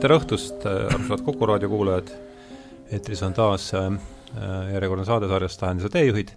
tere 0.00 0.16
õhtust, 0.16 0.62
armsad 0.64 1.20
Kuku 1.26 1.44
raadio 1.46 1.68
kuulajad. 1.68 2.08
eetris 2.90 3.20
on 3.22 3.34
taas 3.36 3.66
äh, 3.76 3.90
järjekordne 4.72 5.04
saade 5.04 5.28
sarjast 5.28 5.60
Tähenduse 5.60 5.88
teejuhid. 5.92 6.28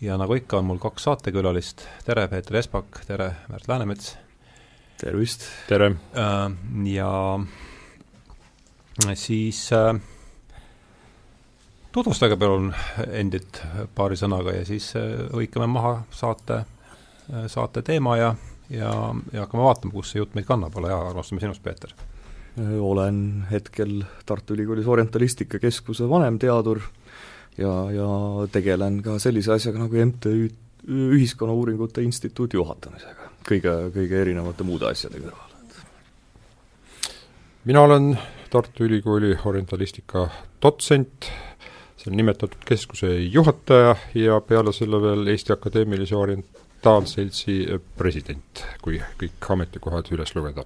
ja 0.00 0.16
nagu 0.16 0.34
ikka, 0.34 0.58
on 0.58 0.64
mul 0.64 0.78
kaks 0.80 1.02
saatekülalist. 1.04 1.84
tere, 2.04 2.28
Peeter 2.28 2.56
Espak, 2.56 3.02
tere, 3.06 3.34
Märt 3.48 3.68
Läänemets. 3.68 4.16
tervist! 4.96 5.44
tere! 5.68 5.90
Äh, 6.16 6.50
ja 6.84 7.40
siis 9.14 9.72
äh, 9.72 10.00
tutvustage 11.92 12.36
palun 12.36 12.72
endid 13.12 13.60
paari 13.94 14.16
sõnaga 14.16 14.54
ja 14.56 14.64
siis 14.64 14.94
hõikame 15.32 15.66
maha 15.66 15.98
saate, 16.10 16.64
saate 17.46 17.82
teema 17.82 18.16
ja, 18.16 18.34
ja, 18.70 18.94
ja 19.32 19.44
hakkame 19.44 19.68
vaatama, 19.68 19.92
kus 19.92 20.14
see 20.14 20.24
jutt 20.24 20.34
meid 20.34 20.48
kannab, 20.48 20.76
ole 20.80 20.88
hea, 20.88 21.02
alustame 21.12 21.44
sinust, 21.44 21.62
Peeter 21.62 21.92
olen 22.58 23.46
hetkel 23.50 24.02
Tartu 24.26 24.54
Ülikoolis 24.54 24.86
Orientalistika 24.86 25.58
Keskuse 25.58 26.08
vanemteadur 26.08 26.80
ja, 27.58 27.90
ja 27.90 28.08
tegelen 28.52 29.02
ka 29.02 29.18
sellise 29.18 29.52
asjaga 29.52 29.84
nagu 29.84 30.06
MTÜ 30.06 30.50
Ühiskonnauuringute 30.90 32.02
Instituudi 32.02 32.56
juhatamisega, 32.56 33.28
kõige, 33.46 33.72
kõige 33.94 34.20
erinevate 34.22 34.64
muude 34.64 34.88
asjade 34.88 35.20
kõrval. 35.20 35.48
mina 37.64 37.82
olen 37.82 38.18
Tartu 38.50 38.84
Ülikooli 38.84 39.36
orientalistika 39.44 40.28
dotsent, 40.62 41.28
seal 42.00 42.16
nimetatud 42.16 42.64
keskuse 42.64 43.12
juhataja 43.20 43.94
ja 44.14 44.40
peale 44.40 44.72
selle 44.72 45.02
veel 45.02 45.28
Eesti 45.28 45.52
Akadeemilise 45.52 46.16
Orientaalseltsi 46.16 47.60
president, 47.96 48.64
kui 48.82 48.98
kõik 49.20 49.52
ametikohad 49.52 50.08
üles 50.16 50.34
lugeda 50.34 50.64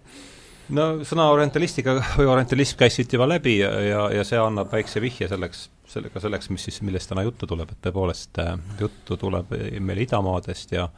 no 0.69 0.87
sõna 1.05 1.29
orientalistika 1.33 1.98
või 2.19 2.31
orientalism 2.31 2.79
käis 2.81 2.97
siit 2.98 3.12
juba 3.12 3.29
läbi 3.29 3.59
ja, 3.59 3.70
ja, 3.84 4.05
ja 4.20 4.25
see 4.25 4.41
annab 4.41 4.73
väikse 4.73 5.03
vihje 5.05 5.29
selleks, 5.29 5.69
sellega 5.91 6.23
selleks, 6.23 6.51
mis 6.55 6.65
siis, 6.69 6.81
millest 6.87 7.11
täna 7.11 7.25
juttu 7.27 7.48
tuleb, 7.51 7.75
et 7.75 7.83
tõepoolest 7.84 8.41
äh, 8.43 8.55
juttu 8.81 9.19
tuleb 9.20 9.53
meil 9.81 10.07
idamaadest 10.07 10.73
ja 10.77 10.89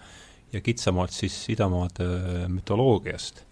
ja 0.53 0.61
kitsamalt 0.63 1.11
siis 1.11 1.35
idamaade 1.53 2.07
mütoloogiast 2.49 3.45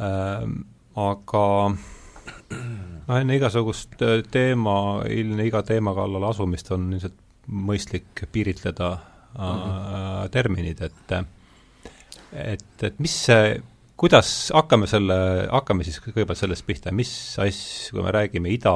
ähm,. 0.00 0.62
Aga 0.92 1.72
noh, 3.08 3.14
enne 3.16 3.36
igasugust 3.38 4.02
äh, 4.04 4.18
teema, 4.28 4.74
enne 5.08 5.46
iga 5.48 5.62
teema 5.64 5.94
kallale 5.96 6.28
asumist 6.28 6.68
on 6.74 6.90
ilmselt 6.92 7.16
mõistlik 7.48 8.26
piiritleda 8.34 8.90
äh, 8.92 8.98
mm 9.38 9.62
-hmm. 9.62 10.28
terminid, 10.34 10.82
et 10.82 11.14
et, 12.32 12.82
et 12.82 12.98
mis 13.00 13.14
see 13.24 13.62
kuidas, 14.02 14.50
hakkame 14.54 14.88
selle, 14.90 15.16
hakkame 15.52 15.86
siis 15.86 16.00
kõigepealt 16.02 16.40
sellest 16.40 16.66
pihta, 16.66 16.92
mis 16.94 17.12
asj, 17.42 17.92
kui 17.94 18.02
me 18.02 18.14
räägime 18.14 18.50
ida 18.50 18.74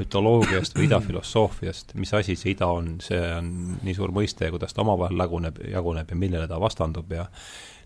mütoloogiast 0.00 0.76
või 0.76 0.88
idafilosoofiast, 0.90 1.94
mis 2.02 2.12
asi 2.16 2.36
see 2.36 2.52
ida 2.52 2.68
on, 2.68 2.96
see 3.04 3.20
on 3.36 3.52
nii 3.84 3.96
suur 3.96 4.12
mõiste 4.14 4.48
ja 4.48 4.54
kuidas 4.54 4.76
ta 4.76 4.84
omavahel 4.84 5.16
laguneb, 5.16 5.62
jaguneb 5.72 6.12
ja 6.12 6.18
millele 6.18 6.48
ta 6.50 6.60
vastandub 6.60 7.12
ja 7.16 7.28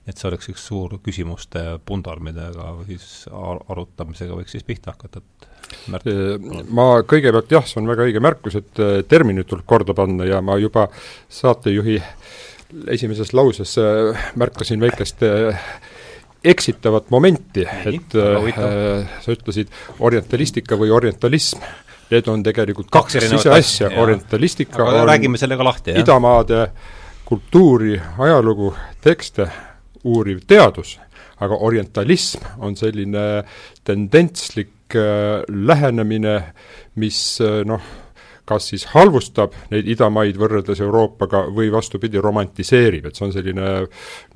et 0.07 0.19
see 0.19 0.29
oleks 0.29 0.51
üks 0.53 0.67
suur 0.69 0.99
küsimuste 1.03 1.65
pundar, 1.87 2.21
millega 2.23 2.73
siis 2.87 3.27
arutamisega 3.35 4.39
võiks 4.39 4.55
siis 4.55 4.67
pihta 4.67 4.95
hakata, 4.95 5.23
et 5.23 5.55
Märt. 5.91 6.07
Ma 6.71 7.01
kõigepealt 7.07 7.51
jah, 7.51 7.65
see 7.67 7.81
on 7.81 7.89
väga 7.91 8.05
õige 8.07 8.21
märkus, 8.23 8.55
et 8.59 8.81
äh, 8.83 9.01
terminid 9.09 9.49
tuleb 9.51 9.67
korda 9.67 9.95
panna 9.99 10.27
ja 10.27 10.39
ma 10.45 10.55
juba 10.63 10.87
saatejuhi 11.33 11.97
esimeses 12.95 13.33
lauses 13.35 13.77
äh, 13.83 14.29
märkasin 14.39 14.83
väikest 14.83 15.25
äh, 15.27 15.67
eksitavat 16.53 17.11
momenti, 17.11 17.65
et 17.67 18.17
äh, 18.17 19.17
sa 19.23 19.35
ütlesid 19.35 19.73
orientalistika 20.05 20.79
või 20.79 20.93
orientalism, 20.95 21.65
need 22.11 22.29
on 22.31 22.45
tegelikult 22.47 22.91
kaks, 22.93 23.19
kaks 23.19 23.33
ise 23.41 23.51
asja, 23.55 23.91
orientalistika 23.99 24.85
aga 24.85 25.03
on 25.03 25.11
räägime 25.11 25.41
selle 25.41 25.59
ka 25.59 25.67
lahti, 25.67 25.95
jah. 25.95 26.05
idamaade 26.05 26.61
kultuuri, 27.27 27.97
ajalugu, 28.23 28.71
tekste 29.03 29.49
uuriv 30.07 30.45
teadus, 30.47 30.97
aga 31.43 31.59
orientalism 31.67 32.45
on 32.63 32.77
selline 32.79 33.27
tendentslik 33.85 34.95
äh, 34.95 35.43
lähenemine, 35.49 36.37
mis 37.03 37.21
äh, 37.43 37.65
noh, 37.67 37.83
kas 38.47 38.71
siis 38.71 38.87
halvustab 38.93 39.57
neid 39.73 39.89
idamaid 39.91 40.39
võrreldes 40.39 40.81
Euroopaga 40.85 41.49
või 41.51 41.73
vastupidi, 41.75 42.23
romantiseerib, 42.23 43.09
et 43.09 43.19
see 43.19 43.27
on 43.27 43.35
selline 43.35 43.73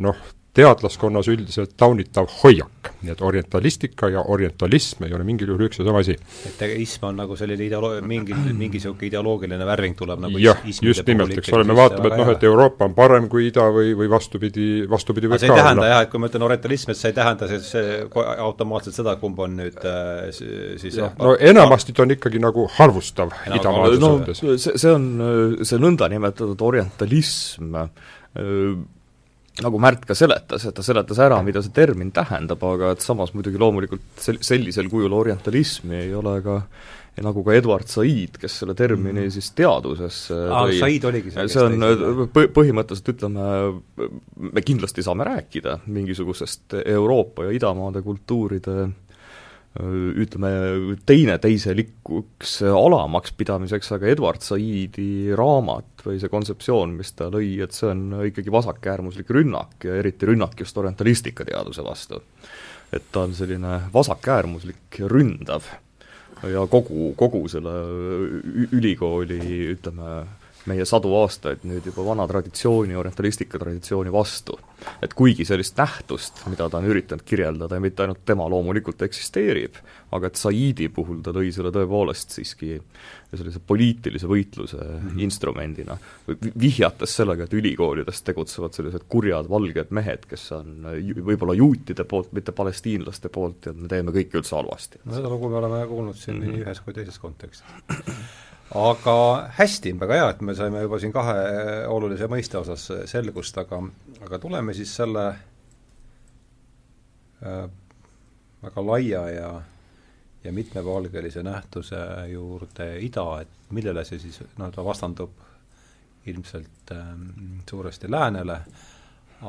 noh, 0.03 0.27
teadlaskonnas 0.55 1.29
üldiselt 1.31 1.77
taunitav 1.79 2.27
hoiak, 2.41 2.91
nii 3.05 3.13
et 3.13 3.21
orientalistika 3.23 4.09
ja 4.11 4.25
orientalism 4.35 5.05
ei 5.07 5.15
ole 5.15 5.23
mingil 5.27 5.53
juhul 5.53 5.69
üks 5.69 5.79
ja 5.79 5.87
sama 5.87 6.03
asi. 6.03 6.17
et 6.49 6.65
ism 6.75 7.07
on 7.07 7.21
nagu 7.23 7.37
selline 7.39 7.69
ideoloo-, 7.69 8.01
mingi, 8.03 8.35
mingi 8.35 8.81
niisugune 8.81 9.07
ideoloogiline 9.07 9.69
värving 9.69 9.95
tuleb 9.99 10.25
nagu 10.25 10.43
jah, 10.43 10.59
just 10.67 11.07
nimelt, 11.07 11.37
eks 11.39 11.55
ole, 11.55 11.69
me 11.71 11.79
vaatame, 11.79 12.11
et 12.11 12.19
noh, 12.19 12.33
et 12.35 12.49
Euroopa 12.51 12.91
on 12.91 12.99
parem 12.99 13.31
kui 13.31 13.47
ida 13.53 13.69
või, 13.71 13.95
või 13.99 14.11
vastupidi, 14.11 14.69
vastupidi 14.91 15.31
võib 15.31 15.39
see 15.39 15.53
ei 15.53 15.63
tähenda 15.63 15.89
jah, 15.93 16.05
et 16.07 16.11
kui 16.11 16.23
ma 16.23 16.33
ütlen 16.33 16.49
orientalism, 16.51 16.91
et 16.91 16.99
see 16.99 17.15
ei 17.15 17.19
tähenda 17.21 17.51
see, 17.53 17.63
see 17.71 17.97
automaatselt 18.49 18.99
seda, 18.99 19.15
kumb 19.23 19.39
on 19.47 19.59
nüüd 19.63 19.83
äh, 19.87 20.29
siis 20.35 20.99
jah, 20.99 21.15
no 21.21 21.39
enamasti 21.39 21.95
ta 21.95 22.09
on 22.09 22.19
ikkagi 22.19 22.43
nagu 22.43 22.67
halvustav 22.75 23.37
idamaade 23.47 24.03
no, 24.03 24.17
suhtes. 24.19 24.43
see, 24.67 24.79
see 24.83 24.97
on 24.99 25.11
see 25.63 25.79
nõndanimetatud 25.79 26.71
orientalism. 26.73 27.85
Äh, 27.85 28.81
nagu 29.61 29.81
Märt 29.83 30.07
ka 30.09 30.15
seletas, 30.17 30.65
et 30.69 30.77
ta 30.77 30.85
seletas 30.85 31.19
ära, 31.23 31.41
mida 31.45 31.63
see 31.65 31.75
termin 31.75 32.13
tähendab, 32.15 32.63
aga 32.65 32.95
et 32.95 33.05
samas 33.05 33.35
muidugi 33.35 33.61
loomulikult 33.61 34.23
sel-, 34.23 34.41
sellisel 34.45 34.89
kujul 34.93 35.13
orientalismi 35.17 35.99
ei 36.05 36.15
ole 36.17 36.39
ka 36.45 36.63
ja 37.17 37.25
nagu 37.27 37.43
ka 37.45 37.57
Edward 37.59 37.91
Said, 37.91 38.39
kes 38.41 38.61
selle 38.63 38.77
termini 38.79 39.27
mm. 39.27 39.35
siis 39.35 39.51
teadusesse 39.59 40.37
tõi, 40.37 40.79
Said 40.79 41.07
oligi 41.11 41.35
see, 41.35 41.49
see 41.51 41.67
on 41.67 42.31
põ-, 42.33 42.49
põhimõtteliselt 42.55 43.13
ütleme, 43.17 43.51
me 44.55 44.65
kindlasti 44.65 45.05
saame 45.05 45.27
rääkida 45.29 45.81
mingisugusest 45.91 46.79
Euroopa 46.85 47.49
ja 47.49 47.57
idamaade 47.59 48.05
kultuuride 48.07 48.77
äh, 48.87 48.99
ütleme, 49.79 50.51
teineteiselikuks 51.07 52.57
alamaks 52.67 53.35
pidamiseks, 53.39 53.93
aga 53.95 54.09
Edward 54.11 54.43
Saidi 54.43 55.31
raamat 55.39 56.03
või 56.07 56.19
see 56.19 56.33
kontseptsioon, 56.33 56.97
mis 56.99 57.13
ta 57.15 57.29
lõi, 57.31 57.53
et 57.63 57.77
see 57.77 57.87
on 57.93 58.03
ikkagi 58.27 58.51
vasakäärmuslik 58.51 59.31
rünnak 59.31 59.87
ja 59.87 60.01
eriti 60.01 60.27
rünnak 60.27 60.59
just 60.59 60.79
orientalistika 60.81 61.47
teaduse 61.47 61.87
vastu. 61.87 62.23
et 62.93 63.05
ta 63.13 63.21
on 63.23 63.35
selline 63.35 63.77
vasakäärmuslik 63.95 64.99
ründav 65.07 65.63
ja 66.43 66.67
kogu, 66.67 67.13
kogu 67.17 67.45
selle 67.49 67.75
ülikooli 68.73 69.39
ütleme, 69.77 70.25
meie 70.69 70.85
sadu 70.89 71.13
aastaid 71.21 71.65
nüüd 71.69 71.87
juba 71.89 72.05
vana 72.11 72.27
traditsiooni, 72.29 72.97
orientalistika 72.97 73.59
traditsiooni 73.61 74.13
vastu. 74.13 74.59
et 75.03 75.13
kuigi 75.13 75.45
sellist 75.45 75.77
nähtust, 75.77 76.39
mida 76.49 76.69
ta 76.73 76.79
on 76.79 76.87
üritanud 76.89 77.21
kirjeldada 77.29 77.77
ja 77.77 77.83
mitte 77.85 78.03
ainult 78.03 78.23
tema 78.25 78.47
loomulikult 78.49 79.03
eksisteerib, 79.05 79.77
aga 80.17 80.31
et 80.31 80.41
Saidi 80.41 80.89
puhul 80.89 81.21
ta 81.21 81.35
lõi 81.37 81.51
selle 81.53 81.69
tõepoolest 81.75 82.33
siiski 82.33 82.79
sellise 83.37 83.61
poliitilise 83.61 84.27
võitluse 84.27 84.79
mm 84.81 85.09
-hmm. 85.09 85.21
instrumendina, 85.27 85.99
vihjates 86.59 87.17
sellega, 87.21 87.45
et 87.45 87.55
ülikoolides 87.55 88.23
tegutsevad 88.23 88.73
sellised 88.73 89.05
kurjad 89.09 89.49
valged 89.53 89.91
mehed, 89.91 90.25
kes 90.27 90.53
on 90.57 90.89
võib-olla 91.29 91.55
juutide 91.55 92.05
poolt, 92.05 92.33
mitte 92.33 92.53
palestiinlaste 92.53 93.29
poolt 93.29 93.67
ja 93.67 93.73
me 93.73 93.89
teeme 93.89 94.17
kõike 94.17 94.41
üldse 94.41 94.57
halvasti. 94.57 95.05
no 95.05 95.15
seda 95.15 95.29
lugu 95.29 95.49
me 95.49 95.57
oleme 95.57 95.87
kuulnud 95.87 96.17
siin 96.17 96.37
mm 96.37 96.43
-hmm. 96.43 96.57
nii 96.57 96.65
ühes 96.65 96.81
kui 96.81 96.95
teises 96.95 97.19
kontekstis 97.19 97.67
aga 98.75 99.17
hästi, 99.57 99.93
väga 99.99 100.15
hea, 100.15 100.29
et 100.31 100.41
me 100.47 100.55
saime 100.55 100.83
juba 100.85 100.99
siin 101.03 101.13
kahe 101.15 101.35
olulise 101.91 102.29
mõiste 102.31 102.59
osas 102.61 102.87
selgust, 103.11 103.59
aga, 103.59 103.81
aga 104.27 104.39
tuleme 104.39 104.75
siis 104.77 104.93
selle 104.95 105.27
äh, 107.43 107.67
väga 108.63 108.87
laia 108.87 109.27
ja 109.35 109.51
ja 110.45 110.53
mitmepalgelise 110.53 111.43
nähtuse 111.45 111.99
juurde 112.31 112.95
ida, 113.05 113.25
et 113.43 113.73
millele 113.77 114.05
see 114.09 114.19
siis, 114.23 114.39
ta 114.57 114.85
vastandub 114.85 115.35
ilmselt 116.31 116.93
äh, 116.95 117.11
suuresti 117.71 118.11
läänele, 118.11 118.61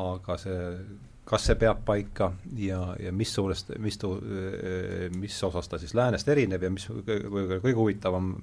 aga 0.02 0.38
see 0.38 0.58
kas 1.26 1.46
see 1.48 1.56
peab 1.56 1.84
paika 1.86 2.32
ja, 2.58 2.82
ja 3.00 3.12
mis 3.16 3.34
suurest, 3.34 3.72
mis 3.80 3.98
tu-, 4.02 4.18
mis 5.20 5.44
osas 5.44 5.70
ta 5.70 5.80
siis 5.80 5.94
läänest 5.98 6.28
erineb 6.34 6.64
ja 6.64 6.72
mis 6.74 6.88
kõige 6.90 7.78
huvitavam, 7.78 8.34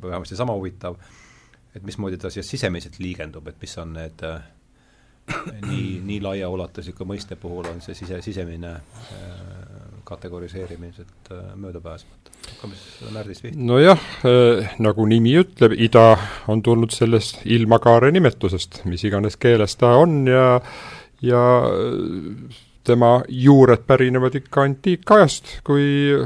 või 0.00 0.12
vähemasti 0.12 0.38
sama 0.38 0.54
huvitav, 0.56 0.96
et 1.74 1.84
mismoodi 1.86 2.18
ta 2.18 2.30
siia 2.30 2.46
sisemiselt 2.46 2.98
liigendub, 3.02 3.50
et 3.50 3.60
mis 3.60 3.76
on 3.82 3.94
need 3.98 4.24
nii, 5.66 6.00
nii 6.06 6.20
laiaulatusliku 6.24 7.06
mõiste 7.06 7.36
puhul 7.40 7.68
on 7.70 7.82
see 7.84 7.94
sise, 7.98 8.20
sisemine 8.24 8.72
kategoriseerimine 10.04 10.90
ilmselt 10.90 11.30
möödapääsmatu. 11.54 12.30
hakkame 12.50 12.74
siis 12.74 13.12
Märdist 13.12 13.42
pihta. 13.42 13.58
nojah 13.58 14.00
äh,, 14.26 14.72
nagu 14.78 15.06
nimi 15.06 15.36
ütleb, 15.38 15.76
ida 15.78 16.16
on 16.48 16.62
tulnud 16.62 16.90
sellest 16.90 17.44
ilmakaare 17.44 18.10
nimetusest, 18.10 18.82
mis 18.84 19.04
iganes 19.04 19.36
keeles 19.36 19.76
ta 19.76 19.94
on 20.00 20.26
ja 20.26 20.60
ja 21.22 21.44
tema 22.84 23.20
juured 23.28 23.84
pärinevad 23.86 24.34
ikka 24.40 24.64
antiikajast, 24.66 25.60
kui 25.64 26.16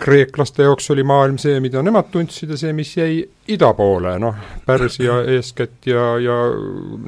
kreeklaste 0.00 0.64
jaoks 0.64 0.90
oli 0.94 1.04
maailm 1.04 1.36
see, 1.40 1.58
mida 1.60 1.82
nemad 1.84 2.08
tundsid 2.12 2.52
ja 2.54 2.58
see, 2.60 2.72
mis 2.76 2.92
jäi 2.96 3.20
ida 3.52 3.70
poole, 3.76 4.14
noh, 4.22 4.36
Pärsia 4.66 5.20
eeskätt 5.34 5.88
ja, 5.90 6.14
ja 6.22 6.36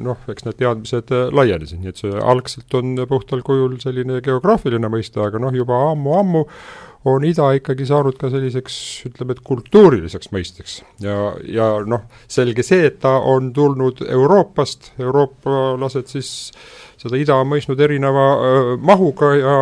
noh, 0.07 0.23
eks 0.29 0.45
need 0.47 0.59
teadmised 0.61 1.13
laienesid, 1.33 1.81
nii 1.81 1.93
et 1.93 2.01
see 2.03 2.23
algselt 2.33 2.77
on 2.77 2.95
puhtal 3.09 3.43
kujul 3.45 3.79
selline 3.81 4.21
geograafiline 4.25 4.91
mõiste, 4.93 5.21
aga 5.25 5.41
noh, 5.41 5.55
juba 5.57 5.79
ammu-ammu 5.91 6.43
on 7.09 7.25
ida 7.27 7.49
ikkagi 7.57 7.87
saanud 7.87 8.15
ka 8.19 8.29
selliseks, 8.31 8.75
ütleme, 9.09 9.35
et 9.35 9.43
kultuuriliseks 9.43 10.31
mõisteks. 10.31 10.77
ja, 11.03 11.33
ja 11.49 11.67
noh, 11.87 12.05
selge 12.31 12.63
see, 12.63 12.85
et 12.87 13.01
ta 13.03 13.17
on 13.33 13.51
tulnud 13.55 14.05
Euroopast, 14.07 14.93
euroopalased 15.01 16.13
siis 16.13 16.31
seda 17.03 17.19
ida 17.19 17.35
on 17.39 17.49
mõistnud 17.51 17.81
erineva 17.83 18.27
mahuga 18.79 19.33
ja 19.35 19.57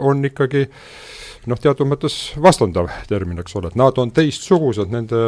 on 0.00 0.24
ikkagi 0.24 0.64
noh, 1.50 1.60
teatud 1.60 1.88
mõttes 1.88 2.16
vastandav 2.40 2.88
termin, 3.10 3.40
eks 3.42 3.56
ole, 3.60 3.70
et 3.70 3.78
nad 3.78 3.98
on 4.00 4.12
teistsugused, 4.16 4.88
nende 4.92 5.20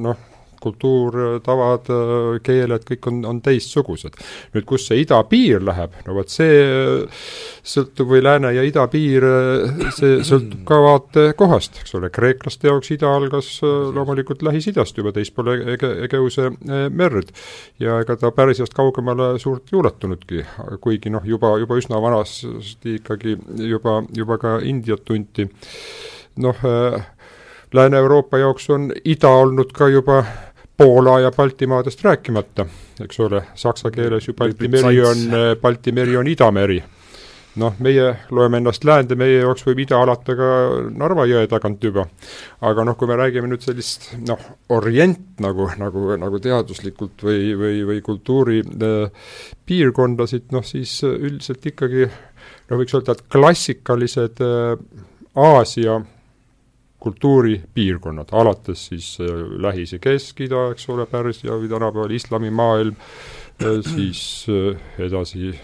noh, 0.00 0.27
kultuur, 0.62 1.40
tavad, 1.44 1.88
keeled, 2.44 2.84
kõik 2.88 3.10
on, 3.10 3.22
on 3.28 3.40
teistsugused. 3.44 4.18
nüüd, 4.54 4.66
kus 4.68 4.88
see 4.88 5.02
idapiir 5.02 5.62
läheb, 5.64 5.94
no 6.06 6.16
vot 6.16 6.32
see 6.32 6.58
sõltub, 7.62 8.08
või 8.12 8.22
lääne 8.24 8.52
ja 8.56 8.64
idapiir, 8.66 9.26
see 9.96 10.20
sõltub 10.26 10.64
ka 10.68 10.80
vaatekohast, 10.84 11.82
eks 11.82 11.96
ole, 11.98 12.10
kreeklaste 12.14 12.70
jaoks 12.70 12.92
ida 12.94 13.10
algas 13.14 13.50
loomulikult 13.62 14.42
Lähis-Idast 14.46 14.98
juba 14.98 15.12
teispool 15.16 15.52
Ege, 15.74 15.90
Egeuse 16.06 16.50
merd. 16.90 17.32
ja 17.80 17.98
ega 18.02 18.16
ta 18.16 18.30
Pärsiast 18.34 18.74
kaugemale 18.76 19.34
suurt 19.42 19.72
ei 19.72 19.78
ulatunudki, 19.78 20.44
kuigi 20.80 21.12
noh, 21.12 21.24
juba, 21.26 21.54
juba 21.60 21.78
üsna 21.80 22.00
vanasti 22.02 22.98
ikkagi 22.98 23.36
juba, 23.68 24.02
juba 24.14 24.38
ka 24.38 24.58
Indiat 24.64 25.04
tunti. 25.04 25.48
noh 26.38 26.64
äh,, 26.64 27.06
Lääne-Euroopa 27.72 28.38
jaoks 28.38 28.70
on 28.70 28.92
ida 29.04 29.28
olnud 29.28 29.72
ka 29.76 29.88
juba 29.88 30.22
Poola 30.76 31.20
ja 31.20 31.30
Baltimaadest 31.30 32.04
rääkimata, 32.04 32.66
eks 33.02 33.20
ole, 33.20 33.42
saksa 33.54 33.90
keeles 33.90 34.28
ju 34.28 34.34
Balti 34.34 34.68
meri 34.68 35.00
on, 35.02 35.24
Balti 35.60 35.92
meri 35.92 36.16
on 36.16 36.28
idameri. 36.28 36.82
noh, 37.58 37.74
meie 37.82 38.12
loeme 38.30 38.60
ennast 38.60 38.84
läände, 38.86 39.16
meie 39.18 39.40
jaoks 39.40 39.64
võib 39.66 39.80
ida 39.82 39.98
alata 39.98 40.36
ka 40.38 40.50
Narva 40.94 41.24
jõe 41.26 41.48
tagant 41.50 41.82
juba. 41.82 42.06
aga 42.60 42.84
noh, 42.84 42.96
kui 42.96 43.08
me 43.10 43.16
räägime 43.18 43.50
nüüd 43.50 43.64
sellist 43.66 44.12
noh, 44.28 44.38
orient 44.68 45.40
nagu, 45.42 45.66
nagu, 45.78 46.04
nagu 46.16 46.38
teaduslikult 46.38 47.24
või, 47.26 47.56
või, 47.58 47.80
või 47.88 48.00
kultuuri 48.02 48.60
äh, 48.62 49.32
piirkondasid, 49.66 50.52
noh 50.52 50.64
siis 50.64 51.00
üldiselt 51.02 51.66
ikkagi 51.66 52.06
no 52.70 52.78
võiks 52.78 52.94
öelda, 52.94 53.18
et 53.18 53.26
klassikalised 53.34 54.44
äh, 54.46 54.78
Aasia 55.34 55.98
kultuuripiirkonnad, 57.08 58.28
alates 58.32 58.86
siis 58.86 59.18
äh, 59.20 59.26
Lähis- 59.60 59.92
ja 59.92 59.98
Kesk-Ida, 59.98 60.70
eks 60.72 60.88
ole, 60.92 61.06
Pärsia 61.06 61.56
või 61.56 61.70
tänapäeval 61.70 62.14
islamimaailm, 62.14 62.96
äh, 63.62 63.80
siis 63.94 64.46
äh, 64.52 64.78
edasi 64.98 65.54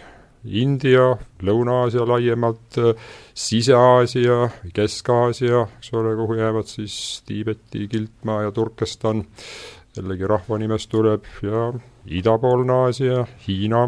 India, 0.45 1.15
Lõuna-Aasia 1.41 2.05
laiemalt, 2.05 2.77
Sise-Aasia, 3.35 4.51
Kesk-Aasia, 4.77 5.63
eks 5.79 5.93
ole, 5.97 6.13
kuhu 6.19 6.37
jäävad 6.37 6.69
siis 6.69 7.23
Tiibeti, 7.27 7.87
Kiltmaa 7.89 8.43
ja 8.43 8.53
Turkestan, 8.53 9.25
jällegi 9.97 10.29
rahvanimest 10.29 10.91
tuleb, 10.93 11.25
ja 11.43 11.71
idapoolne 12.05 12.77
Aasia, 12.77 13.25
Hiina, 13.47 13.87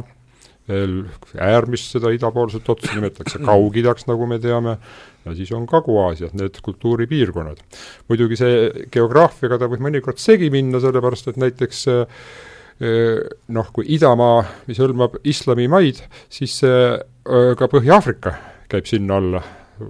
veel 0.68 1.02
äärmist 1.36 1.92
seda 1.92 2.10
idapoolset 2.14 2.68
otsa 2.72 2.94
nimetatakse 2.96 3.42
Kaug-Idaks, 3.44 4.08
nagu 4.08 4.26
me 4.26 4.40
teame, 4.40 4.78
ja 5.26 5.34
siis 5.34 5.52
on 5.52 5.66
Kagu-Aasias 5.66 6.34
need 6.38 6.60
kultuuripiirkonnad. 6.62 7.60
muidugi 8.08 8.38
see 8.38 8.86
geograafiaga 8.92 9.58
ta 9.58 9.70
võib 9.70 9.82
mõnikord 9.88 10.22
segi 10.22 10.50
minna, 10.54 10.80
sellepärast 10.82 11.32
et 11.32 11.40
näiteks 11.42 11.84
eh, 11.92 12.24
noh, 13.48 13.70
kui 13.74 13.86
idamaa, 13.96 14.42
mis 14.70 14.80
hõlmab 14.82 15.20
islamimaid, 15.24 16.02
siis 16.30 16.58
eh, 16.66 16.98
ka 17.58 17.70
Põhja-Aafrika 17.72 18.36
käib 18.70 18.88
sinna 18.90 19.20
alla, 19.20 19.42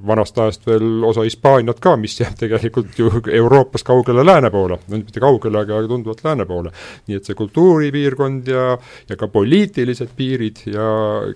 vanast 0.07 0.39
ajast 0.39 0.67
veel 0.67 1.05
osa 1.07 1.23
Hispaaniat 1.25 1.79
ka, 1.81 1.95
mis 2.01 2.19
jääb 2.21 2.35
tegelikult 2.41 2.99
ju 2.99 3.11
Euroopas 3.33 3.85
kaugele 3.87 4.25
lääne 4.27 4.51
poole, 4.51 4.81
no 4.89 5.01
mitte 5.01 5.23
kaugele, 5.23 5.63
aga 5.63 5.81
tunduvalt 5.87 6.25
lääne 6.25 6.47
poole. 6.49 6.73
nii 7.07 7.21
et 7.21 7.29
see 7.29 7.39
kultuuripiirkond 7.39 8.49
ja, 8.51 8.69
ja 9.09 9.17
ka 9.17 9.29
poliitilised 9.33 10.13
piirid 10.17 10.67
ja 10.73 10.87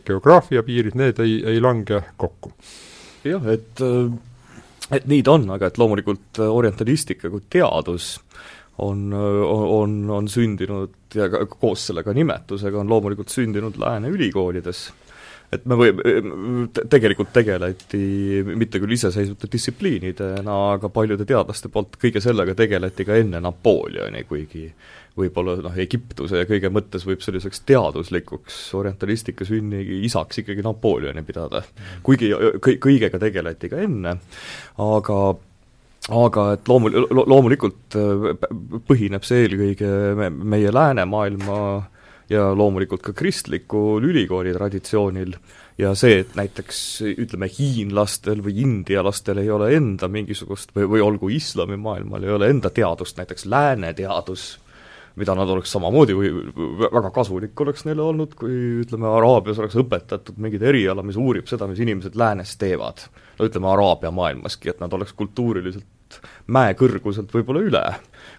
geograafia 0.05 0.65
piirid, 0.67 0.99
need 0.99 1.21
ei, 1.23 1.41
ei 1.55 1.61
lange 1.63 2.03
kokku 2.17 2.53
jah, 3.25 3.47
et 3.53 3.85
äh, 3.85 4.11
et 4.91 5.07
nii 5.11 5.23
ta 5.27 5.37
on, 5.39 5.47
aga 5.55 5.71
et 5.71 5.79
loomulikult 5.81 6.41
äh, 6.43 6.51
orientalistika 6.51 7.31
kui 7.31 7.45
teadus 7.53 8.17
on, 8.83 9.11
äh, 9.15 9.43
on, 9.47 10.01
on 10.11 10.31
sündinud 10.31 11.15
ja 11.15 11.29
ka 11.33 11.45
koos 11.53 11.89
selle 11.91 12.05
ka 12.07 12.15
nimetusega 12.17 12.81
on 12.81 12.91
loomulikult 12.91 13.33
sündinud 13.33 13.79
lääne 13.81 14.11
ülikoolides. 14.15 14.89
Et 15.51 15.65
me 15.67 15.75
või, 15.75 15.91
tegelikult 16.71 17.33
tegeleti 17.35 17.99
mitte 18.47 18.79
küll 18.79 18.95
iseseisvate 18.95 19.49
distsipliinidena, 19.51 20.59
aga 20.77 20.91
paljude 20.95 21.27
teadlaste 21.27 21.67
poolt 21.75 21.99
kõige 21.99 22.23
sellega 22.23 22.55
tegeleti 22.55 23.07
ka 23.09 23.17
enne 23.19 23.41
Napoleoni, 23.43 24.23
kuigi 24.29 24.69
võib-olla 25.21 25.57
noh, 25.65 25.77
Egiptuse 25.85 26.43
ja 26.43 26.49
kõige 26.49 26.71
mõttes 26.73 27.05
võib 27.09 27.23
selliseks 27.25 27.63
teaduslikuks 27.69 28.59
orientalistika 28.79 29.47
sünni 29.49 29.83
isaks 30.07 30.43
ikkagi 30.43 30.65
Napoleoni 30.67 31.23
pidada. 31.27 31.63
kuigi 32.07 32.33
kõ-, 32.33 32.81
kõigega 32.83 33.21
tegeleti 33.23 33.71
ka 33.73 33.85
enne, 33.85 34.17
aga 34.81 35.21
aga 36.11 36.45
et 36.57 36.69
loomul-, 36.69 37.07
loomulikult 37.13 37.97
põhineb 38.89 39.25
see 39.27 39.45
eelkõige 39.45 39.91
me, 40.19 40.31
meie 40.31 40.73
läänemaailma 40.75 41.59
äh, 41.77 41.89
ja 42.31 42.51
loomulikult 42.55 43.03
ka 43.03 43.13
kristlikul 43.17 44.05
ülikooli 44.07 44.53
traditsioonil 44.55 45.35
ja 45.81 45.93
see, 45.99 46.21
et 46.23 46.37
näiteks 46.39 46.81
ütleme, 47.11 47.49
hiinlastel 47.51 48.43
või 48.45 48.61
indialastel 48.63 49.43
ei 49.43 49.51
ole 49.51 49.73
enda 49.75 50.09
mingisugust 50.09 50.75
või, 50.77 50.87
või 50.95 51.05
olgu 51.05 51.31
islamimaailmal 51.35 52.27
ei 52.27 52.35
ole 52.37 52.51
enda 52.55 52.71
teadust, 52.75 53.19
näiteks 53.19 53.49
lääne 53.51 53.93
teadus, 53.99 54.53
mida 55.19 55.35
nad 55.35 55.51
oleks 55.51 55.73
samamoodi 55.75 56.17
või 56.17 56.33
väga 56.83 57.11
kasulik 57.15 57.61
oleks 57.61 57.87
neile 57.89 58.05
olnud, 58.05 58.35
kui 58.39 58.83
ütleme, 58.85 59.09
Araabias 59.11 59.59
oleks 59.63 59.79
õpetatud 59.81 60.39
mingit 60.43 60.63
eriala, 60.63 61.05
mis 61.07 61.19
uurib 61.21 61.51
seda, 61.51 61.69
mis 61.71 61.81
inimesed 61.83 62.19
läänes 62.19 62.57
teevad. 62.61 63.07
no 63.39 63.49
ütleme, 63.49 63.71
Araabia 63.73 64.13
maailmaski, 64.15 64.71
et 64.71 64.81
nad 64.83 64.93
oleks 64.93 65.17
kultuuriliselt 65.19 65.87
mäekõrguselt 66.51 67.31
võib-olla 67.31 67.61
üle 67.63 67.83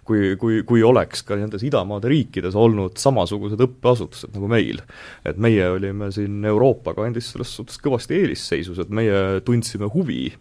kui, 0.07 0.35
kui, 0.39 0.61
kui 0.67 0.83
oleks 0.83 1.23
ka 1.27 1.37
nendes 1.39 1.63
idamaade 1.63 2.09
riikides 2.11 2.57
olnud 2.57 2.99
samasugused 3.01 3.61
õppeasutused 3.63 4.35
nagu 4.35 4.49
meil. 4.51 4.81
et 5.25 5.39
meie 5.41 5.69
olime 5.71 6.11
siin 6.11 6.43
Euroopa 6.45 6.95
kandis 6.97 7.31
selles 7.31 7.53
suhtes 7.55 7.79
kõvasti 7.81 8.17
eelisseisus, 8.19 8.79
et 8.81 8.89
meie 8.89 9.41
tundsime 9.47 9.87
huvi 9.93 10.31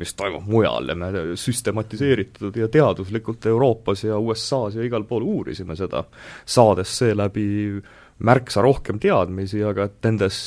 mis 0.00 0.14
toimub 0.18 0.46
mujal 0.50 0.88
ja 0.90 0.96
me 0.98 1.10
süstematiseeritud 1.38 2.56
ja 2.58 2.68
teaduslikult 2.68 3.46
Euroopas 3.46 4.04
ja 4.04 4.18
USA-s 4.18 4.78
ja 4.78 4.86
igal 4.86 5.06
pool 5.08 5.22
uurisime 5.22 5.76
seda, 5.78 6.04
saades 6.44 6.98
seeläbi 6.98 7.46
märksa 8.24 8.62
rohkem 8.62 8.98
teadmisi, 9.02 9.62
aga 9.64 9.88
et 9.88 9.98
nendes 10.06 10.42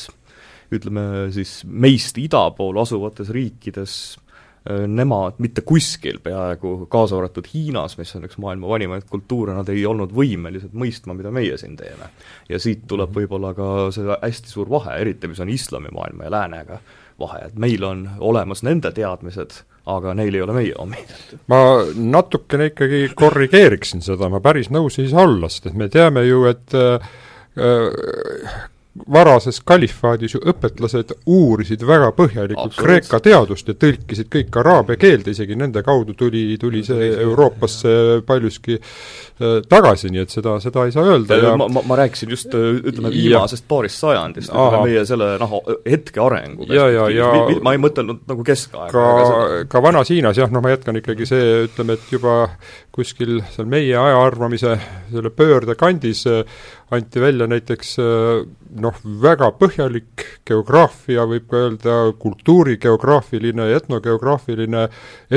ütleme 0.71 1.29
siis 1.31 1.61
meist 1.63 2.17
ida 2.19 2.43
pool 2.57 2.79
asuvates 2.83 3.29
riikides 3.31 4.17
Äh, 4.69 4.87
nemad 4.87 5.37
mitte 5.37 5.61
kuskil 5.61 6.17
peaaegu, 6.23 6.87
kaasa 6.91 7.17
arvatud 7.17 7.45
Hiinas, 7.53 7.93
mis 7.99 8.09
on 8.17 8.25
üks 8.27 8.39
maailma 8.41 8.67
vanimaid 8.67 9.05
kultuure, 9.07 9.53
nad 9.55 9.69
ei 9.71 9.85
olnud 9.87 10.11
võimelised 10.15 10.73
mõistma, 10.75 11.15
mida 11.15 11.31
meie 11.31 11.55
siin 11.61 11.77
teeme. 11.79 12.09
ja 12.49 12.59
siit 12.59 12.83
tuleb 12.87 13.09
mhm. 13.09 13.19
võib-olla 13.19 13.53
ka 13.55 13.67
see 13.95 14.09
hästi 14.09 14.51
suur 14.51 14.69
vahe, 14.69 14.97
eriti 15.03 15.29
mis 15.31 15.39
on 15.39 15.53
islamimaailma 15.53 16.27
ja 16.27 16.33
läänega 16.35 16.79
vahe, 17.19 17.47
et 17.47 17.57
meil 17.59 17.83
on 17.83 18.05
olemas 18.19 18.63
nende 18.65 18.91
teadmised, 18.95 19.61
aga 19.89 20.13
neil 20.17 20.35
ei 20.35 20.43
ole 20.43 20.55
meie 20.57 20.75
omid. 20.77 21.13
ma 21.51 21.59
natukene 21.95 22.71
ikkagi 22.71 23.07
korrigeeriksin 23.17 24.03
seda, 24.05 24.29
ma 24.29 24.41
päris 24.43 24.71
nõus 24.73 24.99
ei 25.01 25.09
saa 25.11 25.25
olla, 25.27 25.49
sest 25.49 25.71
et 25.71 25.77
me 25.77 25.89
teame 25.93 26.25
ju, 26.27 26.43
et 26.51 26.77
äh, 26.77 27.11
varases 29.13 29.59
kalifaadis 29.65 30.35
ju 30.35 30.41
õpetlased 30.51 31.13
uurisid 31.25 31.83
väga 31.87 32.11
põhjalikult 32.17 32.77
Kreeka 32.77 33.19
teadust 33.23 33.69
ja 33.69 33.75
tõlkisid 33.77 34.29
kõik 34.33 34.57
araabia 34.61 34.97
keelde, 34.99 35.33
isegi 35.35 35.57
nende 35.59 35.83
kaudu 35.85 36.15
tuli, 36.17 36.57
tuli 36.61 36.83
see 36.87 37.11
Euroopasse 37.23 37.93
paljuski 38.27 38.77
äh, 38.77 39.59
tagasi, 39.69 40.11
nii 40.13 40.23
et 40.25 40.33
seda, 40.33 40.57
seda 40.63 40.87
ei 40.87 40.95
saa 40.95 41.05
öelda 41.07 41.39
ja 41.41 41.53
ma, 41.59 41.69
ma, 41.71 41.83
ma 41.87 41.99
rääkisin 42.01 42.33
just 42.33 42.53
ütleme 42.57 43.11
viimasest 43.13 43.67
paarist 43.69 44.01
sajandist, 44.01 44.51
ütleme 44.51 44.83
meie 44.87 45.05
selle 45.09 45.33
noh, 45.41 45.57
hetke 45.85 46.23
arengu 46.23 46.67
ja, 46.71 46.87
ja, 46.93 47.07
ja 47.13 47.31
ma 47.63 47.75
ei 47.75 47.81
mõtelnud 47.81 48.25
nagu 48.29 48.45
keskaega. 48.47 48.91
ka, 48.93 49.61
ka 49.71 49.83
Vanas-Hiinas 49.83 50.41
jah, 50.41 50.51
noh 50.53 50.63
ma 50.63 50.73
jätkan 50.73 50.99
ikkagi 51.01 51.29
see, 51.29 51.63
ütleme, 51.67 51.97
et 51.97 52.11
juba 52.13 52.37
kuskil 52.97 53.41
seal 53.53 53.69
meie 53.69 53.93
aja 53.99 54.21
arvamise 54.25 54.77
selle 55.11 55.31
pöörde 55.33 55.77
kandis 55.77 56.25
äh, 56.29 56.43
anti 56.91 57.21
välja 57.21 57.47
näiteks 57.47 57.97
äh, 57.99 58.45
noh, 58.87 58.99
väga 59.21 59.49
põhjalik 59.59 60.25
geograafia, 60.47 61.25
võib 61.29 61.47
ka 61.51 61.63
öelda 61.65 61.97
kultuurigeograafiline 62.21 63.67
ja 63.71 63.81
etnogeograafiline 63.81 64.87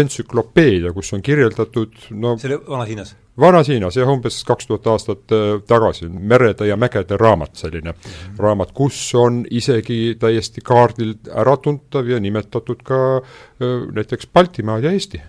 entsüklopeedia, 0.02 0.94
kus 0.96 1.12
on 1.16 1.24
kirjeldatud 1.24 1.96
no 2.10 2.36
see 2.40 2.52
oli 2.52 2.60
Vanas-Hiinas? 2.68 3.14
Vanas-Hiinas 3.40 3.96
jah, 3.96 4.10
umbes 4.10 4.40
kaks 4.46 4.68
tuhat 4.68 4.86
aastat 4.92 5.34
äh, 5.34 5.48
tagasi, 5.68 6.08
Merede 6.08 6.68
ja 6.68 6.76
mägede 6.80 7.18
raamat, 7.20 7.56
selline 7.56 7.92
mm 7.92 7.98
-hmm. 7.98 8.38
raamat, 8.38 8.72
kus 8.76 9.14
on 9.14 9.44
isegi 9.50 10.16
täiesti 10.20 10.60
kaardil 10.60 11.14
äratuntav 11.30 12.08
ja 12.08 12.20
nimetatud 12.20 12.82
ka 12.84 13.00
äh, 13.16 13.92
näiteks 13.92 14.28
Baltimaad 14.32 14.84
ja 14.84 14.92
Eesti. 14.92 15.22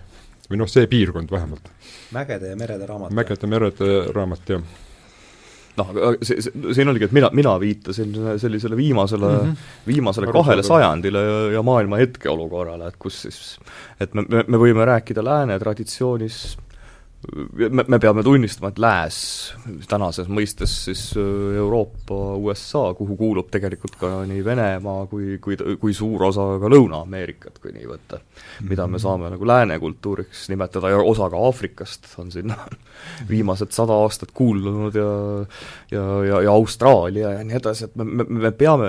või 0.50 0.58
noh, 0.60 0.68
see 0.68 0.86
piirkond 0.86 1.30
vähemalt. 1.30 1.68
mägede 2.12 2.48
ja 2.48 2.56
merede 2.56 2.86
raamat. 2.86 3.12
mägede 3.12 3.46
merede 3.46 4.12
raamat, 4.12 4.48
jah 4.48 4.62
noh, 5.76 5.92
see, 6.22 6.42
see, 6.44 6.74
siin 6.76 6.90
oligi, 6.92 7.08
et 7.08 7.14
mina, 7.16 7.30
mina 7.36 7.54
viitasin 7.60 8.12
sellisele 8.40 8.76
viimasele 8.76 9.28
mm, 9.28 9.52
-hmm. 9.52 9.70
viimasele 9.86 10.28
Aru 10.28 10.42
kahele 10.42 10.62
sajandile 10.66 11.22
ja, 11.24 11.38
ja 11.56 11.62
maailma 11.62 12.00
hetkeolukorrale, 12.02 12.90
et 12.92 12.98
kus 12.98 13.22
siis, 13.22 13.40
et 14.00 14.14
me, 14.14 14.24
me, 14.28 14.44
me 14.48 14.60
võime 14.60 14.84
rääkida 14.88 15.24
lääne 15.24 15.58
traditsioonis 15.58 16.42
me, 17.70 17.84
me 17.88 17.98
peame 18.02 18.22
tunnistama, 18.26 18.72
et 18.72 18.80
lääs 18.82 19.18
tänases 19.88 20.28
mõistes 20.32 20.74
siis 20.88 21.04
äh, 21.18 21.56
Euroopa, 21.60 22.18
USA, 22.40 22.84
kuhu 22.98 23.16
kuulub 23.16 23.50
tegelikult 23.52 23.96
ka 24.00 24.10
nii 24.28 24.44
Venemaa 24.44 25.06
kui, 25.10 25.36
kui, 25.42 25.56
kui 25.80 25.94
suur 25.94 26.26
osa 26.28 26.46
ka 26.62 26.70
Lõuna-Ameerikat, 26.72 27.60
kui 27.62 27.74
nii 27.76 27.88
võtta, 27.88 28.22
mida 28.66 28.86
me 28.88 28.96
mhm. 28.96 29.04
saame 29.04 29.32
nagu 29.34 29.48
lääne 29.48 29.78
kultuuriks 29.82 30.48
nimetada 30.52 30.92
ja 30.92 31.00
osa 31.02 31.30
ka 31.32 31.40
Aafrikast 31.46 32.10
on 32.22 32.32
sinna 32.34 32.58
viimased 33.32 33.74
sada 33.74 33.96
aastat 34.02 34.34
kuulunud 34.34 34.98
ja 34.98 35.10
ja, 35.90 36.04
ja, 36.26 36.40
ja 36.42 36.52
Austraalia 36.52 37.36
ja 37.36 37.44
nii 37.44 37.58
edasi, 37.58 37.88
et 37.88 37.96
me, 37.96 38.04
me, 38.04 38.26
me 38.46 38.50
peame 38.56 38.88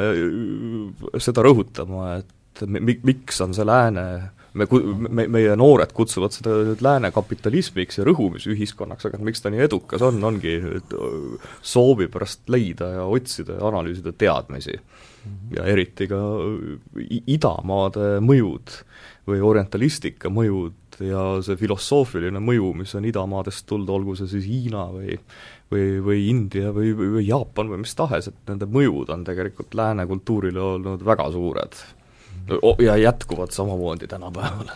seda 1.21 1.43
rõhutama, 1.45 2.17
et 2.21 2.65
mi-, 2.67 2.99
miks 3.03 3.41
on 3.43 3.53
see 3.55 3.65
lääne 3.67 4.05
me, 4.53 4.67
me, 5.10 5.25
meie 5.31 5.55
noored 5.60 5.93
kutsuvad 5.95 6.36
seda 6.36 6.55
nüüd 6.69 6.83
lääne 6.86 7.12
kapitalismiks 7.15 8.00
ja 8.00 8.05
rõhumisühiskonnaks, 8.07 9.10
aga 9.10 9.22
miks 9.25 9.43
ta 9.43 9.51
nii 9.53 9.63
edukas 9.65 10.03
on, 10.05 10.22
ongi 10.24 10.57
soovi 11.62 12.10
pärast 12.13 12.45
leida 12.53 12.91
ja 12.98 13.07
otsida 13.10 13.57
ja 13.60 13.67
analüüsida 13.72 14.13
teadmisi. 14.17 14.79
ja 15.55 15.63
eriti 15.72 16.03
ka 16.12 16.19
idamaade 17.31 18.17
mõjud 18.19 18.74
või 19.27 19.39
orientalistika 19.39 20.27
mõjud 20.27 21.00
ja 21.00 21.22
see 21.41 21.55
filosoofiline 21.57 22.41
mõju, 22.43 22.74
mis 22.75 22.91
on 23.00 23.07
idamaadest 23.07 23.65
tulnud, 23.65 23.89
olgu 23.89 24.17
see 24.19 24.27
siis 24.27 24.50
Hiina 24.50 24.83
või 24.91 25.15
või, 25.72 25.88
või 26.03 26.27
India 26.29 26.74
või, 26.75 26.91
või, 26.98 27.10
või 27.17 27.25
Jaapan 27.27 27.72
või 27.72 27.81
mis 27.86 27.95
tahes, 27.98 28.27
et 28.29 28.51
nende 28.51 28.67
mõjud 28.69 29.10
on 29.15 29.24
tegelikult 29.25 29.74
lääne 29.74 30.05
kultuurile 30.10 30.60
olnud 30.60 31.05
väga 31.07 31.31
suured 31.33 31.79
ja 32.79 32.97
jätkuvad 32.97 33.51
samamoodi 33.51 34.07
tänapäeval. 34.07 34.69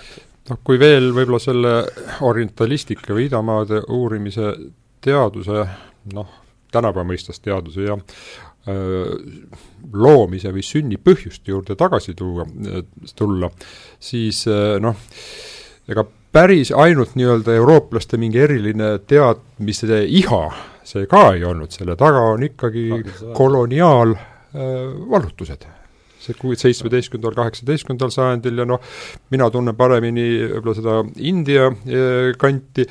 noh, 0.50 0.60
kui 0.64 0.80
veel 0.80 1.12
võib-olla 1.16 1.40
selle 1.44 1.74
orientalistika 2.22 3.14
või 3.14 3.28
idamaade 3.28 3.82
uurimise 3.94 4.54
teaduse 5.04 5.66
noh, 6.14 6.30
tänapäeva 6.72 7.08
mõistes 7.08 7.42
teaduse 7.44 7.88
ja 7.88 7.98
loomise 9.94 10.52
või 10.52 10.64
sünni 10.66 10.98
põhjuste 11.00 11.54
juurde 11.54 11.78
tagasi 11.80 12.14
tuua, 12.20 12.44
tulla, 13.16 13.48
siis 14.00 14.42
noh, 14.84 14.96
ega 15.88 16.04
päris 16.36 16.74
ainult 16.76 17.16
nii-öelda 17.16 17.56
eurooplaste 17.56 18.20
mingi 18.20 18.42
eriline 18.44 18.98
teadmise 19.08 20.02
iha 20.04 20.42
see 20.88 21.04
ka 21.10 21.34
ei 21.36 21.44
olnud, 21.48 21.72
selle 21.74 21.96
taga 22.00 22.22
on 22.34 22.44
ikkagi 22.48 22.84
koloniaalvallutused 23.36 25.68
see 26.22 26.58
seitsmeteistkümnendal, 26.64 27.36
kaheksateistkümnendal 27.38 28.12
sajandil 28.14 28.64
ja 28.64 28.66
noh, 28.68 28.82
mina 29.34 29.50
tunnen 29.54 29.76
paremini 29.78 30.28
võib-olla 30.48 30.76
seda 30.78 30.98
India 31.30 31.70
eh, 31.70 32.34
kanti, 32.40 32.88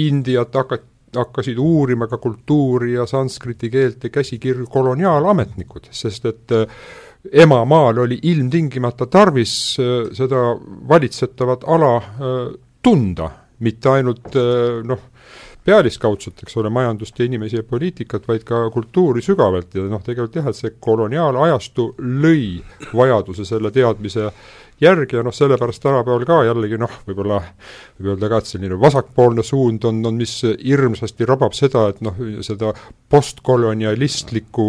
Indiat 0.00 0.54
hakati 0.56 0.88
hakkasid 1.12 1.58
uurima 1.60 2.06
ka 2.08 2.16
kultuuri 2.16 2.94
ja 2.94 3.04
sanskriti 3.04 3.68
keelt 3.68 4.04
ja 4.06 4.08
käsikirju 4.08 4.64
koloniaalametnikud, 4.72 5.90
sest 5.92 6.24
et 6.30 6.54
eh, 6.56 6.78
emamaal 7.44 8.00
oli 8.06 8.16
ilmtingimata 8.32 9.06
tarvis 9.12 9.54
eh, 9.76 10.08
seda 10.16 10.46
valitsetavat 10.88 11.68
ala 11.68 11.92
tunda, 12.82 13.28
mitte 13.62 13.92
ainult 13.92 14.34
noh, 14.88 15.04
pealiskaudselt, 15.64 16.42
eks 16.42 16.56
ole, 16.58 16.70
majandust 16.74 17.18
ja 17.18 17.26
inimesi 17.28 17.60
ja 17.60 17.66
poliitikat, 17.66 18.26
vaid 18.28 18.44
ka 18.46 18.64
kultuuri 18.74 19.22
sügavalt. 19.22 19.74
Ja 19.78 19.86
noh, 19.90 20.02
tegelikult 20.02 20.40
jah, 20.40 20.48
et 20.50 20.58
see 20.58 20.74
koloniaalajastu 20.82 21.92
lõi 22.22 22.62
vajaduse 22.90 23.46
selle 23.48 23.70
teadmise 23.74 24.30
järgi 24.80 25.16
ja 25.16 25.22
noh, 25.22 25.34
sellepärast 25.34 25.82
tänapäeval 25.82 26.24
ka 26.26 26.38
jällegi 26.46 26.78
noh, 26.80 26.94
võib-olla 27.06 27.38
võib 27.98 28.12
öelda 28.12 28.30
ka, 28.32 28.40
et 28.40 28.50
selline 28.50 28.78
vasakpoolne 28.80 29.44
suund 29.46 29.84
on, 29.88 30.00
on 30.08 30.18
mis 30.18 30.32
hirmsasti 30.44 31.28
rabab 31.28 31.54
seda, 31.56 31.86
et 31.92 32.00
noh, 32.04 32.18
seda 32.42 32.72
postkolonialistlikku 33.12 34.66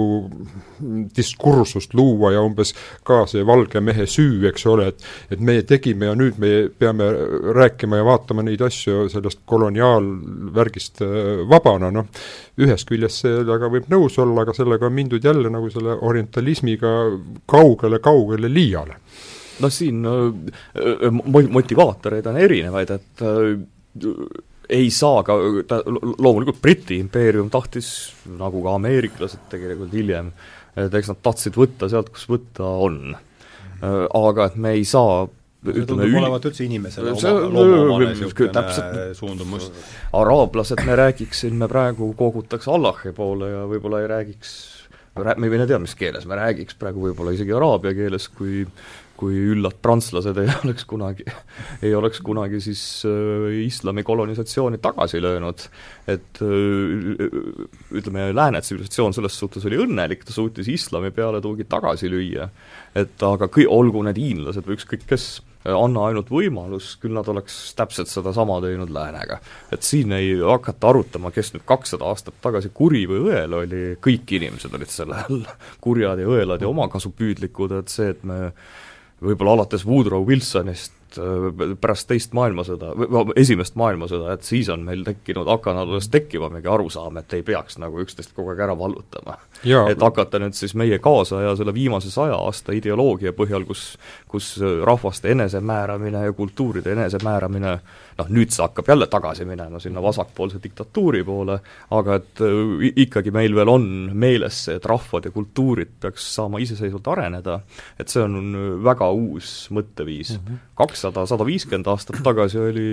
diskursust 1.18 1.96
luua 1.98 2.34
ja 2.36 2.44
umbes 2.46 2.74
ka 3.08 3.24
see 3.30 3.46
valge 3.48 3.82
mehe 3.82 4.06
süü, 4.10 4.44
eks 4.52 4.68
ole, 4.70 4.92
et 4.94 5.10
et 5.34 5.42
meie 5.42 5.64
tegime 5.68 6.10
ja 6.12 6.16
nüüd 6.18 6.40
me 6.42 6.54
peame 6.70 7.10
rääkima 7.56 8.02
ja 8.02 8.08
vaatama 8.08 8.46
neid 8.46 8.62
asju 8.62 9.08
sellest 9.12 9.42
koloniaalvärgist 9.50 11.02
äh, 11.06 11.44
vabana, 11.50 11.92
noh, 11.94 12.10
ühest 12.62 12.90
küljest 12.90 13.24
sellega 13.24 13.72
võib 13.72 13.90
nõus 13.92 14.20
olla, 14.22 14.44
aga 14.44 14.56
sellega 14.56 14.90
on 14.90 14.98
mindud 14.98 15.24
jälle 15.26 15.50
nagu 15.54 15.70
selle 15.74 15.98
orientalismiga 16.06 16.94
kaugele-kaugele 17.50 18.52
liiale 18.52 19.00
noh, 19.64 19.74
siin 19.74 20.02
motivaatoreid 21.58 22.28
on 22.32 22.40
erinevaid, 22.44 22.94
et 22.98 23.24
ei 24.74 24.90
saa 24.94 25.22
ka, 25.28 25.38
ta 25.68 25.82
loomulikult 25.86 26.62
Briti 26.64 26.98
impeerium 27.02 27.52
tahtis, 27.54 27.88
nagu 28.40 28.64
ka 28.64 28.76
ameeriklased 28.80 29.48
tegelikult 29.52 29.94
hiljem, 29.96 30.32
et 30.80 30.94
eks 31.00 31.12
nad 31.12 31.22
tahtsid 31.26 31.58
võtta 31.60 31.90
sealt, 31.92 32.12
kus 32.14 32.28
võtta 32.32 32.68
on. 32.88 33.16
Aga 33.84 34.48
et 34.48 34.60
me 34.64 34.78
ei 34.78 34.86
saa 34.88 35.26
see 35.64 35.86
tundub 35.88 36.08
üli... 36.08 36.20
olevat 36.20 36.46
üldse 36.50 36.66
inimesele 36.66 37.14
oma, 37.14 37.34
loomuomane 37.56 38.12
niisugune 38.12 39.10
suundumus. 39.18 39.70
araablased, 40.16 40.84
me 40.88 40.96
räägiksime 41.00 41.68
praegu, 41.72 42.14
kogutakse 42.20 42.72
Allahi 42.72 43.14
poole 43.16 43.52
ja 43.52 43.66
võib-olla 43.70 44.04
ei 44.04 44.10
räägiks 44.12 44.54
me 45.14 45.48
ei 45.48 45.68
tea, 45.68 45.78
mis 45.80 45.94
keeles 45.96 46.26
me 46.26 46.38
räägiks 46.40 46.78
praegu, 46.80 47.04
võib-olla 47.08 47.36
isegi 47.36 47.54
araabia 47.54 47.94
keeles, 47.94 48.26
kui 48.34 48.64
kui 49.24 49.40
üllad 49.54 49.78
prantslased 49.84 50.40
ei 50.42 50.50
oleks 50.64 50.88
kunagi, 50.90 51.26
ei 51.84 51.94
oleks 51.96 52.22
kunagi 52.26 52.60
siis 52.64 52.82
äh, 53.08 53.48
islami 53.64 54.04
kolonisatsiooni 54.04 54.82
tagasi 54.84 55.22
löönud. 55.24 55.68
et 56.08 56.42
äh, 56.44 57.24
ütleme, 57.96 58.28
lääne 58.36 58.62
tsivilisatsioon 58.62 59.16
selles 59.16 59.40
suhtes 59.40 59.66
oli 59.70 59.80
õnnelik, 59.86 60.26
ta 60.28 60.36
suutis 60.36 60.68
islami 60.72 61.14
pealetungi 61.16 61.68
tagasi 61.70 62.12
lüüa. 62.12 62.50
et 62.96 63.24
aga 63.24 63.48
kõi-, 63.48 63.70
olgu 63.70 64.04
need 64.04 64.20
hiinlased 64.20 64.68
või 64.68 64.78
ükskõik 64.78 65.08
kes, 65.08 65.42
anna 65.64 66.08
ainult 66.10 66.28
võimalus, 66.34 66.94
küll 67.00 67.16
nad 67.16 67.28
oleks 67.32 67.56
täpselt 67.78 68.12
sedasama 68.12 68.60
teinud 68.66 68.92
läänega. 68.94 69.40
et 69.72 69.88
siin 69.88 70.12
ei 70.12 70.36
hakata 70.42 70.92
arutama, 70.92 71.32
kes 71.32 71.54
nüüd 71.56 71.64
kakssada 71.70 72.12
aastat 72.12 72.42
tagasi 72.44 72.74
kuri 72.76 73.06
või 73.08 73.28
õel 73.30 73.60
oli, 73.64 73.84
kõik 74.04 74.36
inimesed 74.40 74.76
olid 74.76 74.92
selle 74.92 75.24
all 75.24 75.46
kurjad 75.82 76.20
ja 76.20 76.28
õelad 76.28 76.62
ja 76.62 76.72
omakasupüüdlikud, 76.72 77.80
et 77.80 77.94
see, 77.94 78.12
et 78.12 78.28
me 78.28 78.52
võib-olla 79.24 79.58
alates 79.58 79.86
Woodrow 79.88 80.26
Wilsonist 80.28 80.94
äh, 81.22 81.76
pärast 81.82 82.08
teist 82.10 82.34
maailmasõda, 82.38 82.94
esimest 83.40 83.78
maailmasõda, 83.80 84.34
et 84.34 84.48
siis 84.48 84.70
on 84.74 84.86
meil 84.88 85.04
tekkinud, 85.08 85.48
hakanud 85.48 85.88
alles 85.88 86.10
tekkima 86.14 86.50
mingi 86.54 86.70
arusaam, 86.72 87.18
et 87.22 87.34
ei 87.34 87.44
peaks 87.46 87.80
nagu 87.82 88.02
üksteist 88.04 88.36
kogu 88.36 88.54
aeg 88.54 88.64
ära 88.68 88.78
vallutama. 88.80 89.38
et 89.90 90.02
hakata 90.02 90.40
nüüd 90.44 90.58
siis 90.58 90.76
meie 90.76 91.00
kaasaja 91.00 91.56
selle 91.56 91.74
viimase 91.74 92.12
saja 92.12 92.36
aasta 92.36 92.76
ideoloogia 92.76 93.34
põhjal, 93.34 93.66
kus 93.66 93.98
kus 94.28 94.56
rahvaste 94.84 95.30
enesemääramine 95.32 96.26
ja 96.26 96.34
kultuuride 96.34 96.92
enesemääramine 96.92 97.78
noh, 98.18 98.30
nüüd 98.34 98.54
see 98.54 98.64
hakkab 98.64 98.90
jälle 98.90 99.08
tagasi 99.12 99.46
minema 99.46 99.80
sinna 99.82 100.02
vasakpoolse 100.02 100.60
diktatuuri 100.64 101.24
poole, 101.24 101.60
aga 101.94 102.18
et 102.20 102.42
äh, 102.42 102.88
ikkagi 103.06 103.34
meil 103.34 103.56
veel 103.56 103.70
on 103.70 103.88
meeles 104.14 104.64
see, 104.66 104.78
et 104.80 104.86
rahvad 104.90 105.28
ja 105.30 105.34
kultuurid 105.34 105.96
peaks 106.02 106.28
saama 106.36 106.62
iseseisvalt 106.64 107.10
areneda, 107.16 107.60
et 108.00 108.10
see 108.10 108.24
on 108.24 108.40
väga 108.84 109.10
uus 109.12 109.54
mõtteviis. 109.74 110.38
Mhm. 110.40 110.62
kakssada, 110.74 111.03
sada 111.12 111.46
viiskümmend 111.48 111.90
aastat 111.92 112.22
tagasi 112.24 112.62
oli 112.62 112.88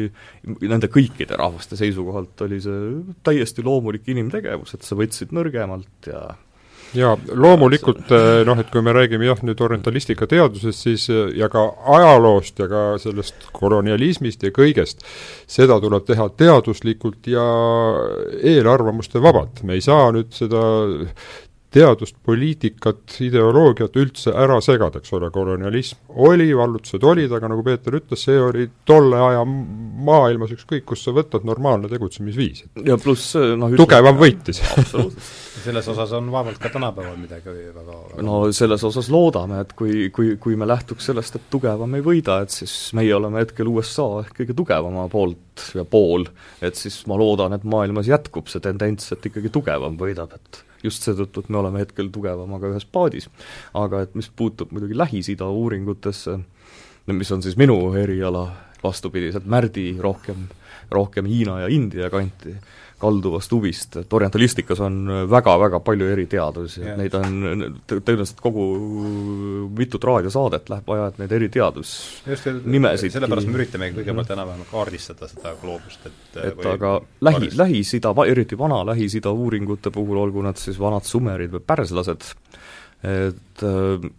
nende 0.67 0.91
kõikide 0.91 1.39
rahvaste 1.39 1.79
seisukohalt 1.79 2.47
oli 2.47 2.61
see 2.65 2.93
täiesti 3.27 3.65
loomulik 3.67 4.09
inimtegevus, 4.11 4.75
et 4.75 4.87
sa 4.87 4.99
võtsid 4.99 5.35
nõrgemalt 5.37 6.11
ja 6.11 6.25
jaa, 6.97 7.15
loomulikult 7.39 8.11
eh, 8.15 8.41
noh, 8.47 8.59
et 8.59 8.71
kui 8.73 8.83
me 8.85 8.95
räägime 8.95 9.29
jah, 9.29 9.41
nüüd 9.47 9.61
orientalistika 9.63 10.27
teadusest, 10.31 10.87
siis 10.87 11.07
eh, 11.13 11.31
ja 11.39 11.51
ka 11.53 11.63
ajaloost 11.99 12.59
ja 12.63 12.69
ka 12.71 12.83
sellest 13.03 13.51
kolonialismist 13.57 14.43
ja 14.47 14.53
kõigest, 14.55 15.05
seda 15.51 15.79
tuleb 15.83 16.07
teha 16.09 16.29
teaduslikult 16.41 17.31
ja 17.31 17.45
eelarvamuste 18.41 19.23
vabalt, 19.23 19.63
me 19.67 19.79
ei 19.79 19.85
saa 19.85 20.11
nüüd 20.15 20.35
seda 20.37 20.65
teadust, 21.71 22.17
poliitikat, 22.27 23.17
ideoloogiat 23.23 23.97
üldse 24.01 24.33
ära 24.35 24.59
segada, 24.65 24.99
eks 24.99 25.13
ole, 25.15 25.31
kolonialism 25.35 26.01
oli, 26.27 26.49
vallutused 26.57 27.05
olid, 27.07 27.31
aga 27.37 27.51
nagu 27.53 27.63
Peeter 27.67 27.95
ütles, 28.01 28.25
see 28.27 28.39
oli 28.43 28.67
tolle 28.89 29.21
aja 29.23 29.45
maailmas 29.47 30.55
ükskõik, 30.57 30.85
kus 30.89 31.05
sa 31.07 31.15
võtad, 31.15 31.47
normaalne 31.47 31.91
tegutsemisviis. 31.91 32.65
ja 32.87 32.99
pluss 33.01 33.37
noh 33.39 33.77
tugevam 33.79 34.19
võitis. 34.19 34.63
selles 35.65 35.91
osas 35.93 36.15
on 36.17 36.31
vaevalt 36.33 36.59
ka 36.59 36.73
tänapäeval 36.73 37.19
midagi 37.21 37.53
väga, 37.53 37.85
väga 37.85 38.25
no 38.27 38.41
selles 38.57 38.83
osas 38.89 39.11
loodame, 39.13 39.61
et 39.63 39.75
kui, 39.79 40.09
kui, 40.15 40.35
kui 40.43 40.57
me 40.59 40.67
lähtuks 40.67 41.11
sellest, 41.11 41.37
et 41.39 41.47
tugevam 41.53 41.95
ei 41.95 42.03
võida, 42.05 42.41
et 42.43 42.55
siis 42.55 42.75
meie 42.99 43.13
oleme 43.15 43.45
hetkel 43.45 43.71
USA 43.71 44.09
ehk 44.25 44.41
kõige 44.41 44.57
tugevama 44.59 45.07
poolt 45.13 45.69
ja 45.77 45.85
pool, 45.85 46.27
et 46.65 46.81
siis 46.81 47.03
ma 47.11 47.19
loodan, 47.21 47.55
et 47.55 47.69
maailmas 47.69 48.11
jätkub 48.11 48.51
see 48.51 48.65
tendents, 48.65 49.13
et 49.15 49.31
ikkagi 49.31 49.53
tugevam 49.55 50.01
võidab, 50.01 50.35
et 50.35 50.65
just 50.85 51.05
seetõttu, 51.07 51.45
et 51.45 51.51
me 51.53 51.61
oleme 51.61 51.83
hetkel 51.83 52.11
tugevamaga 52.13 52.71
ühes 52.73 52.87
paadis. 52.87 53.29
aga 53.75 54.03
et 54.03 54.15
mis 54.15 54.29
puutub 54.29 54.73
muidugi 54.73 54.97
Lähis-Ida 54.99 55.49
uuringutesse, 55.49 56.39
mis 57.07 57.33
on 57.33 57.43
siis 57.43 57.57
minu 57.57 57.95
eriala, 57.99 58.47
vastupidiselt 58.83 59.47
Märdi 59.47 59.97
rohkem, 60.01 60.49
rohkem 60.91 61.27
Hiina 61.27 61.61
ja 61.61 61.69
India 61.69 62.11
kanti, 62.11 62.55
kalduvast 63.01 63.53
huvist, 63.55 63.97
et 64.03 64.13
orientalistikas 64.17 64.81
on 64.85 64.99
väga-väga 65.31 65.81
palju 65.85 66.09
eriteadusi, 66.13 66.83
et 66.85 66.99
neid 67.01 67.17
on 67.19 67.39
tõenäoliselt 67.89 68.43
kogu 68.45 68.67
mitut 69.77 70.05
raadiosaadet 70.11 70.71
läheb 70.73 70.91
vaja, 70.91 71.09
et 71.11 71.21
neid 71.23 71.35
eriteadusnimesid 71.39 73.17
sellepärast 73.17 73.51
me 73.51 73.61
üritamegi 73.61 73.99
kõigepealt 74.01 74.35
enam-vähem 74.37 74.69
kaardistada 74.71 75.31
seda 75.31 75.55
gloobust, 75.63 76.07
et 76.07 76.41
et 76.51 76.65
aga 76.69 76.95
lähi, 77.27 77.51
Lähis-Ida, 77.57 78.15
eriti 78.29 78.59
vana 78.59 78.83
Lähis-Ida 78.93 79.33
uuringute 79.33 79.93
puhul, 79.95 80.21
olgu 80.21 80.45
nad 80.45 80.61
siis 80.61 80.79
vanad 80.81 81.09
sumerid 81.09 81.53
või 81.55 81.65
pärslased, 81.67 82.27
et 83.11 83.65
äh, 83.65 84.11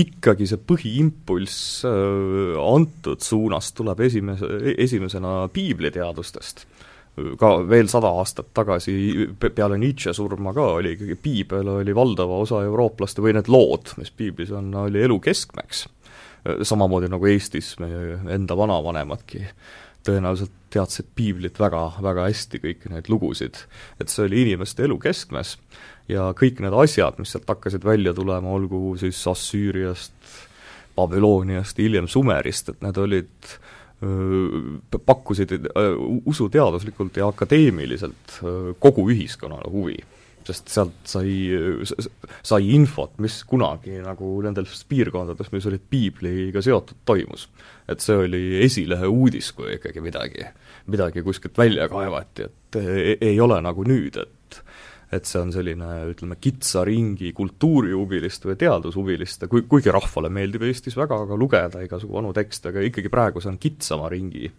ikkagi 0.00 0.48
see 0.48 0.60
põhiimpulss 0.64 1.84
äh, 1.84 2.56
antud 2.64 3.20
suunas 3.24 3.72
tuleb 3.76 4.00
esimese, 4.08 4.48
esimesena 4.80 5.42
piibliteadustest 5.52 6.64
ka 7.38 7.50
veel 7.68 7.88
sada 7.90 8.10
aastat 8.20 8.52
tagasi, 8.56 8.94
peale 9.40 9.78
Nietzsche 9.80 10.12
surma 10.16 10.54
ka, 10.56 10.66
oli 10.78 10.94
ikkagi 10.96 11.16
piibel 11.20 11.68
oli 11.74 11.94
valdava 11.96 12.38
osa 12.44 12.62
eurooplaste 12.66 13.22
või 13.24 13.34
need 13.36 13.50
lood, 13.50 13.92
mis 14.00 14.12
piiblis 14.14 14.52
on, 14.56 14.72
oli 14.86 15.02
elu 15.04 15.18
keskmeks. 15.20 15.86
samamoodi 16.62 17.10
nagu 17.12 17.26
Eestis 17.28 17.74
meie 17.82 18.18
enda 18.32 18.56
vanavanemadki 18.56 19.44
tõenäoliselt 20.06 20.54
teadsid 20.72 21.10
piiblit 21.14 21.58
väga, 21.60 21.82
väga 22.00 22.24
hästi, 22.30 22.60
kõiki 22.62 22.92
neid 22.92 23.10
lugusid. 23.12 23.66
et 24.00 24.08
see 24.08 24.24
oli 24.24 24.42
inimeste 24.46 24.86
elu 24.86 24.96
keskmes 24.98 25.58
ja 26.08 26.30
kõik 26.32 26.62
need 26.64 26.72
asjad, 26.72 27.18
mis 27.18 27.34
sealt 27.34 27.48
hakkasid 27.48 27.84
välja 27.84 28.14
tulema, 28.14 28.48
olgu 28.48 28.96
siis 28.98 29.20
Assüüriast, 29.26 30.14
Babyloniast, 30.96 31.78
hiljem 31.78 32.08
Sumerist, 32.08 32.68
et 32.68 32.80
need 32.82 32.96
olid 32.98 33.28
äh, 33.44 33.58
pakkusid 34.00 35.52
usuteaduslikult 36.24 37.18
ja 37.20 37.28
akadeemiliselt 37.28 38.38
kogu 38.80 39.10
ühiskonnale 39.12 39.70
huvi. 39.70 39.98
sest 40.50 40.70
sealt 40.72 41.04
sai, 41.04 41.52
sai 42.42 42.70
infot, 42.74 43.12
mis 43.20 43.42
kunagi 43.46 43.98
nagu 44.00 44.30
nendes 44.42 44.80
piirkondades, 44.88 45.50
mis 45.52 45.66
olid 45.68 45.82
piibliga 45.90 46.62
seotud, 46.64 47.02
toimus. 47.04 47.44
et 47.88 48.00
see 48.00 48.16
oli 48.16 48.42
esilehe 48.64 49.06
uudis, 49.06 49.52
kui 49.52 49.76
ikkagi 49.76 50.00
midagi, 50.00 50.48
midagi 50.88 51.22
kuskilt 51.22 51.58
välja 51.60 51.88
kaevati, 51.92 52.48
et 52.48 52.80
ei, 52.80 53.16
ei 53.20 53.40
ole 53.40 53.60
nagu 53.62 53.84
nüüd, 53.84 54.16
et 54.16 54.39
et 55.10 55.26
see 55.26 55.40
on 55.42 55.50
selline, 55.50 55.88
ütleme, 56.12 56.36
kitsa 56.38 56.84
ringi 56.86 57.32
kultuurihuviliste 57.34 58.50
või 58.50 58.58
teadushuviliste, 58.60 59.48
kui, 59.50 59.64
kuigi 59.70 59.90
rahvale 59.94 60.30
meeldib 60.32 60.62
Eestis 60.68 60.96
väga 60.98 61.18
ka 61.26 61.38
lugeda 61.38 61.82
igasugu 61.82 62.14
vanu 62.20 62.30
tekste, 62.36 62.70
aga 62.70 62.84
ikkagi 62.86 63.10
praegu 63.12 63.42
see 63.42 63.50
on 63.50 63.58
kitsama 63.62 64.10
ringi 64.12 64.50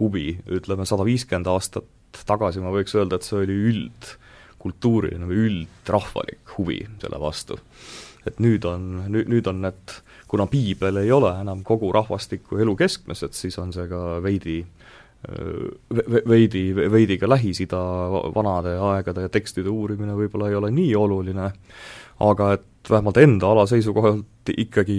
huvi, 0.00 0.34
ütleme 0.58 0.84
sada 0.88 1.06
viiskümmend 1.08 1.48
aastat 1.48 2.20
tagasi 2.28 2.62
ma 2.62 2.72
võiks 2.74 2.94
öelda, 2.98 3.16
et 3.16 3.26
see 3.26 3.40
oli 3.40 3.56
üldkultuuriline 3.70 5.28
või 5.30 5.46
üldrahvalik 5.48 6.56
huvi 6.58 6.82
selle 7.00 7.20
vastu. 7.20 7.58
et 8.24 8.38
nüüd 8.40 8.64
on, 8.64 8.84
nüüd, 9.12 9.28
nüüd 9.28 9.48
on 9.48 9.58
need, 9.64 9.96
kuna 10.28 10.46
piibel 10.48 11.00
ei 11.00 11.10
ole 11.12 11.32
enam 11.40 11.60
kogu 11.64 11.90
rahvastiku 11.92 12.60
elu 12.60 12.76
keskmes, 12.76 13.22
et 13.24 13.36
siis 13.36 13.56
on 13.60 13.72
see 13.72 13.84
ka 13.88 14.20
veidi 14.24 14.62
äh, 14.62 14.83
veidi, 16.28 16.66
veidi 16.74 17.18
ka 17.20 17.28
Lähis-Ida 17.30 17.80
vanade 18.34 18.76
aegade 18.90 19.28
tekstide 19.32 19.72
uurimine 19.72 20.16
võib-olla 20.18 20.50
ei 20.50 20.58
ole 20.58 20.70
nii 20.74 20.94
oluline, 20.98 21.50
aga 22.24 22.52
et 22.58 22.90
vähemalt 22.90 23.20
enda 23.22 23.52
ala 23.54 23.66
seisukohalt 23.70 24.52
ikkagi 24.52 24.98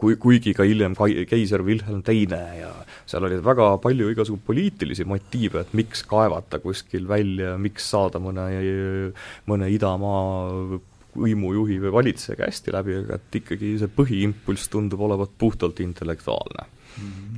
kui, 0.00 0.16
kuigi 0.20 0.54
ka 0.56 0.66
hiljem 0.66 0.96
kai-, 0.98 1.24
keiser 1.28 1.64
Wilhelm 1.66 2.02
Teine 2.06 2.42
ja 2.58 2.72
seal 3.08 3.26
oli 3.28 3.38
väga 3.44 3.70
palju 3.82 4.10
igasugu 4.12 4.40
poliitilisi 4.46 5.06
motiive, 5.08 5.62
et 5.64 5.72
miks 5.78 6.04
kaevata 6.08 6.60
kuskil 6.62 7.08
välja, 7.08 7.56
miks 7.60 7.90
saada 7.94 8.20
mõne, 8.22 8.48
mõne 9.48 9.70
idamaa 9.72 10.80
võimujuhi 11.16 11.78
või 11.80 11.92
valitseja 11.94 12.36
käest 12.42 12.68
läbi, 12.72 12.98
aga 13.00 13.16
et 13.16 13.38
ikkagi 13.40 13.76
see 13.80 13.92
põhiimpulss 13.92 14.68
tundub 14.72 15.00
olevat 15.06 15.32
puhtalt 15.38 15.80
intellektuaalne. 15.80 16.66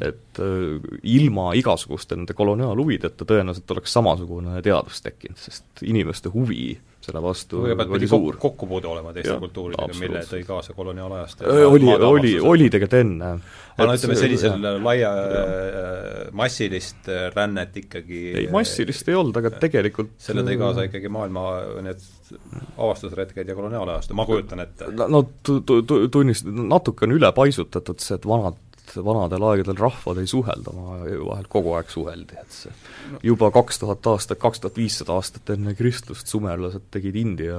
Et 0.05 0.41
äh, 0.43 0.99
ilma 1.03 1.51
igasuguste 1.59 2.19
nende 2.19 2.37
koloniaalhuvideta 2.39 3.27
tõenäoliselt 3.29 3.75
oleks 3.75 3.97
samasugune 3.99 4.63
teadus 4.63 5.03
tekkinud, 5.05 5.41
sest 5.43 5.83
inimeste 5.87 6.33
huvi 6.35 6.77
selle 7.09 7.23
vastu 7.23 7.63
kõigepealt 7.63 7.93
pidi 7.95 8.09
suur. 8.11 8.37
kokkupuude 8.43 8.89
olema 8.91 9.13
teiste 9.17 9.33
ja, 9.33 9.39
kultuuridega, 9.41 9.97
mille 10.01 10.23
tõi 10.29 10.43
kaasa 10.47 10.75
koloniaalajast. 10.77 11.45
oli, 11.47 11.89
oli, 11.95 12.33
oli 12.41 12.69
tegelikult 12.75 12.99
enne. 12.99 13.31
aga 13.77 13.87
no 13.87 13.97
ütleme, 13.97 14.19
sellisel 14.19 14.69
laia 14.85 15.13
äh, 15.15 16.21
massilist 16.37 17.09
äh, 17.09 17.29
rännet 17.35 17.77
ikkagi 17.81 18.23
ei, 18.43 18.47
massilist 18.53 19.09
ei 19.09 19.19
olnud, 19.19 19.39
aga 19.41 19.55
tegelikult 19.63 20.17
selle 20.23 20.45
tõi 20.47 20.59
kaasa 20.61 20.89
ikkagi 20.91 21.13
maailma 21.13 21.49
need 21.87 22.03
avastusretked 22.77 23.49
ja 23.49 23.57
koloniaalajast, 23.57 24.13
ma 24.19 24.27
kujutan 24.29 24.67
ette. 24.67 24.91
no 24.99 25.23
tu-, 25.43 25.61
tu-, 25.63 25.83
tu-, 25.83 26.05
tunnist-, 26.13 26.51
natuke 26.51 27.07
on 27.09 27.17
ülepaisutatud 27.17 28.03
see, 28.05 28.19
et 28.19 28.27
vanad 28.29 28.59
et 28.89 29.05
vanadel 29.05 29.45
aegadel 29.51 29.79
rahvad 29.79 30.21
ei 30.23 30.29
suhelda 30.31 30.73
omavahel, 30.73 31.49
kogu 31.51 31.75
aeg 31.79 31.91
suheldi, 31.93 32.39
et 32.41 32.55
see 32.55 32.73
juba 33.25 33.51
kaks 33.55 33.81
tuhat 33.83 34.07
aastat, 34.11 34.39
kaks 34.43 34.63
tuhat 34.63 34.77
viissada 34.79 35.17
aastat 35.17 35.53
enne 35.55 35.75
Kristlust 35.79 36.31
sumerlased 36.31 36.89
tegid 36.95 37.17
India 37.21 37.59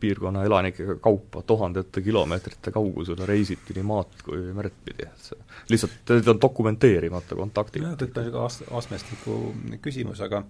piirkonna 0.00 0.44
elanikega 0.48 0.96
kaupa 1.02 1.42
tuhandete 1.46 2.02
kilomeetrite 2.04 2.72
kaugusele, 2.74 3.26
reisiti 3.28 3.76
nii 3.76 3.86
maad 3.86 4.22
kui 4.24 4.42
merd 4.56 4.76
pidi, 4.84 5.08
et 5.08 5.28
see 5.30 5.40
lihtsalt, 5.72 5.98
need 6.10 6.30
on 6.32 6.40
dokumenteerimata 6.42 7.38
kontaktid. 7.38 7.84
jah, 7.86 7.96
et 7.96 8.06
niisugune 8.06 8.44
ast-, 8.44 8.66
astmestiku 8.80 9.38
küsimus, 9.84 10.22
aga 10.24 10.42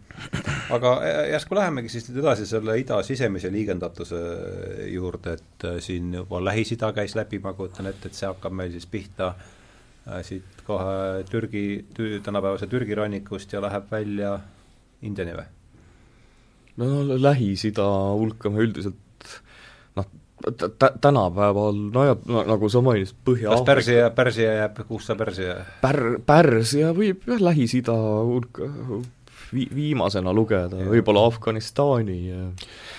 aga 0.75 0.95
järsku 1.33 1.59
lähemegi 1.59 1.93
siis 1.93 2.09
nüüd 2.11 2.23
edasi 2.25 2.47
selle 2.49 2.77
ida 2.81 3.03
sisemise 3.07 3.53
liigendatuse 3.53 4.21
juurde, 4.93 5.39
et 5.39 5.69
äh, 5.69 5.81
siin 5.85 6.13
juba 6.15 6.43
Lähis-Ida 6.45 6.93
käis 6.97 7.17
läbi, 7.19 7.41
ma 7.43 7.55
kujutan 7.57 7.91
ette, 7.91 8.09
et 8.09 8.19
see 8.19 8.29
hakkab 8.29 8.55
meil 8.57 8.73
siis 8.75 8.87
pihta 8.91 9.33
Äh, 9.33 9.62
siit 10.27 10.63
kohe 10.67 11.25
Türgi, 11.31 11.85
tänapäevase 12.23 12.67
Türgi 12.67 12.95
rannikust 12.99 13.53
ja 13.53 13.61
läheb 13.63 13.91
välja 13.91 14.39
Indiani 15.03 15.37
või? 15.39 15.49
no 16.81 17.19
Lähis-Ida 17.23 17.87
hulka 18.17 18.51
me 18.51 18.65
üldiselt 18.65 19.29
noh, 19.99 20.09
tänapäeval, 21.01 21.81
no 21.95 22.05
ja 22.09 22.17
no, 22.25 22.45
nagu 22.49 22.71
sa 22.73 22.83
mainisid, 22.85 23.19
Põhja 23.27 23.53
kas 23.53 23.67
Pärsia, 23.69 24.11
Pärsia 24.17 24.55
jääb, 24.63 24.83
kus 24.89 25.09
sa 25.11 25.17
Pärsia 25.19 25.59
Pär-, 25.85 26.19
Pärsia 26.27 26.93
võib 26.97 27.27
jah, 27.29 27.43
Lähis-Ida 27.51 27.97
hulka 27.97 28.71
vi-, 29.55 29.69
viimasena 29.75 30.33
lugeda, 30.35 30.81
võib-olla 30.89 31.27
Afganistani 31.31 32.21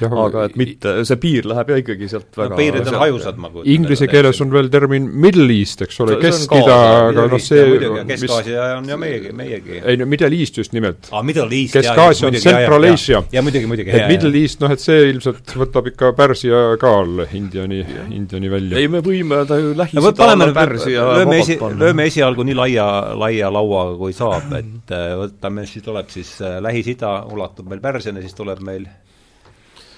aga 0.02 0.46
et 0.48 0.56
mitte, 0.60 0.94
see 1.08 1.20
piir 1.22 1.48
läheb 1.50 1.72
ja 1.74 1.80
ikkagi 1.82 2.10
sealt 2.12 2.38
väga 2.38 2.54
no, 2.54 2.60
piirid 2.60 2.90
on 2.90 2.98
hajusad, 3.02 3.40
ma 3.42 3.52
kujutan 3.54 3.74
Inglise 3.74 4.08
keeles 4.12 4.42
on 4.44 4.52
veel 4.54 4.70
termin 4.74 5.08
Middle 5.26 5.48
East, 5.54 5.84
eks 5.86 6.00
ole, 6.04 6.18
Kesk-Ida, 6.22 6.78
aga 7.10 7.26
noh, 7.32 7.42
see 7.42 7.78
Kesk-Aasia 8.10 8.68
on 8.78 8.90
ju 8.90 8.98
meiegi, 9.02 9.34
meiegi. 9.38 9.80
ei 9.82 10.00
no 10.00 10.08
Middle 10.10 10.32
East 10.38 10.58
just 10.62 10.74
nimelt. 10.76 11.10
East, 11.10 11.78
Kesk-Aasia 11.78 12.30
on 12.30 12.40
Central 12.42 12.90
Asia. 12.90 13.24
ja 13.34 13.44
muidugi, 13.46 13.70
muidugi. 13.70 13.94
et 13.94 14.08
Middle 14.12 14.34
East, 14.42 14.62
noh 14.64 14.74
et 14.74 14.84
see 14.84 15.10
ilmselt 15.12 15.56
võtab 15.60 15.90
ikka 15.94 16.14
Pärsia 16.18 16.64
ka 16.82 16.94
all 17.02 17.26
Indiani, 17.34 17.84
Indiani 18.14 18.52
välja. 18.52 18.82
ei, 18.82 18.90
me 18.92 19.04
võime 19.06 19.44
ta 19.50 19.60
ju 19.62 19.74
Lähis-Ida 19.78 20.30
alla 20.34 20.50
Pärsia 20.56 21.08
lööme 21.20 21.40
esi, 21.44 21.58
lööme 21.80 22.08
esialgu 22.10 22.46
nii 22.48 22.58
laia, 22.58 22.88
laia 23.20 23.52
lauaga, 23.54 23.98
kui 24.00 24.16
saab, 24.16 24.52
et 24.58 24.94
äh, 24.94 25.14
võtame, 25.20 25.68
siis 25.70 25.86
tuleb 25.86 26.10
siis 26.14 26.34
Lähis-Ida, 26.64 27.16
ulatub 27.34 27.70
meil 27.70 27.82
Pärsiani, 27.84 28.22
siis 28.24 28.36
tuleb 28.38 28.62
meil 28.66 28.88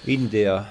India. 0.06 0.62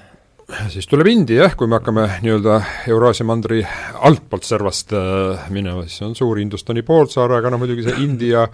siis 0.70 0.88
tuleb 0.88 1.08
India 1.10 1.44
jah, 1.44 1.56
kui 1.58 1.68
me 1.68 1.80
hakkame 1.80 2.08
nii-öelda 2.24 2.62
Euraasia 2.94 3.26
mandri 3.26 3.64
altpoolt 4.08 4.48
servast 4.48 4.94
äh, 4.94 5.50
minema, 5.50 5.86
siis 5.88 6.06
on 6.06 6.16
suur 6.16 6.40
Hindustani 6.40 6.86
poolsaar, 6.86 7.38
aga 7.40 7.52
no 7.52 7.62
muidugi 7.62 7.88
see 7.88 8.04
India 8.06 8.48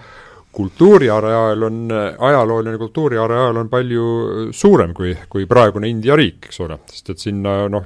kultuuriareaal 0.51 1.63
on, 1.63 1.77
ajalooline 2.19 2.77
kultuuriareaal 2.77 3.57
on 3.57 3.69
palju 3.71 4.07
suurem 4.51 4.93
kui, 4.93 5.13
kui 5.29 5.45
praegune 5.47 5.87
India 5.87 6.15
riik, 6.19 6.49
eks 6.49 6.59
ole, 6.65 6.79
sest 6.91 7.13
et 7.13 7.23
sinna 7.23 7.53
noh, 7.71 7.85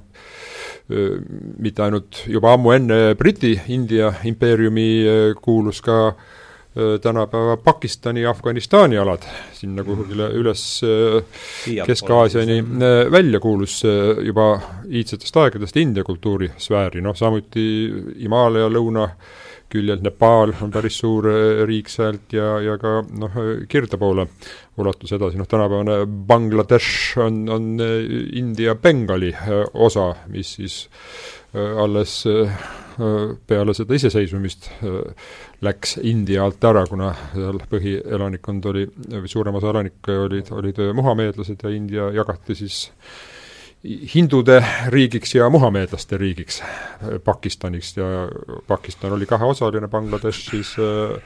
mitte 0.88 1.82
ainult 1.82 2.24
juba 2.30 2.54
ammu 2.54 2.74
enne 2.76 2.98
Briti 3.18 3.56
India 3.74 4.12
impeeriumi 4.30 4.90
kuulus 5.42 5.82
ka 5.86 6.00
tänapäeva 7.02 7.58
Pakistani, 7.64 8.26
Afganistani 8.28 8.98
alad, 9.00 9.24
sinna 9.54 9.84
mhm. 9.84 9.90
kuhugile 9.92 10.28
üles 10.36 10.64
Kesk-Aasiani 11.88 12.60
välja 13.12 13.40
kuulus 13.40 13.82
juba 14.26 14.50
iidsetest 14.90 15.38
aegadest 15.40 15.78
India 15.80 16.04
kultuurisfääri, 16.04 17.02
noh 17.02 17.16
samuti 17.16 17.66
Himaalaya 18.20 18.68
lõuna 18.72 19.08
küljelt 19.72 20.04
Nepaal 20.06 20.54
on 20.62 20.72
päris 20.72 21.00
suur 21.02 21.28
riik 21.68 21.90
sealt 21.92 22.34
ja, 22.36 22.56
ja 22.64 22.78
ka 22.82 23.00
noh, 23.20 23.40
Kirde 23.72 23.98
poole 24.00 24.28
ulatus 24.78 25.16
edasi, 25.18 25.40
noh 25.40 25.50
tänapäevane 25.50 26.04
Bangladesh 26.06 27.20
on, 27.24 27.44
on 27.50 27.72
India 28.36 28.76
Bengali 28.76 29.34
osa, 29.74 30.12
mis 30.32 30.56
siis 30.60 30.82
alles 31.56 32.24
peale 33.48 33.74
seda 33.76 33.96
iseseisvumist 33.98 34.70
läks 35.66 35.98
India 36.04 36.46
alt 36.46 36.64
ära, 36.64 36.86
kuna 36.88 37.12
seal 37.34 37.60
põhielanikkond 37.72 38.68
oli, 38.72 38.86
või 39.12 39.32
suurem 39.32 39.58
osa 39.60 39.72
elanikke 39.74 40.18
olid, 40.26 40.52
olid 40.56 40.82
muhameedlased 40.96 41.66
ja 41.66 41.74
India 41.76 42.10
jagati 42.16 42.56
siis 42.56 42.86
hindude 44.16 44.60
riigiks 44.88 45.36
ja 45.36 45.50
muhameedlaste 45.50 46.18
riigiks 46.18 46.62
Pakistaniks 47.24 47.98
ja 47.98 48.06
Pakistan 48.68 49.14
oli 49.14 49.26
kaheosaline, 49.26 49.88
Bangladesh 49.88 50.50
siis 50.50 50.76
äh, 50.80 51.22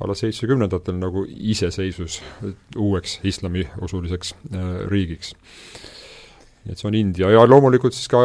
alles 0.00 0.24
seitsmekümnendatel 0.24 0.96
nagu 0.96 1.26
iseseisvus 1.28 2.22
uueks 2.76 3.20
islamiusuliseks 3.24 4.34
äh, 4.54 4.68
riigiks 4.88 5.34
et 6.68 6.76
see 6.76 6.88
on 6.90 6.96
India 6.98 7.30
ja 7.32 7.42
loomulikult 7.48 7.94
siis 7.96 8.10
ka 8.12 8.18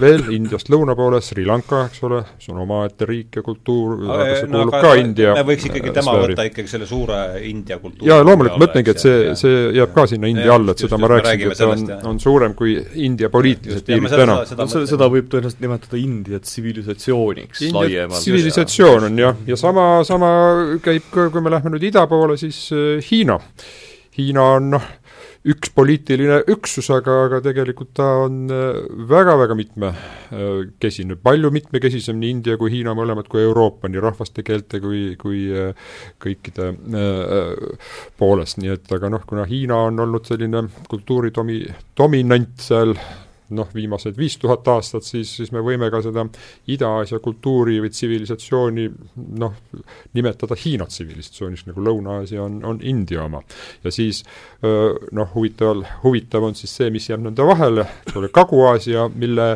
veel 0.00 0.26
Indiast 0.36 0.68
lõuna 0.68 0.92
poole 0.98 1.22
Sri 1.24 1.46
Lanka, 1.48 1.86
eks 1.88 2.02
ole, 2.04 2.20
see 2.42 2.52
on 2.52 2.60
omaette 2.66 3.08
riik 3.08 3.38
ja 3.40 3.44
kultuur, 3.44 3.94
aga 4.04 4.26
see 4.34 4.50
no, 4.50 4.58
kuulub 4.58 4.76
aga, 4.76 4.82
ka 4.84 5.00
India 5.00 5.32
me 5.38 5.44
võiks 5.48 5.64
ikkagi 5.70 5.94
tema 5.96 6.12
sfääri. 6.12 6.34
võtta 6.34 6.46
ikkagi 6.50 6.72
selle 6.74 6.88
suure 6.90 7.20
India 7.48 7.78
kultuuri 7.80 8.10
jaa, 8.10 8.26
loomulikult 8.28 8.60
ma 8.60 8.68
ütlengi, 8.68 8.92
et 8.92 9.04
see, 9.04 9.32
see 9.40 9.62
jääb 9.78 9.96
ka 9.96 10.04
sinna 10.12 10.28
India 10.34 10.52
alla, 10.58 10.76
et 10.76 10.84
seda 10.84 11.00
ma 11.00 11.10
rääkisingi, 11.14 11.48
et 11.54 11.64
on, 11.64 11.88
on 12.12 12.20
suurem 12.22 12.58
kui 12.58 12.76
India 13.08 13.32
poliitilised 13.32 13.88
piirid 13.88 14.12
täna. 14.12 14.38
Seda, 14.48 14.68
seda, 14.70 14.84
seda 14.92 15.10
võib 15.12 15.32
tõenäoliselt 15.32 15.64
nimetada 15.64 16.00
India 16.00 16.42
tsivilisatsiooniks 16.44 17.64
laiemalt. 17.72 18.20
tsivilisatsioon 18.20 19.08
on 19.08 19.20
jah, 19.24 19.42
ja 19.48 19.58
sama, 19.60 19.88
sama 20.08 20.30
käib 20.84 21.08
ka, 21.14 21.28
kui 21.32 21.44
me 21.44 21.56
lähme 21.56 21.72
nüüd 21.74 21.88
ida 21.88 22.04
poole, 22.10 22.36
siis 22.40 22.66
äh, 22.76 22.98
Hiina. 23.08 23.40
Hiina 24.18 24.44
on 24.58 24.72
noh, 24.76 24.88
üks 25.46 25.70
poliitiline 25.74 26.40
üksus, 26.50 26.88
aga, 26.94 27.14
aga 27.28 27.38
tegelikult 27.44 27.92
ta 27.96 28.06
on 28.24 28.48
väga-väga 29.10 29.54
äh, 29.54 29.58
mitmekesine, 29.60 31.18
palju 31.22 31.52
mitmekesisem 31.54 32.18
nii 32.18 32.32
India 32.36 32.58
kui 32.60 32.72
Hiina 32.74 32.94
mõlemad 32.98 33.30
kui 33.30 33.44
Euroopa, 33.44 33.90
nii 33.90 34.02
rahvaste, 34.02 34.42
keelte 34.46 34.82
kui, 34.82 35.14
kui 35.20 35.46
äh, 35.54 35.94
kõikide 36.22 36.72
äh, 36.74 37.78
poolest, 38.18 38.58
nii 38.62 38.74
et 38.74 38.98
aga 38.98 39.12
noh, 39.14 39.24
kuna 39.28 39.46
Hiina 39.48 39.78
on 39.88 40.04
olnud 40.06 40.26
selline 40.28 40.66
kultuuri 40.90 41.32
domi-, 41.34 41.64
dominant 41.98 42.58
seal 42.62 42.96
noh, 43.56 43.68
viimased 43.74 44.16
viis 44.18 44.36
tuhat 44.40 44.66
aastat, 44.68 45.06
siis, 45.06 45.30
siis 45.40 45.52
me 45.54 45.62
võime 45.64 45.90
ka 45.92 46.00
seda 46.04 46.24
Ida-Aasia 46.68 47.20
kultuuri 47.24 47.78
või 47.82 47.92
tsivilisatsiooni 47.92 48.88
noh, 49.40 49.54
nimetada 50.18 50.56
Hiina 50.58 50.88
tsivilisatsiooniks, 50.88 51.66
nagu 51.70 51.84
Lõuna-Aasia 51.84 52.42
on, 52.44 52.58
on 52.68 52.80
India 52.82 53.24
oma. 53.24 53.42
ja 53.84 53.92
siis 53.94 54.24
noh, 54.62 55.30
huvitaval, 55.34 55.84
huvitav 56.02 56.48
on 56.48 56.58
siis 56.58 56.74
see, 56.80 56.90
mis 56.94 57.08
jääb 57.08 57.24
nende 57.24 57.46
vahele, 57.46 57.86
eks 58.06 58.18
ole, 58.20 58.32
Kagu-Aasia, 58.34 59.08
mille 59.14 59.48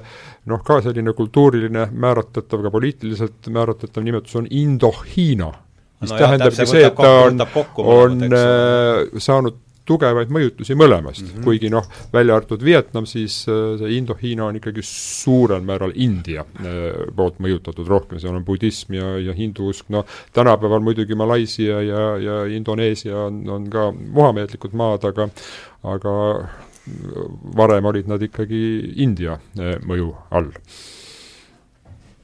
noh, 0.50 0.62
ka 0.64 0.80
selline 0.84 1.12
kultuuriline 1.16 1.88
määratletav, 1.92 2.64
ka 2.64 2.72
poliitiliselt 2.72 3.52
määratletav 3.52 4.04
nimetus 4.06 4.40
on 4.40 4.48
Indo-Hiina 4.50 5.52
mis 6.02 6.10
no 6.10 6.18
tähendabki 6.18 6.66
see, 6.66 6.86
et 6.86 6.96
ta 6.98 7.12
on, 7.28 7.44
on 7.78 8.24
äh, 8.26 9.20
saanud 9.22 9.60
tugevaid 9.88 10.30
mõjutusi 10.32 10.76
mõlemast. 10.78 11.24
Mm, 11.24 11.32
-hmm. 11.34 11.44
kuigi 11.44 11.70
noh, 11.72 11.86
välja 12.12 12.36
arvatud 12.36 12.64
Vietnam, 12.64 13.06
siis 13.06 13.42
äh, 13.48 13.78
see 13.80 13.96
Indo-Hiina 13.98 14.46
on 14.46 14.58
ikkagi 14.60 14.84
suurel 14.86 15.64
määral 15.66 15.92
India 15.94 16.44
äh, 16.44 17.02
poolt 17.16 17.40
mõjutatud 17.42 17.88
rohkem, 17.88 18.20
seal 18.22 18.36
on 18.38 18.44
budism 18.44 18.94
ja, 18.94 19.16
ja 19.18 19.34
hinduusk, 19.36 19.90
noh 19.90 20.06
tänapäeval 20.32 20.80
muidugi 20.80 21.14
Malaisia 21.14 21.82
ja, 21.82 22.02
ja 22.18 22.44
Indoneesia 22.46 23.26
on, 23.26 23.42
on 23.50 23.70
ka 23.70 23.90
muhameedlikud 23.92 24.72
maad, 24.78 25.04
aga 25.04 25.28
aga 25.82 26.12
varem 27.56 27.84
olid 27.84 28.08
nad 28.10 28.22
ikkagi 28.22 28.62
India 29.02 29.38
äh, 29.58 29.76
mõju 29.86 30.10
all. 30.30 30.50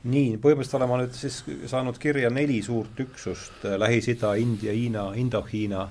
Nii, 0.09 0.39
põhimõtteliselt 0.41 0.79
oleme 0.79 0.99
nüüd 1.03 1.17
siis 1.19 1.41
saanud 1.69 1.99
kirja 2.01 2.31
neli 2.31 2.61
suurt 2.63 3.01
üksust, 3.03 3.65
Lähis-Ida, 3.67 4.37
India, 4.39 4.73
Hiina, 4.73 5.09
Indo-Hiina 5.19 5.89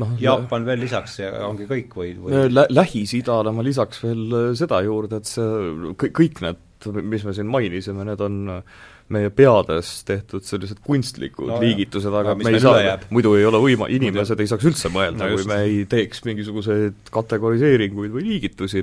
noh, 0.00 0.16
Jaapan 0.20 0.66
veel 0.66 0.82
lisaks 0.84 1.20
ja 1.22 1.30
ongi 1.46 1.68
kõik 1.68 1.96
või, 1.96 2.12
või? 2.20 2.44
Lä-, 2.52 2.68
Lähis-Idale 2.72 3.54
ma 3.54 3.64
lisaks 3.66 4.02
veel 4.04 4.26
äh, 4.30 4.50
seda 4.58 4.82
juurde, 4.86 5.22
et 5.22 5.30
see 5.30 5.94
kõik, 6.02 6.14
kõik 6.20 6.44
need, 6.44 6.62
mis 7.02 7.24
me 7.26 7.34
siin 7.36 7.48
mainisime, 7.50 8.04
need 8.06 8.22
on 8.24 8.38
äh, 8.58 8.78
meie 9.12 9.30
peades 9.34 9.90
tehtud 10.06 10.44
sellised 10.46 10.80
kunstlikud 10.86 11.48
no, 11.50 11.60
liigitused, 11.62 12.10
aga 12.10 12.34
no, 12.34 12.42
me 12.42 12.54
ei 12.56 12.62
saa, 12.62 12.96
muidu 13.14 13.36
ei 13.38 13.46
ole 13.46 13.60
võima-, 13.62 13.88
inimesed 13.92 14.42
ei 14.42 14.50
saaks 14.50 14.66
üldse 14.66 14.90
mõelda 14.94 15.22
no,, 15.22 15.36
kui 15.36 15.46
me 15.48 15.60
ei 15.66 15.78
teeks 15.90 16.24
mingisuguseid 16.26 17.12
kategoriseeringuid 17.14 18.14
või 18.16 18.26
liigitusi, 18.32 18.82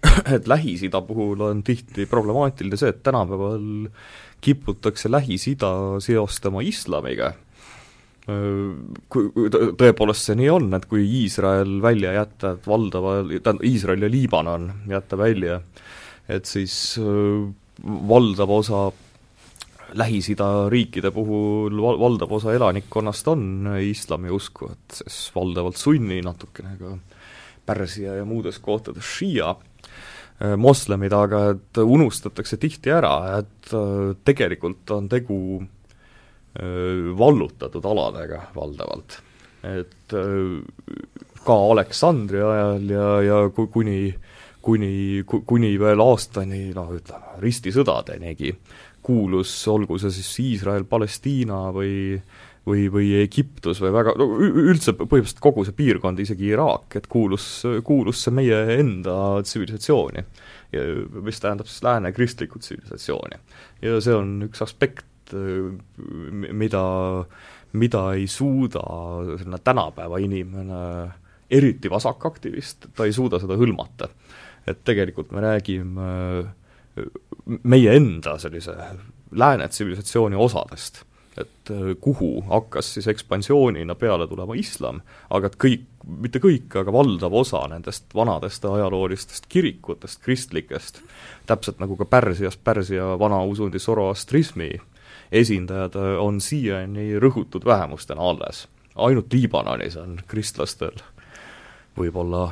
et 0.34 0.48
Lähis-Ida 0.48 1.02
puhul 1.04 1.44
on 1.44 1.62
tihti 1.66 2.08
problemaatiline 2.08 2.80
see, 2.80 2.92
et 2.94 3.02
tänapäeval 3.04 3.68
kiputakse 4.40 5.12
Lähis-Ida 5.12 5.74
seostama 6.00 6.64
islamiga 6.64 7.34
kui 9.10 9.50
tõepoolest 9.50 10.30
see 10.30 10.38
nii 10.40 10.50
on, 10.52 10.72
et 10.76 10.86
kui 10.90 11.04
Iisrael 11.22 11.78
välja 11.82 12.14
jätta, 12.16 12.54
et 12.56 12.66
valdava, 12.68 13.20
tähendab, 13.30 13.62
Iisrael 13.66 14.06
ja 14.06 14.10
Liibanon 14.12 14.66
jätta 14.90 15.18
välja, 15.20 15.60
et 16.30 16.48
siis 16.48 16.74
valdav 17.84 18.52
osa 18.60 18.88
Lähis-Ida 19.98 20.68
riikide 20.70 21.10
puhul 21.14 21.80
val-, 21.82 21.98
valdav 21.98 22.32
osa 22.38 22.54
elanikkonnast 22.54 23.28
on 23.32 23.72
islamiusku, 23.82 24.70
et 24.70 25.00
siis 25.02 25.30
valdavalt 25.34 25.80
sunni, 25.80 26.20
natukene 26.22 26.76
ka 26.78 26.94
Pärsia 27.66 28.16
ja 28.18 28.24
muudes 28.26 28.58
kohtades 28.62 29.06
šiia, 29.18 29.52
moslemid 30.58 31.12
aga, 31.14 31.42
et 31.54 31.80
unustatakse 31.82 32.56
tihti 32.58 32.90
ära, 32.94 33.42
et 33.42 33.74
tegelikult 34.26 34.90
on 34.96 35.10
tegu 35.12 35.36
vallutatud 37.18 37.84
aladega 37.86 38.40
valdavalt. 38.56 39.20
et 39.62 40.14
ka 41.44 41.56
Aleksandri 41.70 42.40
ajal 42.42 42.90
ja, 42.90 43.08
ja 43.22 43.38
kuni, 43.54 44.14
kuni, 44.62 44.92
kuni 45.24 45.70
veel 45.78 46.02
aastani 46.02 46.72
noh, 46.74 46.90
ütleme, 46.96 47.36
ristisõdadenigi 47.44 48.54
kuulus, 49.04 49.52
olgu 49.70 49.98
see 50.00 50.12
siis 50.16 50.32
Iisrael, 50.42 50.84
Palestiina 50.88 51.68
või 51.76 52.18
või, 52.66 52.86
või 52.92 53.10
Egiptus 53.22 53.80
või 53.82 53.92
väga, 53.94 54.14
no 54.18 54.26
üldse 54.40 54.94
põhimõtteliselt 54.98 55.42
kogu 55.42 55.64
see 55.66 55.76
piirkond, 55.76 56.20
isegi 56.22 56.50
Iraak, 56.52 56.96
et 57.00 57.08
kuulus, 57.10 57.46
kuulus 57.86 58.24
see 58.24 58.34
meie 58.36 58.58
enda 58.76 59.14
tsivilisatsiooni. 59.44 60.24
mis 61.24 61.40
tähendab 61.40 61.66
siis 61.66 61.82
lääne 61.82 62.12
kristlikku 62.12 62.58
tsivilisatsiooni. 62.58 63.40
ja 63.82 64.00
see 64.00 64.14
on 64.14 64.42
üks 64.48 64.62
aspekt, 64.62 65.06
mida, 66.52 66.84
mida 67.72 68.04
ei 68.14 68.26
suuda 68.26 68.82
selline 69.36 69.58
tänapäeva 69.64 70.18
inimene, 70.18 70.82
eriti 71.50 71.90
vasakaktivist, 71.90 72.90
ta 72.96 73.06
ei 73.08 73.12
suuda 73.12 73.40
seda 73.42 73.58
hõlmata. 73.58 74.08
et 74.66 74.84
tegelikult 74.84 75.30
me 75.32 75.40
räägime 75.40 76.08
meie 77.62 77.94
enda 77.96 78.36
sellise 78.38 78.74
lääne 79.32 79.68
tsivilisatsiooni 79.68 80.36
osadest 80.36 81.00
et 81.38 81.70
kuhu 82.00 82.44
hakkas 82.48 82.94
siis 82.94 83.08
ekspansioonina 83.08 83.94
peale 83.94 84.26
tulema 84.28 84.54
islam, 84.58 85.00
aga 85.30 85.50
et 85.50 85.56
kõik, 85.64 85.86
mitte 86.20 86.40
kõik, 86.42 86.74
aga 86.80 86.92
valdav 86.92 87.34
osa 87.42 87.62
nendest 87.70 88.14
vanadest 88.14 88.64
ajaloolistest 88.64 89.46
kirikutest, 89.48 90.20
kristlikest, 90.24 91.02
täpselt 91.46 91.80
nagu 91.82 91.96
ka 91.96 92.04
Pärsias, 92.04 92.56
Pärsia 92.56 93.14
vanausundi 93.18 93.78
zoroastrismi 93.78 94.72
esindajad 95.32 95.96
äh, 95.96 96.16
on 96.22 96.40
siiani 96.40 97.18
rõhutud 97.20 97.64
vähemustena 97.64 98.22
alles. 98.22 98.68
ainult 98.96 99.32
Liibanonis 99.32 99.96
on 99.96 100.18
kristlastel 100.26 100.98
võib-olla 101.98 102.50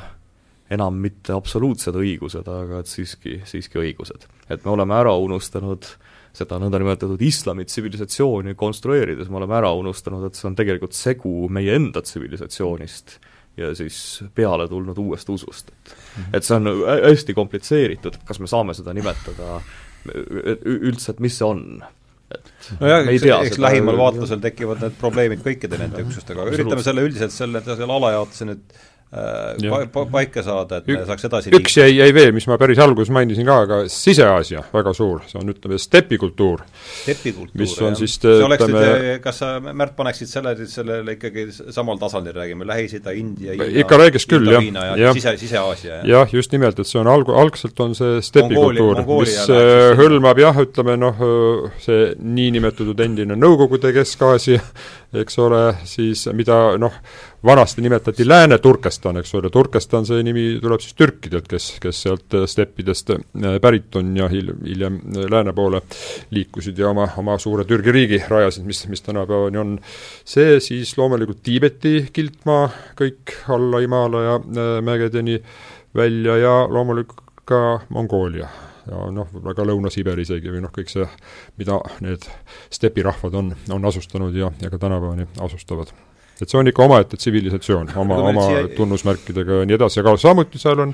enam 0.69 0.99
mitte 1.01 1.33
absoluutsed 1.33 1.95
õigused, 1.97 2.47
aga 2.47 2.83
et 2.83 2.87
siiski, 2.87 3.41
siiski 3.45 3.79
õigused. 3.81 4.27
et 4.49 4.65
me 4.65 4.71
oleme 4.71 4.95
ära 4.95 5.15
unustanud 5.17 5.85
seda 6.33 6.59
nõndanimetatud 6.61 7.21
islami 7.25 7.65
tsivilisatsiooni 7.65 8.53
konstrueerides 8.55 9.29
me 9.29 9.39
oleme 9.41 9.57
ära 9.57 9.71
unustanud, 9.73 10.27
et 10.27 10.37
see 10.37 10.47
on 10.49 10.55
tegelikult 10.55 10.93
segu 10.93 11.49
meie 11.49 11.73
enda 11.75 12.03
tsivilisatsioonist 12.05 13.17
ja 13.57 13.73
siis 13.75 14.23
peale 14.35 14.67
tulnud 14.69 14.97
uuest 14.97 15.29
usust, 15.29 15.71
et 15.71 15.93
-hmm. 15.93 16.29
et 16.33 16.43
see 16.43 16.55
on 16.55 16.67
hästi 17.09 17.33
komplitseeritud, 17.33 18.19
kas 18.25 18.39
me 18.39 18.47
saame 18.47 18.73
seda 18.73 18.93
nimetada 18.93 19.61
üldse, 20.05 21.11
et 21.11 21.19
mis 21.19 21.37
see 21.37 21.45
on 21.45 21.83
nojah, 22.79 23.07
eks, 23.09 23.25
eks 23.49 23.61
lähimal 23.61 23.97
vaatlusel 23.99 24.41
tekivad 24.43 24.83
need 24.83 24.97
probleemid 25.01 25.41
kõikide 25.45 25.79
nende 25.81 26.03
üksustega, 26.05 26.45
aga 26.45 26.55
üritame 26.57 26.85
selle 26.85 27.05
üldiselt 27.07 27.33
selle, 27.33 27.63
selle 27.65 27.89
alajaotuse 27.99 28.49
nüüd 28.49 28.79
pa-, 29.09 29.85
pa-, 29.89 30.05
paika 30.11 30.43
saada, 30.45 30.79
et 30.79 30.89
me 30.89 30.99
saaks 31.07 31.25
edasi 31.25 31.53
üks 31.57 31.77
jäi, 31.79 31.95
jäi 31.97 32.09
veel, 32.13 32.31
mis 32.35 32.45
ma 32.49 32.59
päris 32.61 32.79
alguses 32.83 33.09
mainisin 33.13 33.47
ka, 33.47 33.55
aga 33.65 33.79
Sise-Aasia, 33.89 34.61
väga 34.73 34.93
suur, 34.97 35.23
see 35.29 35.39
on 35.41 35.49
ütleme, 35.49 35.79
stepikultuur. 35.81 36.61
stepikultuur, 37.01 37.87
jah. 37.89 37.95
siis 37.97 38.19
see 38.21 38.35
oleks 38.45 38.65
ütleme, 38.67 38.83
nüüd, 38.85 39.23
kas 39.23 39.41
sa, 39.41 39.51
Märt, 39.59 39.95
paneksid 39.97 40.29
selle, 40.29 40.53
sellele 40.69 41.17
ikkagi 41.17 41.47
samal 41.73 41.97
tasandil 42.01 42.37
räägime, 42.37 42.67
Lähis-Ida, 42.69 43.15
India, 43.17 43.55
Hiina 43.55 43.81
ikka 43.83 43.99
räägiks 44.03 44.29
küll, 44.29 44.51
jah. 44.53 44.69
ja, 44.69 44.85
ja 45.07 45.15
sise, 45.17 45.33
Sise-Aasia, 45.41 45.99
jah? 46.01 46.07
jah, 46.13 46.37
just 46.37 46.53
nimelt, 46.53 46.77
et 46.77 46.89
see 46.89 47.01
on 47.01 47.09
alg-, 47.09 47.33
algselt 47.33 47.81
on 47.85 47.97
see 47.97 48.21
stepikultuur, 48.29 49.01
mis 49.09 49.39
äh, 49.49 49.95
hõlmab 49.97 50.43
jah, 50.45 50.61
ütleme 50.67 50.99
noh, 51.01 51.25
see 51.81 52.13
niinimetatud 52.21 53.01
endine 53.09 53.37
Nõukogude 53.39 53.89
Kesk-Aasia, 53.95 54.61
eks 55.17 55.41
ole, 55.41 55.63
siis 55.89 56.27
mida 56.37 56.59
noh, 56.77 56.93
vanasti 57.43 57.81
nimetati 57.81 58.27
Lääne-Turkestan, 58.27 59.17
eks 59.17 59.35
ole, 59.35 59.49
Turkestan, 59.49 60.05
see 60.05 60.23
nimi 60.23 60.43
tuleb 60.61 60.83
siis 60.83 60.95
türkidelt, 60.99 61.47
kes, 61.47 61.69
kes 61.81 62.01
sealt 62.05 62.35
steppidest 62.51 63.13
äh, 63.15 63.57
pärit 63.61 63.95
on 63.95 64.11
ja 64.17 64.27
hil-, 64.31 64.53
hiljem 64.65 64.99
lääne 65.31 65.53
poole 65.55 65.81
liikusid 66.35 66.77
ja 66.77 66.89
oma, 66.89 67.07
oma 67.17 67.37
suure 67.39 67.65
Türgi 67.69 67.95
riigi 67.95 68.21
rajasid, 68.27 68.67
mis, 68.67 68.85
mis 68.91 69.05
tänapäevani 69.05 69.57
on. 69.61 69.77
see 70.25 70.59
siis 70.63 70.95
loomulikult 70.97 71.43
Tiibeti 71.43 72.09
kildmaa, 72.13 72.69
kõik 72.99 73.35
alla 73.55 73.83
Himalaja 73.83 74.39
äh, 74.39 74.73
mägedeni 74.83 75.39
välja 75.95 76.37
ja 76.37 76.55
loomulikult 76.69 77.23
ka 77.49 77.79
Mongoolia 77.89 78.49
ja 78.89 79.07
noh, 79.13 79.27
võib-olla 79.31 79.55
ka 79.57 79.65
Lõuna-Siberi 79.65 80.25
isegi 80.25 80.51
või 80.51 80.61
noh, 80.63 80.73
kõik 80.73 80.91
see, 80.91 81.07
mida 81.61 81.79
need 82.03 82.25
stepirahvad 82.73 83.35
on, 83.37 83.55
on 83.73 83.89
asustanud 83.89 84.35
ja, 84.35 84.51
ja 84.61 84.71
ka 84.73 84.81
tänapäevani 84.81 85.29
asustavad 85.45 85.93
et 86.41 86.51
see 86.51 86.59
on 86.59 86.69
ikka 86.71 86.85
omaette 86.85 87.17
tsivilisatsioon, 87.19 87.91
oma, 87.99 88.19
oma 88.31 88.45
siia... 88.47 88.67
tunnusmärkidega 88.77 89.61
ja 89.61 89.69
nii 89.69 89.77
edasi, 89.79 90.01
aga 90.03 90.15
samuti 90.21 90.61
seal 90.61 90.83
on 90.85 90.93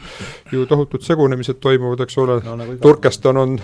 ju 0.52 0.66
tohutud 0.70 1.06
segunemised 1.06 1.60
toimuvad, 1.64 2.06
eks 2.06 2.18
ole 2.24 2.40
no,, 2.46 2.58
nagu 2.62 2.78
Turkestan 2.82 3.42
on 3.42 3.60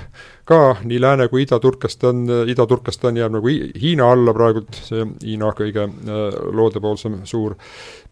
ka 0.48 0.62
nii 0.84 1.00
Lääne 1.02 1.28
kui 1.32 1.46
Ida-Turkestan, 1.46 2.26
Ida-Turkestan 2.52 3.18
jääb 3.18 3.36
nagu 3.38 3.52
Hiina 3.82 4.12
alla 4.12 4.34
praegult, 4.36 4.78
see 4.88 5.06
Hiina 5.24 5.52
kõige 5.58 5.88
äh, 5.88 6.22
loodepoolsem 6.58 7.22
suur 7.30 7.58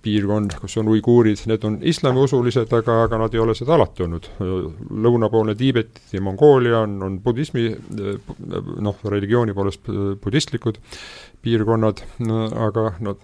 piirkond, 0.02 0.54
kus 0.62 0.78
on 0.80 0.88
uiguurid, 0.94 1.42
need 1.50 1.66
on 1.68 1.80
islamiusulised, 1.84 2.72
aga, 2.78 3.02
aga 3.04 3.20
nad 3.20 3.34
ei 3.36 3.42
ole 3.44 3.56
seda 3.58 3.76
alati 3.76 4.06
olnud. 4.06 4.30
lõunapoolne 4.40 5.58
Tiibet 5.60 6.00
ja 6.14 6.22
Mongoolia 6.24 6.86
on, 6.86 6.96
on 7.04 7.18
budismi 7.24 7.66
noh, 8.80 9.02
religiooni 9.04 9.56
poolest 9.58 9.92
budistlikud 10.24 10.80
piirkonnad, 11.44 12.04
aga 12.68 12.94
nad 13.04 13.20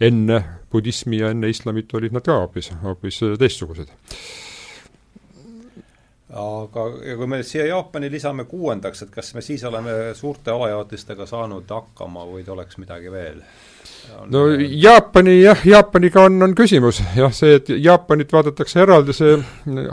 enne 0.00 0.42
budismi 0.72 1.20
ja 1.20 1.30
enne 1.30 1.48
islamit 1.48 1.94
olid 1.94 2.12
nad 2.16 2.24
ka 2.26 2.40
hoopis, 2.40 2.72
hoopis 2.82 3.20
teistsugused. 3.38 3.92
aga, 6.36 6.82
ja 7.06 7.16
kui 7.16 7.26
me 7.26 7.42
siia 7.46 7.66
Jaapani 7.70 8.10
lisame 8.12 8.44
kuuendaks, 8.44 9.06
et 9.06 9.14
kas 9.14 9.34
me 9.34 9.40
siis 9.40 9.64
oleme 9.64 10.14
suurte 10.14 10.50
alajaotistega 10.52 11.26
saanud 11.26 11.70
hakkama 11.70 12.26
või 12.28 12.44
oleks 12.48 12.78
midagi 12.82 13.12
veel? 13.12 13.40
No 14.30 14.44
Jaapani 14.54 15.40
jah, 15.40 15.62
Jaapaniga 15.66 16.26
on, 16.26 16.42
on 16.42 16.54
küsimus 16.58 17.00
jah, 17.16 17.32
see, 17.34 17.56
et 17.58 17.70
Jaapanit 17.70 18.32
vaadatakse 18.32 18.82
eraldi, 18.82 19.14
see 19.16 19.38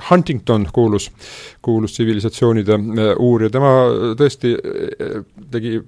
Huntington 0.10 0.68
kuulus, 0.74 1.10
kuulus 1.62 1.96
tsivilisatsioonide 1.96 2.78
uurija, 3.24 3.54
tema 3.54 3.74
tõesti 4.20 4.54
tegi 5.54 5.80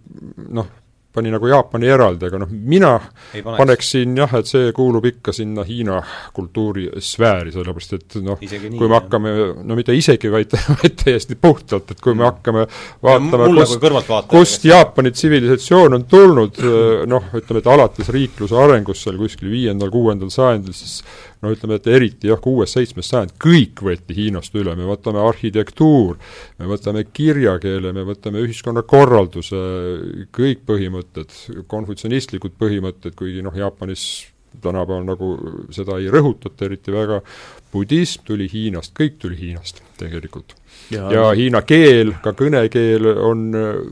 noh, 0.47 0.71
pani 1.15 1.31
nagu 1.33 1.47
Jaapani 1.49 1.89
eraldi, 1.89 2.27
aga 2.29 2.41
noh, 2.43 2.51
mina 2.51 2.91
paneks. 2.99 3.57
paneksin 3.57 4.17
jah, 4.19 4.35
et 4.39 4.49
see 4.49 4.71
kuulub 4.75 5.05
ikka 5.09 5.33
sinna 5.35 5.63
Hiina 5.67 6.01
kultuurisfääri, 6.35 7.53
sellepärast 7.55 7.95
et 7.97 8.17
noh, 8.25 8.41
kui 8.41 8.89
me 8.89 8.97
hakkame, 8.97 9.35
no 9.63 9.77
mitte 9.77 9.95
isegi, 9.95 10.31
vaid, 10.33 10.55
vaid 10.81 10.97
täiesti 11.03 11.37
puhtalt, 11.39 11.95
et 11.95 12.01
kui 12.03 12.13
me 12.13 12.23
mm. 12.23 12.29
hakkame 12.29 12.65
vaatama, 13.05 13.49
kust, 13.55 14.27
kust 14.31 14.67
Jaapani 14.67 15.13
tsivilisatsioon 15.15 15.99
on 15.99 16.07
tulnud, 16.09 16.59
noh, 17.11 17.31
ütleme, 17.35 17.63
et 17.63 17.71
alates 17.75 18.11
riikluse 18.15 18.59
arengust 18.59 19.07
seal 19.07 19.19
kuskil 19.21 19.53
viiendal-kuuendal 19.53 20.33
sajandil, 20.33 20.75
siis 20.75 20.99
no 21.41 21.51
ütleme, 21.53 21.79
et 21.79 21.87
eriti 21.91 22.29
jah, 22.31 22.39
kuues-seitsmes 22.41 23.09
sajand, 23.11 23.35
kõik 23.41 23.83
võeti 23.85 24.15
Hiinast 24.17 24.55
üle, 24.57 24.75
me 24.77 24.87
võtame 24.89 25.23
arhitektuur, 25.23 26.19
me 26.59 26.69
võtame 26.69 27.05
kirjakeele, 27.07 27.93
me 27.95 28.05
võtame 28.07 28.43
ühiskonnakorralduse, 28.45 29.63
kõik 30.35 30.63
põhimõtted, 30.69 31.35
konfutsionistlikud 31.71 32.55
põhimõtted, 32.59 33.17
kuigi 33.17 33.43
noh, 33.45 33.55
Jaapanis 33.55 34.05
tänapäeval 34.61 35.03
nagu 35.03 35.29
seda 35.75 35.97
ei 35.99 36.07
rõhutata 36.11 36.67
eriti 36.67 36.93
väga, 36.93 37.19
budism 37.73 38.23
tuli 38.27 38.47
Hiinast, 38.51 38.93
kõik 38.97 39.17
tuli 39.19 39.37
Hiinast 39.39 39.81
tegelikult. 39.99 40.55
ja, 40.91 41.09
ja 41.11 41.25
hiina 41.35 41.61
keel, 41.65 42.13
ka 42.23 42.35
kõnekeel 42.37 43.07
on 43.15 43.49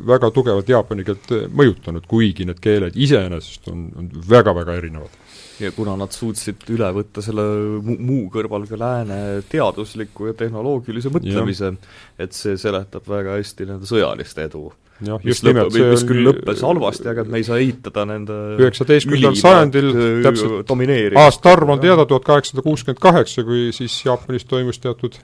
väga 0.08 0.32
tugevalt 0.32 0.70
jaapani 0.70 1.04
keelt 1.08 1.32
mõjutanud, 1.52 2.08
kuigi 2.08 2.48
need 2.48 2.60
keeled 2.64 2.96
iseenesest 2.96 3.68
on, 3.72 3.90
on 3.98 4.10
väga-väga 4.30 4.78
erinevad 4.80 5.23
ja 5.62 5.72
kuna 5.76 5.96
nad 6.00 6.14
suutsid 6.14 6.64
üle 6.74 6.90
võtta 6.96 7.24
selle 7.26 7.44
mu-, 7.86 7.98
muu 8.02 8.30
kõrval 8.34 8.66
ka 8.70 8.80
lääne 8.80 9.18
teadusliku 9.50 10.32
ja 10.32 10.38
tehnoloogilise 10.38 11.12
mõtlemise, 11.14 11.74
et 12.22 12.34
see 12.38 12.58
seletab 12.60 13.06
väga 13.10 13.38
hästi 13.38 13.70
nende 13.70 13.90
sõjalist 13.90 14.40
edu. 14.44 14.72
jah, 15.04 15.22
just 15.26 15.46
nimelt, 15.46 15.74
see 15.76 15.90
mis 15.90 16.06
küll 16.08 16.26
lõppes 16.28 16.64
halvasti, 16.66 17.10
aga 17.12 17.26
me 17.28 17.42
ei 17.42 17.48
saa 17.48 17.60
eitada 17.62 18.06
nende 18.10 18.38
üheksateistkümnendal 18.62 19.40
sajandil 19.40 19.90
täpselt 20.26 21.18
aastaarv 21.24 21.76
on 21.76 21.84
teada, 21.84 22.08
tuhat 22.10 22.26
kaheksasada 22.30 22.66
kuuskümmend 22.66 23.02
kaheksa, 23.04 23.46
kui 23.48 23.72
siis 23.76 24.00
Jaapanis 24.06 24.48
toimus 24.50 24.82
teatud 24.84 25.20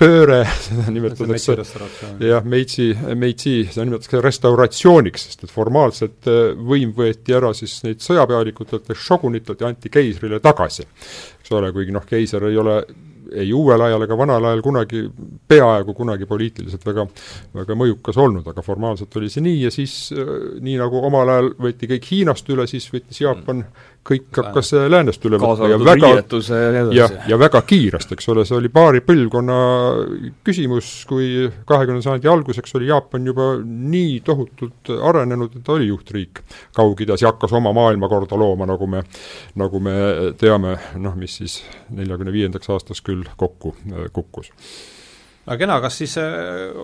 pööre, 0.00 0.40
seda 0.66 0.94
nimetatakse 0.94 1.56
jah, 2.24 2.46
Meitsi, 2.48 2.88
Meitsi, 3.18 3.54
seda 3.68 3.86
nimetatakse 3.86 4.22
restauratsiooniks, 4.24 5.28
sest 5.28 5.44
et 5.46 5.52
formaalselt 5.52 6.30
äh, 6.30 6.40
võim 6.56 6.94
võeti 6.96 7.36
ära 7.36 7.52
siis 7.56 7.80
neid 7.86 8.02
sõjapealikutelt 8.04 8.90
ja 8.90 8.96
šogunitelt 8.96 9.62
ja 9.62 9.70
anti 9.70 9.92
keisrile 9.92 10.40
tagasi. 10.42 10.88
eks 11.40 11.54
ole, 11.56 11.72
kuigi 11.76 11.94
noh, 11.96 12.08
keiser 12.08 12.50
ei 12.50 12.58
ole 12.60 12.80
ei 13.30 13.52
uuel 13.54 13.78
ajal 13.84 14.02
ega 14.02 14.16
vanal 14.18 14.42
ajal 14.48 14.62
kunagi, 14.64 15.04
peaaegu 15.46 15.92
kunagi 15.94 16.26
poliitiliselt 16.26 16.82
väga, 16.82 17.04
väga 17.54 17.76
mõjukas 17.78 18.16
olnud, 18.18 18.48
aga 18.50 18.64
formaalselt 18.66 19.14
oli 19.20 19.30
see 19.30 19.44
nii 19.44 19.60
ja 19.68 19.70
siis 19.74 19.94
äh, 20.16 20.32
nii 20.58 20.74
nagu 20.80 21.04
omal 21.06 21.30
ajal 21.36 21.52
võeti 21.68 21.92
kõik 21.92 22.10
Hiinast 22.10 22.50
üle, 22.50 22.66
siis 22.70 22.88
võttis 22.90 23.22
Jaapan 23.22 23.62
mm 23.62 23.88
kõik 24.06 24.30
hakkas 24.32 24.72
läänest 24.90 25.24
üle 25.28 25.38
võtma 25.40 25.68
ja 25.68 25.78
väga 25.80 26.10
ja 26.16 26.82
ja, 26.96 27.08
ja 27.28 27.38
väga 27.38 27.60
kiiresti, 27.68 28.16
eks 28.16 28.28
ole, 28.32 28.44
see 28.48 28.56
oli 28.56 28.70
paari 28.72 29.02
põlvkonna 29.04 29.56
küsimus, 30.46 30.92
kui 31.08 31.48
kahekümnenda 31.68 32.06
sajandi 32.06 32.30
alguseks 32.32 32.78
oli 32.78 32.88
Jaapan 32.88 33.28
juba 33.28 33.50
nii 33.64 34.20
tohutult 34.26 34.92
arenenud, 34.96 35.56
et 35.56 35.66
ta 35.66 35.76
oli 35.76 35.90
juhtriik 35.90 36.42
Kaug-Idas 36.76 37.24
ja 37.24 37.34
hakkas 37.34 37.52
oma 37.56 37.74
maailmakorda 37.76 38.38
looma, 38.40 38.68
nagu 38.70 38.88
me, 38.90 39.04
nagu 39.60 39.82
me 39.84 39.96
teame, 40.40 40.78
noh, 41.00 41.18
mis 41.20 41.36
siis 41.42 41.60
neljakümne 41.92 42.32
viiendaks 42.34 42.72
aastaks 42.72 43.04
küll 43.04 43.28
kokku 43.40 43.76
kukkus 44.16 44.50
aga 45.46 45.56
kena, 45.62 45.78
kas 45.82 45.96
siis 46.02 46.16
äh, 46.20 46.76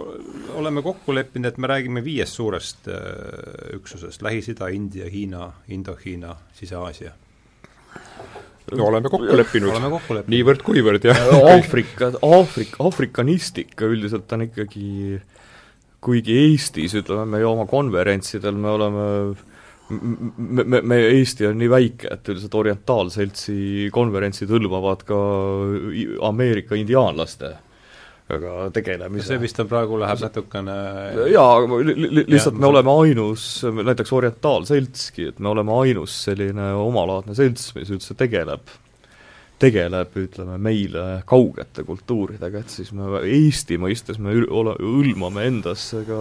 oleme 0.57 0.83
kokku 0.85 1.15
leppinud, 1.15 1.51
et 1.51 1.61
me 1.63 1.71
räägime 1.71 2.03
viiest 2.05 2.39
suurest 2.39 2.89
äh, 2.89 2.99
üksusest, 3.77 4.25
Lähis-Ida, 4.27 4.71
India, 4.75 5.11
Hiina, 5.13 5.53
Indo-Hiina, 5.69 6.37
Sise-Aasia? 6.57 7.15
no 8.77 8.89
oleme 8.89 9.11
kokku 9.13 9.37
leppinud, 9.39 9.77
niivõrd-kuivõrd, 10.33 11.05
jah. 11.07 11.21
Aafrika, 11.53 12.11
Aafrika, 12.27 12.81
aafrikanistika 12.83 13.87
üldiselt 13.87 14.33
on 14.35 14.49
ikkagi 14.49 15.21
kuigi 16.07 16.39
Eestis, 16.47 16.95
ütleme, 16.99 17.27
meie 17.37 17.47
oma 17.49 17.67
konverentsidel 17.71 18.57
me 18.59 18.73
oleme 18.73 19.05
me, 19.89 20.65
me, 20.65 20.81
me, 20.83 20.99
Eesti 21.13 21.47
on 21.49 21.61
nii 21.61 21.71
väike, 21.71 22.11
et 22.15 22.33
üldiselt 22.33 22.57
orientaalseltsi 22.59 23.89
konverentsid 23.95 24.51
hõlmavad 24.51 25.05
ka 25.07 25.21
Ameerika 26.27 26.79
indiaanlaste 26.79 27.55
aga 28.27 28.71
tegelemise. 28.75 29.29
see 29.29 29.39
vist 29.43 29.61
on 29.63 29.69
praegu, 29.71 29.99
läheb 30.01 30.23
natukene 30.25 30.75
jaa, 31.31 31.61
lihtsalt 32.27 32.59
me 32.59 32.71
oleme 32.73 32.97
ainus, 33.05 33.45
näiteks 33.63 34.13
orientaalseltski, 34.17 35.29
et 35.31 35.39
me 35.39 35.53
oleme 35.53 35.77
ainus 35.85 36.17
selline 36.27 36.73
omalaadne 36.81 37.37
selts, 37.39 37.71
mis 37.77 37.93
üldse 37.95 38.17
tegeleb, 38.19 38.73
tegeleb, 39.63 40.19
ütleme, 40.19 40.59
meile 40.63 41.07
kaugete 41.29 41.87
kultuuridega, 41.87 42.65
et 42.65 42.75
siis 42.75 42.91
me 42.97 43.23
Eesti 43.23 43.79
mõistes 43.81 44.19
me 44.23 44.35
ole, 44.51 44.75
hõlmame 44.83 45.47
endasse 45.53 46.03
ka 46.09 46.21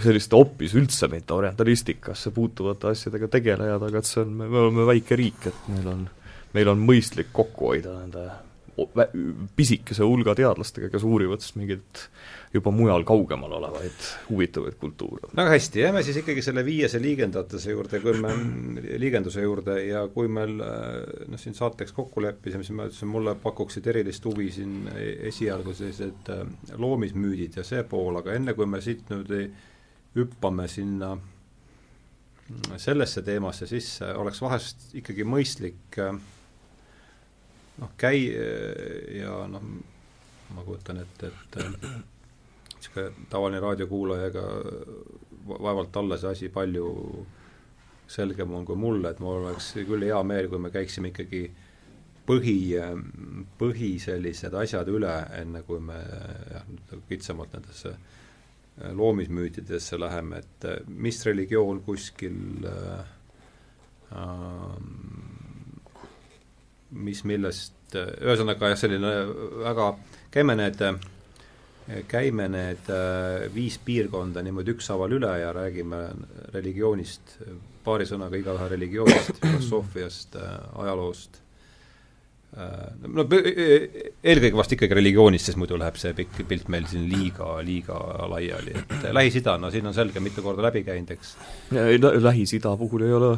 selliste 0.00 0.34
hoopis 0.34 0.72
üldse 0.74 1.06
mitte 1.12 1.36
orientalistikasse 1.36 2.32
puutuvate 2.34 2.88
asjadega 2.90 3.28
tegelejad, 3.36 3.84
aga 3.90 4.00
et 4.00 4.08
see 4.08 4.24
on, 4.24 4.32
me 4.40 4.48
oleme 4.64 4.88
väike 4.88 5.20
riik, 5.20 5.52
et 5.52 5.68
meil 5.70 5.92
on, 5.92 6.08
meil 6.56 6.72
on 6.72 6.82
mõistlik 6.88 7.30
kokku 7.36 7.74
hoida 7.74 7.92
nende 8.00 8.26
pisikese 9.56 10.06
hulga 10.06 10.34
teadlastega, 10.38 10.90
kes 10.92 11.04
uurivad 11.06 11.42
siis 11.42 11.54
mingeid 11.58 12.04
juba 12.54 12.70
mujal 12.74 13.02
kaugemal 13.06 13.52
olevaid 13.58 14.06
huvitavaid 14.28 14.76
kultuure. 14.80 15.28
väga 15.36 15.50
hästi, 15.54 15.80
jääme 15.80 16.02
siis 16.02 16.16
ikkagi 16.22 16.42
selle 16.42 16.64
viiese 16.64 17.00
liigendatuse 17.02 17.70
juurde, 17.74 18.00
kui 18.00 18.14
me, 18.22 18.32
liigenduse 18.98 19.42
juurde 19.42 19.78
ja 19.86 20.06
kui 20.14 20.30
meil 20.30 20.56
noh, 20.58 21.40
siin 21.40 21.54
saateks 21.54 21.92
kokku 21.92 22.22
leppisime, 22.22 22.66
siis 22.66 22.76
ma 22.76 22.88
ütlesin, 22.88 23.10
mulle 23.10 23.34
pakuksid 23.42 23.86
erilist 23.90 24.24
huvi 24.24 24.50
siin 24.54 24.88
esialgu 25.30 25.74
sellised 25.74 26.32
äh, 26.34 26.42
loomismüüdid 26.78 27.60
ja 27.60 27.66
see 27.66 27.82
pool, 27.88 28.22
aga 28.22 28.34
enne 28.38 28.54
kui 28.54 28.66
me 28.70 28.82
siit 28.84 29.10
nüüd 29.10 29.34
hüppame 30.14 30.68
sinna 30.70 31.16
sellesse 32.76 33.22
teemasse 33.24 33.66
sisse, 33.66 34.12
oleks 34.20 34.42
vahest 34.44 34.90
ikkagi 34.98 35.26
mõistlik 35.26 35.98
äh, 35.98 36.14
noh, 37.80 37.90
käi- 37.98 38.34
ja 39.18 39.46
noh, 39.50 39.64
ma 40.54 40.62
kujutan 40.66 41.00
ette, 41.02 41.30
et 41.32 41.58
niisugune 42.74 43.28
tavaline 43.32 43.60
raadiokuulaja, 43.64 44.28
ega 44.30 44.44
vaevalt 45.48 45.92
talle 45.92 46.18
see 46.20 46.30
asi 46.30 46.48
palju 46.52 46.86
selgem 48.14 48.52
on 48.54 48.64
kui 48.68 48.76
mulle, 48.76 49.10
et 49.10 49.20
mul 49.20 49.42
oleks 49.44 49.72
küll 49.88 50.04
hea 50.04 50.22
meel, 50.26 50.48
kui 50.52 50.60
me 50.60 50.70
käiksime 50.72 51.10
ikkagi 51.10 51.44
põhi, 52.28 52.56
põhi 53.60 53.90
sellised 54.00 54.54
asjad 54.56 54.88
üle, 54.92 55.14
enne 55.40 55.62
kui 55.66 55.80
me 55.80 55.96
jah, 56.52 56.68
kitsamalt 57.08 57.56
nendesse 57.56 57.94
loomismüütidesse 58.98 59.98
läheme, 60.00 60.40
et 60.42 60.86
mis 60.88 61.20
religioon 61.26 61.82
kuskil 61.86 62.66
äh, 62.66 63.04
mis 66.94 67.24
millest, 67.28 67.74
ühesõnaga 67.94 68.72
jah, 68.72 68.80
selline 68.80 69.12
väga, 69.64 69.90
käime 70.34 70.56
need, 70.58 70.82
käime 72.10 72.48
need 72.50 72.90
äh, 72.92 73.46
viis 73.54 73.78
piirkonda 73.84 74.42
niimoodi 74.42 74.74
ükshaaval 74.74 75.18
üle 75.18 75.32
ja 75.42 75.52
räägime 75.54 76.02
religioonist, 76.54 77.38
paari 77.84 78.06
sõnaga 78.08 78.40
igaühe 78.40 78.68
religioonist, 78.76 79.40
filosoofiast, 79.42 80.38
äh, 80.40 80.60
ajaloost 80.84 81.44
Äh, 82.54 82.90
no 83.10 83.24
eelkõige 83.26 84.54
vast 84.54 84.74
ikkagi 84.76 84.94
religioonist, 84.94 85.48
sest 85.48 85.58
muidu 85.58 85.78
läheb 85.80 85.96
see 85.98 86.12
pikk 86.14 86.44
pilt 86.46 86.68
meil 86.70 86.84
siin 86.86 87.08
liiga, 87.10 87.48
liiga 87.66 87.96
laiali, 88.30 88.76
et 88.78 89.08
Lähis-Ida, 89.16 89.56
no 89.58 89.72
siin 89.74 89.90
on 89.90 89.96
selge, 89.96 90.22
mitu 90.22 90.44
korda 90.44 90.62
läbi 90.68 90.84
käinud, 90.86 91.10
eks. 91.16 91.32
Lähis-Ida 91.74 92.76
puhul 92.78 93.08
ei 93.08 93.16
ole 93.16 93.32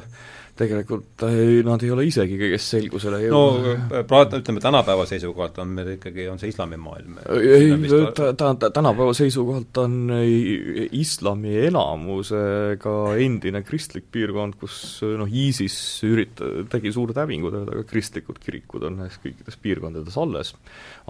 tegelikult 0.56 1.24
ei, 1.28 1.60
nad 1.66 1.82
ei 1.84 1.90
ole 1.92 2.06
isegi 2.08 2.38
kõigest 2.40 2.72
selgusele 2.72 3.20
jõudnud. 3.26 3.66
no 3.90 4.02
praegu 4.08 4.40
ütleme, 4.40 4.62
tänapäeva 4.64 5.04
seisukohalt 5.08 5.58
on 5.62 5.74
meil 5.76 5.90
ikkagi, 5.96 6.26
on 6.32 6.40
see 6.40 6.50
islamimaailm. 6.52 7.18
ei, 7.36 7.74
ta, 8.16 8.30
ta, 8.32 8.52
ta, 8.60 8.70
tänapäeva 8.78 9.14
seisukohalt 9.16 9.82
on 9.82 9.98
islami 10.96 11.56
elamusega 11.66 12.96
endine 13.22 13.62
kristlik 13.66 14.08
piirkond, 14.12 14.56
kus 14.60 14.78
noh, 15.18 15.28
ISIS 15.28 15.76
ürita-, 16.08 16.50
tegi 16.72 16.94
suurt 16.94 17.18
hävingut, 17.20 17.60
aga 17.66 17.84
kristlikud 17.88 18.40
kirikud 18.42 18.88
on 18.88 19.04
kõikides 19.22 19.60
piirkondades 19.60 20.16
alles. 20.20 20.54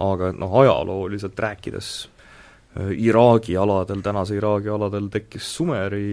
aga 0.03 0.33
noh, 0.35 0.59
ajalooliselt 0.63 1.39
rääkides 1.39 1.95
Iraagi 2.77 3.55
aladel, 3.57 4.03
tänase 4.05 4.35
Iraagi 4.37 4.69
aladel 4.69 5.07
tekkis 5.09 5.47
Sumeri 5.55 6.03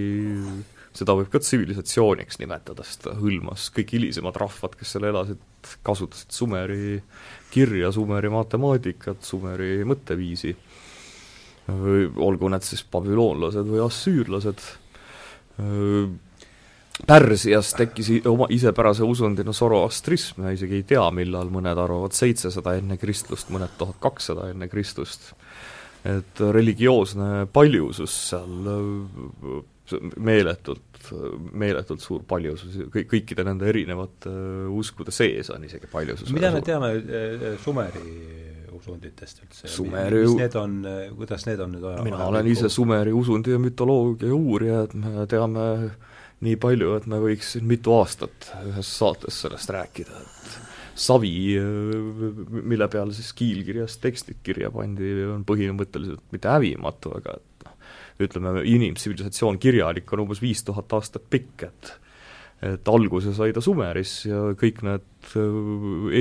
seda 0.94 1.16
võib 1.18 1.30
ka 1.32 1.40
tsivilisatsiooniks 1.42 2.38
nimetada, 2.42 2.86
sest 2.86 3.04
ta 3.06 3.16
hõlmas 3.18 3.66
kõik 3.74 3.96
hilisemad 3.96 4.36
rahvad, 4.38 4.76
kes 4.78 4.94
seal 4.94 5.08
elasid, 5.10 5.42
kasutasid 5.86 6.34
Sumeri 6.34 7.00
kirja, 7.54 7.90
Sumeri 7.94 8.30
matemaatikat, 8.32 9.22
Sumeri 9.26 9.80
mõtteviisi, 9.88 10.54
olgu 11.68 12.50
need 12.52 12.66
siis 12.66 12.84
babüloonlased 12.92 13.66
või 13.70 13.82
assüürlased, 13.84 14.62
Pärsias 17.06 17.72
tekkis 17.74 18.08
oma 18.30 18.46
isepärase 18.54 19.02
usundina 19.02 19.52
zoroastrism 19.52 20.44
ja 20.46 20.52
isegi 20.54 20.78
ei 20.78 20.84
tea, 20.86 21.02
millal, 21.10 21.50
mõned 21.50 21.78
arvavad 21.78 22.14
seitsesada 22.14 22.76
enne 22.78 22.94
Kristlust, 23.02 23.50
mõned 23.50 23.74
tuhat 23.80 23.98
kakssada 24.02 24.46
enne 24.52 24.68
Kristust. 24.70 25.32
Et 26.04 26.40
religioosne 26.52 27.46
paljusus 27.52 28.16
seal 28.30 28.68
meeletult, 30.16 31.10
meeletult 31.52 32.02
suur 32.02 32.24
paljusus, 32.28 32.76
kõik, 32.92 33.08
kõikide 33.10 33.44
nende 33.46 33.68
erinevate 33.68 34.32
uskude 34.72 35.12
sees 35.14 35.50
on 35.52 35.64
isegi 35.66 35.90
paljusus. 35.92 36.32
mida 36.32 36.52
me 36.54 36.62
teame 36.64 36.94
äh, 36.96 37.44
Sumeri 37.60 38.04
usunditest 38.74 39.44
üldse? 39.44 39.68
Sumeri 39.68 40.24
mis 40.24 40.38
need 40.40 40.56
on, 40.60 40.78
äh, 40.88 41.06
kuidas 41.16 41.46
need 41.48 41.60
on 41.60 41.76
nüüd 41.76 41.86
aja 41.90 42.06
mina 42.06 42.24
olen 42.30 42.48
ise 42.48 42.72
Sumeri 42.72 43.12
usundi 43.12 43.52
ja 43.52 43.60
mütoloogia 43.60 44.32
uurija, 44.34 44.84
et 44.88 44.96
me 44.96 45.26
teame 45.30 45.68
nii 46.44 46.56
palju, 46.60 46.96
et 46.98 47.08
me 47.08 47.20
võiks 47.22 47.54
mitu 47.64 47.94
aastat 47.98 48.50
ühes 48.64 48.88
saates 48.98 49.44
sellest 49.44 49.72
rääkida, 49.72 50.24
et 50.24 50.56
savi, 50.94 51.56
mille 52.54 52.88
peale 52.90 53.14
siis 53.16 53.32
kiilkirjas 53.36 53.98
tekstid 54.02 54.40
kirja 54.46 54.70
pandi, 54.74 55.10
on 55.26 55.42
põhimõtteliselt 55.46 56.22
mitte 56.34 56.52
hävimatu, 56.52 57.16
aga 57.18 57.38
et 57.40 58.24
ütleme, 58.28 58.62
inimtsivilisatsioon 58.70 59.58
kirjalik 59.62 60.12
on 60.14 60.24
umbes 60.24 60.42
viis 60.42 60.62
tuhat 60.66 60.92
aastat 60.98 61.28
pikk, 61.30 61.68
et 61.68 61.94
et 62.64 62.88
alguse 62.88 63.34
sai 63.36 63.52
ta 63.52 63.60
Sumeris 63.60 64.12
ja 64.24 64.38
kõik 64.56 64.78
need 64.86 65.26
äh, 65.36 65.56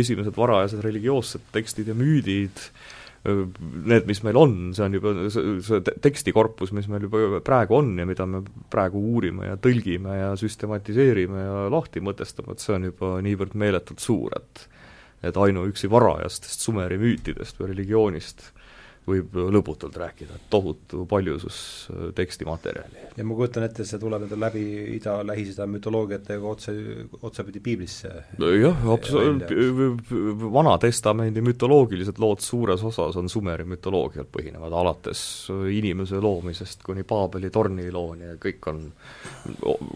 esimesed 0.01 0.36
varajased 0.36 0.81
religioossed 0.83 1.45
tekstid 1.53 1.88
ja 1.88 1.95
müüdid, 1.95 2.57
äh, 2.57 3.02
need, 3.23 4.03
mis 4.09 4.19
meil 4.25 4.38
on, 4.39 4.55
see 4.75 4.83
on 4.83 4.97
juba 4.97 5.13
see, 5.31 5.55
see 5.63 5.79
tekstikorpus, 6.03 6.73
mis 6.75 6.89
meil 6.91 7.05
juba 7.07 7.39
praegu 7.45 7.77
on 7.77 7.93
ja 7.99 8.07
mida 8.07 8.25
me 8.27 8.41
praegu 8.71 8.99
uurime 9.13 9.47
ja 9.47 9.59
tõlgime 9.63 10.17
ja 10.17 10.33
süstematiseerime 10.39 11.45
ja 11.45 11.62
lahti 11.71 12.03
mõtestame, 12.03 12.55
et 12.55 12.63
see 12.63 12.75
on 12.75 12.89
juba 12.89 13.13
niivõrd 13.23 13.55
meeletult 13.59 14.03
suur, 14.03 14.36
et 14.39 14.67
et 15.23 15.38
ainuüksi 15.39 15.88
varajastest 15.88 16.65
Sumeri 16.65 16.97
müütidest 16.99 17.55
või 17.62 17.69
religioonist 17.69 18.49
võib 19.07 19.35
lõputult 19.35 19.95
rääkida, 19.99 20.37
tohutu 20.49 21.05
paljusus 21.09 21.57
äh, 21.91 22.03
tekstimaterjali. 22.15 23.07
ja 23.17 23.25
ma 23.27 23.37
kujutan 23.37 23.65
ette, 23.67 23.85
see 23.87 23.99
tuleb 24.01 24.25
endal 24.27 24.41
läbi 24.45 24.63
ida, 24.95 25.17
Lähis-Ida 25.27 25.67
mütoloogiatega 25.69 26.49
otse, 26.49 26.75
otsapidi 27.21 27.61
piiblisse 27.63 28.11
jah, 28.39 28.85
absoluutselt, 28.95 30.13
Vana 30.53 30.77
Testamendi 30.81 31.43
mütoloogilised 31.45 32.21
lood 32.23 32.43
suures 32.43 32.83
osas 32.83 33.17
on 33.19 33.31
Sumeri 33.31 33.67
mütoloogial 33.67 34.27
põhinevad, 34.31 34.75
alates 34.83 35.23
inimese 35.51 36.21
loomisest 36.23 36.85
kuni 36.85 37.03
Paabeli 37.07 37.51
torni 37.53 37.89
looni 37.91 38.31
ja 38.33 38.37
kõik 38.41 38.71
on 38.71 38.85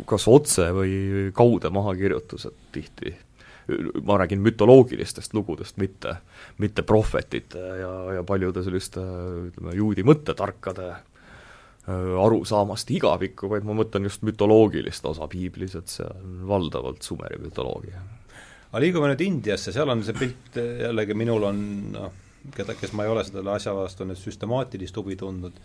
kas 0.07 0.27
otse 0.31 0.69
või 0.75 1.31
kaude 1.35 1.71
mahakirjutused 1.73 2.67
tihti 2.75 3.15
ma 4.03 4.17
räägin 4.17 4.41
mütoloogilistest 4.41 5.33
lugudest, 5.33 5.77
mitte, 5.77 6.15
mitte 6.57 6.81
prohvetite 6.87 7.59
ja, 7.81 7.91
ja 8.17 8.23
paljude 8.23 8.63
selliste 8.63 9.03
ütleme, 9.49 9.73
juudi 9.75 10.05
mõttetarkade 10.07 10.87
äh, 10.93 12.13
arusaamast 12.23 12.91
igapikku, 12.95 13.49
vaid 13.51 13.67
ma 13.67 13.75
mõtlen 13.77 14.07
just 14.07 14.23
mütoloogilist 14.27 15.05
osa 15.09 15.27
piiblis, 15.31 15.75
et 15.79 15.91
see 15.91 16.07
on 16.07 16.45
valdavalt 16.47 17.03
Sumeri 17.03 17.41
mütoloogia. 17.43 18.03
aga 18.71 18.83
liigume 18.83 19.11
nüüd 19.11 19.25
Indiasse, 19.25 19.75
seal 19.75 19.89
on 19.91 20.05
see 20.07 20.15
pilt 20.15 20.59
jällegi 20.59 21.17
minul 21.17 21.49
on 21.49 21.59
noh, 21.95 22.15
keda, 22.55 22.75
kes 22.79 22.93
ma 22.95 23.03
ei 23.03 23.11
ole 23.11 23.23
selle 23.27 23.51
asja 23.51 23.75
vastu 23.75 24.07
nüüd 24.07 24.19
süstemaatilist 24.19 24.95
huvi 24.99 25.19
tundnud, 25.19 25.59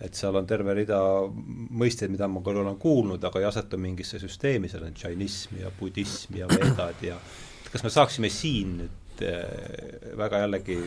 et 0.00 0.16
seal 0.16 0.36
on 0.38 0.46
terve 0.48 0.74
rida 0.74 0.98
mõisteid, 1.28 2.12
mida 2.12 2.28
ma 2.30 2.40
küll 2.44 2.62
olen 2.62 2.78
kuulnud, 2.80 3.24
aga 3.24 3.42
ei 3.42 3.48
asetu 3.50 3.78
mingisse 3.80 4.20
süsteemi, 4.22 4.70
seal 4.72 4.86
on 4.88 4.96
džainism 4.96 5.60
ja 5.60 5.72
budism 5.78 6.38
ja 6.40 6.48
veedad 6.50 7.04
ja 7.04 7.18
kas 7.70 7.84
me 7.84 7.92
saaksime 7.92 8.30
siin 8.32 8.76
nüüd 8.80 9.24
äh, 9.28 10.12
väga 10.18 10.44
jällegi 10.44 10.78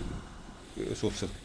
suhteliselt 0.97 1.35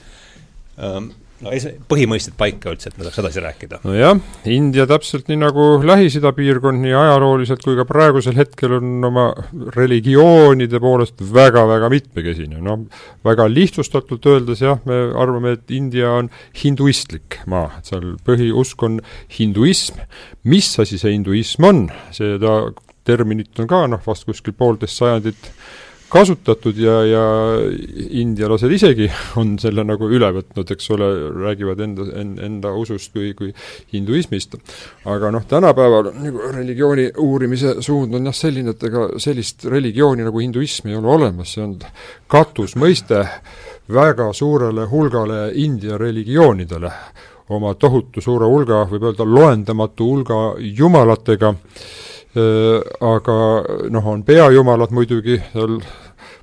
ähm, 0.81 1.13
no 1.45 1.53
es-, 1.55 1.69
põhimõisted 1.91 2.35
paika 2.39 2.73
üldse, 2.73 2.91
et 2.91 2.99
me 2.99 3.07
saaks 3.07 3.21
edasi 3.23 3.43
rääkida. 3.45 3.81
nojah, 3.87 4.19
India 4.51 4.87
täpselt 4.91 5.31
nii 5.31 5.41
nagu 5.41 5.67
Lähis-Ida 5.87 6.33
piirkond 6.37 6.83
nii 6.83 6.95
ajalooliselt 6.99 7.63
kui 7.65 7.79
ka 7.79 7.87
praegusel 7.89 8.39
hetkel 8.39 8.79
on 8.79 9.05
oma 9.09 9.29
religioonide 9.77 10.81
poolest 10.83 11.23
väga-väga 11.35 11.91
mitmekesine, 11.93 12.63
noh 12.65 12.87
väga 13.27 13.49
lihtsustatult 13.53 14.27
öeldes 14.31 14.63
jah, 14.65 14.83
me 14.89 15.01
arvame, 15.19 15.57
et 15.59 15.75
India 15.75 16.13
on 16.19 16.33
hinduistlik 16.63 17.41
maa, 17.51 17.71
et 17.79 17.93
seal 17.93 18.15
põhiusk 18.27 18.87
on 18.87 19.01
hinduism, 19.39 20.03
mis 20.49 20.71
asi 20.81 21.01
see 21.01 21.15
hinduism 21.15 21.69
on, 21.69 21.87
seda 22.15 22.61
terminit 23.09 23.57
on 23.63 23.69
ka 23.71 23.87
noh, 23.89 24.03
vast 24.05 24.27
kuskil 24.29 24.57
poolteist 24.57 25.01
sajandit 25.01 25.53
kasutatud 26.09 26.79
ja, 26.81 26.95
ja 27.05 27.25
indialased 28.21 28.73
isegi 28.73 29.09
on 29.41 29.57
selle 29.61 29.85
nagu 29.87 30.09
üle 30.11 30.31
võtnud, 30.39 30.73
eks 30.75 30.91
ole, 30.97 31.09
räägivad 31.45 31.83
enda, 31.85 32.09
enda 32.47 32.73
usust 32.77 33.13
kui, 33.13 33.33
kui 33.39 33.53
hinduismist. 33.93 34.57
aga 35.09 35.33
noh, 35.35 35.45
tänapäeval 35.49 36.13
nagu 36.17 36.53
religiooni 36.57 37.11
uurimise 37.25 37.77
suund 37.85 38.17
on 38.17 38.31
jah 38.31 38.37
selline, 38.37 38.75
et 38.77 38.89
ega 38.89 39.09
sellist 39.21 39.69
religiooni 39.69 40.27
nagu 40.27 40.43
hinduism 40.43 40.89
ei 40.89 40.99
ole 40.99 41.13
olemas, 41.19 41.55
see 41.55 41.65
on 41.65 41.77
katusmõiste 42.31 43.25
väga 43.93 44.33
suurele 44.37 44.89
hulgale 44.89 45.49
India 45.61 45.97
religioonidele, 46.01 46.93
oma 47.57 47.75
tohutu 47.81 48.21
suure 48.25 48.49
hulga, 48.49 48.85
võib 48.91 49.09
öelda 49.09 49.25
loendamatu 49.25 50.09
hulga 50.09 50.43
jumalatega. 50.61 51.55
Äh, 51.55 52.08
aga 52.35 53.39
noh, 53.91 54.07
on 54.07 54.23
peajumalad 54.23 54.93
muidugi, 54.95 55.39
seal 55.53 55.79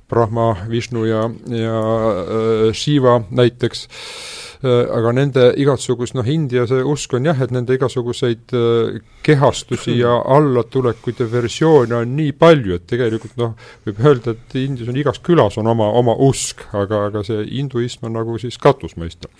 Brahma, 0.08 0.56
Vishnu 0.68 1.04
ja, 1.04 1.30
ja 1.50 1.78
äh, 2.22 2.72
Shiva 2.74 3.20
näiteks. 3.30 3.86
Äh, 3.86 4.45
aga 4.64 5.12
nende 5.16 5.46
igasugust, 5.60 6.14
noh, 6.16 6.26
India 6.26 6.66
see 6.68 6.84
usk 6.86 7.16
on 7.18 7.28
jah, 7.28 7.40
et 7.42 7.52
nende 7.54 7.76
igasuguseid 7.76 8.54
äh, 8.56 8.98
kehastusi 9.26 9.98
ja 9.98 10.14
allatulekuid 10.36 11.20
ja 11.20 11.26
versioone 11.30 11.98
on 11.98 12.14
nii 12.16 12.32
palju, 12.38 12.78
et 12.78 12.86
tegelikult 12.90 13.36
noh, 13.40 13.54
võib 13.86 14.00
öelda, 14.04 14.36
et 14.36 14.56
Indias 14.60 14.90
on 14.92 15.00
igas 15.00 15.20
külas 15.24 15.58
on 15.60 15.68
oma, 15.70 15.88
oma 15.98 16.14
usk, 16.26 16.64
aga, 16.76 17.06
aga 17.10 17.24
see 17.26 17.44
hinduism 17.50 18.08
on 18.08 18.16
nagu 18.16 18.38
siis 18.42 18.58
katusmõiste. 18.62 19.30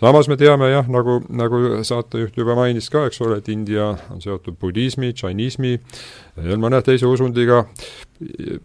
samas 0.00 0.28
me 0.30 0.38
teame 0.40 0.70
jah, 0.72 0.88
nagu, 0.90 1.20
nagu 1.28 1.62
saatejuht 1.84 2.38
juba 2.40 2.56
mainis 2.58 2.90
ka, 2.92 3.06
eks 3.08 3.22
ole, 3.24 3.38
et 3.42 3.50
India 3.52 3.92
on 4.10 4.22
seotud 4.24 4.58
budismi, 4.60 5.12
džainismi, 5.12 5.78
veel 6.36 6.58
mõne 6.58 6.80
teise 6.82 7.06
usundiga, 7.06 7.62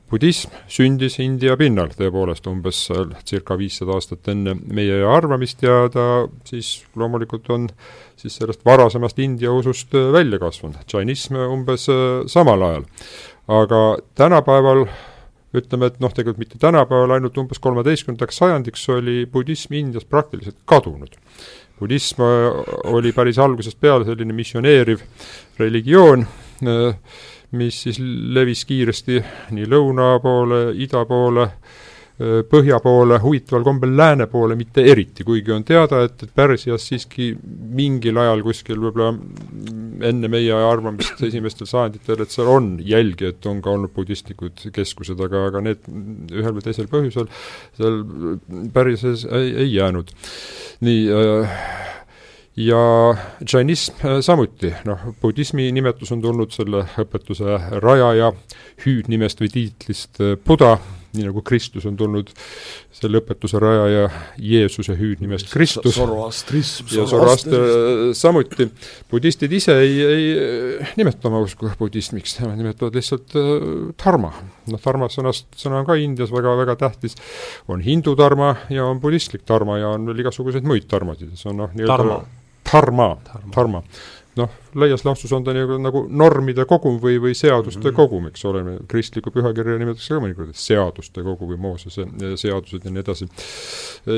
budism 0.09 0.53
sündis 0.69 1.19
India 1.21 1.55
pinnal 1.59 1.91
tõepoolest 1.97 2.47
umbes 2.49 2.83
circa 3.27 3.57
viissada 3.59 3.95
aastat 3.97 4.29
enne 4.33 4.55
meie 4.55 5.01
arvamist 5.05 5.63
ja 5.65 5.83
ta 5.93 6.05
siis 6.47 6.79
loomulikult 6.99 7.49
on 7.53 7.67
siis 8.19 8.35
sellest 8.39 8.65
varasemast 8.65 9.19
India 9.23 9.51
usust 9.55 9.93
välja 9.93 10.39
kasvanud, 10.41 10.81
džainism 10.87 11.37
umbes 11.49 11.87
äh, 11.91 12.25
samal 12.27 12.65
ajal. 12.67 12.89
aga 13.49 13.79
tänapäeval 14.19 14.85
ütleme, 15.57 15.89
et 15.89 15.97
noh, 16.03 16.13
tegelikult 16.13 16.41
mitte 16.43 16.59
tänapäeval, 16.61 17.15
ainult 17.15 17.37
umbes 17.41 17.61
kolmeteistkümnendaks 17.63 18.37
sajandiks 18.41 18.85
oli 18.93 19.23
budism 19.31 19.73
Indias 19.73 20.05
praktiliselt 20.05 20.59
kadunud. 20.65 21.15
budism 21.79 22.21
äh, 22.21 22.61
oli 22.93 23.13
päris 23.15 23.39
algusest 23.39 23.79
peale 23.79 24.05
selline 24.05 24.33
missioneeriv 24.35 25.01
religioon, 25.59 26.27
äh, 26.63 26.95
mis 27.57 27.83
siis 27.85 27.99
levis 27.99 28.65
kiiresti 28.69 29.21
nii 29.55 29.69
lõuna 29.69 30.15
poole, 30.21 30.67
ida 30.77 31.05
poole, 31.09 31.47
põhja 32.51 32.81
poole, 32.83 33.15
huvitaval 33.23 33.63
kombel 33.63 33.93
lääne 33.95 34.25
poole 34.27 34.57
mitte 34.59 34.83
eriti, 34.91 35.23
kuigi 35.23 35.53
on 35.55 35.63
teada, 35.63 36.01
et, 36.03 36.25
et 36.25 36.33
Pärsias 36.35 36.89
siiski 36.89 37.29
mingil 37.79 38.19
ajal 38.19 38.43
kuskil 38.43 38.81
võib-olla 38.83 39.13
enne 40.09 40.31
meie 40.31 40.51
arvamist 40.51 41.23
esimestel 41.29 41.69
sajanditel, 41.69 42.19
et 42.19 42.35
seal 42.35 42.51
on 42.51 42.73
jälgi, 42.83 43.31
et 43.31 43.47
on 43.47 43.63
ka 43.63 43.71
olnud 43.71 43.93
budistlikud 43.95 44.67
keskused, 44.75 45.19
aga, 45.23 45.45
aga 45.47 45.63
need 45.63 45.87
ühel 45.87 46.57
või 46.57 46.65
teisel 46.67 46.91
põhjusel 46.91 47.31
seal 47.79 48.01
Pärsias 48.75 49.23
ei, 49.23 49.53
ei 49.63 49.71
jäänud. 49.77 50.11
nii 50.83 51.07
äh, 51.15 51.59
ja 52.59 53.15
džainism 53.45 54.03
äh, 54.03 54.19
samuti, 54.25 54.73
noh, 54.87 55.09
budismi 55.21 55.69
nimetus 55.71 56.11
on 56.11 56.23
tulnud 56.23 56.51
selle 56.51 56.83
õpetuse 56.99 57.57
rajaja 57.79 58.33
hüüdnimest 58.83 59.43
või 59.43 59.51
tiitlist 59.53 60.19
äh, 60.23 60.33
Buda, 60.43 60.75
nii 61.15 61.25
nagu 61.25 61.41
Kristus 61.45 61.87
on 61.89 61.95
tulnud 61.97 62.29
selle 62.93 63.21
õpetuse 63.21 63.61
rajaja 63.63 64.09
Jeesuse 64.43 64.93
hüüdnimest 64.99 65.47
Kristus. 65.53 65.95
Zoroastrism. 65.95 66.89
ja 66.93 67.05
Zoroaster 67.09 68.11
samuti. 68.17 68.67
budistid 69.09 69.55
ise 69.55 69.77
ei, 69.79 69.95
ei 70.03 70.89
nimeta 70.99 71.31
oma 71.31 71.39
usku 71.45 71.71
budismiks, 71.79 72.35
nemad 72.41 72.59
nimetavad 72.59 72.99
lihtsalt 72.99 73.37
äh, 73.39 73.53
dharma. 73.95 74.33
noh, 74.69 74.81
dharma 74.83 75.07
sõnast, 75.13 75.47
sõna 75.57 75.79
on 75.79 75.87
ka 75.87 75.95
Indias 75.95 76.33
väga, 76.35 76.57
väga 76.59 76.75
tähtis. 76.83 77.15
on 77.71 77.79
hindu 77.87 78.17
dharma 78.19 78.51
ja 78.69 78.89
on 78.89 78.99
budistlik 78.99 79.47
dharma 79.47 79.79
ja 79.79 79.95
on 79.95 80.11
veel 80.11 80.25
igasuguseid 80.25 80.67
muid 80.67 80.91
dharmasid, 80.91 81.31
see 81.39 81.53
on 81.53 81.63
noh, 81.63 81.71
nii-öelda 81.73 82.19
dharma, 82.71 83.15
dharma 83.55 83.83
noh, 84.39 84.55
laias 84.79 85.03
laastus 85.05 85.31
on 85.35 85.43
ta 85.43 85.53
nagu, 85.55 85.77
nagu 85.81 86.03
normide 86.21 86.65
kogum 86.69 86.99
või, 87.01 87.17
või 87.21 87.35
seaduste 87.37 87.81
mm 87.81 87.89
-hmm. 87.89 87.97
kogum, 87.97 88.27
eks 88.29 88.45
ole, 88.45 88.63
kristlikku 88.91 89.33
pühakirja 89.35 89.77
nimetatakse 89.81 90.15
ka 90.15 90.23
mõnikord 90.23 90.55
seaduste 90.57 91.23
kogu 91.25 91.49
või 91.49 91.59
Moosese 91.61 92.05
seadused 92.39 92.85
ja 92.85 92.93
nii 92.93 93.03
edasi. 93.03 93.29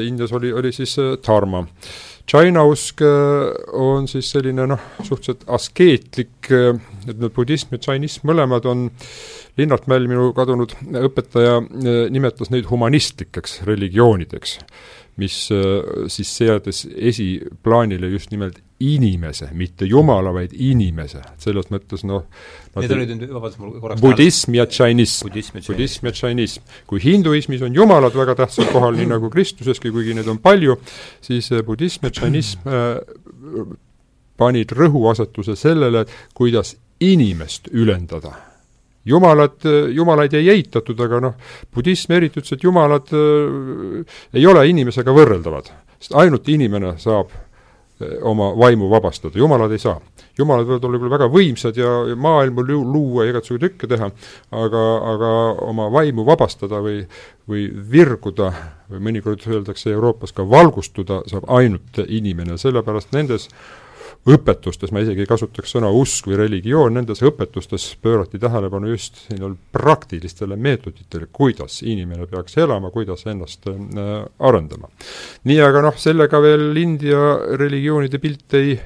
Indias 0.08 0.34
oli, 0.38 0.54
oli 0.54 0.72
siis 0.76 0.98
äh, 1.00 1.14
dharma. 1.26 1.66
China 2.28 2.64
usk 2.70 3.02
on 3.74 4.08
siis 4.08 4.30
selline 4.32 4.68
noh, 4.70 4.80
suhteliselt 5.04 5.44
askeetlik, 5.48 6.52
et 6.52 7.18
need 7.18 7.34
budism 7.36 7.76
ja 7.76 7.82
džainism 7.82 8.28
mõlemad 8.30 8.68
on 8.70 8.90
Linnart 9.58 9.88
Mäll, 9.92 10.08
minu 10.08 10.30
kadunud 10.34 10.78
õpetaja, 11.02 11.58
nimetas 12.14 12.54
neid 12.54 12.70
humanistlikeks 12.70 13.64
religioonideks 13.68 14.60
mis 15.22 15.38
äh, 15.54 16.08
siis 16.12 16.32
seades 16.42 16.84
esiplaanile 16.90 18.10
just 18.12 18.32
nimelt 18.34 18.60
inimese, 18.82 19.52
mitte 19.54 19.86
jumala, 19.86 20.34
vaid 20.34 20.56
inimese, 20.58 21.22
selles 21.42 21.70
mõttes 21.74 22.04
noh 22.08 22.26
Need 22.72 22.94
olid 22.96 23.12
nüüd, 23.14 23.28
vabandust, 23.30 23.60
mul 23.62 23.76
korraks 23.84 24.02
budism 24.02 24.56
ja 24.58 24.66
džainism, 24.66 25.30
budism 25.30 26.08
ja 26.08 26.14
džainism. 26.16 26.64
kui 26.90 27.02
hinduismis 27.04 27.62
on 27.68 27.76
jumalad 27.76 28.16
väga 28.18 28.38
tähtsal 28.42 28.72
kohal, 28.72 28.98
nii 28.98 29.10
nagu 29.12 29.30
Kristuseski, 29.34 29.92
kuigi 29.94 30.16
neid 30.18 30.30
on 30.32 30.42
palju, 30.42 30.80
siis 31.24 31.52
äh, 31.52 31.66
budism 31.68 32.08
ja 32.08 32.14
džainism 32.16 32.70
äh, 32.72 33.76
panid 34.42 34.74
rõhuasetuse 34.74 35.58
sellele, 35.60 36.08
kuidas 36.34 36.74
inimest 37.02 37.70
ülendada 37.74 38.34
jumalad, 39.06 39.62
jumalaid 39.94 40.34
ei 40.38 40.50
eitatud, 40.56 41.00
aga 41.02 41.22
noh, 41.24 41.38
budism 41.74 42.14
eriti 42.18 42.42
ütles, 42.42 42.56
et 42.56 42.66
jumalad 42.66 43.14
äh, 43.18 44.18
ei 44.38 44.46
ole 44.48 44.66
inimesega 44.70 45.14
võrreldavad, 45.16 45.72
sest 46.00 46.18
ainult 46.22 46.50
inimene 46.52 46.94
saab 47.02 47.32
äh, 47.34 47.48
oma 48.28 48.52
vaimu 48.58 48.90
vabastada, 48.92 49.40
jumalad 49.40 49.74
ei 49.74 49.82
saa. 49.82 50.00
jumalad 50.38 50.66
võivad 50.66 50.86
olla 50.88 51.00
küll 51.02 51.12
väga 51.12 51.28
võimsad 51.30 51.78
ja, 51.78 51.90
ja 52.08 52.16
maailma 52.16 52.64
luua 52.66 53.26
ja 53.26 53.34
igasugu 53.34 53.60
tükke 53.66 53.90
teha, 53.90 54.12
aga, 54.52 54.84
aga 55.14 55.32
oma 55.68 55.90
vaimu 55.92 56.26
vabastada 56.26 56.80
või, 56.82 57.02
või 57.50 57.68
virguda 57.92 58.54
või 58.90 59.04
mõnikord 59.10 59.44
öeldakse 59.48 59.92
Euroopas 59.92 60.34
ka 60.34 60.46
valgustuda, 60.48 61.24
saab 61.30 61.50
ainult 61.50 62.04
inimene, 62.08 62.58
sellepärast 62.58 63.14
nendes 63.18 63.50
õpetustes, 64.30 64.92
ma 64.94 65.02
isegi 65.02 65.24
ei 65.24 65.30
kasutaks 65.30 65.74
sõna 65.74 65.90
usk 65.98 66.28
või 66.30 66.38
religioon, 66.44 66.94
nendes 66.94 67.24
õpetustes 67.26 67.88
pöörati 68.02 68.40
tähelepanu 68.42 68.92
just 68.92 69.24
praktilistele 69.74 70.56
meetoditele, 70.56 71.28
kuidas 71.34 71.80
inimene 71.82 72.28
peaks 72.30 72.58
elama, 72.62 72.92
kuidas 72.94 73.26
ennast 73.32 73.66
äh, 73.72 74.12
arendama. 74.40 74.92
nii, 75.50 75.60
aga 75.66 75.86
noh, 75.88 75.98
sellega 75.98 76.42
veel 76.44 76.78
India 76.78 77.24
religioonide 77.58 78.22
pilt 78.22 78.60
ei, 78.60 78.78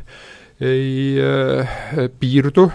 ei 0.63 0.91
äh, 1.19 1.77
piirdu, 2.19 2.69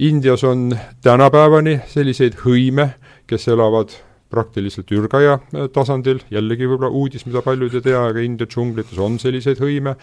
Indias 0.00 0.40
on 0.48 0.70
tänapäevani 1.04 1.82
selliseid 1.90 2.38
hõime, 2.40 2.94
kes 3.28 3.50
elavad 3.52 3.92
praktiliselt 4.30 4.90
ürgaja 4.94 5.36
äh, 5.38 5.66
tasandil, 5.74 6.22
jällegi 6.32 6.68
võib-olla 6.70 6.90
uudis, 6.94 7.26
mida 7.26 7.42
paljud 7.44 7.74
ei 7.74 7.84
tea, 7.84 8.00
aga 8.10 8.22
India 8.24 8.48
džunglites 8.50 8.98
on 9.02 9.18
selliseid 9.22 9.60
hõime, 9.62 9.96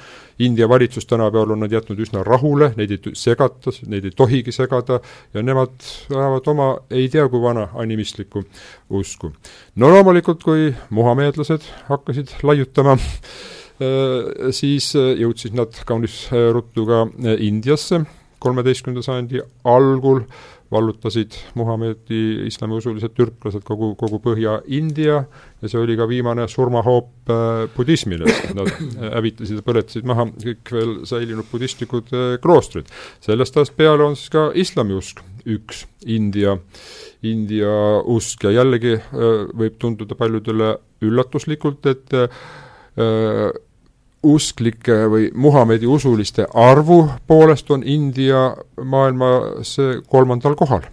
India 0.43 0.67
valitsus 0.69 1.07
tänapäeval 1.09 1.55
on 1.55 1.63
nad 1.65 1.73
jätnud 1.73 1.99
üsna 2.03 2.23
rahule, 2.27 2.71
neid 2.79 2.93
ei 2.95 3.15
segata, 3.17 3.73
neid 3.87 4.09
ei 4.09 4.15
tohigi 4.17 4.53
segada 4.55 4.99
ja 5.35 5.43
nemad 5.45 5.75
ajavad 6.11 6.51
oma 6.53 6.69
ei 6.91 7.07
tea 7.13 7.27
kui 7.31 7.41
vana 7.43 7.69
animistlikku 7.79 8.43
usku. 8.99 9.31
no 9.75 9.91
loomulikult, 9.93 10.43
kui 10.43 10.73
muhameedlased 10.89 11.65
hakkasid 11.87 12.37
laiutama, 12.43 12.97
äh, 12.99 14.51
siis 14.51 14.93
äh, 14.99 15.13
jõudsid 15.23 15.55
nad 15.57 15.83
kaunis 15.87 16.25
ruttu 16.53 16.87
ka 16.89 17.05
Indiasse, 17.37 18.03
kolmeteistkümnenda 18.43 19.01
sajandi 19.01 19.41
algul 19.65 20.21
vallutasid 20.71 21.35
Muhamedi 21.55 22.47
islamiusulised 22.47 23.13
türklased 23.15 23.63
kogu, 23.67 23.93
kogu 23.99 24.19
Põhja-India 24.23 25.21
ja 25.61 25.69
see 25.69 25.79
oli 25.79 25.95
ka 25.99 26.07
viimane 26.09 26.47
surmahoop 26.51 27.31
äh, 27.31 27.63
budismile, 27.75 28.27
nad 28.57 28.71
hävitasid 29.15 29.61
ja 29.61 29.65
põletasid 29.65 30.07
maha 30.07 30.27
kõik 30.33 30.73
veel 30.75 30.93
säilinud 31.07 31.47
budistlikud 31.51 32.11
äh, 32.13 32.27
kloostrid. 32.43 32.91
sellest 33.23 33.57
ajast 33.57 33.77
peale 33.79 34.09
on 34.09 34.17
siis 34.19 34.33
ka 34.33 34.49
islamiusk 34.55 35.23
üks 35.47 35.85
India, 36.03 36.57
India 37.23 38.01
usk 38.03 38.43
ja 38.43 38.57
jällegi 38.59 38.97
äh, 38.97 39.47
võib 39.55 39.79
tunduda 39.79 40.19
paljudele 40.19 40.75
üllatuslikult, 41.05 41.85
et 41.85 42.13
usklike 44.23 45.05
või 45.11 45.29
Muhamedi 45.35 45.87
usuliste 45.87 46.47
arvu 46.53 47.03
poolest 47.27 47.71
on 47.71 47.83
India 47.85 48.49
maailmas 48.83 49.77
kolmandal 50.09 50.55
kohal. 50.57 50.87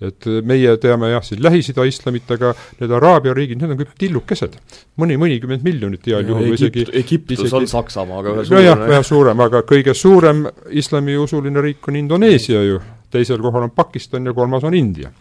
et 0.00 0.24
meie 0.48 0.70
teame 0.80 1.10
jah, 1.10 1.20
siin 1.20 1.42
Lähis-Ida 1.44 1.84
islamit, 1.84 2.30
aga 2.32 2.54
need 2.78 2.92
Araabia 2.96 3.34
riigid, 3.36 3.58
need 3.60 3.74
on 3.74 3.76
kõik 3.82 3.90
tillukesed. 4.00 4.56
mõni, 4.96 5.18
mõnikümmend 5.20 5.66
miljonit 5.66 6.06
heal 6.06 6.24
juhul 6.24 6.48
või 6.48 6.56
isegi 6.56 6.86
Egiptus 6.92 7.42
isegi, 7.42 7.56
on 7.56 7.68
Saksamaaga 7.68 8.32
ühe 8.38 8.46
nojah, 8.48 8.86
vähe 8.88 9.02
suurem, 9.04 9.40
aga 9.40 9.62
kõige 9.68 9.94
suurem 9.94 10.46
islamiusuline 10.70 11.60
riik 11.60 11.88
on 11.88 11.96
Indoneesia 11.96 12.62
ju, 12.64 12.80
teisel 13.10 13.42
kohal 13.42 13.68
on 13.68 13.74
Pakistan 13.76 14.24
ja 14.24 14.32
kolmas 14.32 14.64
on 14.64 14.74
India 14.74 15.12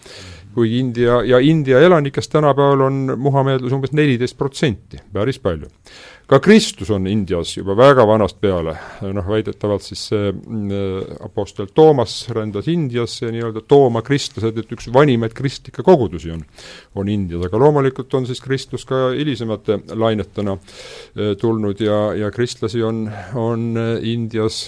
kuigi 0.53 0.79
India 0.79 1.21
ja 1.25 1.39
India 1.39 1.79
elanikest 1.79 2.31
tänapäeval 2.31 2.81
on 2.81 3.01
muhameedlus 3.17 3.73
umbes 3.73 3.93
neliteist 3.93 4.37
protsenti, 4.37 5.01
päris 5.13 5.39
palju. 5.39 5.67
ka 6.29 6.37
Kristus 6.39 6.91
on 6.93 7.07
Indias 7.09 7.55
juba 7.57 7.73
väga 7.77 8.03
vanast 8.05 8.37
peale, 8.41 8.75
noh 9.01 9.25
väidetavalt 9.25 9.81
siis 9.81 10.03
see 10.11 10.27
äh, 10.29 11.23
Apostel 11.25 11.71
Toomas 11.73 12.27
rändas 12.29 12.67
Indiasse 12.69 13.25
ja 13.25 13.31
nii-öelda 13.33 13.63
Tooma 13.67 14.03
kristlased, 14.05 14.57
et 14.57 14.75
üks 14.75 14.91
vanimaid 14.93 15.33
kristlikke 15.33 15.81
kogudusi 15.85 16.29
on, 16.29 16.43
on 16.95 17.09
Indias, 17.09 17.47
aga 17.47 17.61
loomulikult 17.63 18.13
on 18.13 18.29
siis 18.29 18.41
kristlus 18.45 18.85
ka 18.85 19.07
hilisemate 19.17 19.79
lainetena 19.89 20.53
äh, 20.53 21.33
tulnud 21.41 21.81
ja, 21.81 22.13
ja 22.13 22.29
kristlasi 22.31 22.83
on, 22.85 23.07
on 23.33 23.65
äh, 23.77 23.95
Indias 24.13 24.61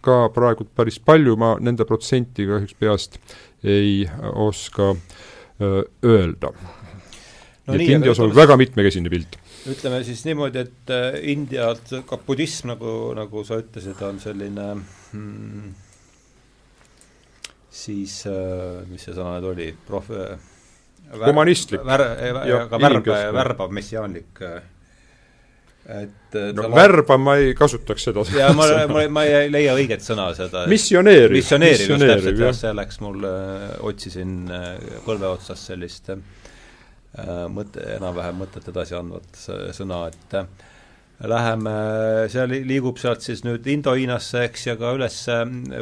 ka 0.00 0.16
praegu 0.32 0.64
päris 0.64 0.96
palju, 1.00 1.36
ma 1.36 1.56
nende 1.60 1.84
protsenti 1.84 2.48
kahjuks 2.48 2.80
peast 2.80 3.20
ei 3.64 4.04
oska 4.34 4.92
öelda 6.04 6.50
no. 6.52 7.72
et 7.72 7.80
nii, 7.80 7.92
Indias 7.96 8.20
on 8.20 8.34
väga 8.36 8.56
mitmekesine 8.60 9.10
pilt. 9.12 9.38
ütleme 9.70 10.02
siis 10.06 10.24
niimoodi, 10.28 10.66
et 10.66 10.92
Indialt 11.32 11.94
ka 12.06 12.20
budism, 12.26 12.70
nagu, 12.74 13.14
nagu 13.16 13.44
sa 13.48 13.60
ütlesid, 13.62 14.02
on 14.04 14.20
selline 14.22 14.68
hmm, 15.12 15.72
siis 17.70 18.20
mis 18.90 19.08
see 19.08 19.16
sõna 19.16 19.38
nüüd 19.38 19.50
oli, 19.54 19.72
prof-, 19.88 20.14
humanistlik. 21.24 21.84
vär-, 21.86 22.08
aga 22.60 22.80
värb, 22.82 23.12
värbav 23.40 23.74
messiaanlik 23.74 24.44
et 25.86 26.34
äh, 26.34 26.50
no 26.56 26.66
värbama 26.74 27.36
ei 27.38 27.52
kasutaks 27.54 28.08
seda 28.08 28.24
jaa, 28.34 28.50
ma, 28.58 28.66
ma, 28.90 29.04
ma 29.12 29.22
ei 29.26 29.50
leia 29.52 29.76
õiget 29.78 30.02
sõna 30.02 30.26
seda 30.34 30.64
missioneeriv. 30.70 31.36
missioneeriv, 31.38 31.92
just 31.92 32.06
täpselt, 32.10 32.40
jah, 32.42 32.56
see 32.58 32.72
läks 32.74 32.98
mul, 33.04 33.26
äh, 33.28 33.68
otsisin 33.86 34.32
äh, 34.50 34.72
põlve 35.06 35.30
otsast 35.36 35.70
sellist 35.72 36.12
mõte, 37.48 37.80
enam-vähem 37.94 38.42
mõtet 38.42 38.66
edasi 38.68 38.92
andvat 38.98 39.38
sõna, 39.72 40.02
et 40.10 40.34
läheme, 41.24 41.72
seal 42.28 42.52
liigub 42.52 42.98
sealt 43.00 43.24
siis 43.24 43.40
nüüd 43.46 43.64
Indo-Hiinasse, 43.72 44.42
eks, 44.50 44.66
ja 44.66 44.74
ka 44.76 44.90
üles 44.98 45.22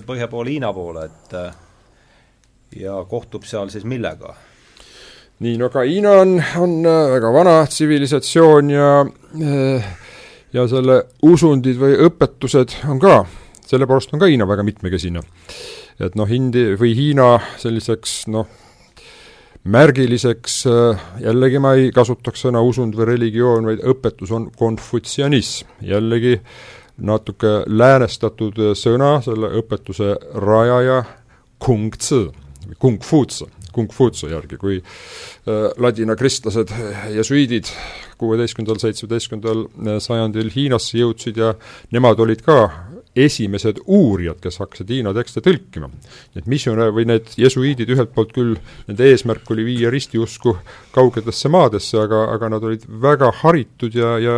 põhja 0.06 0.28
poole 0.30 0.54
Hiina 0.54 0.70
poole, 0.76 1.08
et 1.08 1.34
ja 2.84 3.00
kohtub 3.10 3.48
seal 3.50 3.72
siis 3.74 3.82
millega? 3.88 4.36
Nii, 5.42 5.56
no 5.58 5.68
ka 5.72 5.82
Hiina 5.82 6.12
on, 6.22 6.36
on 6.62 6.80
äh, 6.86 7.10
väga 7.16 7.32
vana 7.34 7.54
tsivilisatsioon 7.66 8.70
ja 8.70 8.90
äh, 9.02 9.86
ja 10.54 10.66
selle 10.70 11.00
usundid 11.26 11.78
või 11.80 11.96
õpetused 12.06 12.76
on 12.90 13.00
ka, 13.02 13.24
selle 13.66 13.88
poolest 13.90 14.14
on 14.14 14.22
ka 14.22 14.30
Hiina 14.30 14.46
väga 14.48 14.66
mitmekesine. 14.66 15.22
et 16.00 16.14
noh, 16.18 16.30
Indi- 16.30 16.74
või 16.78 16.94
Hiina 16.94 17.38
selliseks 17.58 18.26
noh, 18.34 18.46
märgiliseks, 19.64 20.66
äh, 20.66 21.02
jällegi 21.26 21.58
ma 21.58 21.74
ei 21.74 21.90
kasutaks 21.94 22.46
sõna 22.46 22.62
usund 22.62 22.94
või 22.94 23.10
religioon, 23.14 23.66
vaid 23.66 23.82
õpetus 23.82 24.30
on 24.30 24.50
konfutsianism, 24.58 25.66
jällegi 25.82 26.38
natuke 26.98 27.64
läänestatud 27.66 28.60
sõna, 28.78 29.18
selle 29.24 29.50
õpetuse 29.58 30.14
rajaja 30.38 31.02
kung 31.58 31.94
tzu, 31.98 32.28
kung 32.78 33.02
fu 33.02 33.24
tzu, 33.26 33.48
kung 33.74 33.92
futsu 33.92 34.30
järgi, 34.30 34.58
kui 34.60 34.80
äh, 34.80 35.68
ladina 35.82 36.16
kristlased, 36.18 36.72
jesuiidid 37.14 37.70
kuueteistkümnendal, 38.20 38.80
seitsmeteistkümnendal 38.82 39.64
äh, 39.66 40.00
sajandil 40.02 40.52
Hiinasse 40.54 41.00
jõudsid 41.00 41.40
ja 41.42 41.54
nemad 41.94 42.22
olid 42.22 42.44
ka 42.46 42.58
esimesed 43.14 43.78
uurijad, 43.86 44.40
kes 44.42 44.58
hakkasid 44.58 44.90
Hiina 44.90 45.12
tekste 45.14 45.42
tõlkima. 45.44 45.86
Need 46.34 46.48
missionär 46.50 46.90
või 46.94 47.06
need 47.06 47.30
jesuiidid 47.38 47.92
ühelt 47.94 48.10
poolt 48.14 48.32
küll, 48.34 48.56
nende 48.88 49.06
eesmärk 49.10 49.50
oli 49.54 49.66
viia 49.68 49.92
ristiusku 49.94 50.56
kaugetesse 50.94 51.50
maadesse, 51.52 51.98
aga, 52.00 52.24
aga 52.34 52.50
nad 52.56 52.66
olid 52.66 52.86
väga 52.88 53.30
haritud 53.44 53.94
ja, 53.94 54.16
ja 54.22 54.36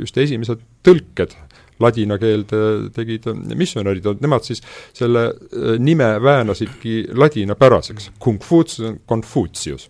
just 0.00 0.18
esimesed 0.18 0.62
tõlked 0.86 1.36
ladina 1.80 2.18
keelde 2.20 2.90
tegid 2.94 3.28
missionärid, 3.58 4.06
nemad 4.20 4.46
siis 4.46 4.62
selle 4.96 5.26
äh, 5.30 5.76
nime 5.78 6.12
väänasidki 6.22 7.04
ladinapäraseks. 7.14 8.10
Confucius. 8.20 9.88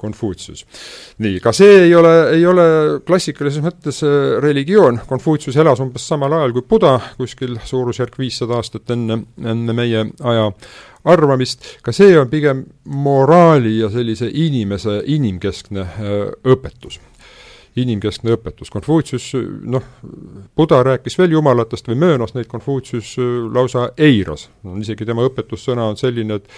Confucius. 0.00 0.66
nii, 1.18 1.40
ka 1.44 1.52
see 1.52 1.82
ei 1.84 1.94
ole, 1.94 2.12
ei 2.32 2.46
ole 2.48 2.62
klassikalises 3.06 3.64
mõttes 3.64 4.00
äh, 4.06 4.38
religioon, 4.40 5.02
Confucius 5.08 5.58
elas 5.60 5.82
umbes 5.84 6.06
samal 6.08 6.32
ajal 6.38 6.54
kui 6.56 6.64
Buda, 6.70 6.94
kuskil 7.18 7.58
suurusjärk 7.64 8.16
viissada 8.18 8.56
aastat 8.56 8.94
enne, 8.96 9.20
enne 9.44 9.76
meie 9.76 10.06
aja 10.32 10.48
arvamist, 11.10 11.68
ka 11.84 11.92
see 11.96 12.16
on 12.20 12.32
pigem 12.32 12.64
moraali 12.84 13.76
ja 13.82 13.92
sellise 13.92 14.30
inimese 14.32 15.02
inimkeskne 15.18 15.84
äh, 15.84 16.18
õpetus 16.48 17.00
inimkeskne 17.78 18.34
õpetus. 18.34 18.70
Konfutsius, 18.72 19.30
noh, 19.70 19.84
Buda 20.56 20.80
rääkis 20.86 21.16
veel 21.20 21.36
jumalatest 21.36 21.86
või 21.90 22.00
möönas 22.02 22.34
neid, 22.34 22.48
Konfutsius 22.50 23.12
äh, 23.20 23.28
lausa 23.54 23.90
eiras. 23.98 24.48
no 24.66 24.76
isegi 24.80 25.06
tema 25.06 25.24
õpetussõna 25.28 25.86
on 25.92 26.00
selline, 26.00 26.40
et 26.40 26.50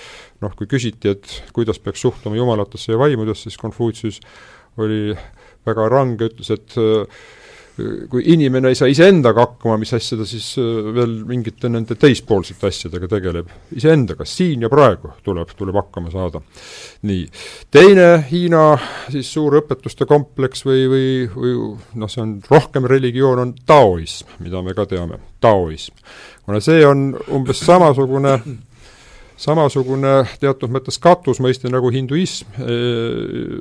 noh, 0.45 0.57
kui 0.57 0.71
küsiti, 0.71 1.13
et 1.13 1.37
kuidas 1.53 1.83
peaks 1.83 2.01
suhtuma 2.01 2.39
jumalatesse 2.39 2.95
ja 2.95 3.01
vaimudesse, 3.01 3.51
siis 3.51 3.61
Konfutsius 3.61 4.21
oli 4.81 5.13
väga 5.67 5.89
range, 5.93 6.31
ütles, 6.33 6.51
et 6.55 6.79
äh, 6.81 7.23
kui 8.11 8.23
inimene 8.35 8.69
ei 8.69 8.77
saa 8.77 8.91
iseendaga 8.93 9.47
hakkama, 9.47 9.79
mis 9.81 9.95
asja 9.97 10.19
ta 10.21 10.27
siis 10.29 10.51
äh, 10.61 10.89
veel 10.93 11.15
mingite 11.29 11.71
nende 11.73 11.97
teispoolsete 12.01 12.69
asjadega 12.69 13.09
tegeleb. 13.09 13.53
iseendaga, 13.77 14.27
siin 14.29 14.67
ja 14.67 14.71
praegu 14.73 15.15
tuleb, 15.25 15.55
tuleb 15.57 15.79
hakkama 15.81 16.13
saada. 16.13 16.43
nii. 17.09 17.23
teine 17.71 18.09
Hiina 18.31 18.65
siis 19.13 19.33
suur 19.33 19.57
õpetuste 19.63 20.07
kompleks 20.09 20.67
või, 20.69 20.85
või, 20.91 21.07
või 21.37 21.55
noh, 22.01 22.13
see 22.13 22.25
on 22.25 22.37
rohkem 22.51 22.89
religioon, 22.91 23.47
on 23.47 23.55
taoism, 23.67 24.37
mida 24.45 24.63
me 24.63 24.77
ka 24.77 24.87
teame, 24.91 25.23
taoism. 25.41 25.97
kuna 26.45 26.61
see 26.61 26.85
on 26.87 27.11
umbes 27.33 27.65
samasugune 27.65 28.39
samasugune 29.43 30.23
teatud 30.41 30.73
mõttes 30.73 31.01
katusmõiste 31.03 31.71
nagu 31.73 31.91
hinduism 31.93 32.63
eh, 32.63 33.59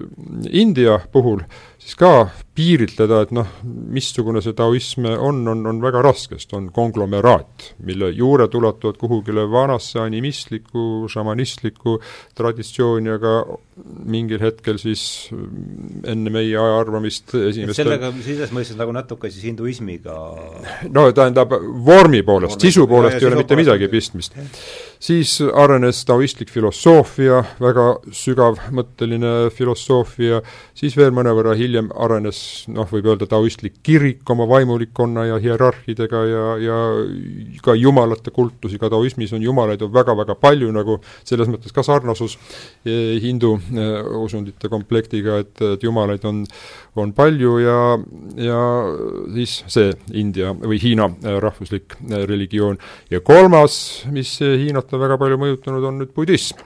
India 0.52 1.00
puhul, 1.12 1.42
siis 1.82 1.98
ka 1.98 2.30
piiritleda, 2.58 3.22
et 3.26 3.32
noh, 3.34 3.48
missugune 3.64 4.42
see 4.44 4.54
taoism 4.58 5.08
on, 5.12 5.42
on, 5.50 5.64
on 5.72 5.80
väga 5.82 6.04
raske, 6.06 6.38
sest 6.38 6.54
on 6.58 6.68
konglomeraat, 6.76 7.72
mille 7.88 8.12
juured 8.14 8.54
ulatuvad 8.60 9.00
kuhugile 9.02 9.48
vanasse 9.50 10.02
animistlikku, 10.04 11.08
šamanistlikku 11.12 11.98
traditsiooni, 12.38 13.14
aga 13.16 13.36
mingil 14.12 14.42
hetkel 14.44 14.78
siis 14.82 15.04
enne 15.32 16.34
meie 16.34 16.54
aja 16.54 16.78
arvamist 16.84 17.34
esimestel 17.40 17.88
sellega 17.88 18.12
selles 18.22 18.52
mõistes 18.54 18.78
nagu 18.78 18.94
natuke 18.94 19.32
siis 19.32 19.48
hinduismiga 19.48 20.18
no 20.94 21.08
tähendab, 21.16 21.56
vormi 21.88 22.22
poolest, 22.28 22.62
sisu 22.62 22.86
poolest 22.92 23.22
ei 23.22 23.32
ole 23.32 23.42
mitte 23.42 23.58
midagi 23.58 23.90
pistmist. 23.92 24.38
Siis 25.02 25.34
arenes 25.58 26.04
taoistlik 26.06 26.52
filosoofia, 26.54 27.42
väga 27.62 27.86
sügavmõtteline 28.16 29.50
filosoofia, 29.56 30.42
siis 30.78 30.96
veel 30.98 31.14
mõnevõrra 31.16 31.56
hiljem 31.58 31.90
arenes 32.06 32.42
noh, 32.72 32.86
võib 32.92 33.10
öelda 33.10 33.28
taoistlik 33.30 33.80
kirik 33.86 34.30
oma 34.30 34.46
vaimulikkonna 34.50 35.26
ja 35.32 35.40
hierarhidega 35.42 36.22
ja, 36.30 36.46
ja 36.62 36.78
ka 37.66 37.76
jumalate 37.78 38.34
kultusi, 38.36 38.78
ka 38.82 38.92
taoismis 38.94 39.34
on 39.34 39.46
jumalaid 39.46 39.82
on 39.82 39.94
väga-väga 39.94 40.38
palju, 40.42 40.70
nagu 40.76 41.00
selles 41.24 41.50
mõttes 41.50 41.74
ka 41.74 41.86
sarnasus 41.86 42.38
eh, 42.86 43.18
hindu 43.24 43.56
eh, 43.58 43.98
usundite 44.22 44.70
komplektiga, 44.70 45.42
et, 45.42 45.56
et 45.78 45.90
jumalaid 45.90 46.26
on, 46.30 46.44
on 46.96 47.14
palju 47.16 47.54
ja, 47.64 47.78
ja 48.36 48.60
siis 49.36 49.62
see 49.72 49.94
India 50.20 50.52
või 50.58 50.80
Hiina 50.82 51.08
eh, 51.14 51.38
rahvuslik 51.44 51.96
religioon. 52.10 52.78
ja 53.12 53.22
kolmas, 53.24 54.04
mis 54.12 54.38
Hiinat 54.42 54.94
on 54.94 55.06
väga 55.06 55.18
palju 55.22 55.40
mõjutanud, 55.42 55.88
on 55.88 56.02
nüüd 56.04 56.14
budism 56.16 56.60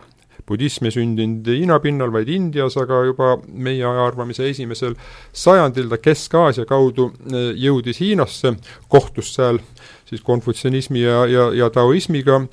budism 0.45 0.85
ei 0.85 0.93
sündinud 0.93 1.47
Hiina 1.49 1.79
pinnal, 1.81 2.11
vaid 2.13 2.29
Indias, 2.29 2.77
aga 2.77 3.01
juba 3.07 3.35
meie 3.49 3.83
ajaarvamise 3.85 4.45
esimesel 4.49 4.95
sajandil 5.33 5.89
ta 5.89 5.99
Kesk-Aasia 6.01 6.67
kaudu 6.69 7.09
e, 7.25 7.43
jõudis 7.65 8.01
Hiinasse, 8.03 8.55
kohtus 8.91 9.33
seal 9.35 9.61
siis 10.05 10.21
konfutsianismi 10.25 11.01
ja, 11.01 11.23
ja, 11.29 11.49
ja 11.63 11.69
taoismiga, 11.73 12.43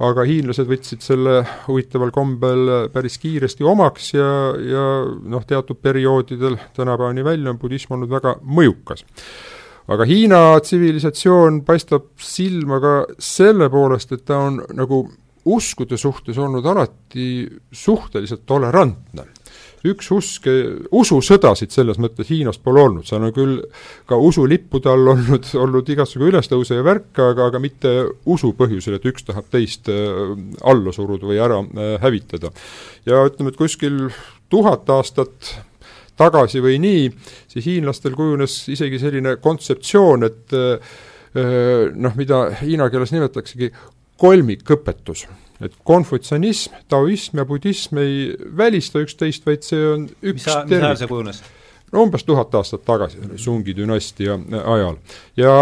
aga 0.00 0.24
hiinlased 0.24 0.68
võtsid 0.68 1.04
selle 1.04 1.40
huvitaval 1.66 2.12
kombel 2.14 2.68
päris 2.92 3.18
kiiresti 3.20 3.66
omaks 3.68 4.14
ja, 4.14 4.28
ja 4.56 4.84
noh, 5.04 5.44
teatud 5.46 5.80
perioodidel 5.82 6.56
tänapäevani 6.76 7.24
välja 7.24 7.52
on 7.52 7.58
budism 7.60 7.96
olnud 7.96 8.12
väga 8.12 8.38
mõjukas. 8.40 9.04
Aga 9.90 10.06
Hiina 10.06 10.40
tsivilisatsioon 10.62 11.64
paistab 11.66 12.12
silma 12.22 12.78
ka 12.80 12.94
selle 13.18 13.66
poolest, 13.72 14.12
et 14.14 14.24
ta 14.28 14.38
on 14.46 14.60
nagu 14.76 15.02
uskude 15.50 15.96
suhtes 15.98 16.38
olnud 16.38 16.66
alati 16.68 17.48
suhteliselt 17.72 18.44
tolerantne 18.46 19.26
üks 19.88 20.10
usk, 20.12 20.46
ususõdasid 20.92 21.72
selles 21.72 22.00
mõttes 22.02 22.28
Hiinas 22.28 22.60
pole 22.60 22.82
olnud, 22.84 23.06
seal 23.08 23.24
on 23.24 23.32
küll 23.36 23.56
ka 24.08 24.18
usulippude 24.20 24.90
all 24.92 25.12
olnud, 25.14 25.48
olnud 25.64 25.88
igasugu 25.94 26.28
ülestõuse 26.28 26.76
ja 26.76 26.84
värke, 26.86 27.30
aga, 27.32 27.48
aga 27.48 27.62
mitte 27.62 27.94
usu 28.28 28.52
põhjusel, 28.58 28.98
et 28.98 29.08
üks 29.08 29.26
tahab 29.28 29.48
teist 29.52 29.88
äh, 29.92 30.34
alla 30.68 30.94
suruda 30.96 31.28
või 31.30 31.40
ära 31.40 31.62
äh, 31.64 31.96
hävitada. 32.04 32.52
ja 33.08 33.24
ütleme, 33.28 33.54
et 33.54 33.60
kuskil 33.60 34.08
tuhat 34.52 34.88
aastat 34.92 35.54
tagasi 36.20 36.60
või 36.60 36.76
nii, 36.82 37.06
siis 37.48 37.64
hiinlastel 37.64 38.12
kujunes 38.18 38.62
isegi 38.68 38.98
selline 39.00 39.38
kontseptsioon, 39.40 40.26
et 40.26 40.52
noh, 41.32 42.16
mida 42.18 42.40
hiina 42.60 42.90
keeles 42.92 43.14
nimetaksegi 43.14 43.70
kolmikõpetus 44.20 45.24
et 45.60 45.76
konfutsionism, 45.84 46.76
taoism 46.88 47.40
ja 47.42 47.46
budism 47.48 48.00
ei 48.00 48.34
välista 48.56 49.02
üksteist, 49.02 49.46
vaid 49.46 49.66
see 49.66 49.80
on 49.94 50.06
üks 50.08 50.46
mis, 50.46 50.46
mis 50.46 50.76
ajal 50.78 51.00
see 51.00 51.10
kujunes? 51.10 51.42
no 51.92 52.04
umbes 52.06 52.24
tuhat 52.24 52.54
aastat 52.54 52.84
tagasi, 52.86 53.18
Sungi 53.40 53.74
dünastia 53.76 54.38
ajal. 54.64 54.96
ja 55.36 55.54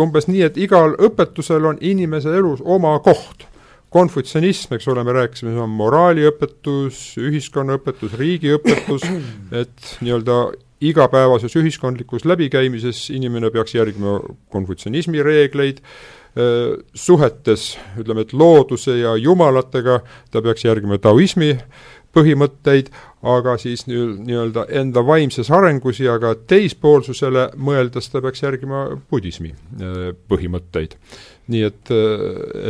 umbes 0.00 0.28
nii, 0.30 0.42
et 0.48 0.56
igal 0.60 0.96
õpetusel 1.08 1.68
on 1.68 1.80
inimese 1.80 2.32
elus 2.34 2.64
oma 2.64 2.96
koht. 3.04 3.46
konfutsionism, 3.88 4.74
eks 4.76 4.84
ole, 4.92 5.00
me 5.00 5.14
rääkisime, 5.16 5.54
see 5.54 5.62
on 5.64 5.70
moraaliõpetus, 5.72 6.98
ühiskonnaõpetus, 7.24 8.18
riigiõpetus, 8.20 9.06
et 9.62 9.94
nii-öelda 10.04 10.36
igapäevases 10.84 11.56
ühiskondlikus 11.56 12.26
läbikäimises 12.28 13.08
inimene 13.10 13.48
peaks 13.50 13.72
järgima 13.74 14.18
konfutsionismi 14.52 15.24
reegleid, 15.24 15.80
suhetes 16.94 17.72
ütleme, 17.98 18.22
et 18.22 18.32
looduse 18.32 18.98
ja 19.00 19.16
jumalatega 19.18 20.00
ta 20.30 20.42
peaks 20.44 20.64
järgima 20.64 20.98
taoismi 21.02 21.54
põhimõtteid, 22.14 22.88
aga 23.28 23.56
siis 23.60 23.84
nii-öelda 23.88 24.66
enda 24.80 25.02
vaimses 25.06 25.50
arengus 25.54 26.00
ja 26.00 26.16
ka 26.22 26.34
teispoolsusele 26.48 27.50
mõeldes 27.60 28.10
ta 28.12 28.22
peaks 28.24 28.42
järgima 28.42 28.86
budismi 29.10 29.52
põhimõtteid. 30.30 30.96
nii 31.48 31.64
et, 31.64 31.90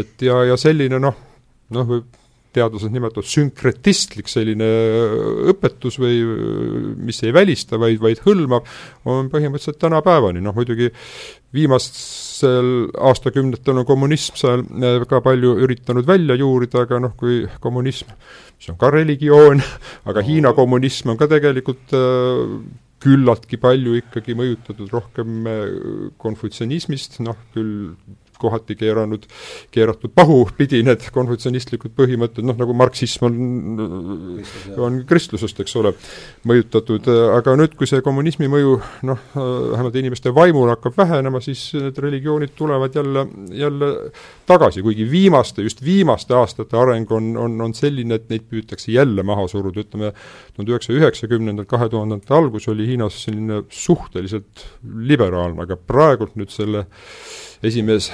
et 0.01 0.23
ja, 0.23 0.43
ja 0.53 0.57
selline 0.57 1.01
noh, 1.03 1.17
noh, 1.75 1.89
võib 1.89 2.19
teadlased 2.59 2.93
nimetavad 2.93 3.29
sünkretistlik 3.29 4.31
selline 4.31 4.67
õpetus 5.53 5.99
või 6.01 6.21
mis 7.09 7.21
ei 7.27 7.35
välista, 7.35 7.79
vaid, 7.81 8.01
vaid 8.03 8.23
hõlmab, 8.25 8.69
on 9.09 9.29
põhimõtteliselt 9.33 9.81
tänapäevani, 9.83 10.43
noh 10.45 10.57
muidugi 10.57 10.89
viimastel 11.55 12.91
aastakümnetel 13.09 13.81
on 13.81 13.87
kommunism 13.89 14.37
seal 14.39 14.65
äh, 14.65 15.01
ka 15.09 15.23
palju 15.25 15.55
üritanud 15.65 16.07
välja 16.09 16.37
juurida, 16.39 16.85
aga 16.85 17.01
noh, 17.07 17.15
kui 17.19 17.43
kommunism, 17.65 18.11
mis 18.59 18.69
on 18.73 18.79
ka 18.81 18.93
religioon, 18.93 19.63
aga 20.11 20.25
Hiina 20.27 20.53
kommunism 20.57 21.15
on 21.15 21.21
ka 21.21 21.31
tegelikult 21.31 21.97
äh, 21.97 22.45
küllaltki 23.03 23.61
palju 23.63 23.97
ikkagi 24.01 24.37
mõjutatud 24.39 24.93
rohkem 24.93 25.49
äh, 25.49 25.67
konfutsionismist, 26.21 27.21
noh 27.25 27.39
küll 27.55 27.95
kohati 28.41 28.77
keeranud, 28.79 29.27
keeratud 29.75 30.13
pahupidi 30.17 30.83
need 30.87 31.09
konfutsionistlikud 31.15 31.95
põhimõtted, 31.99 32.47
noh 32.47 32.59
nagu 32.59 32.77
marksism 32.77 33.29
on, 33.29 33.39
on 34.79 35.01
kristlusest, 35.09 35.61
eks 35.65 35.77
ole, 35.81 35.95
mõjutatud, 36.49 37.09
aga 37.37 37.57
nüüd, 37.59 37.75
kui 37.79 37.89
see 37.91 38.03
kommunismi 38.05 38.49
mõju 38.51 38.77
noh, 39.09 39.25
vähemalt 39.35 39.99
inimeste 40.01 40.33
vaimul 40.35 40.71
hakkab 40.73 40.97
vähenema, 40.99 41.43
siis 41.45 41.69
need 41.77 41.99
religioonid 42.03 42.55
tulevad 42.59 42.95
jälle, 42.95 43.27
jälle 43.59 43.91
tagasi, 44.49 44.83
kuigi 44.83 45.07
viimaste, 45.11 45.63
just 45.67 45.83
viimaste 45.85 46.37
aastate 46.39 46.79
areng 46.79 47.11
on, 47.13 47.33
on, 47.37 47.59
on 47.69 47.75
selline, 47.77 48.19
et 48.19 48.29
neid 48.33 48.47
püütakse 48.51 48.93
jälle 48.95 49.25
maha 49.27 49.47
suruda, 49.51 49.85
ütleme 49.85 50.13
tuhande 50.55 50.75
üheksasaja 50.75 51.03
üheksakümnendal, 51.03 51.69
kahe 51.69 51.89
tuhandete 51.93 52.35
algus 52.35 52.69
oli 52.73 52.89
Hiinas 52.89 53.23
selline 53.27 53.63
suhteliselt 53.73 54.65
liberaalne, 54.83 55.63
aga 55.65 55.77
praegult 55.77 56.37
nüüd 56.39 56.53
selle 56.55 56.87
esimees 57.63 58.11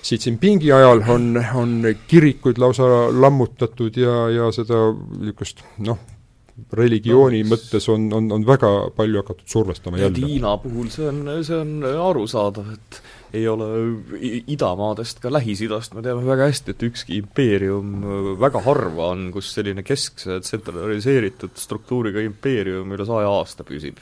Xi 0.00 0.16
Jinpingi 0.16 0.72
ajal 0.72 1.02
on, 1.12 1.34
on 1.54 1.74
kirikuid 2.08 2.58
lausa 2.58 2.86
lammutatud 3.12 3.96
ja, 4.00 4.14
ja 4.32 4.48
seda 4.54 4.88
niisugust 4.94 5.60
noh, 5.84 6.00
religiooni 6.76 7.42
no, 7.44 7.50
mõttes 7.52 7.86
on, 7.92 8.08
on, 8.16 8.28
on 8.34 8.44
väga 8.48 8.70
palju 8.96 9.20
hakatud 9.22 9.48
survestama 9.50 10.00
jälle. 10.00 10.26
Hiina 10.26 10.56
puhul 10.62 10.88
see 10.92 11.08
on, 11.08 11.22
see 11.46 11.58
on 11.58 11.86
arusaadav, 11.90 12.72
et 12.76 13.00
ei 13.36 13.46
ole 13.48 13.68
idamaadest, 14.50 15.20
ka 15.22 15.30
Lähis-Idast 15.32 15.94
me 15.94 16.02
teame 16.04 16.24
väga 16.26 16.48
hästi, 16.50 16.74
et 16.74 16.84
ükski 16.88 17.20
impeerium, 17.20 17.94
väga 18.40 18.64
harva 18.66 19.12
on, 19.14 19.28
kus 19.34 19.52
selline 19.54 19.84
keskse 19.86 20.40
tsentraliseeritud 20.44 21.54
struktuuriga 21.60 22.24
impeerium 22.26 22.96
üle 22.96 23.06
saja 23.08 23.30
aasta 23.40 23.66
püsib. 23.68 24.00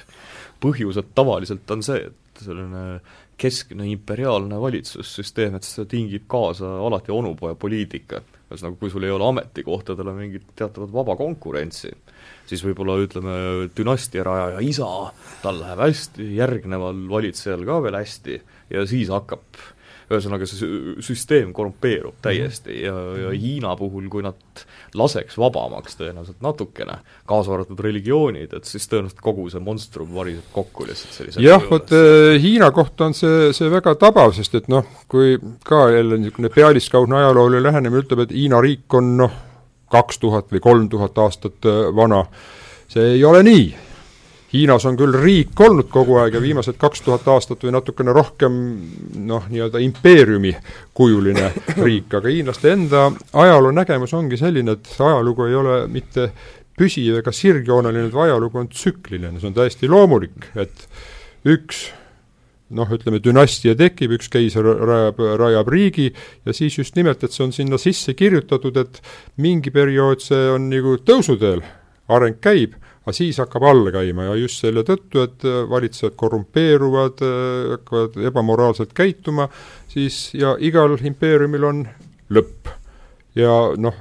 põhjused 0.62 1.12
tavaliselt 1.14 1.70
on 1.70 1.84
see, 1.86 2.08
et 2.08 2.44
selline 2.46 3.00
keskne 3.38 3.86
imperiaalne 3.92 4.58
valitsussüsteem, 4.60 5.56
et 5.58 5.66
see 5.66 5.86
tingib 5.90 6.26
kaasa 6.30 6.78
alati 6.86 7.14
onupojapoliitika. 7.14 8.22
ühesõnaga, 8.48 8.78
kui 8.80 8.90
sul 8.90 9.04
ei 9.04 9.12
ole 9.12 9.26
ametikohtadele 9.28 10.12
mingit 10.16 10.46
teatavat 10.56 10.92
vaba 10.92 11.16
konkurentsi, 11.16 11.90
siis 12.48 12.62
võib-olla 12.64 12.96
ütleme, 13.02 13.34
dünastia 13.76 14.24
rajaja 14.24 14.62
isa, 14.64 14.88
tal 15.42 15.60
läheb 15.60 15.82
hästi, 15.84 16.30
järgneval 16.38 17.02
valitsejal 17.10 17.66
ka 17.68 17.82
veel 17.84 17.98
hästi 18.00 18.38
ja 18.72 18.86
siis 18.88 19.12
hakkab 19.12 19.44
ühesõnaga 20.08 20.46
see 20.48 20.68
süsteem 21.04 21.52
korrumpeerub 21.56 22.14
mhm. 22.14 22.22
täiesti 22.24 22.82
ja, 22.82 22.94
ja 23.22 23.32
Hiina 23.34 23.74
puhul, 23.78 24.08
kui 24.12 24.24
nad 24.24 24.64
laseks 24.98 25.38
vabamaks 25.40 25.98
tõenäoliselt 25.98 26.40
natukene, 26.44 26.98
kaasa 27.28 27.54
arvatud 27.56 27.80
religioonid, 27.84 28.54
et 28.56 28.68
siis 28.68 28.88
tõenäoliselt 28.90 29.22
kogu 29.24 29.48
see 29.52 29.62
monstrum 29.64 30.12
variseb 30.14 30.52
kokku 30.54 30.88
lihtsalt 30.88 31.16
sellise 31.16 31.44
jah, 31.44 31.64
vot 31.70 31.92
äh, 31.96 32.36
Hiina 32.42 32.70
kohta 32.74 33.08
on 33.08 33.16
see, 33.16 33.50
see 33.56 33.72
väga 33.72 33.96
tabav, 34.00 34.32
sest 34.36 34.56
et 34.60 34.70
noh, 34.72 34.86
kui 35.10 35.36
ka 35.68 35.88
jälle 35.94 36.20
niisugune 36.20 36.52
pealiskaudne 36.54 37.20
ajalooline 37.22 37.62
lähenemine 37.68 38.04
ütleb, 38.04 38.24
et 38.24 38.36
Hiina 38.36 38.62
riik 38.64 38.98
on 38.98 39.16
noh, 39.24 39.36
kaks 39.92 40.20
tuhat 40.20 40.50
või 40.52 40.64
kolm 40.64 40.88
tuhat 40.92 41.20
aastat 41.20 41.68
äh, 41.68 41.84
vana, 41.96 42.24
see 42.88 43.14
ei 43.18 43.28
ole 43.28 43.44
nii 43.46 43.68
Hiinas 44.48 44.86
on 44.88 44.96
küll 44.96 45.12
riik 45.12 45.60
olnud 45.60 45.90
kogu 45.92 46.16
aeg 46.22 46.38
ja 46.38 46.40
viimased 46.40 46.78
kaks 46.80 47.02
tuhat 47.04 47.26
aastat 47.28 47.66
või 47.66 47.74
natukene 47.74 48.14
rohkem 48.16 48.54
noh, 49.28 49.44
nii-öelda 49.50 49.82
impeeriumi 49.84 50.54
kujuline 50.96 51.50
riik, 51.76 52.14
aga 52.16 52.32
hiinlaste 52.32 52.72
enda 52.72 53.10
ajaloo 53.44 53.74
nägemus 53.76 54.16
ongi 54.16 54.40
selline, 54.40 54.78
et 54.78 54.88
ajalugu 55.04 55.50
ei 55.50 55.58
ole 55.58 55.76
mitte 55.92 56.30
püsiv 56.78 57.20
ega 57.20 57.34
sirgjooneline, 57.34 58.08
vaid 58.08 58.30
ajalugu 58.30 58.62
on 58.62 58.72
tsükliline, 58.72 59.36
see 59.36 59.50
on 59.50 59.58
täiesti 59.58 59.90
loomulik, 59.90 60.48
et 60.56 60.88
üks 61.48 61.88
noh, 62.72 62.88
ütleme 62.92 63.20
dünastia 63.24 63.76
tekib, 63.76 64.16
üks 64.16 64.32
keiser 64.32 64.64
rajab, 64.64 65.20
rajab 65.40 65.70
riigi 65.72 66.08
ja 66.08 66.56
siis 66.56 66.80
just 66.80 66.96
nimelt, 66.96 67.20
et 67.24 67.36
see 67.36 67.44
on 67.44 67.52
sinna 67.52 67.76
sisse 67.80 68.16
kirjutatud, 68.16 68.80
et 68.80 69.00
mingi 69.44 69.72
periood 69.74 70.24
see 70.24 70.48
on 70.52 70.68
nagu 70.72 70.96
tõusuteel, 71.04 71.64
areng 72.16 72.40
käib 72.44 72.76
aga 73.08 73.16
siis 73.16 73.38
hakkab 73.40 73.64
alla 73.64 73.92
käima 73.94 74.26
ja 74.26 74.34
just 74.36 74.60
selle 74.60 74.82
tõttu, 74.84 75.22
et 75.24 75.44
äh, 75.48 75.62
valitsejad 75.70 76.12
korrumpeeruvad, 76.20 77.22
äh, 77.24 77.70
hakkavad 77.72 78.18
ebamoraalselt 78.28 78.92
käituma, 78.96 79.48
siis 79.88 80.34
ja 80.36 80.52
igal 80.60 80.98
impeeriumil 81.00 81.64
on 81.64 81.86
lõpp. 82.36 82.68
ja 83.38 83.54
noh, 83.80 83.94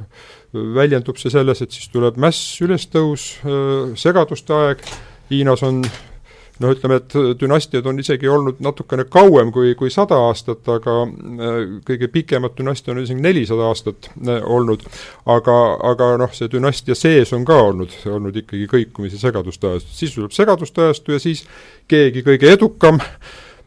väljendub 0.51 1.19
see 1.21 1.31
selles, 1.31 1.61
et 1.61 1.71
siis 1.71 1.87
tuleb 1.93 2.17
mäss, 2.19 2.57
ülestõus, 2.65 3.37
äh, 3.45 3.95
segaduste 3.95 4.55
aeg, 4.55 4.83
Hiinas 5.27 5.63
on 5.63 5.81
noh, 6.63 6.73
ütleme, 6.73 6.99
et 7.01 7.15
dünastiad 7.39 7.85
on 7.89 7.99
isegi 8.01 8.29
olnud 8.31 8.61
natukene 8.63 9.05
kauem 9.11 9.51
kui, 9.55 9.73
kui 9.79 9.91
sada 9.93 10.19
aastat, 10.27 10.63
aga 10.71 10.97
äh, 11.05 11.57
kõige 11.87 12.09
pikemat 12.13 12.57
dünastia 12.57 12.93
on 12.93 13.01
isegi 13.03 13.23
nelisada 13.23 13.69
aastat 13.69 14.09
äh, 14.15 14.41
olnud, 14.43 14.85
aga, 15.29 15.57
aga 15.91 16.11
noh, 16.23 16.33
see 16.35 16.51
dünastia 16.51 16.97
sees 16.97 17.33
on 17.37 17.45
ka 17.47 17.59
olnud, 17.69 17.93
olnud 18.09 18.37
ikkagi 18.43 18.69
kõikumise 18.71 19.21
segaduste 19.21 19.71
ajastu, 19.71 19.97
siis 20.01 20.17
tuleb 20.17 20.35
segaduste 20.35 20.87
ajastu 20.87 21.17
ja 21.17 21.23
siis 21.23 21.45
keegi 21.87 22.25
kõige 22.25 22.51
edukam 22.57 23.01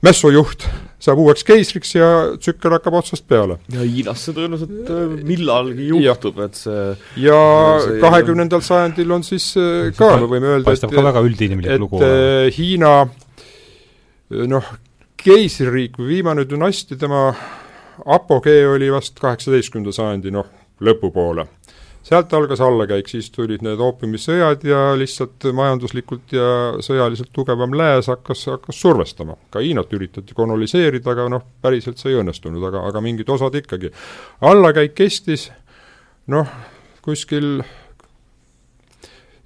mässujuht 0.04 0.66
saab 1.00 1.22
uueks 1.22 1.44
keisriks 1.48 1.94
ja 1.96 2.08
tsükkel 2.36 2.74
hakkab 2.76 2.98
otsast 3.00 3.26
peale. 3.28 3.58
ja 3.72 3.84
Hiinas 3.84 4.26
see 4.26 4.36
tõenäoliselt 4.36 4.92
äh, 4.92 5.16
millalgi 5.26 5.88
juhtub, 5.90 6.40
et 6.44 6.60
see 6.60 6.84
ja 7.24 7.40
kahekümnendal 8.02 8.64
sajandil 8.64 9.16
on 9.16 9.24
siis 9.26 9.50
äh, 9.60 9.88
ka, 9.96 10.12
me 10.20 10.28
võime 10.34 10.54
öelda, 10.56 10.76
et 10.76 10.94
ka 10.94 11.06
väga 11.10 11.24
üldinimlik 11.24 11.80
lugu. 11.80 12.02
et 12.02 12.06
äh, 12.06 12.58
Hiina 12.58 12.94
noh, 14.50 14.72
keisririik 15.20 15.98
või 16.00 16.16
viimane 16.16 16.46
dünastia, 16.48 16.98
tema 17.00 17.30
apogee 18.06 18.64
oli 18.68 18.92
vast 18.92 19.18
kaheksateistkümnenda 19.20 19.94
sajandi 19.96 20.32
noh, 20.34 20.48
lõpupoole 20.80 21.46
sealt 22.02 22.32
algas 22.34 22.60
allakäik, 22.64 23.08
siis 23.10 23.28
tulid 23.34 23.62
need 23.64 23.80
oopiumissõjad 23.84 24.64
ja 24.66 24.80
lihtsalt 24.98 25.50
majanduslikult 25.56 26.32
ja 26.34 26.48
sõjaliselt 26.82 27.32
tugevam 27.36 27.74
lääs 27.76 28.08
hakkas, 28.10 28.46
hakkas 28.54 28.80
survestama. 28.80 29.36
ka 29.50 29.62
Hiinat 29.64 29.92
üritati 29.96 30.34
koloniseerida, 30.34 31.12
aga 31.12 31.28
noh, 31.28 31.44
päriselt 31.62 32.00
see 32.00 32.14
ei 32.14 32.20
õnnestunud, 32.22 32.64
aga, 32.70 32.86
aga 32.88 33.04
mingid 33.04 33.28
osad 33.28 33.54
ikkagi. 33.60 33.92
allakäik 34.40 34.96
kestis, 34.96 35.50
noh, 36.26 36.48
kuskil 37.04 37.60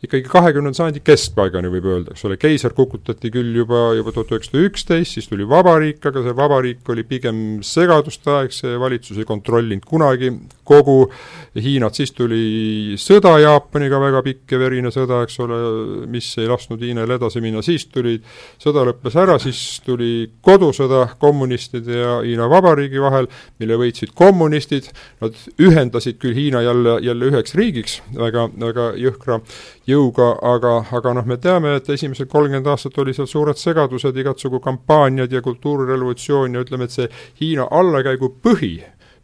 ikkagi 0.04 0.28
kahekümnenda 0.30 0.76
sajandi 0.78 1.02
keskpaigani 1.04 1.70
võib 1.72 1.88
öelda, 1.90 2.14
eks 2.14 2.24
ole, 2.28 2.38
keiser 2.40 2.74
kukutati 2.76 3.30
küll 3.34 3.54
juba, 3.56 3.86
juba 3.98 4.12
tuhat 4.14 4.32
üheksasada 4.34 4.64
üksteist, 4.68 5.16
siis 5.16 5.30
tuli 5.30 5.46
vabariik, 5.48 6.00
aga 6.10 6.24
see 6.24 6.36
vabariik 6.36 6.92
oli 6.94 7.04
pigem 7.08 7.38
segaduste 7.64 8.32
aeg, 8.34 8.54
see 8.54 8.76
valitsus 8.80 9.20
ei 9.20 9.28
kontrollinud 9.28 9.86
kunagi 9.88 10.32
kogu 10.64 10.98
Hiinat, 11.54 11.94
siis 11.94 12.10
tuli 12.16 12.96
sõda 13.00 13.36
Jaapaniga, 13.42 14.00
väga 14.02 14.22
pikk 14.26 14.54
ja 14.56 14.58
verine 14.58 14.90
sõda, 14.94 15.20
eks 15.24 15.36
ole, 15.44 15.58
mis 16.10 16.30
ei 16.40 16.48
lasknud 16.50 16.82
Hiinal 16.82 17.10
edasi 17.14 17.42
minna, 17.44 17.62
siis 17.64 17.86
tuli, 17.92 18.16
sõda 18.62 18.82
lõppes 18.88 19.18
ära, 19.20 19.36
siis 19.42 19.60
tuli 19.86 20.26
kodusõda 20.44 21.04
kommunistide 21.22 22.00
ja 22.00 22.16
Hiina 22.24 22.48
Vabariigi 22.50 23.02
vahel, 23.02 23.28
mille 23.62 23.78
võitsid 23.80 24.14
kommunistid, 24.18 24.90
nad 25.22 25.36
ühendasid 25.62 26.18
küll 26.22 26.36
Hiina 26.36 26.64
jälle, 26.64 26.98
jälle 27.04 27.30
üheks 27.30 27.54
riigiks 27.58 28.00
väga, 28.18 28.48
väga 28.60 28.90
jõhkra 29.00 29.40
jõuga, 29.88 30.30
aga, 30.42 30.74
aga 30.96 31.12
noh, 31.18 31.26
me 31.28 31.36
teame, 31.40 31.74
et 31.78 31.88
esimesed 31.92 32.28
kolmkümmend 32.32 32.68
aastat 32.72 32.98
oli 33.02 33.14
seal 33.16 33.28
suured 33.28 33.60
segadused, 33.60 34.16
igasugu 34.16 34.60
kampaaniad 34.64 35.32
ja 35.32 35.42
kultuurirevolutsioon 35.44 36.56
ja 36.56 36.64
ütleme, 36.64 36.88
et 36.88 36.96
see 36.96 37.08
Hiina 37.40 37.68
allakäigu 37.70 38.32
põhi 38.44 38.74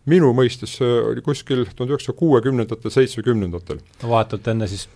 minu 0.09 0.31
mõistes 0.33 0.79
oli 0.81 1.21
kuskil 1.25 1.67
tuhande 1.77 1.93
üheksasaja 1.93 2.17
kuuekümnendatel, 2.17 2.93
seitsmekümnendatel. 2.95 3.83
vahetult 4.01 4.49
enne 4.49 4.69
siis 4.71 4.87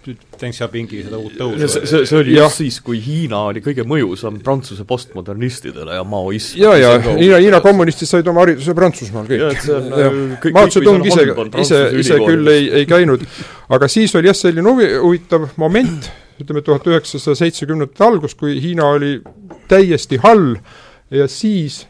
Deng 0.41 0.55
Xiaopingi 0.57 1.03
seda 1.05 1.21
uut 1.21 1.35
tõusu. 1.37 1.69
see, 1.69 1.91
see, 1.91 2.07
see 2.09 2.21
oli 2.23 2.37
just 2.39 2.63
siis, 2.63 2.79
kui 2.85 3.03
Hiina 3.05 3.43
oli 3.51 3.61
kõige 3.65 3.85
mõjusam 3.89 4.41
Prantsuse 4.45 4.87
postmodernistidele 4.89 5.99
ja 5.99 6.07
maoism. 6.09 6.59
ja, 6.63 6.73
ja 6.81 6.95
Hiina, 7.05 7.43
Hiina 7.45 7.61
kommunistid 7.65 8.09
said 8.09 8.33
oma 8.33 8.47
hariduse 8.47 8.75
Prantsusmaal 8.75 9.29
kõik. 9.29 10.51
Mao 10.57 10.73
Zedong 10.73 11.05
ise, 11.13 11.29
ise, 11.61 11.85
ise 12.01 12.21
küll 12.25 12.53
ei, 12.55 12.71
ei 12.81 12.89
käinud, 12.89 13.29
aga 13.77 13.91
siis 13.93 14.15
oli 14.17 14.33
jah, 14.33 14.41
selline 14.41 14.73
huvi, 14.73 14.89
huvitav 15.05 15.51
moment, 15.61 16.09
ütleme 16.41 16.65
tuhat 16.65 16.89
üheksasaja 16.89 17.45
seitsmekümnendate 17.45 18.09
algus, 18.09 18.39
kui 18.39 18.57
Hiina 18.57 18.89
oli 18.97 19.19
täiesti 19.69 20.17
hall 20.25 20.55
ja 21.13 21.29
siis 21.29 21.85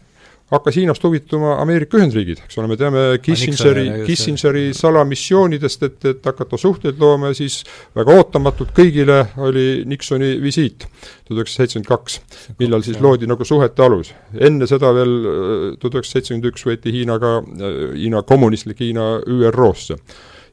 hakkas 0.57 0.79
Hiinast 0.79 1.05
huvituma 1.05 1.57
Ameerika 1.63 1.99
Ühendriigid, 1.99 2.41
eks 2.47 2.59
ole, 2.59 2.69
me 2.71 2.79
teame 2.81 3.05
Kissingeri, 3.23 3.85
Kissingeri 4.07 4.65
salamissioonidest, 4.77 5.87
et, 5.89 5.99
et 6.11 6.27
hakata 6.27 6.59
suhteid 6.61 7.01
looma 7.01 7.33
ja 7.33 7.39
siis 7.39 7.61
väga 7.97 8.17
ootamatult 8.19 8.75
kõigile 8.77 9.21
oli 9.45 9.85
Nixoni 9.89 10.35
visiit 10.43 10.87
tuhat 11.25 11.41
üheksasada 11.41 11.65
seitsekümmend 11.65 11.89
kaks, 11.89 12.19
millal 12.61 12.85
siis 12.87 13.01
loodi 13.03 13.29
nagu 13.31 13.47
suhete 13.49 13.85
alus. 13.85 14.13
enne 14.35 14.69
seda 14.71 14.93
veel 14.97 15.15
äh, 15.15 15.65
tuhat 15.81 16.01
üheksasada 16.01 16.21
seitsekümmend 16.21 16.51
üks 16.53 16.69
võeti 16.69 16.95
Hiinaga, 16.95 17.39
äh, 17.41 17.81
Hiina 17.97 18.23
kommunistlik 18.27 18.83
Hiina 18.85 19.09
ÜRO-sse. 19.23 19.99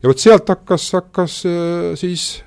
ja 0.01 0.09
vot 0.09 0.19
sealt 0.19 0.49
hakkas, 0.49 0.91
hakkas 0.97 1.43
äh, 1.49 1.91
siis 1.99 2.43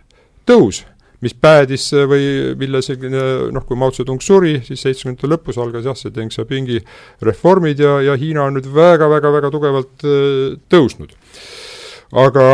tõus 0.49 0.85
mis 1.25 1.35
päädis 1.35 1.89
või 2.11 2.55
mille 2.61 2.83
selline 2.85 3.25
noh, 3.55 3.65
kui 3.65 3.79
Mao 3.81 3.93
Zedong 3.95 4.23
suri, 4.23 4.59
siis 4.67 4.83
seitsmekümnendate 4.85 5.31
lõpus 5.31 5.59
algas 5.63 5.89
jah, 5.89 5.97
see 5.99 6.13
Deng 6.15 6.33
Xiaopingi 6.33 6.81
reformid 7.25 7.81
ja, 7.81 7.97
ja 8.05 8.17
Hiina 8.21 8.45
on 8.49 8.59
nüüd 8.59 8.69
väga-väga-väga 8.75 9.53
tugevalt 9.55 10.05
äh, 10.09 10.59
tõusnud. 10.73 11.15
Aga 12.15 12.45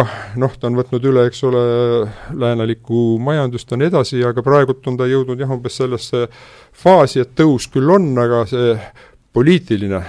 noh, 0.41 0.55
ta 0.57 0.71
on 0.71 0.79
võtnud 0.79 1.05
üle, 1.11 1.27
eks 1.29 1.43
ole, 1.45 1.63
läänelikku 2.39 3.19
majandust 3.21 3.69
ja 3.69 3.77
nii 3.77 3.91
edasi, 3.91 4.23
aga 4.25 4.45
praegult 4.47 4.87
on 4.89 4.97
ta 4.97 5.09
jõudnud 5.11 5.43
jah, 5.43 5.53
umbes 5.53 5.77
sellesse 5.83 6.29
faasi, 6.81 7.21
et 7.21 7.35
tõus 7.37 7.67
küll 7.73 7.91
on, 7.93 8.09
aga 8.23 8.47
see 8.49 8.73
poliitiline, 9.37 10.01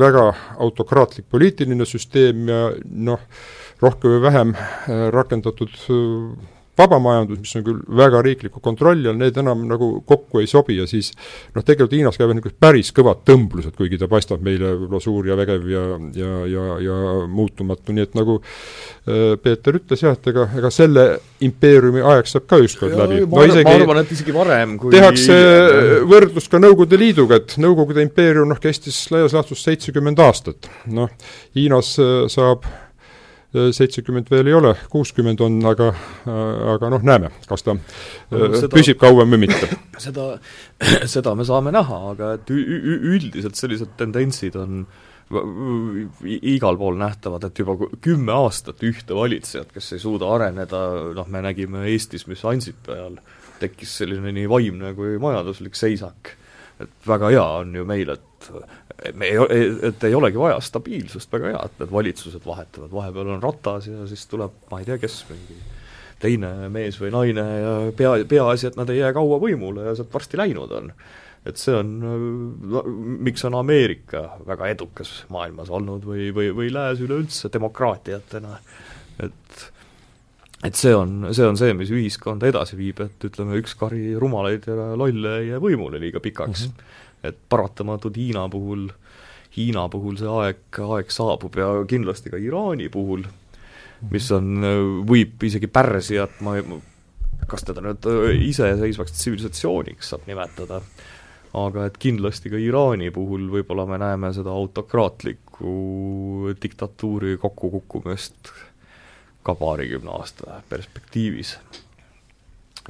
väga 0.00 0.26
autokraatlik 0.64 1.26
poliitiline 1.28 1.84
süsteem 1.84 2.48
ja 2.48 2.62
noh, 2.86 3.20
rohkem 3.82 4.16
või 4.16 4.26
vähem 4.30 4.56
äh, 4.56 5.08
rakendatud 6.76 6.86
vabamajandus, 6.86 7.40
mis 7.40 7.56
on 7.56 7.64
küll 7.64 7.80
väga 7.96 8.20
riikliku 8.22 8.60
kontrolli 8.60 9.08
all, 9.08 9.16
need 9.18 9.36
enam 9.40 9.64
nagu 9.68 10.02
kokku 10.06 10.40
ei 10.40 10.46
sobi 10.46 10.76
ja 10.76 10.86
siis 10.86 11.12
noh, 11.54 11.64
tegelikult 11.64 11.96
Hiinas 11.96 12.18
käivad 12.18 12.36
niisugused 12.36 12.58
päris 12.60 12.92
kõvad 12.96 13.22
tõmblused, 13.26 13.74
kuigi 13.76 13.98
ta 13.98 14.08
paistab 14.08 14.42
meile 14.44 14.74
võib-olla 14.74 15.00
suur 15.02 15.26
ja 15.26 15.36
vägev 15.38 15.66
ja, 15.70 15.84
ja, 16.16 16.32
ja, 16.50 16.66
ja 16.84 16.98
muutumatu, 17.28 17.94
nii 17.96 18.06
et 18.06 18.16
nagu 18.18 18.38
äh, 18.40 19.34
Peeter 19.42 19.80
ütles 19.80 20.04
jah, 20.04 20.16
et 20.16 20.30
ega, 20.32 20.48
ega 20.58 20.72
selle 20.74 21.06
impeeriumi 21.46 22.04
aeg 22.04 22.30
saab 22.30 22.48
ka 22.50 22.60
ükskord 22.62 22.96
läbi. 22.96 23.22
no 23.24 23.44
isegi 23.48 23.66
ma 23.68 23.76
arvan, 23.80 24.02
et 24.04 24.16
isegi 24.16 24.36
varem 24.36 24.78
kui 24.80 24.94
tehakse 24.94 25.36
võrdlust 26.08 26.52
ka 26.52 26.60
Nõukogude 26.62 27.00
Liiduga, 27.00 27.40
et 27.40 27.56
Nõukogude 27.62 28.04
impeerium 28.04 28.50
noh, 28.52 28.60
kestis 28.60 29.06
laias 29.14 29.36
laastus 29.36 29.64
seitsekümmend 29.64 30.20
aastat. 30.24 30.68
noh, 30.92 31.12
Hiinas 31.56 31.96
äh, 32.02 32.26
saab 32.32 32.66
seitsekümmend 33.76 34.30
veel 34.30 34.50
ei 34.50 34.56
ole, 34.56 34.74
kuuskümmend 34.92 35.40
on, 35.44 35.58
aga, 35.68 35.90
aga 36.74 36.90
noh, 36.92 37.02
näeme, 37.06 37.32
kas 37.48 37.66
ta 37.66 37.74
no, 37.76 37.82
seda, 38.52 38.70
püsib 38.74 39.00
kauem 39.00 39.34
või 39.34 39.46
mitte. 39.46 39.70
seda, 40.06 40.28
seda 41.14 41.34
me 41.38 41.46
saame 41.48 41.74
näha, 41.74 42.00
aga 42.12 42.32
et 42.38 42.52
üldiselt 42.54 43.58
sellised 43.58 43.96
tendentsid 44.00 44.58
on 44.60 44.86
igal 46.22 46.78
pool 46.78 46.98
nähtavad, 47.00 47.48
et 47.48 47.58
juba 47.58 47.74
kümme 48.02 48.34
aastat 48.36 48.82
ühte 48.86 49.16
valitsejat, 49.16 49.72
kes 49.74 49.96
ei 49.96 50.02
suuda 50.02 50.28
areneda, 50.36 50.82
noh, 51.16 51.26
me 51.26 51.42
nägime 51.42 51.82
Eestis, 51.90 52.28
mis 52.30 52.44
Ansipi 52.46 52.94
ajal 52.94 53.18
tekkis 53.60 53.96
selline 54.02 54.30
nii 54.36 54.46
vaimne 54.50 54.92
kui 54.94 55.16
majanduslik 55.18 55.74
seisak. 55.74 56.36
et 56.76 57.08
väga 57.08 57.30
hea 57.32 57.44
on 57.62 57.74
ju 57.74 57.84
meil, 57.88 58.10
et 58.12 58.50
me 59.14 59.28
ei, 59.28 59.70
et 59.90 60.04
ei 60.08 60.14
olegi 60.16 60.40
vaja 60.40 60.60
stabiilsust, 60.64 61.32
väga 61.32 61.52
hea, 61.52 61.62
et 61.68 61.80
need 61.82 61.92
valitsused 61.92 62.46
vahetuvad, 62.46 62.92
vahepeal 62.92 63.34
on 63.36 63.42
ratas 63.44 63.90
ja 63.90 64.06
siis 64.08 64.24
tuleb 64.30 64.54
ma 64.70 64.80
ei 64.80 64.88
tea, 64.88 64.98
kes, 65.02 65.18
mingi 65.30 65.58
teine 66.22 66.70
mees 66.72 66.96
või 67.00 67.12
naine 67.12 67.44
ja 67.60 67.76
pea, 67.96 68.16
peaasi, 68.28 68.70
et 68.70 68.80
nad 68.80 68.90
ei 68.92 69.02
jää 69.02 69.12
kaua 69.16 69.38
võimule 69.42 69.84
ja 69.88 69.94
sealt 69.98 70.14
varsti 70.14 70.40
läinud 70.40 70.72
on. 70.72 70.92
et 71.46 71.60
see 71.60 71.76
on 71.76 71.92
miks 73.22 73.44
on 73.46 73.54
Ameerika 73.54 74.24
väga 74.46 74.72
edukas 74.72 75.12
maailmas 75.28 75.70
olnud 75.70 76.04
või, 76.08 76.32
või, 76.34 76.50
või 76.56 76.72
Lääs 76.72 77.02
üleüldse 77.04 77.52
demokraatiatena, 77.52 78.60
et 79.20 79.66
et 80.64 80.74
see 80.74 80.94
on, 80.96 81.28
see 81.36 81.44
on 81.46 81.58
see, 81.60 81.74
mis 81.76 81.92
ühiskonda 81.92 82.48
edasi 82.48 82.78
viib, 82.78 82.98
et 83.04 83.24
ütleme, 83.28 83.58
üks 83.60 83.76
kari 83.78 84.16
rumalaid 84.18 84.64
ja 84.66 84.94
lolle 84.98 85.34
ei 85.42 85.50
jää 85.52 85.60
võimule 85.62 86.00
liiga 86.00 86.22
pikaks 86.24 86.66
mm. 86.66 86.72
-hmm 86.72 86.94
et 87.30 87.38
paratamatult 87.48 88.16
Hiina 88.16 88.46
puhul, 88.52 88.88
Hiina 89.56 89.86
puhul 89.92 90.18
see 90.20 90.30
aeg, 90.30 90.80
aeg 90.84 91.12
saabub 91.12 91.56
ja 91.58 91.70
kindlasti 91.88 92.32
ka 92.32 92.40
Iraani 92.40 92.88
puhul, 92.92 93.24
mis 94.10 94.30
on, 94.36 94.66
võib 95.08 95.46
isegi 95.48 95.70
pärssijat, 95.72 96.40
ma 96.44 96.58
ei, 96.58 96.80
kas 97.48 97.64
teda 97.66 97.84
nüüd 97.84 98.08
iseseisvaks 98.48 99.16
tsivilisatsiooniks 99.16 100.12
saab 100.12 100.26
nimetada, 100.28 100.82
aga 101.56 101.86
et 101.88 101.96
kindlasti 102.02 102.52
ka 102.52 102.60
Iraani 102.60 103.10
puhul 103.14 103.48
võib-olla 103.52 103.86
me 103.88 104.00
näeme 104.02 104.32
seda 104.36 104.52
autokraatlikku 104.52 105.72
diktatuuri 106.62 107.38
kokkukukkumist 107.40 108.52
ka 109.46 109.54
paarikümne 109.54 110.10
aasta 110.10 110.60
perspektiivis 110.68 111.56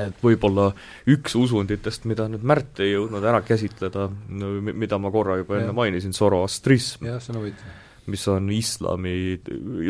et 0.03 0.21
võib-olla 0.23 0.71
üks 1.09 1.37
usunditest, 1.39 2.05
mida 2.11 2.27
nüüd 2.29 2.45
Märt 2.47 2.83
ei 2.85 2.93
jõudnud 2.93 3.25
ära 3.25 3.41
käsitleda, 3.45 4.11
mida 4.29 4.99
ma 5.01 5.13
korra 5.15 5.39
juba 5.41 5.61
enne 5.61 5.73
mainisin, 5.77 6.15
zoroastrism. 6.17 7.09
jah, 7.09 7.21
see 7.23 7.35
on 7.35 7.43
huvitav 7.43 7.83
mis 8.07 8.23
on 8.31 8.51
islami, 8.55 9.15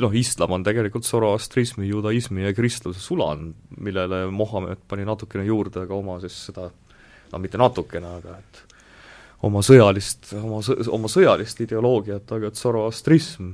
noh, 0.00 0.14
islam 0.16 0.54
on 0.56 0.62
tegelikult 0.64 1.04
zoroastrismi, 1.04 1.84
judaismi 1.90 2.46
ja 2.46 2.52
kristluse 2.56 3.00
sulan, 3.02 3.50
millele 3.76 4.22
Mohammed 4.32 4.86
pani 4.88 5.04
natukene 5.04 5.44
juurde 5.44 5.84
ka 5.88 5.98
oma 5.98 6.16
siis 6.22 6.38
seda, 6.48 6.70
no 7.32 7.40
mitte 7.42 7.60
natukene, 7.60 8.14
aga 8.20 8.38
et 8.40 8.62
oma 9.44 9.60
sõjalist, 9.64 10.30
oma 10.40 10.62
sõ-, 10.64 10.78
oma 10.96 11.12
sõjalist 11.12 11.60
ideoloogiat, 11.66 12.32
aga 12.38 12.48
et 12.48 12.60
zoroastrism 12.60 13.52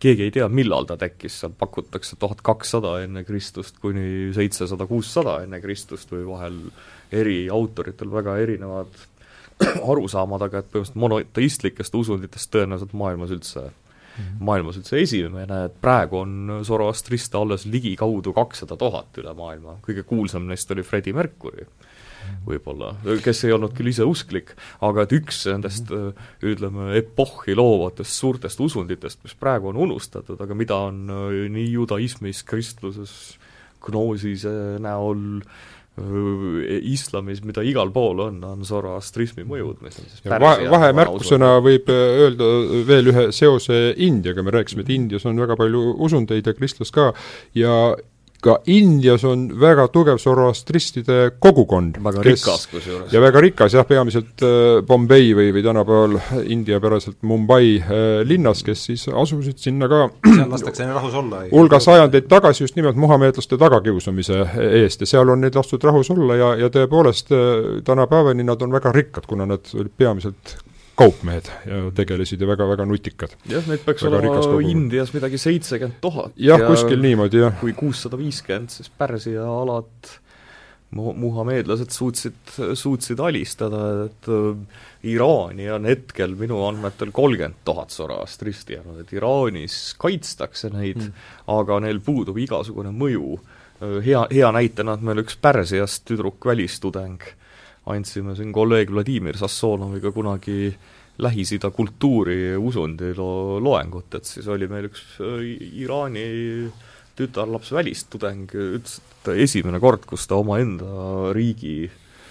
keegi 0.00 0.26
ei 0.26 0.32
tea, 0.34 0.48
millal 0.48 0.86
ta 0.88 0.96
tekkis, 1.00 1.40
seal 1.42 1.52
pakutakse 1.58 2.16
tuhat 2.20 2.40
kakssada 2.44 2.96
enne 3.04 3.24
Kristust 3.28 3.78
kuni 3.82 4.30
seitsesada, 4.36 4.86
kuussada 4.88 5.40
enne 5.44 5.60
Kristust 5.60 6.12
või 6.12 6.24
vahel 6.28 6.58
eri 7.12 7.42
autoritel 7.52 8.12
väga 8.12 8.38
erinevad 8.40 8.96
arusaamad, 9.92 10.46
aga 10.46 10.62
et 10.62 10.70
põhimõtteliselt 10.70 11.00
monoteistlikest 11.04 12.00
usunditest 12.00 12.52
tõenäoliselt 12.54 12.96
maailmas 12.96 13.34
üldse 13.36 13.66
mm, 13.66 13.72
-hmm. 14.16 14.40
maailmas 14.48 14.80
üldse 14.80 15.02
esimene, 15.02 15.64
et 15.68 15.76
praegu 15.84 16.22
on 16.24 16.60
Zoroastriste 16.64 17.38
alles 17.38 17.66
ligikaudu 17.66 18.32
kakssada 18.32 18.76
tuhat 18.80 19.20
üle 19.20 19.34
maailma, 19.36 19.78
kõige 19.84 20.06
kuulsam 20.08 20.48
neist 20.48 20.70
oli 20.70 20.86
Freddie 20.86 21.16
Mercury 21.16 21.68
võib-olla, 22.50 22.92
kes 23.24 23.44
ei 23.46 23.54
olnud 23.56 23.74
küll 23.76 23.92
ise 23.92 24.06
usklik, 24.08 24.54
aga 24.86 25.06
et 25.06 25.16
üks 25.16 25.42
nendest 25.50 25.90
ütleme, 26.42 26.90
epohhi 27.00 27.56
loovatest 27.58 28.20
suurtest 28.20 28.60
usunditest, 28.62 29.22
mis 29.26 29.36
praegu 29.38 29.72
on 29.72 29.80
unustatud, 29.88 30.40
aga 30.40 30.56
mida 30.58 30.78
on 30.90 31.04
nii 31.54 31.68
judaismis, 31.74 32.44
kristluses, 32.48 33.12
gnoosise 33.84 34.54
näol, 34.82 35.42
islamis, 36.00 37.42
mida 37.44 37.62
igal 37.66 37.90
pool 37.92 38.22
on, 38.24 38.38
on 38.46 38.62
zoroastrismi 38.64 39.44
mõjud, 39.44 39.80
mis 39.84 39.98
on 40.00 40.06
siis 40.08 40.22
va 40.30 40.52
vahemärkusena 40.72 41.50
võib 41.64 41.90
öelda 41.92 42.46
veel 42.88 43.10
ühe 43.12 43.26
seose 43.36 43.80
Indiaga, 44.00 44.44
me 44.46 44.54
rääkisime, 44.54 44.86
et 44.86 44.94
Indias 44.94 45.26
on 45.28 45.40
väga 45.42 45.58
palju 45.60 45.82
usundeid 46.06 46.46
ja 46.46 46.54
kristlust 46.56 46.94
ka, 46.96 47.10
ja 47.58 47.74
ka 48.44 48.56
Indias 48.72 49.24
on 49.28 49.46
väga 49.60 49.86
tugev 49.92 50.18
zoroastristide 50.18 51.18
kogukond. 51.38 51.98
väga 52.04 52.22
kes, 52.24 52.44
rikas 52.44 52.66
kusjuures. 52.70 53.12
ja 53.12 53.20
väga 53.22 53.42
rikas 53.44 53.74
jah, 53.76 53.86
peamiselt 53.86 54.44
äh, 54.46 54.80
Bombay 54.86 55.34
või, 55.36 55.50
või 55.56 55.64
tänapäeval 55.64 56.16
indiapäraselt 56.52 57.20
Mumbai 57.22 57.76
äh, 57.80 58.22
linnas, 58.26 58.64
kes 58.66 58.86
siis 58.90 59.06
asusid 59.08 59.58
sinna 59.60 59.88
ka 59.90 60.08
seal 60.24 60.50
lastakse 60.50 60.86
neil 60.86 60.96
rahus 60.96 61.18
olla? 61.20 61.44
hulga 61.50 61.80
sajandeid 61.82 62.28
tagasi 62.30 62.64
just 62.64 62.78
nimelt 62.78 62.98
muhameedlaste 63.00 63.58
tagakiusamise 63.60 64.42
eest 64.82 65.04
ja 65.04 65.12
seal 65.14 65.34
on 65.34 65.44
neid 65.44 65.56
lastud 65.58 65.84
rahus 65.84 66.10
olla 66.14 66.38
ja, 66.38 66.54
ja 66.64 66.72
tõepoolest 66.72 67.34
äh, 67.34 67.84
tänapäevani 67.84 68.46
nad 68.46 68.62
on 68.62 68.72
väga 68.72 68.92
rikkad, 68.96 69.28
kuna 69.30 69.48
nad 69.50 69.72
olid 69.74 69.94
peamiselt 69.96 70.56
kaupmehed 71.00 71.50
ja 71.66 71.82
tegelesid 71.96 72.40
ja 72.40 72.48
väga-väga 72.50 72.86
nutikad. 72.88 73.36
jah, 73.48 73.66
neid 73.68 73.84
peaks 73.86 74.04
väga 74.06 74.20
olema 74.20 74.62
Indias 74.70 75.14
midagi 75.16 75.40
seitsekümmend 75.40 76.00
tuhat. 76.04 76.34
jah 76.36 76.60
ja, 76.60 76.68
kuskil 76.70 77.00
niimoodi, 77.02 77.44
jah. 77.44 77.54
kui 77.60 77.74
kuussada 77.76 78.18
viiskümmend, 78.20 78.72
siis 78.74 78.90
Pärsia 78.98 79.46
alad 79.48 80.12
mu-, 80.96 81.14
muhameedlased 81.16 81.94
suutsid, 81.94 82.54
suutsid 82.74 83.20
alistada, 83.20 83.82
et 84.06 84.30
äh, 84.30 84.82
Iraani 85.14 85.70
on 85.72 85.88
hetkel 85.88 86.36
minu 86.38 86.62
andmetel 86.66 87.14
kolmkümmend 87.16 87.62
tuhat 87.64 87.94
Zoroastristi 87.94 88.76
jäänud, 88.78 89.00
et 89.04 89.12
Iraanis 89.16 89.80
kaitstakse 89.98 90.72
neid 90.74 91.00
mm., 91.00 91.26
aga 91.56 91.80
neil 91.86 92.02
puudub 92.04 92.38
igasugune 92.40 92.92
mõju. 92.94 93.38
Äh, 93.80 93.98
hea, 94.06 94.24
hea 94.32 94.52
näitena, 94.56 94.98
et 94.98 95.06
meil 95.06 95.24
üks 95.24 95.38
Pärsiast 95.40 96.04
tüdruk 96.10 96.50
välistudeng 96.52 97.24
andsime 97.90 98.34
siin 98.36 98.52
kolleeg 98.52 98.90
Vladimir 98.92 99.38
Sassonoviga 99.40 100.12
kunagi 100.12 100.70
Lähis-Ida 101.20 101.70
kultuuri 101.74 102.56
usundi 102.56 103.12
lo-, 103.16 103.58
loengut, 103.62 104.14
et 104.16 104.28
siis 104.28 104.48
oli 104.50 104.68
meil 104.70 104.88
üks 104.90 105.02
äh, 105.24 105.44
Iraani 105.82 106.26
tütarlaps 107.18 107.72
välistudeng, 107.76 108.48
ütles, 108.54 109.00
et 109.00 109.32
esimene 109.44 109.80
kord, 109.82 110.06
kus 110.08 110.24
ta 110.30 110.38
omaenda 110.40 111.32
riigi 111.36 111.90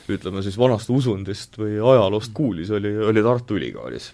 ütleme 0.09 0.41
siis 0.45 0.57
vanast 0.57 0.89
usundist 0.89 1.57
või 1.59 1.77
ajaloost 1.77 2.33
kuulis, 2.33 2.71
oli, 2.73 2.91
oli 3.11 3.23
Tartu 3.25 3.59
Ülikoolis. 3.59 4.13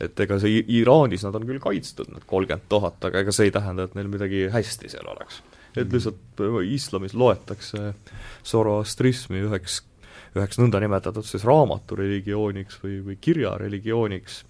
et 0.00 0.20
ega 0.20 0.36
see 0.42 0.58
Iraanis 0.76 1.22
nad 1.24 1.36
on 1.38 1.46
küll 1.48 1.62
kaitstud, 1.62 2.10
need 2.12 2.26
kolmkümmend 2.28 2.66
tuhat, 2.68 2.98
aga 3.08 3.22
ega 3.22 3.32
see 3.32 3.48
ei 3.48 3.54
tähenda, 3.54 3.86
et 3.86 3.94
neil 3.96 4.10
midagi 4.12 4.48
hästi 4.52 4.90
seal 4.92 5.06
oleks. 5.14 5.42
et 5.76 5.92
lihtsalt 5.92 6.42
äh, 6.42 6.58
islamis 6.74 7.14
loetakse 7.14 7.92
zoroastrismi 8.44 9.44
üheks 9.46 9.82
üheks 10.40 10.60
nõndanimetatud 10.60 11.26
siis 11.26 11.46
raamatureligiooniks 11.48 12.80
või, 12.82 13.00
või 13.06 13.16
kirjareligiooniks, 13.20 14.42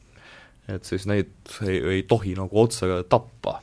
et 0.72 0.88
siis 0.88 1.06
neid 1.10 1.30
ei, 1.66 1.78
ei 1.78 2.02
tohi 2.08 2.34
nagu 2.38 2.62
otse 2.62 3.02
tappa. 3.08 3.60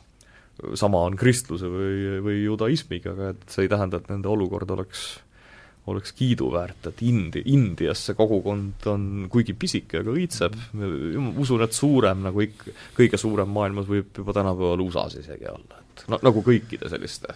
sama 0.79 0.99
on 1.03 1.15
kristluse 1.17 1.67
või, 1.67 2.19
või 2.23 2.43
judaismiga, 2.43 3.11
aga 3.11 3.29
et 3.33 3.45
see 3.49 3.65
ei 3.65 3.69
tähenda, 3.71 3.97
et 3.97 4.09
nende 4.11 4.29
olukord 4.29 4.69
oleks 4.71 5.07
oleks 5.91 6.13
kiiduväärt, 6.15 6.85
et 6.87 7.01
Indi, 7.03 7.41
Indias 7.51 8.05
see 8.07 8.15
kogukond 8.15 8.85
on 8.87 9.07
kuigi 9.31 9.51
pisike, 9.53 9.99
aga 9.99 10.13
õitseb, 10.13 10.55
usun, 11.41 11.63
et 11.65 11.75
suurem 11.75 12.21
nagu 12.23 12.43
ikka, 12.45 12.71
kõige 12.95 13.19
suurem 13.19 13.51
maailmas 13.51 13.89
võib 13.89 14.15
juba 14.21 14.35
tänapäeval 14.37 14.85
USA-s 14.85 15.19
isegi 15.19 15.49
olla, 15.51 15.81
et 15.83 16.05
no 16.07 16.21
nagu 16.23 16.45
kõikide 16.45 16.87
selliste 16.91 17.35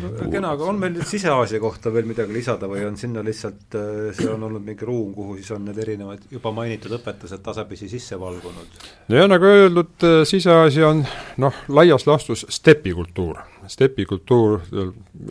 no 0.00 0.30
kena, 0.30 0.52
aga 0.54 0.66
on 0.68 0.78
meil 0.80 0.94
nüüd 0.96 1.06
Sise-Aasia 1.08 1.60
kohta 1.62 1.92
veel 1.94 2.06
midagi 2.08 2.34
lisada 2.34 2.68
või 2.70 2.84
on 2.86 2.96
sinna 3.00 3.22
lihtsalt, 3.24 3.66
äh, 3.78 4.10
see 4.16 4.28
on 4.30 4.42
olnud 4.48 4.64
mingi 4.64 4.86
ruum, 4.88 5.12
kuhu 5.16 5.36
siis 5.38 5.50
on 5.54 5.66
need 5.68 5.78
erinevad 5.84 6.24
juba 6.32 6.52
mainitud 6.56 6.94
õpetused 6.98 7.42
tasapisi 7.44 7.88
sisse 7.92 8.18
valgunud? 8.20 8.78
nojah, 9.12 9.28
nagu 9.30 9.50
öeldud, 9.50 9.94
äh, 10.06 10.22
Sise-Aasia 10.28 10.88
on 10.88 11.04
noh, 11.44 11.60
laias 11.68 12.06
laastus 12.08 12.46
stepikultuur. 12.48 13.42
stepikultuur, 13.70 14.58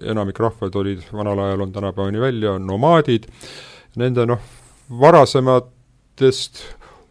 enamik 0.02 0.40
rahvad 0.42 0.76
olid 0.82 1.04
vanal 1.14 1.44
ajal, 1.48 1.68
on 1.68 1.74
tänapäevani 1.74 2.22
välja, 2.22 2.56
on 2.58 2.66
nomaadid, 2.68 3.28
nende 4.02 4.26
noh, 4.30 4.48
varasematest 5.00 6.64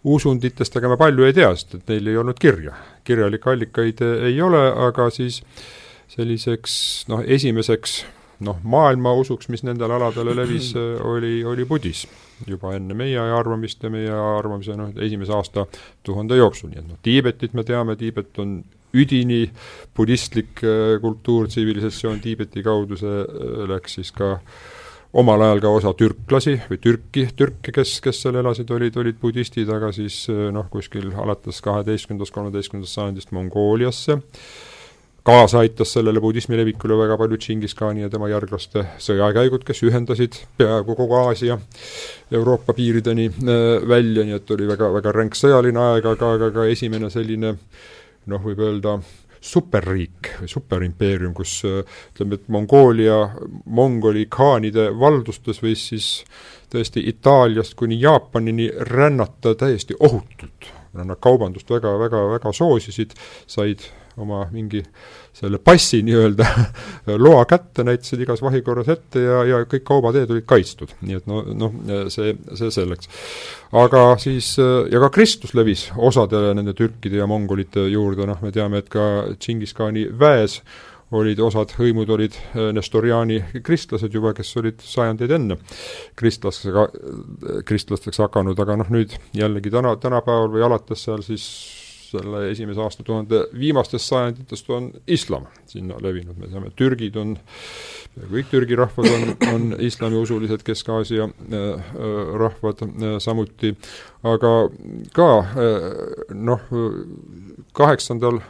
usunditest 0.03 0.77
aga 0.77 0.89
me 0.91 0.97
palju 0.99 1.29
ei 1.29 1.35
tea, 1.37 1.53
sest 1.55 1.77
et 1.79 1.93
neil 1.93 2.11
ei 2.11 2.19
olnud 2.19 2.39
kirja. 2.39 2.75
kirjalikke 3.05 3.51
allikaid 3.51 4.03
ei 4.03 4.41
ole, 4.43 4.65
aga 4.89 5.09
siis 5.15 5.43
äh, 5.43 5.82
selliseks 6.13 6.75
noh, 7.09 7.23
esimeseks 7.25 8.03
noh, 8.43 8.59
maailmausuks, 8.67 9.49
mis 9.53 9.63
nendel 9.67 9.95
aladel 9.97 10.33
levis, 10.37 10.73
oli, 11.13 11.41
oli 11.45 11.67
budism. 11.69 12.21
juba 12.47 12.73
enne 12.75 12.95
meie 12.99 13.21
arvamist 13.23 13.85
ja 13.85 13.91
meie 13.93 14.11
arvamise 14.11 14.75
noh, 14.75 14.91
esimese 14.99 15.31
aasta 15.37 15.67
tuhande 16.03 16.37
jooksul, 16.41 16.73
nii 16.73 16.81
et 16.81 16.89
noh, 16.89 16.99
Tiibetit 17.03 17.55
me 17.55 17.63
teame, 17.65 17.95
Tiibet 17.97 18.39
on 18.43 18.57
üdini 18.99 19.47
budistlik 19.97 20.63
äh, 20.67 20.99
kultuur, 21.01 21.49
tsivilisatsioon 21.49 22.21
Tiibeti 22.21 22.65
kaudu, 22.67 22.99
see 22.99 23.21
äh, 23.23 23.63
läks 23.71 24.01
siis 24.01 24.11
ka 24.17 24.35
omal 25.13 25.45
ajal 25.45 25.61
ka 25.61 25.73
osa 25.77 25.93
türklasi 25.97 26.57
või 26.71 26.81
türki, 26.83 27.27
türke, 27.37 27.73
kes, 27.79 27.99
kes 28.05 28.25
seal 28.25 28.41
elasid, 28.41 28.71
olid, 28.75 28.97
olid 29.01 29.21
budistid, 29.23 29.71
aga 29.71 29.93
siis 29.95 30.25
äh, 30.33 30.49
noh, 30.55 30.67
kuskil 30.73 31.13
alates 31.15 31.63
kaheteistkümnendast, 31.65 32.35
kolmeteistkümnendast 32.35 32.99
sajandist 32.99 33.33
Mongooliasse 33.37 34.19
kaasa 35.23 35.59
aitas 35.63 35.93
sellele 35.93 36.21
budismi 36.21 36.57
levikule 36.59 36.97
väga 36.99 37.17
palju 37.19 37.39
Tšingis-khaani 37.39 38.03
ja 38.03 38.11
tema 38.11 38.29
järglaste 38.31 38.85
sõjakäigud, 39.03 39.63
kes 39.67 39.83
ühendasid 39.87 40.39
peaaegu 40.59 40.97
kogu 40.99 41.19
Aasia 41.21 41.59
Euroopa 42.33 42.75
piirideni 42.75 43.29
äh, 43.31 43.89
välja, 43.89 44.27
nii 44.27 44.39
et 44.39 44.51
oli 44.51 44.67
väga, 44.71 44.91
väga 44.99 45.15
ränk 45.15 45.39
sõjaline 45.39 45.83
aeg, 45.83 46.09
aga, 46.15 46.33
aga 46.39 46.51
ka 46.55 46.67
esimene 46.71 47.11
selline 47.11 47.55
noh, 48.27 48.43
võib 48.43 48.65
öelda 48.67 48.99
superriik 49.43 50.33
superimpeerium, 50.47 51.35
kus 51.39 51.61
äh, 51.71 51.81
ütleme, 52.15 52.41
et 52.41 52.51
Mongoolia, 52.51 53.23
Mongoli 53.67 54.27
khaanide 54.31 54.91
valdustes 54.99 55.63
võis 55.63 55.87
siis 55.93 56.13
tõesti 56.73 57.07
Itaaliast 57.11 57.79
kuni 57.79 58.01
Jaapanini 58.01 58.71
rännata 58.91 59.55
täiesti 59.55 59.95
ohutult. 60.01 60.73
Nad 60.93 61.17
kaubandust 61.25 61.71
väga, 61.73 61.95
väga, 61.97 62.19
väga 62.35 62.51
soosisid, 62.53 63.15
said 63.49 63.87
oma 64.21 64.43
mingi 64.53 64.83
selle 65.33 65.59
passi 65.63 66.03
nii-öelda 66.05 66.47
loa 67.25 67.45
kätte, 67.49 67.85
näitasid 67.87 68.25
igas 68.27 68.43
vahikorras 68.45 68.91
ette 68.93 69.25
ja, 69.25 69.41
ja 69.49 69.63
kõik 69.69 69.87
kaubateed 69.89 70.31
olid 70.35 70.47
kaitstud. 70.49 70.93
nii 71.01 71.19
et 71.21 71.29
no, 71.31 71.43
noh, 71.57 71.75
see, 72.13 72.37
see 72.59 72.71
selleks. 72.75 73.11
aga 73.73 74.05
siis, 74.23 74.55
ja 74.59 75.03
ka 75.07 75.13
kristlus 75.15 75.57
levis 75.59 75.89
osadele 75.97 76.53
nende 76.59 76.77
türkide 76.79 77.23
ja 77.23 77.29
mongolite 77.31 77.89
juurde, 77.89 78.29
noh, 78.29 78.41
me 78.45 78.53
teame, 78.55 78.83
et 78.83 78.91
ka 78.93 79.09
Džingis-khaani 79.39 80.09
väes 80.21 80.61
olid, 81.13 81.41
osad 81.45 81.75
hõimud 81.77 82.09
olid 82.13 82.37
nestoriaani 82.73 83.61
kristlased 83.65 84.15
juba, 84.15 84.33
kes 84.37 84.53
olid 84.61 84.81
sajandeid 84.85 85.35
enne 85.37 85.59
kristlastega, 86.19 86.87
kristlasteks 87.69 88.23
hakanud, 88.25 88.59
aga 88.65 88.79
noh, 88.81 88.93
nüüd 88.93 89.17
jällegi 89.37 89.73
täna, 89.73 89.95
tänapäeval 90.01 90.53
või 90.55 90.67
alates 90.69 91.05
seal 91.05 91.25
siis 91.27 91.47
selle 92.13 92.45
esimese 92.51 92.83
aastatuhande 92.85 93.47
viimastest 93.59 94.11
sajanditest 94.11 94.71
on 94.71 94.91
islam. 95.07 95.49
Sinna 95.71 95.99
levinud, 96.03 96.39
me 96.39 96.51
teame, 96.51 96.73
türgid 96.77 97.17
on, 97.21 97.37
kõik 98.33 98.51
Türgi 98.53 98.77
rahvad 98.79 99.09
on, 99.09 99.29
on 99.53 99.69
islamiusulised, 99.81 100.65
Kesk-Aasia 100.67 101.29
äh, 101.29 101.59
äh, 101.59 102.17
rahvad 102.43 102.85
äh, 102.85 103.17
samuti, 103.23 103.75
aga 104.23 104.53
ka 105.17 105.29
noh, 106.35 106.67
kaheksandal 107.77 108.43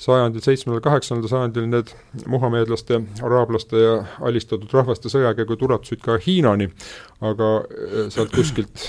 sajandil, 0.00 0.44
seitsmendal, 0.44 0.82
kaheksandal 0.84 1.28
sajandil 1.28 1.66
need 1.68 1.92
muhameedlaste, 2.30 3.02
araablaste 3.24 3.82
ja 3.82 3.94
alistatud 4.24 4.72
rahvaste 4.72 5.12
sõjakäigud 5.12 5.64
ulatusid 5.66 6.04
ka 6.04 6.16
Hiinani, 6.24 6.70
aga 7.20 7.50
sealt 8.12 8.32
kuskilt 8.36 8.86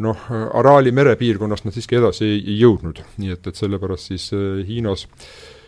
noh, 0.00 0.28
Araali 0.54 0.92
merepiirkonnast 0.94 1.66
nad 1.66 1.76
siiski 1.76 1.98
edasi 1.98 2.24
ei, 2.28 2.38
ei 2.40 2.60
jõudnud, 2.62 3.02
nii 3.20 3.34
et, 3.34 3.48
et 3.48 3.58
sellepärast 3.58 4.12
siis 4.12 4.30
äh, 4.36 4.62
Hiinas 4.68 5.08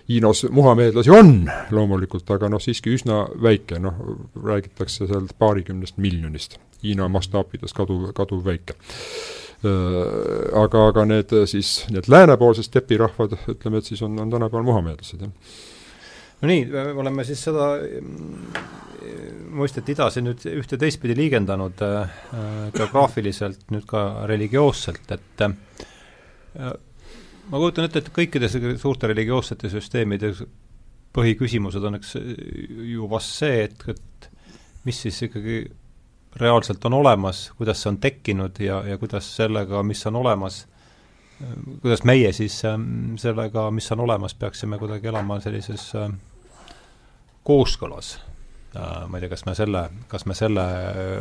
Hiinas 0.08 0.42
muhameedlasi 0.52 1.10
on 1.16 1.30
loomulikult, 1.72 2.28
aga 2.34 2.50
noh, 2.52 2.60
siiski 2.60 2.92
üsna 2.92 3.22
väike, 3.40 3.78
noh, 3.80 3.96
räägitakse 4.36 5.06
seal 5.08 5.30
paarikümnest 5.40 5.96
miljonist. 5.96 6.58
Hiina 6.84 7.06
mastaapides 7.08 7.72
kadu, 7.72 7.96
kaduvväike. 8.12 8.76
Äh, 9.64 10.58
aga, 10.60 10.88
aga 10.90 11.06
need 11.08 11.32
siis, 11.48 11.78
need 11.88 12.10
läänepoolsed 12.12 12.68
stepirahvad, 12.68 13.38
ütleme, 13.54 13.80
et 13.80 13.88
siis 13.88 14.04
on, 14.04 14.18
on 14.20 14.34
tänapäeval 14.36 14.68
muhameedlased, 14.68 15.24
jah 15.24 15.72
no 16.40 16.50
nii, 16.50 16.64
oleme 16.94 17.24
siis 17.26 17.44
seda 17.46 17.68
mõistet 19.54 19.88
idasi 19.92 20.22
nüüd 20.24 20.42
ühte 20.50 20.78
teistpidi 20.80 21.16
liigendanud 21.18 21.82
äh, 21.84 22.16
geograafiliselt, 22.74 23.68
nüüd 23.74 23.86
ka 23.88 24.26
religioosselt, 24.30 25.14
et 25.14 25.44
äh, 25.46 25.54
ma 27.50 27.60
kujutan 27.60 27.88
ette, 27.88 28.02
et 28.02 28.12
kõikides 28.14 28.58
suurte 28.82 29.10
religioossete 29.10 29.70
süsteemide 29.72 30.32
põhiküsimused 31.14 31.86
on 31.86 32.00
eks 32.00 32.16
ju 32.16 33.08
vast 33.10 33.38
see, 33.38 33.64
et, 33.68 33.88
et 33.94 34.30
mis 34.84 35.00
siis 35.06 35.22
ikkagi 35.28 35.62
reaalselt 36.40 36.84
on 36.88 36.98
olemas, 36.98 37.46
kuidas 37.58 37.82
see 37.82 37.92
on 37.92 38.00
tekkinud 38.02 38.58
ja, 38.64 38.80
ja 38.88 38.98
kuidas 38.98 39.28
sellega, 39.36 39.82
mis 39.86 40.02
on 40.10 40.18
olemas, 40.24 40.64
kuidas 41.82 42.04
meie 42.06 42.30
siis 42.36 42.60
ähm, 42.68 43.16
sellega, 43.20 43.68
mis 43.74 43.90
on 43.92 44.04
olemas, 44.04 44.36
peaksime 44.38 44.78
kuidagi 44.78 45.10
elama 45.10 45.40
sellises 45.42 45.88
äh, 45.98 46.12
kooskõlas 47.46 48.14
äh,. 48.76 49.06
ma 49.08 49.18
ei 49.18 49.24
tea, 49.24 49.32
kas 49.32 49.46
me 49.48 49.56
selle, 49.58 49.86
kas 50.10 50.26
me 50.30 50.36
selle, 50.38 50.66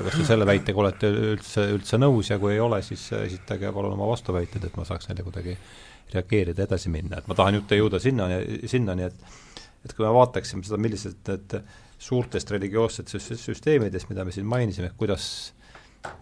kas 0.07 0.19
te 0.19 0.27
selle 0.27 0.47
väitega 0.49 0.83
olete 0.85 1.09
üldse, 1.33 1.69
üldse 1.77 2.01
nõus 2.01 2.29
ja 2.31 2.39
kui 2.41 2.55
ei 2.55 2.61
ole, 2.63 2.81
siis 2.85 3.07
esitage 3.23 3.71
palun 3.73 3.97
oma 3.97 4.09
vastuväited, 4.11 4.69
et 4.69 4.77
ma 4.79 4.85
saaks 4.87 5.09
neile 5.09 5.25
kuidagi 5.25 5.57
reageerida, 6.13 6.67
edasi 6.67 6.91
minna, 6.93 7.19
et 7.19 7.29
ma 7.29 7.37
tahan 7.37 7.57
jutte 7.57 7.79
jõuda 7.79 8.01
sinnani, 8.01 8.67
sinnani, 8.69 9.09
et 9.09 9.41
et 9.83 9.91
kui 9.91 10.05
me 10.05 10.13
vaataksime 10.15 10.63
seda, 10.63 10.77
millised 10.79 11.27
need 11.27 11.57
suurtest 12.03 12.51
religioossetest 12.53 13.35
süsteemidest, 13.39 14.09
mida 14.11 14.23
me 14.23 14.31
siin 14.35 14.47
mainisime, 14.47 14.91
kuidas, 14.99 15.25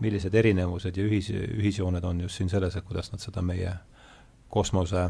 millised 0.01 0.35
erinevused 0.35 0.97
ja 0.97 1.05
ühis, 1.05 1.31
ühisjooned 1.31 2.05
on 2.05 2.21
just 2.25 2.39
siin 2.39 2.49
selles, 2.51 2.75
et 2.75 2.85
kuidas 2.85 3.11
nad 3.11 3.23
seda 3.23 3.41
meie 3.45 3.73
kosmose 4.51 5.09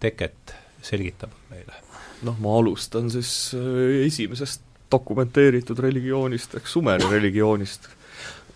teket 0.00 0.54
selgitavad 0.82 1.52
meile? 1.52 1.80
noh, 2.26 2.36
ma 2.40 2.58
alustan 2.58 3.08
siis 3.12 3.54
äh, 3.56 4.04
esimesest 4.04 4.66
dokumenteeritud 4.92 5.78
religioonist 5.78 6.56
ehk 6.58 6.68
Sumeri 6.68 7.08
religioonist. 7.10 7.88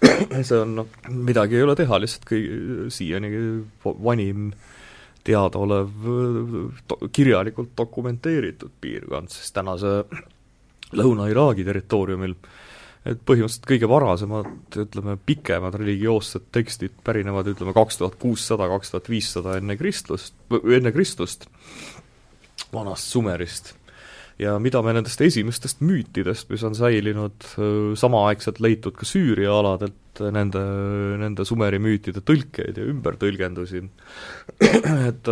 see 0.49 0.59
on 0.59 0.75
noh, 0.81 0.89
midagi 1.09 1.57
ei 1.57 1.65
ole 1.65 1.77
teha, 1.79 1.99
lihtsalt 2.03 2.27
kõi-, 2.29 2.89
siiani 2.93 3.31
vanim 3.85 4.51
teadaolev 5.25 6.09
do, 6.91 6.99
kirjalikult 7.15 7.73
dokumenteeritud 7.79 8.75
piirkond, 8.85 9.33
sest 9.33 9.55
tänase 9.57 9.95
Lõuna-Iraagi 10.99 11.65
territooriumil 11.67 12.37
et 13.05 13.21
põhimõtteliselt 13.29 13.69
kõige 13.69 13.89
varasemad, 13.91 14.51
ütleme, 14.81 15.17
pikemad 15.29 15.77
religioossed 15.77 16.49
tekstid 16.55 16.97
pärinevad 17.05 17.51
ütleme 17.53 17.75
kaks 17.77 18.01
tuhat 18.01 18.17
kuussada, 18.21 18.69
kaks 18.73 18.95
tuhat 18.95 19.11
viissada 19.13 19.59
enne 19.61 19.77
kristlust, 19.77 20.37
enne 20.65 20.93
Kristust, 20.95 21.49
vanast 22.73 23.11
Sumerist. 23.13 23.75
ja 24.39 24.57
mida 24.59 24.81
me 24.83 24.93
nendest 24.97 25.21
esimestest 25.21 25.83
müütidest, 25.85 26.49
mis 26.51 26.63
on 26.67 26.75
säilinud 26.75 27.45
samaaegselt 28.01 28.59
leitud 28.61 28.97
ka 28.99 29.07
Süüria 29.07 29.53
aladelt, 29.53 30.23
nende, 30.35 30.63
nende 31.21 31.45
Sumeri 31.45 31.79
müütide 31.79 32.25
tõlkeid 32.25 32.81
ja 32.81 32.87
ümbertõlgendusi, 32.89 33.85
et 35.11 35.31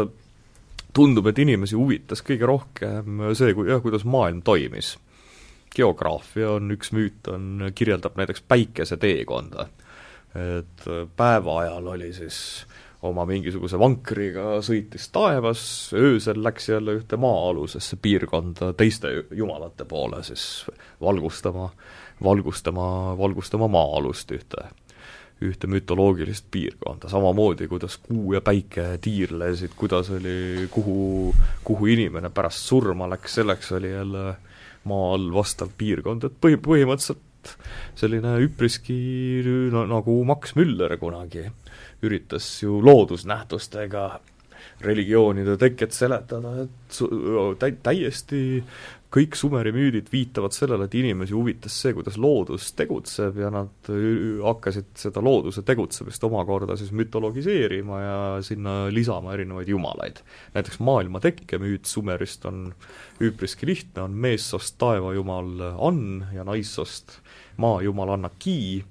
tundub, 0.92 1.26
et 1.26 1.40
inimesi 1.40 1.78
huvitas 1.78 2.20
kõige 2.22 2.46
rohkem 2.46 3.32
see, 3.32 3.56
kui 3.56 3.72
jah, 3.72 3.80
kuidas 3.82 4.04
maailm 4.04 4.44
toimis 4.44 4.92
geograafia 5.76 6.50
on 6.56 6.70
üks 6.74 6.92
müüt, 6.92 7.26
on, 7.32 7.70
kirjeldab 7.74 8.16
näiteks 8.20 8.44
päikese 8.48 8.96
teekonda. 8.96 9.68
et 10.32 10.84
päeva 11.16 11.58
ajal 11.60 11.86
oli 11.92 12.12
siis 12.16 12.66
oma 13.02 13.24
mingisuguse 13.28 13.78
vankriga 13.78 14.60
sõitis 14.64 15.08
taevas, 15.12 15.62
öösel 15.92 16.38
läks 16.44 16.68
jälle 16.70 16.94
ühte 17.00 17.18
maa-alusesse 17.20 17.98
piirkonda 18.02 18.72
teiste 18.78 19.10
jumalate 19.30 19.84
poole 19.84 20.22
siis 20.24 20.64
valgustama, 21.00 21.68
valgustama, 22.24 22.86
valgustama 23.18 23.68
maa-alust 23.68 24.32
ühte, 24.32 24.68
ühte 25.42 25.68
mütoloogilist 25.68 26.46
piirkonda, 26.54 27.10
samamoodi 27.10 27.68
kuidas 27.68 27.98
kuu 28.06 28.38
ja 28.38 28.40
päike 28.40 28.86
tiirlesid, 29.02 29.74
kuidas 29.76 30.10
oli, 30.14 30.68
kuhu, 30.70 31.34
kuhu 31.64 31.90
inimene 31.92 32.30
pärast 32.30 32.70
surma 32.70 33.10
läks, 33.10 33.34
selleks 33.40 33.72
oli 33.76 33.90
jälle 33.90 34.28
äh, 34.30 34.51
maa 34.88 35.12
all 35.16 35.30
vastav 35.34 35.72
piirkond, 35.78 36.26
et 36.26 36.40
põhi, 36.42 36.58
põhimõtteliselt 36.62 37.56
selline 37.98 38.36
üpriski 38.44 38.96
nagu 39.72 40.18
Max 40.26 40.54
Müller 40.58 40.94
kunagi 41.00 41.48
üritas 42.06 42.46
ju 42.62 42.78
loodusnähtustega 42.84 44.06
religioonide 44.82 45.56
teket 45.58 45.94
seletada, 45.94 46.64
et 46.64 47.82
täiesti 47.82 48.62
kõik 49.12 49.36
Sumeri 49.36 49.72
müüdid 49.74 50.08
viitavad 50.12 50.54
sellele, 50.56 50.86
et 50.88 50.94
inimesi 50.96 51.34
huvitas 51.36 51.74
see, 51.82 51.92
kuidas 51.96 52.16
loodus 52.20 52.70
tegutseb 52.78 53.36
ja 53.42 53.50
nad 53.52 53.90
hakkasid 54.46 54.94
seda 54.98 55.20
looduse 55.24 55.64
tegutsemist 55.68 56.24
omakorda 56.24 56.78
siis 56.80 56.94
mütologiseerima 56.96 58.00
ja 58.00 58.16
sinna 58.44 58.86
lisama 58.92 59.34
erinevaid 59.36 59.68
jumalaid. 59.68 60.22
näiteks 60.54 60.80
maailma 60.80 61.20
tekkemüüt 61.20 61.84
Sumerist 61.84 62.46
on 62.48 62.72
üpriski 63.20 63.68
lihtne, 63.68 64.06
on 64.06 64.16
meessoost 64.16 64.78
taevajumal 64.80 65.52
An 65.76 66.26
ja 66.32 66.44
naissoost 66.48 67.18
maajumalanna 67.60 68.30
Ki, 68.38 68.84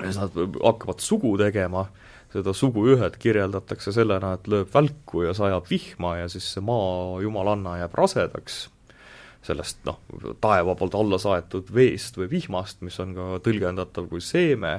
ja 0.00 0.14
nad 0.16 0.36
hakkavad 0.64 1.04
sugu 1.04 1.36
tegema, 1.38 1.90
seda 2.32 2.54
suguühet 2.56 3.18
kirjeldatakse 3.20 3.92
sellena, 3.92 4.32
et 4.38 4.48
lööb 4.48 4.70
välku 4.72 5.26
ja 5.26 5.34
sajab 5.36 5.68
vihma 5.68 6.16
ja 6.22 6.28
siis 6.32 6.46
see 6.54 6.64
maa 6.64 7.18
jumalanna 7.20 7.80
jääb 7.82 7.96
rasedaks 7.98 8.68
sellest 9.46 9.84
noh, 9.88 10.00
taeva 10.40 10.74
poolt 10.76 10.94
alla 10.98 11.18
saetud 11.20 11.70
veest 11.74 12.18
või 12.20 12.28
vihmast, 12.30 12.82
mis 12.84 12.98
on 13.00 13.14
ka 13.16 13.28
tõlgendatav 13.44 14.08
kui 14.10 14.20
seeme, 14.24 14.74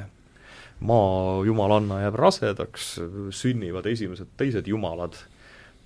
maa 0.86 1.41
jumalanna 1.45 2.01
jääb 2.03 2.18
rasedaks, 2.22 2.93
sünnivad 3.36 3.89
esimesed 3.89 4.34
teised 4.38 4.70
jumalad, 4.70 5.18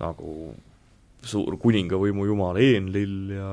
nagu 0.00 0.54
suur 1.26 1.56
kuningavõimu 1.60 2.26
jumal 2.28 2.60
Enlil 2.60 3.32
ja 3.34 3.52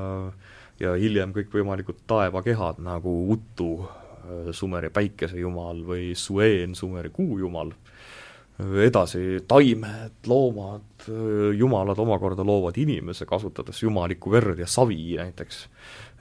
ja 0.82 0.94
hiljem 0.98 1.34
kõikvõimalikud 1.34 2.04
taevakehad 2.10 2.80
nagu 2.82 3.12
Utu, 3.34 3.86
Sumeri 4.56 4.88
päikesejumal 4.90 5.82
või 5.86 6.14
Suen, 6.16 6.74
Sumeri 6.74 7.10
kuujumal 7.12 7.74
edasi 8.58 9.40
taimed, 9.48 10.20
loomad, 10.30 11.08
jumalad 11.58 11.98
omakorda 11.98 12.44
loovad 12.46 12.76
inimese, 12.78 13.26
kasutades 13.26 13.82
jumalikku 13.82 14.30
verd 14.30 14.58
ja 14.62 14.66
savi 14.66 15.16
näiteks. 15.18 15.66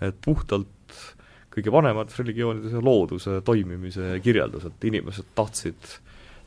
et 0.01 0.15
puhtalt 0.25 0.67
kõige 1.53 1.71
vanemad 1.71 2.09
religioonides 2.17 2.73
looduse 2.81 3.41
toimimise 3.45 4.17
kirjeldused, 4.23 4.79
inimesed 4.83 5.29
tahtsid, 5.35 5.91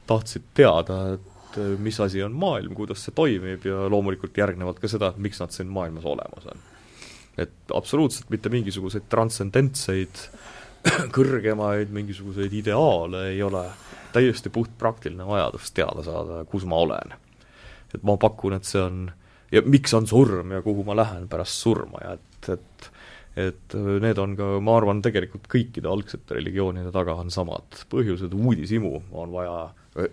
tahtsid 0.07 0.49
teada, 0.55 0.99
et 1.15 1.61
mis 1.79 2.01
asi 2.03 2.23
on 2.23 2.35
maailm, 2.37 2.75
kuidas 2.75 3.05
see 3.07 3.15
toimib 3.15 3.65
ja 3.65 3.87
loomulikult 3.91 4.37
järgnevalt 4.37 4.83
ka 4.83 4.91
seda, 4.91 5.13
et 5.13 5.23
miks 5.23 5.41
nad 5.41 5.55
siin 5.55 5.71
maailmas 5.73 6.05
olemas 6.05 6.51
on. 6.53 6.67
et 7.39 7.73
absoluutselt 7.75 8.31
mitte 8.33 8.49
mingisuguseid 8.49 9.07
transcendentseid 9.13 10.21
kõrgemaid 11.17 11.91
mingisuguseid 11.93 12.53
ideaale 12.53 13.27
ei 13.35 13.43
ole 13.43 13.65
täiesti 14.17 14.53
puhtpraktiline 14.53 15.27
vajadus 15.29 15.71
teada 15.77 16.05
saada, 16.07 16.43
kus 16.51 16.67
ma 16.69 16.81
olen. 16.87 17.17
et 17.95 18.03
ma 18.03 18.17
pakun, 18.21 18.57
et 18.57 18.67
see 18.67 18.83
on, 18.83 19.07
ja 19.53 19.63
miks 19.65 19.95
on 19.97 20.09
surm 20.11 20.57
ja 20.57 20.63
kuhu 20.65 20.85
ma 20.85 20.97
lähen 20.99 21.29
pärast 21.31 21.63
surma 21.63 22.03
ja 22.05 22.17
et, 22.19 22.53
et 22.57 22.93
et 23.37 23.75
need 23.77 24.19
on 24.19 24.33
ka, 24.37 24.47
ma 24.65 24.79
arvan, 24.81 25.03
tegelikult 25.05 25.45
kõikide 25.53 25.91
algsete 25.93 26.39
religioonide 26.39 26.89
taga 26.95 27.19
on 27.21 27.29
samad 27.33 27.83
põhjused, 27.93 28.33
uudishimu 28.33 28.95
on 29.13 29.35
vaja, 29.35 29.59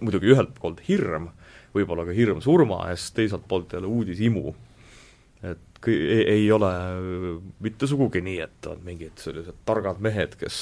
muidugi 0.04 0.34
ühelt 0.34 0.52
poolt 0.60 0.82
hirm, 0.90 1.30
võib-olla 1.76 2.04
ka 2.10 2.16
hirm 2.16 2.42
surma 2.44 2.82
eest, 2.92 3.14
teiselt 3.16 3.48
poolt 3.48 3.74
jälle 3.74 3.88
uudishimu. 3.88 4.54
et 5.44 5.88
ei, 5.88 6.24
ei 6.36 6.52
ole 6.52 6.72
mitte 7.64 7.88
sugugi 7.88 8.22
nii, 8.24 8.40
et 8.44 8.68
on 8.68 8.84
mingid 8.84 9.16
sellised 9.20 9.64
targad 9.68 10.04
mehed, 10.04 10.36
kes 10.40 10.58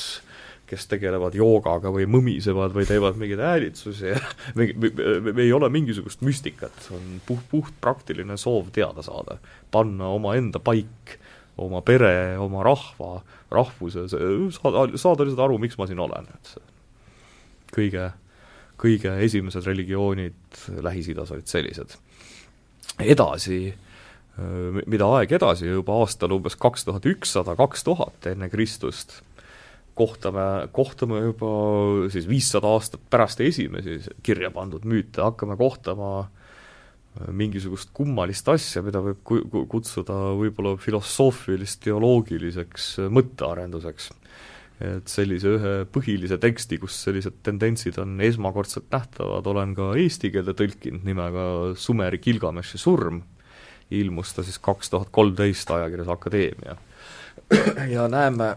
kes 0.71 0.87
tegelevad 0.87 1.35
joogaga 1.35 1.91
või 1.91 2.05
mõmisevad 2.07 2.71
või 2.75 2.87
teevad 2.87 3.17
mingeid 3.19 3.41
häälitsusi 3.43 4.13
ja 4.13 4.19
me, 4.55 4.69
me, 4.71 4.91
me, 4.95 5.33
me 5.35 5.43
ei 5.43 5.51
ole 5.55 5.67
mingisugust 5.73 6.23
müstikat, 6.23 6.87
on 6.95 7.19
puht, 7.27 7.43
puht 7.51 7.75
praktiline 7.83 8.37
soov 8.39 8.71
teada 8.75 9.03
saada. 9.03 9.37
panna 9.71 10.07
omaenda 10.15 10.61
paik, 10.63 11.17
oma 11.59 11.81
pere, 11.83 12.37
oma 12.39 12.63
rahva, 12.63 13.21
rahvuse, 13.51 14.07
saada, 14.07 14.85
saada 14.95 15.27
lihtsalt 15.27 15.45
aru, 15.47 15.59
miks 15.61 15.77
ma 15.79 15.87
siin 15.89 15.99
olen, 15.99 16.29
et 16.31 16.53
kõige, 17.75 18.07
kõige 18.79 19.15
esimesed 19.27 19.67
religioonid 19.67 20.61
Lähis-Idas 20.83 21.33
olid 21.35 21.51
sellised. 21.51 21.97
edasi, 22.99 23.73
mida 24.87 25.11
aeg 25.17 25.35
edasi, 25.35 25.67
juba 25.67 25.99
aastal 25.99 26.31
umbes 26.37 26.55
kaks 26.55 26.87
tuhat 26.87 27.05
ükssada, 27.11 27.57
kaks 27.59 27.83
tuhat 27.83 28.31
enne 28.31 28.49
Kristust 28.49 29.19
kohtame, 29.95 30.67
kohtame 30.71 31.19
juba 31.25 31.47
siis 32.13 32.27
viissada 32.29 32.67
aastat 32.71 33.01
pärast 33.11 33.41
esimesi 33.43 33.99
kirja 34.23 34.51
pandud 34.53 34.85
müüte, 34.87 35.21
hakkame 35.23 35.57
kohtama 35.59 36.19
äh, 36.21 36.27
mingisugust 37.35 37.89
kummalist 37.95 38.47
asja, 38.51 38.81
mida 38.85 38.99
võib 39.03 39.19
ku-, 39.27 39.65
kutsuda 39.71 40.13
võib-olla 40.39 40.77
filosoofilis-teoloogiliseks 40.81 42.83
äh, 43.03 43.09
mõttearenduseks. 43.13 44.05
et 44.81 45.05
sellise 45.11 45.47
ühe 45.59 45.73
põhilise 45.93 46.37
teksti, 46.41 46.79
kus 46.81 46.95
sellised 47.03 47.35
tendentsid 47.45 47.99
on 48.01 48.15
esmakordselt 48.25 48.87
nähtavad, 48.89 49.45
olen 49.45 49.75
ka 49.77 49.91
eesti 49.93 50.31
keelde 50.33 50.57
tõlkinud 50.57 51.05
nimega 51.05 51.43
Sumeri 51.77 52.17
Gilgameshi 52.17 52.81
surm, 52.81 53.21
ilmus 53.91 54.33
ta 54.33 54.41
siis 54.41 54.57
kaks 54.57 54.89
tuhat 54.89 55.13
kolmteist 55.13 55.69
ajakirjas 55.69 56.09
Akadeemia. 56.15 56.73
ja 57.95 58.07
näeme 58.09 58.55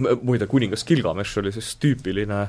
muide, 0.00 0.48
kuningas 0.50 0.84
Gilgamesh 0.86 1.38
oli 1.40 1.52
siis 1.54 1.74
tüüpiline 1.82 2.40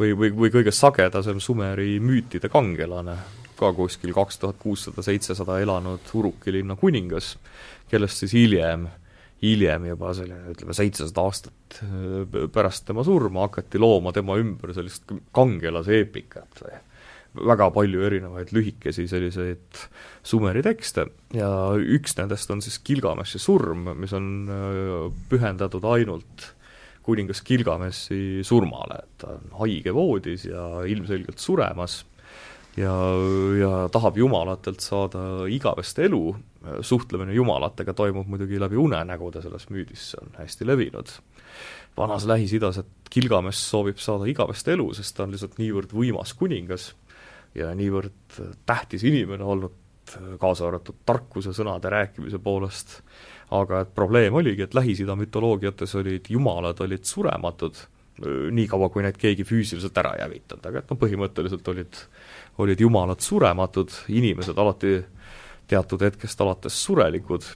või, 0.00 0.14
või, 0.16 0.30
või 0.32 0.52
kõige 0.54 0.72
sagedasem 0.74 1.40
Sumeri 1.42 1.98
müütide 2.02 2.50
kangelane, 2.52 3.16
ka 3.60 3.72
kuskil 3.76 4.14
kaks 4.16 4.40
tuhat 4.40 4.60
kuussada, 4.60 5.04
seitsesada 5.04 5.60
elanud 5.60 6.14
Uruki 6.16 6.54
linna 6.54 6.76
kuningas, 6.80 7.34
kellest 7.90 8.22
siis 8.22 8.34
hiljem, 8.36 8.88
hiljem 9.42 9.90
juba 9.90 10.12
selline 10.16 10.54
ütleme, 10.54 10.76
seitsesada 10.76 11.24
aastat 11.24 11.80
äh, 11.84 12.46
pärast 12.52 12.86
tema 12.88 13.04
surma 13.06 13.48
hakati 13.48 13.80
looma 13.80 14.14
tema 14.16 14.38
ümber 14.40 14.74
sellist 14.76 15.08
kangelase 15.36 16.00
eepikat 16.00 16.64
või 16.64 16.78
väga 17.46 17.68
palju 17.70 18.02
erinevaid 18.02 18.50
lühikesi 18.54 19.06
selliseid 19.08 19.84
Sumeri 20.26 20.64
tekste. 20.66 21.06
Ja 21.32 21.50
üks 21.78 22.16
nendest 22.18 22.50
on 22.50 22.62
siis 22.64 22.80
Gilgameshi 22.84 23.38
surm, 23.40 23.86
mis 24.00 24.14
on 24.16 24.26
äh, 24.50 25.04
pühendatud 25.30 25.86
ainult 25.88 26.50
kuningas 27.02 27.42
Gilgameshi 27.46 28.44
surmale, 28.46 29.02
et 29.04 29.22
ta 29.22 29.34
on 29.36 29.58
haige 29.62 29.94
voodis 29.96 30.44
ja 30.48 30.84
ilmselgelt 30.88 31.40
suremas 31.40 32.02
ja, 32.76 32.94
ja 33.60 33.72
tahab 33.92 34.18
jumalatelt 34.20 34.80
saada 34.84 35.46
igavest 35.50 35.98
elu, 35.98 36.22
suhtlemine 36.86 37.34
jumalatega 37.34 37.94
toimub 37.96 38.28
muidugi 38.30 38.60
läbi 38.60 38.78
unenägude 38.80 39.42
selles 39.42 39.68
müüdis, 39.72 40.10
see 40.12 40.22
on 40.22 40.34
hästi 40.38 40.68
levinud. 40.68 41.12
vanas 41.96 42.24
Lähis-Idas, 42.28 42.78
et 42.78 43.10
Gilgamesh 43.12 43.58
soovib 43.58 43.98
saada 43.98 44.28
igavest 44.30 44.68
elu, 44.68 44.92
sest 44.94 45.16
ta 45.16 45.24
on 45.24 45.34
lihtsalt 45.34 45.58
niivõrd 45.58 45.92
võimas 45.92 46.34
kuningas 46.38 46.92
ja 47.54 47.72
niivõrd 47.74 48.40
tähtis 48.66 49.04
inimene 49.04 49.44
olnud, 49.44 49.74
kaasa 50.40 50.66
arvatud 50.66 51.02
tarkuse, 51.06 51.52
sõnade 51.54 51.90
rääkimise 51.90 52.38
poolest, 52.42 53.00
aga 53.50 53.84
et 53.84 53.94
probleem 53.94 54.34
oligi, 54.38 54.62
et 54.66 54.74
Lähis-Ida 54.74 55.16
mütoloogiates 55.18 55.94
olid 55.98 56.28
jumalad, 56.30 56.80
olid 56.84 57.06
surematud, 57.06 57.78
niikaua, 58.52 58.90
kui 58.92 59.04
neid 59.04 59.16
keegi 59.18 59.46
füüsiliselt 59.48 59.96
ära 59.98 60.12
ei 60.18 60.26
hävitanud, 60.26 60.66
aga 60.68 60.82
et 60.82 60.92
noh, 60.92 60.98
põhimõtteliselt 61.00 61.72
olid, 61.72 62.02
olid 62.60 62.84
jumalad 62.84 63.24
surematud, 63.24 63.94
inimesed 64.12 64.60
alati 64.60 65.00
teatud 65.70 66.04
hetkest 66.04 66.40
alates 66.44 66.76
surelikud, 66.84 67.46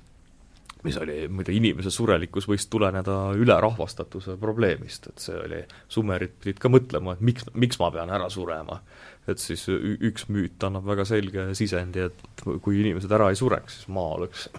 mis 0.85 0.97
oli, 1.01 1.17
muide 1.33 1.55
inimese 1.57 1.93
surelikkus 1.93 2.47
võis 2.49 2.67
tuleneda 2.71 3.17
ülerahvastatuse 3.41 4.37
probleemist, 4.41 5.09
et 5.11 5.23
see 5.27 5.37
oli, 5.37 5.63
sumerid 5.93 6.37
pidid 6.41 6.61
ka 6.61 6.71
mõtlema, 6.73 7.15
et 7.15 7.25
miks, 7.25 7.49
miks 7.57 7.81
ma 7.81 7.91
pean 7.95 8.13
ära 8.13 8.29
surema. 8.33 8.81
et 9.29 9.41
siis 9.41 9.63
üks 9.71 10.27
müüt 10.29 10.65
annab 10.67 10.85
väga 10.85 11.07
selge 11.09 11.47
sisendi, 11.57 12.05
et 12.05 12.43
kui 12.45 12.81
inimesed 12.83 13.13
ära 13.13 13.31
ei 13.33 13.39
sureks, 13.41 13.79
siis 13.79 13.89
maa 13.89 14.19
oleks 14.19 14.51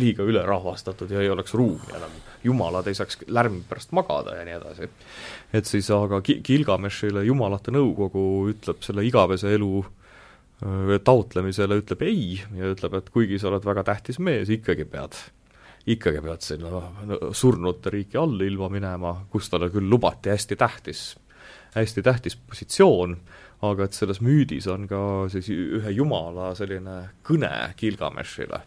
liiga 0.00 0.24
ülerahvastatud 0.28 1.10
ja 1.10 1.22
ei 1.22 1.30
oleks 1.30 1.54
ruumi 1.54 1.96
enam, 1.96 2.12
jumalad 2.44 2.86
ei 2.90 2.96
saaks 2.98 3.22
lärmi 3.26 3.62
pärast 3.68 3.92
magada 3.96 4.36
ja 4.36 4.44
nii 4.44 4.56
edasi. 4.58 4.88
et 5.52 5.68
siis 5.68 5.90
aga 5.94 6.20
Gilgameshile 6.22 7.24
jumalate 7.24 7.74
nõukogu 7.74 8.24
ütleb 8.52 8.82
selle 8.84 9.04
igavese 9.08 9.54
elu 9.54 9.84
taotlemisele, 11.04 11.80
ütleb 11.82 12.02
ei 12.06 12.26
ja 12.56 12.72
ütleb, 12.72 12.94
et 12.98 13.08
kuigi 13.10 13.38
sa 13.40 13.50
oled 13.50 13.64
väga 13.66 13.82
tähtis 13.88 14.20
mees, 14.22 14.50
ikkagi 14.52 14.84
pead, 14.86 15.16
ikkagi 15.90 16.22
pead 16.22 16.44
sinna 16.46 16.82
surnute 17.34 17.90
riiki 17.90 18.20
allilma 18.20 18.68
minema, 18.70 19.16
kus 19.30 19.50
talle 19.50 19.72
küll 19.74 19.90
lubati 19.90 20.30
hästi 20.30 20.58
tähtis, 20.60 21.06
hästi 21.74 22.04
tähtis 22.06 22.36
positsioon, 22.36 23.16
aga 23.66 23.86
et 23.88 23.98
selles 23.98 24.22
müüdis 24.22 24.68
on 24.70 24.86
ka 24.90 25.00
siis 25.32 25.50
ühe 25.50 25.96
jumala 25.96 26.52
selline 26.58 26.98
kõne 27.26 27.50
Gilgameshile 27.78 28.62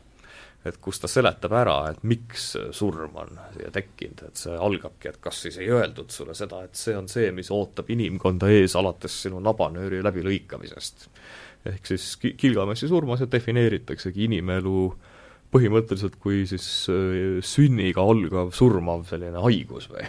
et 0.65 0.77
kus 0.81 0.99
ta 1.01 1.09
seletab 1.09 1.53
ära, 1.53 1.75
et 1.91 2.03
miks 2.09 2.47
surm 2.73 3.17
on 3.21 3.39
siia 3.53 3.71
tekkinud, 3.73 4.23
et 4.27 4.41
see 4.41 4.55
algabki, 4.67 5.11
et 5.11 5.19
kas 5.21 5.43
siis 5.45 5.59
ei 5.61 5.69
öeldud 5.69 6.09
sulle 6.13 6.33
seda, 6.37 6.63
et 6.65 6.77
see 6.79 6.95
on 6.97 7.09
see, 7.11 7.29
mis 7.35 7.51
ootab 7.53 7.89
inimkonda 7.93 8.49
ees 8.53 8.75
alates 8.79 9.19
sinu 9.25 9.41
nabanööri 9.45 10.01
läbilõikamisest. 10.05 11.09
ehk 11.65 11.87
siis 11.89 12.11
Gilgameshi 12.21 12.87
surmas 12.87 13.23
defineeritaksegi 13.29 14.25
inimelu 14.25 14.89
põhimõtteliselt 15.53 16.19
kui 16.21 16.43
siis 16.49 16.67
äh, 16.89 17.39
sünniga 17.45 18.01
algav 18.01 18.51
surmav 18.53 19.05
selline 19.09 19.41
haigus 19.45 19.89
või 19.89 20.05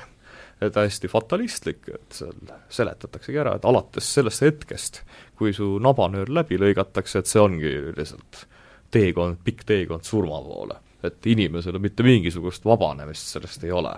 et 0.64 0.76
hästi 0.76 1.09
fatalistlik, 1.12 1.88
et 1.92 2.16
seal 2.16 2.36
seletataksegi 2.72 3.40
ära, 3.42 3.57
et 3.57 3.64
alates 3.68 4.09
sellest 4.16 4.40
hetkest, 4.40 5.02
kui 5.36 5.52
su 5.52 5.74
nabanöör 5.84 6.32
läbi 6.32 6.57
lõigatakse, 6.61 7.20
et 7.20 7.28
see 7.28 7.42
ongi 7.42 7.72
lihtsalt 7.96 8.46
teekond, 8.91 9.41
pikk 9.45 9.64
teekond 9.66 10.07
surma 10.07 10.41
poole. 10.43 10.82
et 11.07 11.26
inimesel 11.26 11.76
mitte 11.78 12.03
mingisugust 12.03 12.64
vabanemist 12.66 13.28
sellest 13.37 13.64
ei 13.64 13.72
ole. 13.72 13.95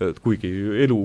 et 0.00 0.18
kuigi 0.24 0.50
elu 0.84 1.00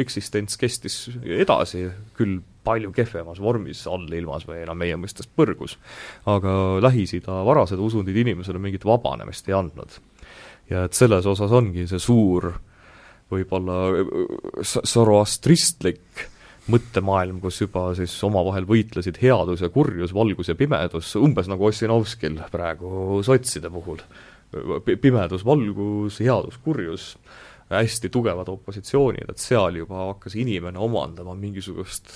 eksistents 0.00 0.56
kestis 0.56 1.10
edasi, 1.22 1.86
küll 2.16 2.40
palju 2.64 2.90
kehvemas 2.92 3.40
vormis 3.40 3.84
allilmas 3.86 4.46
või 4.48 4.62
enam 4.64 4.78
meie 4.80 4.96
mõistes 4.98 5.28
põrgus, 5.28 5.76
aga 6.26 6.80
Lähis-Ida 6.82 7.42
varased 7.46 7.78
usundid 7.78 8.16
inimesele 8.16 8.58
mingit 8.58 8.84
vabanemist 8.84 9.48
ei 9.48 9.58
andnud. 9.58 10.00
ja 10.70 10.84
et 10.84 10.92
selles 10.92 11.26
osas 11.26 11.52
ongi 11.52 11.86
see 11.86 12.00
suur 12.02 12.52
võib-olla 13.30 13.76
zoroastristlik 14.62 16.26
mõttemaailm, 16.72 17.40
kus 17.42 17.60
juba 17.60 17.88
siis 17.98 18.14
omavahel 18.26 18.66
võitlesid 18.68 19.20
headus 19.22 19.62
ja 19.62 19.70
kurjus, 19.72 20.14
valgus 20.14 20.50
ja 20.50 20.56
pimedus, 20.58 21.12
umbes 21.20 21.50
nagu 21.50 21.68
Ossinovskil 21.68 22.40
praegu 22.52 23.22
sotside 23.26 23.70
puhul. 23.70 24.02
pimedus, 25.02 25.44
valgus, 25.44 26.20
headus, 26.22 26.58
kurjus, 26.62 27.16
hästi 27.70 28.08
tugevad 28.14 28.48
opositsioonid, 28.48 29.30
et 29.30 29.42
seal 29.42 29.82
juba 29.82 30.12
hakkas 30.12 30.36
inimene 30.38 30.78
omandama 30.78 31.34
mingisugust 31.34 32.12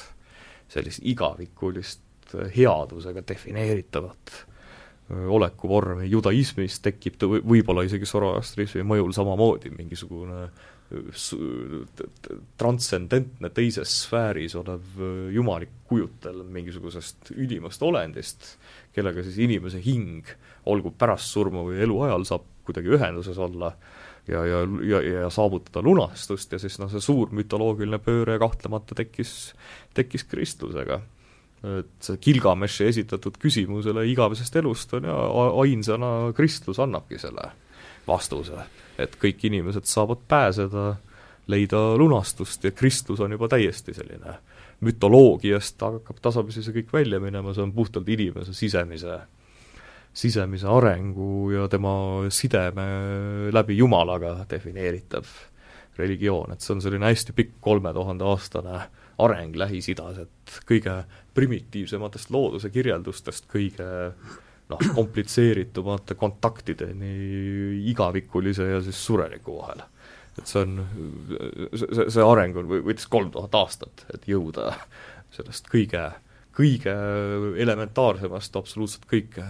sellist 0.71 1.03
igavikulist 1.03 2.35
headusega 2.55 3.23
defineeritavat 3.27 4.47
olekuvormi, 5.11 6.07
judaismis 6.07 6.79
tekib 6.85 7.17
ta 7.19 7.27
võib-olla 7.27 7.83
isegi 7.87 8.07
Zoroastrismi 8.07 8.85
mõjul 8.87 9.11
samamoodi 9.15 9.73
mingisugune 9.75 10.45
transcendentne 12.59 13.51
teises 13.55 13.93
sfääris 14.05 14.57
olev 14.59 14.99
äh, 14.99 15.29
jumalik 15.35 15.71
kujutel 15.91 16.43
mingisugusest 16.51 17.31
ülimast 17.37 17.83
olendist, 17.87 18.57
kellega 18.95 19.23
siis 19.27 19.39
inimese 19.47 19.83
hing, 19.85 20.27
olgu 20.71 20.93
pärast 20.99 21.31
surma 21.31 21.63
või 21.67 21.79
eluajal, 21.85 22.27
saab 22.27 22.49
kuidagi 22.67 22.95
ühenduses 22.97 23.39
olla 23.39 23.73
ja, 24.29 24.43
ja, 24.47 24.65
ja, 24.87 25.01
ja 25.03 25.31
saavutada 25.31 25.83
lunastust 25.87 26.53
ja 26.53 26.61
siis 26.63 26.79
noh, 26.83 26.91
see 26.91 27.03
suur 27.03 27.31
mütoloogiline 27.35 28.03
pööre 28.03 28.39
kahtlemata 28.43 28.99
tekkis, 28.99 29.55
tekkis 29.95 30.27
kristlusega. 30.31 31.01
et 31.61 31.97
see 32.03 32.19
Gilgameshi 32.25 32.87
esitatud 32.89 33.37
küsimusele 33.39 34.07
igavesest 34.11 34.55
elust 34.57 34.95
on 34.97 35.07
ja 35.07 35.17
ainsana 35.61 36.33
kristlus 36.37 36.81
annabki 36.81 37.19
selle 37.21 37.51
vastuse 38.07 38.65
et 39.03 39.17
kõik 39.21 39.45
inimesed 39.49 39.89
saavad 39.89 40.23
pääseda, 40.29 40.95
leida 41.51 41.81
lunastust 41.99 42.65
ja 42.65 42.71
kristlus 42.71 43.21
on 43.21 43.33
juba 43.35 43.49
täiesti 43.51 43.95
selline 43.97 44.37
mütoloogiast 44.81 45.83
hakkab 45.83 46.21
tasapisi 46.23 46.63
see 46.65 46.81
kõik 46.81 46.93
välja 46.95 47.21
minema, 47.21 47.53
see 47.55 47.65
on 47.65 47.75
puhtalt 47.77 48.09
inimese 48.09 48.55
sisemise, 48.57 49.19
sisemise 50.13 50.69
arengu 50.71 51.51
ja 51.53 51.67
tema 51.69 51.93
sideme 52.33 52.87
läbi 53.53 53.77
Jumalaga 53.81 54.39
defineeritav 54.51 55.29
religioon, 56.01 56.55
et 56.55 56.65
see 56.65 56.75
on 56.77 56.81
selline 56.81 57.11
hästi 57.11 57.37
pikk 57.37 57.59
kolme 57.61 57.93
tuhande 57.93 58.25
aastane 58.25 58.79
areng 59.21 59.57
Lähis-Idas, 59.61 60.23
et 60.23 60.61
kõige 60.69 61.03
primitiivsematest 61.37 62.33
looduse 62.33 62.71
kirjeldustest 62.73 63.51
kõige 63.53 63.89
noh, 64.71 64.83
komplitseeritumate 64.95 66.17
kontaktideni 66.21 67.13
igavikulise 67.91 68.71
ja 68.71 68.81
siis 68.85 69.01
sureliku 69.07 69.59
vahel. 69.61 69.85
et 70.39 70.47
see 70.47 70.63
on, 70.63 70.81
see, 71.75 72.09
see 72.09 72.25
areng 72.25 72.57
on, 72.57 72.69
võttis 72.87 73.09
kolm 73.11 73.33
tuhat 73.35 73.55
aastat, 73.59 74.07
et 74.15 74.29
jõuda 74.31 74.71
sellest 75.35 75.67
kõige, 75.71 76.05
kõige 76.57 76.93
elementaarsemast 77.63 78.57
absoluutselt 78.59 79.07
kõike 79.11 79.45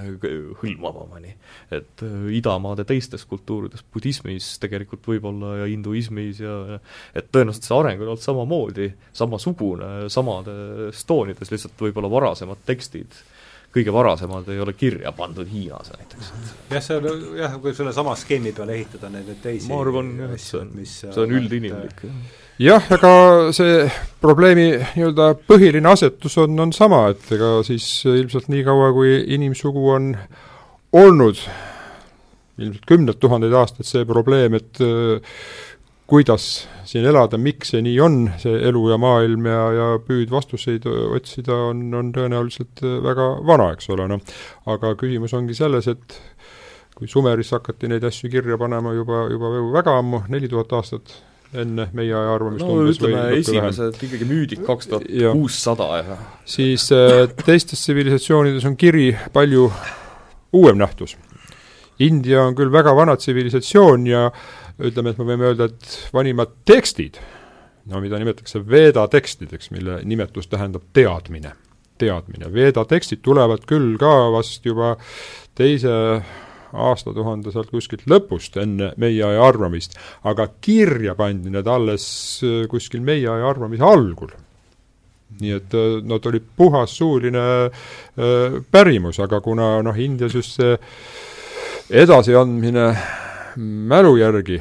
hõlmavamani. 0.62 1.34
et 1.76 2.04
idamaade 2.36 2.84
teistes 2.88 3.24
kultuurides, 3.28 3.84
budismis 3.92 4.52
tegelikult 4.62 5.06
võib-olla 5.12 5.56
ja 5.62 5.68
hinduismis 5.70 6.40
ja 6.40 6.80
et 7.14 7.30
tõenäoliselt 7.32 7.68
see 7.68 7.76
areng 7.76 8.00
on 8.02 8.14
olnud 8.14 8.24
samamoodi, 8.24 8.88
samasugune, 9.12 9.92
samades 10.08 11.04
toonides, 11.04 11.52
lihtsalt 11.52 11.86
võib-olla 11.88 12.12
varasemad 12.12 12.64
tekstid 12.66 13.20
kõige 13.74 13.92
varasemad 13.94 14.48
ei 14.50 14.60
ole 14.62 14.74
kirja 14.74 15.12
pandud 15.14 15.48
Hiinas 15.50 15.92
näiteks. 15.94 16.32
jah, 16.72 16.82
see 16.82 16.98
on 16.98 17.38
jah, 17.38 17.56
kui 17.62 17.74
sellesama 17.76 18.16
skeemi 18.18 18.52
peale 18.56 18.76
ehitada 18.78 19.10
neid, 19.12 19.28
neid 19.30 19.42
teisi 19.44 19.70
ma 19.70 19.80
arvan 19.84 20.12
jah, 20.18 20.34
et 20.34 20.42
see 20.42 20.60
on, 20.60 20.72
see 20.90 21.22
on 21.22 21.34
üldinimlik. 21.38 22.04
jah, 22.62 22.90
ega 22.98 23.14
see 23.56 23.86
probleemi 24.22 24.68
nii-öelda 24.82 25.32
põhiline 25.46 25.92
asetus 25.92 26.38
on, 26.42 26.58
on 26.66 26.74
sama, 26.76 27.06
et 27.14 27.34
ega 27.36 27.58
siis 27.66 27.86
ilmselt 28.10 28.50
niikaua, 28.50 28.90
kui 28.96 29.20
inimsugu 29.38 29.90
on 29.94 30.14
olnud 30.90 31.38
ilmselt 32.60 32.84
kümned 32.90 33.20
tuhanded 33.22 33.54
aastad 33.56 33.86
see 33.88 34.02
probleem, 34.08 34.58
et 34.58 34.82
kuidas 36.10 36.46
siin 36.88 37.06
elada, 37.06 37.38
miks 37.38 37.70
see 37.74 37.84
nii 37.86 37.96
on, 38.02 38.18
see 38.42 38.56
elu 38.68 38.82
ja 38.90 38.98
maailm 39.00 39.46
ja, 39.46 39.60
ja 39.76 39.88
püüd 40.02 40.32
vastuseid 40.32 40.86
otsida 40.90 41.54
on, 41.70 41.86
on 41.94 42.10
tõenäoliselt 42.14 42.82
väga 43.06 43.30
vana, 43.46 43.70
eks 43.76 43.90
ole, 43.94 44.08
noh. 44.10 44.36
aga 44.74 44.94
küsimus 44.98 45.36
ongi 45.38 45.54
selles, 45.56 45.86
et 45.92 46.18
kui 46.98 47.08
Sumeris 47.08 47.54
hakati 47.54 47.88
neid 47.88 48.04
asju 48.04 48.28
kirja 48.32 48.58
panema 48.60 48.92
juba, 48.96 49.24
juba 49.32 49.54
väga 49.72 49.98
ammu, 50.02 50.24
neli 50.32 50.50
tuhat 50.50 50.74
aastat 50.80 51.14
enne 51.50 51.88
meie 51.96 52.12
aja 52.14 52.34
arvamist 52.36 52.62
no 52.62 52.76
ütleme, 52.86 53.22
esimesed 53.38 53.96
vähem. 53.96 54.04
ikkagi 54.06 54.26
müüdik 54.28 54.60
kaks 54.66 54.90
tuhat 54.90 55.06
kuussada 55.32 55.88
ja 55.98 56.18
siis 56.46 56.86
äh, 56.94 57.24
teistes 57.42 57.82
tsivilisatsioonides 57.82 58.66
on 58.68 58.76
kiri 58.78 59.10
palju 59.34 59.66
uuem 60.52 60.78
nähtus. 60.78 61.16
India 62.00 62.44
on 62.46 62.54
küll 62.56 62.70
väga 62.72 62.94
vana 62.96 63.16
tsivilisatsioon 63.18 64.06
ja 64.08 64.30
ütleme, 64.88 65.12
et 65.12 65.20
me 65.20 65.28
võime 65.28 65.50
öelda, 65.50 65.70
et 65.70 65.96
vanimad 66.14 66.52
tekstid, 66.68 67.18
no 67.90 68.00
mida 68.02 68.20
nimetatakse 68.20 68.62
Veda 68.66 69.06
tekstideks, 69.10 69.70
mille 69.74 70.00
nimetus 70.08 70.50
tähendab 70.50 70.86
teadmine, 70.96 71.54
teadmine. 72.00 72.50
Veda 72.52 72.84
tekstid 72.88 73.22
tulevad 73.24 73.66
küll 73.68 73.96
ka 74.00 74.12
vast 74.34 74.66
juba 74.66 74.94
teise 75.58 75.96
aastatuhande 76.70 77.52
sealt 77.52 77.70
kuskilt 77.72 78.06
lõpust, 78.10 78.56
enne 78.62 78.92
meie 79.00 79.22
aja 79.26 79.42
arvamist, 79.48 79.96
aga 80.28 80.46
kirja 80.62 81.16
pandi 81.18 81.50
need 81.52 81.68
alles 81.70 82.04
äh, 82.46 82.62
kuskil 82.70 83.02
meie 83.04 83.28
aja 83.30 83.48
arvamise 83.50 83.86
algul. 83.86 84.30
nii 85.40 85.52
et 85.56 85.74
äh, 85.78 86.00
nad 86.04 86.26
olid 86.26 86.46
puhas 86.56 86.96
suuline 86.98 87.42
äh, 87.70 88.60
pärimus, 88.70 89.20
aga 89.22 89.40
kuna 89.40 89.78
noh, 89.82 89.98
Indias 89.98 90.34
just 90.34 90.58
see 90.58 90.76
edasiandmine 91.90 92.86
mälu 93.56 94.16
järgi 94.20 94.60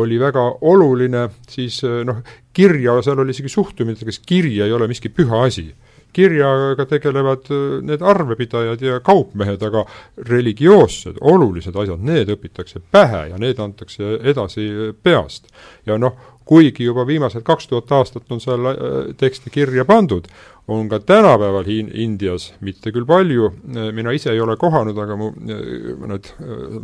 oli 0.00 0.20
väga 0.20 0.42
oluline, 0.62 1.24
siis 1.50 1.80
noh, 2.06 2.20
kirja, 2.54 3.00
seal 3.02 3.18
oli 3.18 3.34
isegi 3.34 3.50
suhtumine, 3.50 3.98
et 3.98 4.06
kas 4.06 4.20
kiri 4.22 4.60
ei 4.62 4.72
ole 4.72 4.86
miski 4.90 5.10
püha 5.10 5.42
asi 5.48 5.66
kirjaga 6.12 6.86
tegelevad 6.86 7.50
äh, 7.50 7.78
need 7.86 8.02
arvepidajad 8.02 8.82
ja 8.82 9.00
kaupmehed, 9.04 9.62
aga 9.62 9.84
religioossed, 10.28 11.20
olulised 11.20 11.76
asjad, 11.76 12.02
need 12.06 12.32
õpitakse 12.34 12.82
pähe 12.92 13.28
ja 13.30 13.38
need 13.38 13.60
antakse 13.62 14.16
edasi 14.32 14.66
äh, 14.70 14.92
peast. 15.02 15.50
ja 15.86 15.98
noh, 15.98 16.16
kuigi 16.50 16.84
juba 16.84 17.04
viimased 17.06 17.44
kaks 17.46 17.68
tuhat 17.70 17.92
aastat 17.94 18.32
on 18.34 18.40
seal 18.42 18.72
tekste 19.18 19.52
kirja 19.54 19.84
pandud, 19.86 20.26
on 20.70 20.88
ka 20.90 21.00
tänapäeval 21.02 21.66
Hiin-, 21.66 21.92
Indias, 21.98 22.50
mitte 22.64 22.92
küll 22.94 23.06
palju, 23.08 23.50
mina 23.96 24.14
ise 24.14 24.30
ei 24.34 24.40
ole 24.40 24.56
kohanud, 24.60 24.98
aga 25.02 25.16
mu 25.18 25.30
mõned 25.34 26.32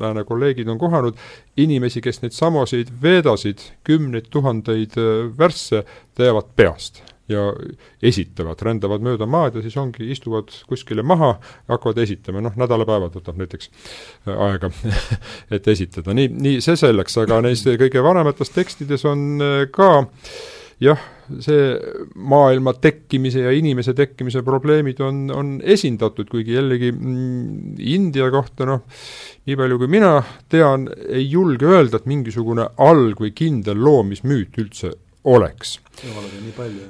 lääne 0.00 0.24
kolleegid 0.26 0.68
on 0.72 0.80
kohanud, 0.80 1.18
inimesi, 1.56 2.02
kes 2.04 2.22
neid 2.24 2.34
samasid 2.36 2.90
veedasid, 3.02 3.62
kümneid 3.86 4.30
tuhandeid 4.34 4.98
värsse, 5.38 5.84
teavad 6.18 6.50
peast 6.58 7.04
ja 7.30 7.46
esitavad, 8.06 8.60
rändavad 8.62 9.02
mööda 9.04 9.26
maad 9.28 9.58
ja 9.58 9.62
siis 9.64 9.76
ongi, 9.80 10.06
istuvad 10.14 10.52
kuskile 10.70 11.02
maha 11.06 11.32
hakkavad 11.70 11.98
esitama, 12.04 12.42
noh, 12.44 12.54
nädalapäevad 12.58 13.16
võtab 13.18 13.40
näiteks 13.40 13.70
äh, 14.28 14.36
aega 14.48 14.70
et 15.54 15.66
esitada, 15.72 16.14
nii, 16.14 16.30
nii 16.30 16.60
see 16.64 16.78
selleks, 16.78 17.18
aga 17.24 17.40
neis 17.44 17.64
kõige 17.66 18.04
vanemates 18.06 18.54
tekstides 18.54 19.06
on 19.10 19.26
äh, 19.42 19.64
ka 19.74 19.90
jah, 20.82 21.00
see 21.40 21.76
maailma 22.28 22.74
tekkimise 22.76 23.46
ja 23.46 23.52
inimese 23.56 23.94
tekkimise 23.96 24.42
probleemid 24.44 25.00
on, 25.04 25.22
on 25.32 25.54
esindatud, 25.64 26.28
kuigi 26.28 26.56
jällegi 26.56 26.92
mm, 26.92 27.78
India 27.80 28.28
kohta 28.32 28.68
noh, 28.68 28.84
nii 29.48 29.56
palju 29.56 29.80
kui 29.80 29.90
mina 29.96 30.12
tean, 30.52 30.88
ei 31.08 31.24
julge 31.30 31.68
öelda, 31.70 32.00
et 32.00 32.10
mingisugune 32.10 32.68
alg- 32.76 33.24
või 33.24 33.32
kindel 33.36 33.80
loomismüüt 33.80 34.60
üldse 34.60 34.92
oleks. 35.26 35.78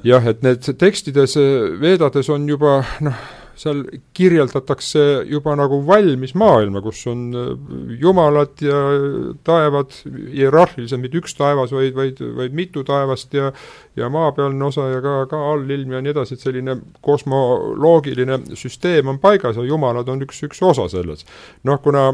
jah, 0.04 0.26
et 0.34 0.42
need 0.44 0.66
tekstides, 0.82 1.38
veedades 1.80 2.30
on 2.34 2.48
juba 2.50 2.80
noh, 3.06 3.26
seal 3.56 3.82
kirjeldatakse 4.16 5.02
juba 5.30 5.54
nagu 5.56 5.78
valmis 5.86 6.34
maailma, 6.36 6.82
kus 6.84 7.06
on 7.10 7.22
äh, 7.32 7.52
jumalad 8.00 8.60
ja 8.64 8.80
taevad, 9.46 9.94
hierarhiliselt 10.04 11.00
mitte 11.02 11.20
üks 11.22 11.36
taevas, 11.38 11.72
vaid, 11.72 11.94
vaid, 11.96 12.20
vaid 12.36 12.56
mitu 12.56 12.84
taevast 12.86 13.34
ja 13.36 13.52
ja 13.96 14.10
maapealne 14.12 14.64
osa 14.64 14.90
ja 14.90 15.00
ka, 15.00 15.14
ka 15.30 15.38
allilm 15.54 15.94
ja 15.96 16.02
nii 16.04 16.12
edasi, 16.12 16.36
et 16.36 16.44
selline 16.44 16.76
kosmoloogiline 17.04 18.42
süsteem 18.58 19.08
on 19.08 19.20
paigas 19.22 19.56
ja 19.56 19.64
jumalad 19.64 20.08
on 20.12 20.20
üks, 20.26 20.42
üks 20.44 20.60
osa 20.62 20.88
selles. 20.92 21.24
noh, 21.64 21.80
kuna 21.82 22.10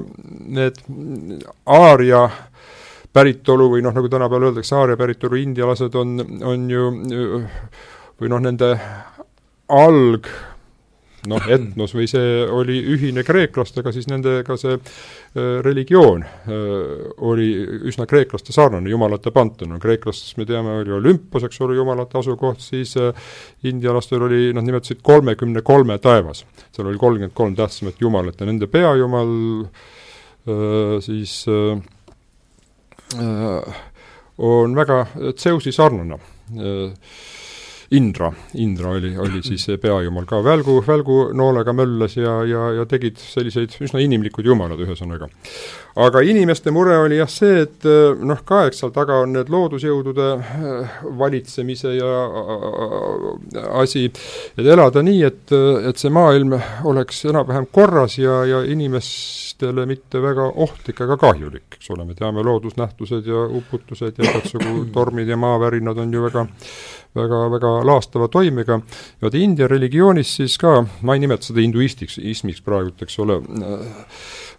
need 0.47 0.79
Aaria 1.67 2.29
päritolu 3.13 3.69
või 3.75 3.83
noh, 3.83 3.95
nagu 3.95 4.09
tänapäeval 4.09 4.53
öeldakse, 4.53 4.77
Aaria 4.79 4.97
päritolu 4.97 5.43
indialased 5.43 5.99
on, 5.99 6.15
on 6.47 6.71
ju 6.71 6.87
või 8.23 8.31
noh, 8.31 8.43
nende 8.47 8.77
alg 9.73 10.31
noh, 11.31 11.49
etnos 11.51 11.95
või 11.97 12.09
see 12.11 12.43
oli 12.51 12.79
ühine 12.95 13.25
kreeklastega, 13.27 13.93
siis 13.95 14.09
nendega 14.11 14.57
see 14.61 14.75
äh, 14.75 14.83
religioon 15.65 16.25
äh, 16.25 16.53
oli 17.29 17.49
üsna 17.91 18.07
kreeklaste 18.11 18.55
sarnane, 18.55 18.91
jumalate 18.91 19.33
panton, 19.35 19.79
kreeklastes 19.83 20.37
me 20.41 20.47
teame, 20.49 20.79
oli 20.83 20.97
Olümpos, 20.99 21.47
eks 21.47 21.63
ole, 21.65 21.77
jumalate 21.79 22.19
asukoht, 22.21 22.63
siis 22.65 22.97
äh, 23.01 23.13
indialastel 23.69 24.27
oli, 24.29 24.45
nad 24.57 24.67
nimetasid 24.67 25.03
kolmekümne 25.03 25.65
kolme 25.67 25.99
taevas. 26.03 26.45
seal 26.73 26.89
oli 26.89 26.99
kolmkümmend 26.99 27.37
kolm 27.37 27.57
tähtsamat 27.57 28.01
jumalat 28.01 28.41
ja 28.41 28.49
nende 28.49 28.67
peajumal 28.71 29.29
siis 31.05 31.45
on 34.43 34.75
väga 34.75 34.97
Zeusi 35.39 35.71
sarnane. 35.73 36.19
Indra, 37.93 38.33
Indra 38.55 38.91
oli, 38.97 39.11
oli 39.21 39.43
siis 39.45 39.67
peajumal 39.81 40.25
ka, 40.29 40.39
välgu, 40.45 40.79
välgunoolega 40.87 41.75
möllas 41.77 42.17
ja, 42.17 42.39
ja, 42.49 42.63
ja 42.79 42.87
tegid 42.89 43.21
selliseid 43.21 43.77
üsna 43.85 44.01
inimlikud 44.01 44.47
jumalad, 44.49 44.81
ühesõnaga. 44.81 45.29
aga 46.01 46.23
inimeste 46.25 46.73
mure 46.73 46.97
oli 47.03 47.19
jah 47.21 47.29
see, 47.29 47.67
et 47.67 47.85
äh, 47.89 48.17
noh, 48.25 48.41
ka 48.49 48.65
eks 48.71 48.81
seal 48.81 48.95
taga 48.97 49.21
on 49.27 49.37
need 49.37 49.53
loodusjõudude 49.53 50.31
valitsemise 51.21 51.93
ja 51.99 52.13
asi, 53.83 54.07
et 54.57 54.67
elada 54.67 55.05
nii, 55.05 55.23
et, 55.29 55.57
et 55.93 56.01
see 56.01 56.13
maailm 56.13 56.57
oleks 56.89 57.25
enam-vähem 57.29 57.69
korras 57.77 58.17
ja, 58.19 58.41
ja 58.49 58.65
inimes-, 58.65 59.43
inimestele 59.63 59.87
mitte 59.87 60.21
väga 60.21 60.53
ohtlik 60.57 61.01
ega 61.01 61.17
kahjulik, 61.17 61.77
eks 61.77 61.91
ole, 61.91 62.05
me 62.05 62.15
teame 62.15 62.43
loodusnähtused 62.43 63.27
ja 63.27 63.47
uputused 63.47 64.19
ja 64.19 64.25
igasugu 64.25 64.87
tormid 64.93 65.29
ja 65.29 65.37
maavärinad 65.37 65.99
on 65.99 66.13
ju 66.13 66.23
väga 66.23 66.47
väga, 67.15 67.41
väga 67.53 67.73
laastava 67.87 68.29
toimega, 68.33 68.79
vot 69.23 69.35
India 69.37 69.69
religioonis 69.71 70.37
siis 70.39 70.57
ka, 70.61 70.79
ma 71.03 71.17
ei 71.17 71.23
nimeta 71.25 71.49
seda 71.49 71.63
hinduistiks, 71.65 72.19
ismiks 72.19 72.63
praegult, 72.65 73.03
eks 73.05 73.19
ole, 73.23 73.39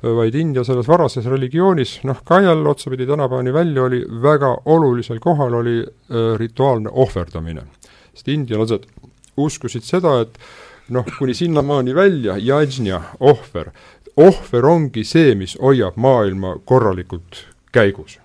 vaid 0.04 0.36
India 0.36 0.66
selles 0.68 0.88
varases 0.90 1.28
religioonis, 1.32 2.00
noh, 2.08 2.20
ka 2.26 2.42
jälle 2.44 2.70
otsapidi 2.70 3.08
tänapäevani 3.10 3.54
välja 3.54 3.88
oli, 3.88 4.04
väga 4.22 4.52
olulisel 4.66 5.20
kohal 5.24 5.62
oli 5.62 5.80
äh, 5.84 6.36
rituaalne 6.38 6.90
ohverdamine. 6.92 7.66
sest 8.14 8.28
indialased 8.30 8.84
uskusid 9.38 9.82
seda, 9.82 10.20
et 10.22 10.38
noh, 10.94 11.06
kuni 11.18 11.34
sinnamaani 11.34 11.96
välja, 11.96 12.38
yajna, 12.38 13.02
ohver, 13.20 13.72
ohver 14.18 14.66
ongi 14.66 15.04
see, 15.04 15.34
mis 15.36 15.58
hoiab 15.62 15.98
maailma 15.98 16.58
korralikult 16.66 17.48
käigus. 17.74 18.20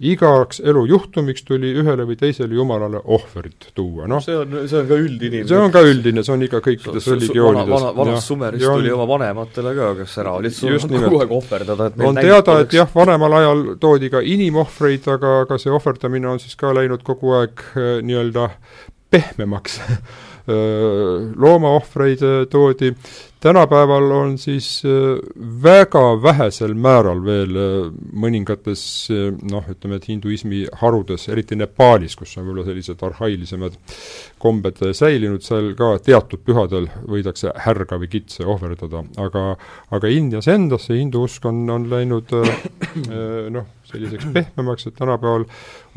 Igaks 0.00 0.62
elujuhtumiks 0.64 1.44
tuli 1.44 1.74
ühele 1.76 2.06
või 2.08 2.16
teisele 2.20 2.56
jumalale 2.56 3.02
ohvrit 3.04 3.68
tuua, 3.76 4.06
noh. 4.08 4.22
see 4.24 4.36
on, 4.36 4.54
see 4.70 4.78
on 4.80 4.86
ka 4.88 4.96
üldine. 4.96 5.42
see 5.48 5.58
on 5.60 5.74
ka 5.74 5.82
üldine, 5.84 6.24
see 6.24 6.34
on 6.34 6.44
ikka 6.46 6.62
kõikides 6.64 7.08
religioonides. 7.12 7.68
vana, 7.68 7.90
vana, 7.90 7.92
vanas 7.98 8.28
Sumeris 8.30 8.64
on... 8.64 8.80
tuli 8.80 8.94
oma 8.94 9.08
vanematele 9.10 9.74
ka, 9.76 9.90
kes 10.00 10.16
ära 10.22 10.32
olid 10.38 10.56
surnud, 10.56 10.96
kogu 11.04 11.20
aeg 11.20 11.34
ohverdada, 11.36 11.90
et 11.90 12.06
on 12.08 12.22
teada, 12.22 12.56
et 12.64 12.78
jah, 12.80 12.88
vanemal 12.94 13.36
ajal 13.42 13.66
toodi 13.82 14.12
ka 14.12 14.24
inimohvreid, 14.24 15.10
aga, 15.16 15.36
aga 15.44 15.60
see 15.60 15.74
ohverdamine 15.76 16.32
on 16.32 16.40
siis 16.40 16.56
ka 16.60 16.72
läinud 16.76 17.04
kogu 17.04 17.36
aeg 17.42 17.66
äh, 17.74 17.92
nii-öelda 18.06 18.48
pehmemaks 19.10 19.80
loomaohvreid 20.50 22.22
toodi, 22.50 22.92
tänapäeval 23.40 24.10
on 24.12 24.34
siis 24.38 24.82
väga 25.62 26.02
vähesel 26.22 26.74
määral 26.74 27.22
veel 27.24 27.56
mõningates 28.12 28.82
noh, 29.50 29.64
ütleme, 29.72 29.96
et 29.96 30.08
hinduismi 30.10 30.64
harudes, 30.82 31.28
eriti 31.32 31.56
Nepaalis, 31.56 32.16
kus 32.18 32.36
on 32.36 32.48
võib-olla 32.48 32.66
sellised 32.68 33.02
arhailisemad 33.06 33.78
kombed 34.42 34.82
säilinud, 34.96 35.44
seal 35.46 35.72
ka 35.78 35.94
teatud 36.04 36.44
pühadel 36.44 36.90
võidakse 37.08 37.54
härga 37.64 38.00
või 38.02 38.12
kitse 38.12 38.44
ohverdada, 38.44 39.04
aga 39.22 39.44
aga 39.96 40.12
Indias 40.12 40.48
endas 40.50 40.88
see 40.88 41.00
hindu 41.00 41.24
usk 41.26 41.48
on, 41.48 41.64
on 41.72 41.88
läinud 41.90 42.34
noh, 43.56 43.68
selliseks 43.90 44.30
pehmemaks, 44.34 44.88
et 44.88 44.98
tänapäeval 44.98 45.46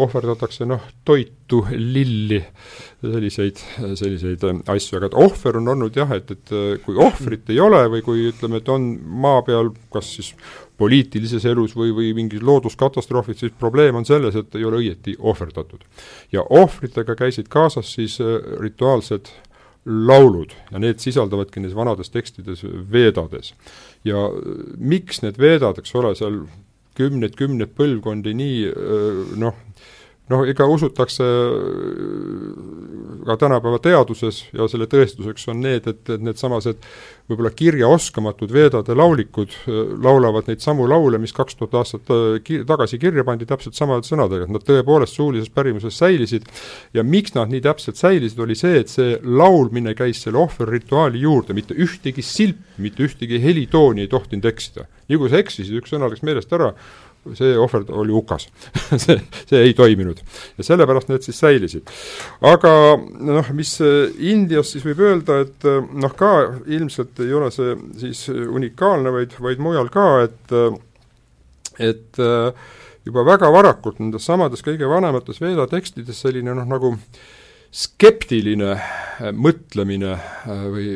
ohverdatakse 0.03 0.67
noh, 0.69 0.83
toitu, 1.05 1.63
lilli, 1.71 2.41
selliseid, 3.01 3.61
selliseid 3.99 4.47
asju, 4.73 4.99
aga 4.99 5.11
et 5.11 5.19
ohver 5.25 5.61
on 5.61 5.75
olnud 5.75 5.97
jah, 5.97 6.11
et, 6.17 6.31
et 6.33 6.55
kui 6.85 6.97
ohvri 6.97 7.33
ohvrit 7.33 7.49
ei 7.53 7.59
ole 7.59 7.81
või 7.89 8.03
kui 8.03 8.27
ütleme, 8.29 8.59
et 8.59 8.69
on 8.69 8.85
maa 9.23 9.41
peal 9.45 9.71
kas 9.93 10.15
siis 10.17 10.33
poliitilises 10.77 11.45
elus 11.45 11.75
või, 11.77 11.93
või 11.95 12.11
mingid 12.17 12.43
looduskatastroofid, 12.43 13.39
siis 13.39 13.55
probleem 13.59 13.95
on 13.95 14.05
selles, 14.05 14.35
et 14.35 14.55
ei 14.55 14.65
ole 14.65 14.81
õieti 14.81 15.15
ohverdatud. 15.19 15.83
ja 16.31 16.43
ohvritega 16.49 17.15
käisid 17.15 17.47
kaasas 17.49 17.93
siis 17.93 18.19
äh, 18.21 18.39
rituaalsed 18.59 19.31
laulud 19.85 20.53
ja 20.71 20.79
need 20.79 20.99
sisaldavadki 20.99 21.59
nendes 21.59 21.75
vanades 21.75 22.09
tekstides 22.09 22.63
veedades. 22.91 23.53
ja 24.03 24.25
äh, 24.27 24.75
miks 24.77 25.21
need 25.21 25.37
veedad, 25.37 25.77
eks 25.77 25.95
ole, 25.95 26.15
seal 26.15 26.43
kümneid-kümneid 26.97 27.73
põlvkondi 27.77 28.33
nii 28.37 28.57
noh, 29.41 29.57
noh, 30.31 30.43
ega 30.47 30.67
usutakse 30.69 31.27
ka 33.27 33.37
tänapäeva 33.39 33.79
teaduses 33.83 34.43
ja 34.55 34.67
selle 34.71 34.87
tõestuseks 34.91 35.49
on 35.51 35.63
need, 35.63 35.87
et, 35.89 36.03
et 36.09 36.23
needsamased 36.23 36.83
võib-olla 37.29 37.51
kirjaoskamatud 37.55 38.51
veedade 38.51 38.95
laulikud 38.97 39.53
äh, 39.55 39.77
laulavad 40.03 40.49
neid 40.49 40.63
samu 40.63 40.87
laule, 40.89 41.19
mis 41.21 41.33
kaks 41.35 41.55
tuhat 41.59 41.77
aastat 41.79 42.11
äh, 42.11 42.51
tagasi 42.67 42.99
kirja 43.01 43.23
pandi 43.27 43.47
täpselt 43.49 43.77
samade 43.77 44.07
sõnadega, 44.07 44.47
et 44.47 44.55
nad 44.55 44.65
tõepoolest 44.67 45.19
suulises 45.19 45.51
pärimuses 45.53 45.97
säilisid 45.99 46.49
ja 46.95 47.05
miks 47.07 47.35
nad 47.37 47.51
nii 47.53 47.63
täpselt 47.63 47.99
säilisid, 47.99 48.41
oli 48.43 48.57
see, 48.59 48.81
et 48.83 48.91
see 48.91 49.15
laulmine 49.23 49.95
käis 49.97 50.23
selle 50.25 50.41
ohverrituaali 50.43 51.23
juurde, 51.23 51.55
mitte 51.55 51.77
ühtegi 51.79 52.25
silpi, 52.25 52.75
mitte 52.83 53.07
ühtegi 53.07 53.39
helitooni 53.43 54.03
ei 54.03 54.11
tohtinud 54.11 54.45
eksida. 54.49 54.87
nii 55.07 55.19
kui 55.19 55.31
sa 55.31 55.39
eksisid, 55.39 55.79
üks 55.79 55.91
sõna 55.93 56.11
läks 56.11 56.23
meelest 56.25 56.53
ära, 56.55 56.73
see 57.37 57.55
ohver 57.59 57.85
oli 57.95 58.13
hukas 58.15 58.47
see, 59.03 59.17
see 59.49 59.61
ei 59.69 59.73
toiminud. 59.77 60.19
ja 60.57 60.67
sellepärast 60.67 61.11
need 61.11 61.25
siis 61.25 61.39
säilisid. 61.39 61.91
aga 62.45 62.73
noh, 62.99 63.51
mis 63.55 63.75
Indias 64.19 64.73
siis 64.73 64.85
võib 64.87 65.03
öelda, 65.07 65.41
et 65.47 65.67
noh, 65.91 66.15
ka 66.19 66.33
ilmselt 66.67 67.23
ei 67.23 67.33
ole 67.33 67.51
see 67.53 67.75
siis 68.01 68.25
unikaalne, 68.29 69.13
vaid, 69.13 69.37
vaid 69.43 69.63
mujal 69.63 69.91
ka, 69.93 70.07
et 70.27 70.57
et 71.81 72.23
juba 73.03 73.23
väga 73.27 73.49
varakult 73.51 73.99
nendes 73.99 74.25
samades 74.27 74.61
kõige 74.63 74.87
vanemates 74.89 75.41
Veda 75.41 75.65
tekstides 75.71 76.19
selline 76.23 76.53
noh, 76.55 76.67
nagu 76.69 76.93
skeptiline 77.73 78.75
mõtlemine 79.33 80.17
või 80.45 80.87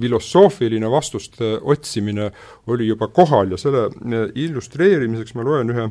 filosoofiline 0.00 0.90
vastuste 0.90 1.58
otsimine 1.62 2.30
oli 2.66 2.86
juba 2.86 3.08
kohal 3.08 3.50
ja 3.54 3.58
selle 3.60 3.86
eh, 3.86 4.26
illustreerimiseks 4.44 5.34
ma 5.38 5.44
loen 5.46 5.72
ühe, 5.72 5.86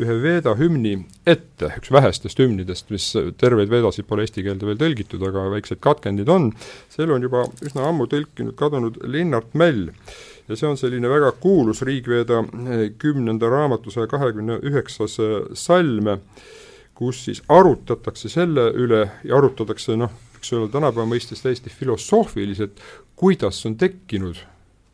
ühe 0.00 0.16
Veeda 0.22 0.54
hümni 0.56 0.94
ette, 1.28 1.72
üks 1.76 1.92
vähestest 1.92 2.40
hümnidest, 2.40 2.88
mis 2.94 3.10
terveid 3.40 3.72
vedasid 3.72 4.08
pole 4.08 4.24
eesti 4.24 4.44
keelde 4.46 4.68
veel 4.70 4.80
tõlgitud, 4.80 5.24
aga 5.28 5.48
väiksed 5.52 5.82
katkendid 5.84 6.32
on, 6.32 6.50
selle 6.92 7.16
on 7.16 7.28
juba 7.28 7.44
üsna 7.66 7.84
ammu 7.90 8.08
tõlkinud 8.10 8.56
kadunud 8.58 8.96
Linnart 9.04 9.52
Mäll. 9.54 9.90
ja 10.48 10.56
see 10.56 10.70
on 10.70 10.80
selline 10.80 11.10
väga 11.10 11.34
kuulus 11.42 11.84
Riigveeda 11.86 12.40
eh, 12.40 12.86
kümnenda 12.98 13.52
raamatu 13.52 13.92
saja 13.92 14.08
kahekümne 14.10 14.62
üheksas 14.64 15.20
eh, 15.20 15.36
salm, 15.52 16.16
kus 16.96 17.24
siis 17.28 17.44
arutatakse 17.48 18.28
selle 18.28 18.70
üle 18.76 19.06
ja 19.24 19.36
arutatakse 19.36 19.96
noh, 19.96 20.12
võiks 20.40 20.52
öelda 20.56 20.72
tänapäeva 20.72 21.06
mõistes 21.08 21.42
täiesti 21.44 21.70
filosoofiliselt, 21.72 22.80
kuidas 23.20 23.66
on 23.68 23.76
tekkinud, 23.76 24.38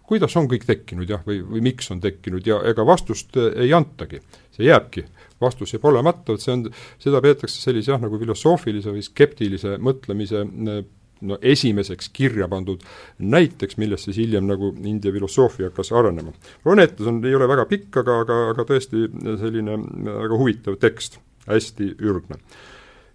kuidas 0.06 0.34
on 0.38 0.48
kõik 0.50 0.64
tekkinud 0.66 1.10
jah, 1.10 1.22
või, 1.26 1.38
või 1.46 1.62
miks 1.68 1.92
on 1.94 2.00
tekkinud 2.02 2.46
ja 2.46 2.58
ega 2.66 2.82
vastust 2.86 3.36
eh, 3.38 3.52
ei 3.66 3.74
antagi. 3.76 4.18
see 4.56 4.66
jääbki, 4.66 5.04
vastus 5.40 5.74
jääb 5.74 5.84
olemata, 5.86 6.34
et 6.34 6.42
see 6.42 6.54
on, 6.56 6.64
seda 6.98 7.20
peetakse 7.22 7.60
sellise 7.60 7.92
jah, 7.92 8.00
nagu 8.02 8.18
filosoofilise 8.18 8.90
või 8.90 9.04
skeptilise 9.06 9.76
mõtlemise 9.78 10.42
eh, 10.42 10.80
no 11.20 11.38
esimeseks 11.40 12.10
kirja 12.12 12.48
pandud 12.50 12.82
näiteks, 13.18 13.78
millest 13.78 14.08
siis 14.08 14.18
hiljem 14.18 14.48
nagu 14.50 14.72
India 14.84 15.12
filosoofia 15.12 15.70
hakkas 15.70 15.92
arenema. 15.94 16.32
see 16.64 17.06
on, 17.06 17.20
ei 17.24 17.34
ole 17.34 17.48
väga 17.48 17.66
pikk, 17.70 18.00
aga, 18.02 18.20
aga, 18.24 18.40
aga 18.54 18.64
tõesti 18.68 19.04
selline 19.42 19.78
väga 20.06 20.40
huvitav 20.40 20.80
tekst, 20.82 21.20
hästi 21.46 21.94
ürgne. 22.02 22.40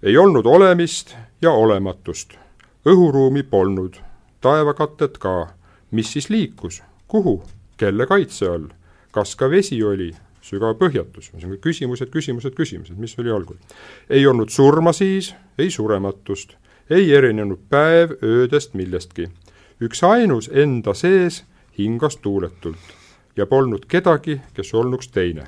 ei 0.03 0.15
olnud 0.17 0.45
olemist 0.45 1.17
ja 1.41 1.51
olematust, 1.51 2.37
õhuruumi 2.87 3.43
polnud 3.43 3.99
taevakatet 4.41 5.17
ka. 5.17 5.53
mis 5.91 6.11
siis 6.13 6.29
liikus, 6.29 6.83
kuhu, 7.07 7.43
kelle 7.77 8.05
kaitse 8.07 8.47
all, 8.47 8.67
kas 9.11 9.35
ka 9.35 9.49
vesi 9.51 9.83
oli, 9.83 10.13
sügav 10.41 10.77
põhjatus, 10.79 11.33
ühesõnaga 11.33 11.59
küsimused, 11.61 12.07
küsimused, 12.13 12.55
küsimused, 12.55 12.97
mis 12.97 13.17
oli 13.19 13.31
algul. 13.31 13.57
ei 14.09 14.27
olnud 14.27 14.49
surma 14.49 14.93
siis, 14.93 15.33
ei 15.57 15.69
surematust, 15.69 16.55
ei 16.89 17.11
erinenud 17.13 17.59
päev 17.69 18.17
öödest 18.23 18.73
millestki. 18.73 19.29
üksainus 19.81 20.49
enda 20.53 20.93
sees 20.93 21.43
hingas 21.77 22.17
tuuletult 22.17 22.95
ja 23.35 23.45
polnud 23.45 23.85
kedagi, 23.87 24.41
kes 24.53 24.73
olnuks 24.73 25.07
teine 25.07 25.47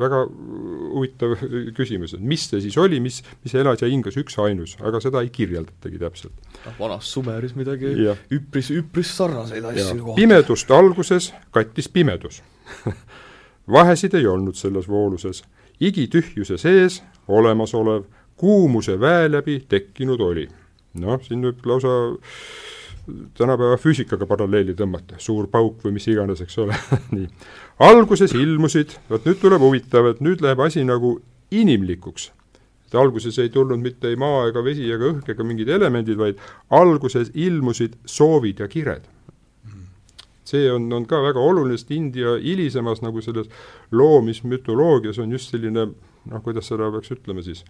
väga 0.00 0.22
huvitav 0.28 1.36
küsimus, 1.76 2.14
et 2.16 2.24
mis 2.24 2.46
see 2.50 2.62
siis 2.64 2.76
oli, 2.80 3.00
mis, 3.02 3.22
mis 3.44 3.54
elas 3.58 3.82
ja 3.82 3.90
hingas 3.90 4.18
üksainus, 4.20 4.76
aga 4.84 5.00
seda 5.04 5.22
ei 5.24 5.30
kirjeldatagi 5.34 6.00
täpselt. 6.02 6.34
noh, 6.66 6.76
vanas 6.78 7.12
Sumeris 7.12 7.56
midagi 7.58 7.92
ja. 8.04 8.16
üpris, 8.34 8.70
üpris 8.74 9.14
sarnaseid 9.16 9.64
asju 9.72 10.02
kohta. 10.02 10.18
pimedust 10.20 10.70
alguses 10.74 11.32
kattis 11.54 11.88
pimedus 11.92 12.42
vahesid 13.76 14.14
ei 14.14 14.26
olnud 14.26 14.56
selles 14.58 14.88
vooluses, 14.88 15.42
igitühjuse 15.80 16.58
sees 16.60 17.02
olemasolev 17.28 18.06
kuumuse 18.36 19.00
väe 19.00 19.30
läbi 19.32 19.60
tekkinud 19.68 20.20
oli. 20.20 20.48
noh, 21.00 21.20
siin 21.24 21.44
võib 21.44 21.66
lausa 21.68 21.92
tänapäeva 23.36 23.76
füüsikaga 23.78 24.26
paralleeli 24.26 24.74
tõmmata, 24.76 25.20
suur 25.22 25.46
pauk 25.50 25.84
või 25.84 25.96
mis 25.96 26.08
iganes, 26.10 26.40
eks 26.42 26.58
ole 26.62 26.76
nii. 27.14 27.28
Alguses 27.78 28.32
ilmusid, 28.36 28.90
vot 29.10 29.24
nüüd 29.26 29.40
tuleb 29.40 29.60
huvitav, 29.60 30.06
et 30.10 30.20
nüüd 30.24 30.40
läheb 30.44 30.60
asi 30.64 30.84
nagu 30.84 31.20
inimlikuks. 31.50 32.32
et 32.86 32.94
alguses 32.94 33.38
ei 33.42 33.48
tulnud 33.50 33.80
mitte 33.82 34.06
ei 34.08 34.16
maa 34.16 34.46
ega 34.48 34.64
vesi 34.64 34.92
ega 34.94 35.04
õhk 35.10 35.28
ega 35.32 35.44
mingid 35.44 35.68
elemendid, 35.68 36.16
vaid 36.16 36.36
alguses 36.70 37.30
ilmusid 37.34 37.92
soovid 38.06 38.58
ja 38.60 38.68
kired. 38.68 39.02
see 40.44 40.70
on, 40.70 40.92
on 40.92 41.06
ka 41.06 41.22
väga 41.22 41.40
oluline, 41.40 41.76
sest 41.76 41.90
India 41.90 42.36
hilisemas 42.38 43.02
nagu 43.02 43.20
selles 43.20 43.48
loomismütoloogias 43.90 45.18
on 45.18 45.32
just 45.32 45.50
selline 45.50 45.86
noh, 45.86 46.42
kuidas 46.42 46.66
seda 46.70 46.90
peaks 46.90 47.10
ütlema 47.10 47.42
siis, 47.42 47.64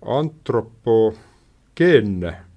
antropogeenne 0.00 2.51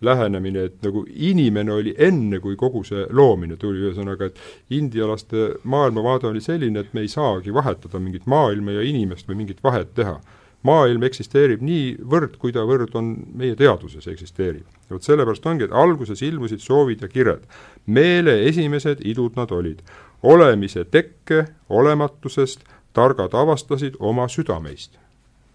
lähenemine, 0.00 0.64
et 0.64 0.82
nagu 0.84 1.04
inimene 1.08 1.72
oli 1.72 1.94
enne, 1.98 2.40
kui 2.40 2.56
kogu 2.56 2.82
see 2.84 3.06
loomine 3.16 3.56
tuli, 3.60 3.80
ühesõnaga 3.86 4.28
et 4.28 4.40
indialaste 4.76 5.48
maailmavaade 5.64 6.28
oli 6.30 6.40
selline, 6.44 6.80
et 6.80 6.94
me 6.94 7.04
ei 7.04 7.08
saagi 7.08 7.54
vahetada 7.54 8.00
mingit 8.02 8.26
maailma 8.26 8.76
ja 8.76 8.84
inimest 8.84 9.28
või 9.28 9.42
mingit 9.44 9.62
vahet 9.64 9.94
teha. 9.94 10.20
maailm 10.66 11.02
eksisteerib 11.06 11.60
niivõrd, 11.62 12.40
kuivõrd 12.42 12.94
on 12.98 13.12
meie 13.34 13.54
teaduses 13.54 14.06
eksisteerib. 14.08 14.64
vot 14.90 15.02
sellepärast 15.02 15.46
ongi, 15.46 15.64
et 15.64 15.72
alguses 15.72 16.22
ilmusid 16.22 16.60
soovid 16.60 17.02
ja 17.02 17.08
kired. 17.08 17.46
meele 17.86 18.44
esimesed 18.48 19.00
idud 19.04 19.36
nad 19.36 19.52
olid. 19.52 19.82
olemise 20.22 20.84
tekke 20.84 21.46
olematusest 21.68 22.64
targad 22.92 23.34
avastasid 23.34 23.94
oma 24.00 24.28
südameist. 24.28 24.98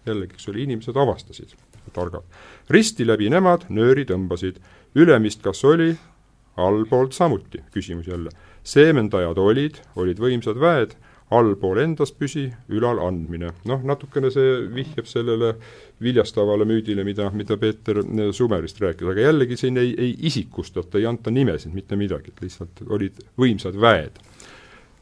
jällegi, 0.06 0.34
eks 0.34 0.48
ole, 0.48 0.58
inimesed 0.58 0.96
avastasid 0.96 1.54
targad. 1.92 2.22
risti 2.70 3.06
läbi 3.06 3.30
nemad 3.30 3.66
nööri 3.68 4.04
tõmbasid, 4.04 4.60
ülemist 4.94 5.42
kas 5.42 5.64
oli, 5.64 5.96
allpoolt 6.56 7.12
samuti, 7.12 7.62
küsimus 7.72 8.06
jälle. 8.06 8.30
seemendajad 8.62 9.38
olid, 9.38 9.80
olid 9.96 10.18
võimsad 10.18 10.60
väed, 10.60 10.94
allpool 11.32 11.80
endas 11.82 12.12
püsi, 12.12 12.46
ülal 12.68 13.00
andmine. 13.02 13.52
noh, 13.64 13.84
natukene 13.84 14.30
see 14.30 14.58
vihjab 14.74 15.08
sellele 15.08 15.54
viljastavale 16.02 16.64
müüdile, 16.68 17.04
mida, 17.04 17.30
mida 17.30 17.56
Peeter 17.56 18.02
äh, 18.02 18.32
Sumerist 18.32 18.80
rääkis, 18.80 19.08
aga 19.08 19.28
jällegi 19.28 19.56
siin 19.56 19.78
ei, 19.78 19.94
ei 19.98 20.14
isikustata, 20.28 20.98
ei 20.98 21.06
anta 21.06 21.30
nimesid, 21.30 21.72
mitte 21.74 21.96
midagi, 21.96 22.34
et 22.34 22.44
lihtsalt 22.44 22.84
olid 22.88 23.22
võimsad 23.38 23.78
väed. 23.80 24.20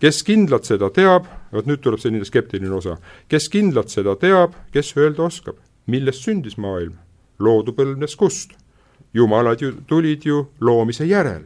kes 0.00 0.22
kindlalt 0.24 0.64
seda 0.64 0.88
teab, 0.90 1.26
vot 1.52 1.66
nüüd 1.68 1.82
tuleb 1.84 2.00
selline 2.00 2.24
skeptiline 2.24 2.72
osa, 2.72 2.96
kes 3.28 3.50
kindlalt 3.52 3.92
seda 3.92 4.14
teab, 4.16 4.54
kes 4.72 4.94
öelda 4.96 5.26
oskab 5.26 5.58
millest 5.90 6.26
sündis 6.26 6.58
maailm? 6.60 6.98
loodu 7.40 7.72
põlvnes 7.76 8.16
kust? 8.16 8.52
jumalad 9.14 9.62
ju 9.62 9.72
tulid 9.86 10.26
ju 10.26 10.44
loomise 10.60 11.06
järel. 11.06 11.42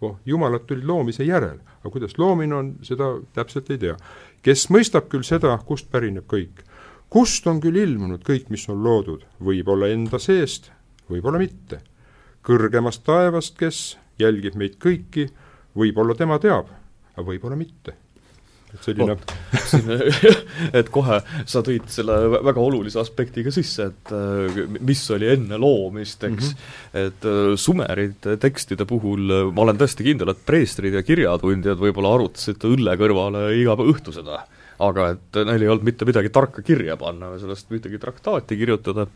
oh, 0.00 0.16
jumalad 0.26 0.66
tulid 0.66 0.84
loomise 0.84 1.24
järel, 1.24 1.58
aga 1.80 1.90
kuidas 1.90 2.18
loomine 2.18 2.54
on, 2.54 2.76
seda 2.82 3.14
täpselt 3.34 3.70
ei 3.70 3.78
tea. 3.78 3.96
kes 4.42 4.68
mõistab 4.70 5.08
küll 5.08 5.26
seda, 5.26 5.56
kust 5.66 5.90
pärineb 5.90 6.28
kõik? 6.30 6.64
kust 7.10 7.46
on 7.46 7.60
küll 7.62 7.78
ilmunud 7.78 8.22
kõik, 8.26 8.48
mis 8.50 8.68
on 8.68 8.82
loodud, 8.84 9.26
võib-olla 9.38 9.90
enda 9.94 10.18
seest, 10.18 10.70
võib-olla 11.10 11.38
mitte. 11.38 11.80
kõrgemast 12.44 13.04
taevast, 13.04 13.56
kes 13.58 13.98
jälgib 14.18 14.54
meid 14.54 14.78
kõiki, 14.82 15.28
võib-olla 15.74 16.14
tema 16.14 16.38
teab, 16.38 16.68
aga 17.14 17.26
võib-olla 17.26 17.56
mitte. 17.56 17.96
Selline 18.82 19.16
siin, 19.70 19.92
et 20.74 20.90
kohe 20.94 21.20
sa 21.46 21.62
tõid 21.64 21.86
selle 21.92 22.16
väga 22.34 22.62
olulise 22.62 23.00
aspekti 23.02 23.44
ka 23.46 23.52
sisse, 23.54 23.90
et 23.92 24.14
äh, 24.14 24.64
mis 24.80 25.02
oli 25.14 25.30
enne 25.34 25.58
loomist, 25.60 26.24
eks. 26.24 26.50
Mm, 26.50 26.56
-hmm. 26.56 27.06
et 27.06 27.28
äh, 27.30 27.54
Sumerite 27.60 28.36
tekstide 28.42 28.86
puhul 28.88 29.52
ma 29.52 29.66
olen 29.66 29.78
tõesti 29.80 30.06
kindel, 30.06 30.34
et 30.34 30.44
preestrid 30.46 30.94
ja 30.94 31.04
kirjatundjad 31.06 31.80
võib-olla 31.80 32.14
arutasid 32.18 32.64
õlle 32.68 32.96
kõrvale 33.00 33.48
iga 33.60 33.76
õhtu 33.78 34.14
seda. 34.14 34.44
Aga 34.84 35.12
et 35.14 35.36
neil 35.46 35.62
ei 35.62 35.68
olnud 35.70 35.86
mitte 35.86 36.06
midagi 36.08 36.32
tarka 36.34 36.62
kirja 36.66 36.96
panna 36.98 37.28
või 37.30 37.38
sellest 37.38 37.70
ühtegi 37.70 38.00
traktaati 38.02 38.58
kirjutada, 38.58 39.06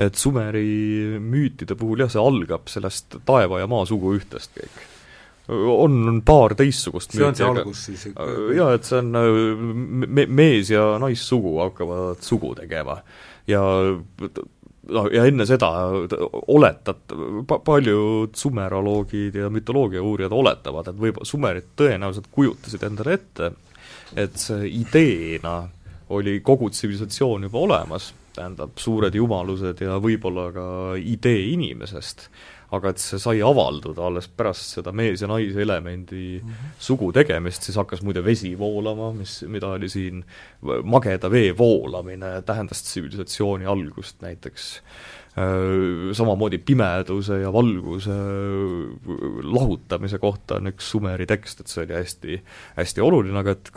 et 0.00 0.16
Sumeri 0.16 1.18
müütide 1.20 1.76
puhul 1.76 2.00
jah, 2.00 2.08
see 2.08 2.22
algab 2.22 2.72
sellest 2.72 3.20
taeva 3.28 3.60
ja 3.60 3.68
maa 3.68 3.84
suguühtest 3.88 4.56
kõik 4.56 4.80
on 5.48 6.22
paar 6.24 6.54
teistsugust 6.54 7.16
see 7.16 7.24
on 7.26 7.34
see 7.34 7.46
algus 7.46 7.84
siis? 7.88 8.06
jaa, 8.56 8.72
et 8.76 8.86
see 8.86 9.00
on 9.00 9.10
me-, 10.06 10.28
mees- 10.30 10.70
ja 10.70 10.92
naissugu 11.02 11.56
hakkavad 11.58 12.22
sugu 12.22 12.54
tegema. 12.58 13.00
ja 13.50 13.62
noh, 14.90 15.10
ja 15.12 15.26
enne 15.28 15.46
seda 15.48 15.70
oletat-, 16.46 17.16
pa-, 17.48 17.60
paljud 17.64 18.34
sumeroloogid 18.38 19.36
ja 19.42 19.50
mütoloogia 19.52 20.02
uurijad 20.02 20.32
oletavad, 20.36 20.90
et 20.90 21.04
võib-olla 21.04 21.28
sumerid 21.28 21.70
tõenäoliselt 21.78 22.30
kujutasid 22.30 22.86
endale 22.88 23.18
ette, 23.18 23.52
et 24.16 24.38
see 24.38 24.70
ideena 24.82 25.62
oli 26.12 26.40
kogu 26.44 26.68
tsivilisatsioon 26.70 27.48
juba 27.48 27.62
olemas, 27.66 28.12
tähendab, 28.36 28.76
suured 28.80 29.14
jumalused 29.16 29.80
ja 29.84 29.98
võib-olla 30.00 30.48
ka 30.54 30.66
idee 30.98 31.46
inimesest 31.52 32.28
aga 32.72 32.92
et 32.92 33.02
see 33.02 33.20
sai 33.20 33.40
avalduda 33.44 34.06
alles 34.08 34.28
pärast 34.28 34.78
seda 34.78 34.92
mees- 34.96 35.22
ja 35.22 35.28
naise 35.28 35.60
elemendi 35.62 36.40
mm 36.42 36.48
-hmm. 36.48 36.76
sugu 36.78 37.12
tegemist, 37.12 37.62
siis 37.62 37.76
hakkas 37.76 38.02
muide 38.02 38.24
vesi 38.24 38.58
voolama, 38.58 39.12
mis, 39.12 39.42
mida 39.48 39.68
oli 39.76 39.88
siin, 39.88 40.24
mageda 40.84 41.30
vee 41.30 41.56
voolamine 41.58 42.42
tähendas 42.46 42.82
tsivilisatsiooni 42.82 43.66
algust 43.66 44.22
näiteks 44.22 44.80
samamoodi 46.12 46.58
pimeduse 46.58 47.38
ja 47.40 47.52
valguse 47.52 48.12
lahutamise 49.42 50.18
kohta 50.18 50.58
on 50.60 50.68
üks 50.68 50.90
Sumeri 50.92 51.26
tekst, 51.26 51.60
et 51.60 51.72
see 51.72 51.86
oli 51.86 51.94
hästi, 51.96 52.42
hästi 52.76 53.00
oluline, 53.00 53.38
aga 53.40 53.54
et 53.56 53.70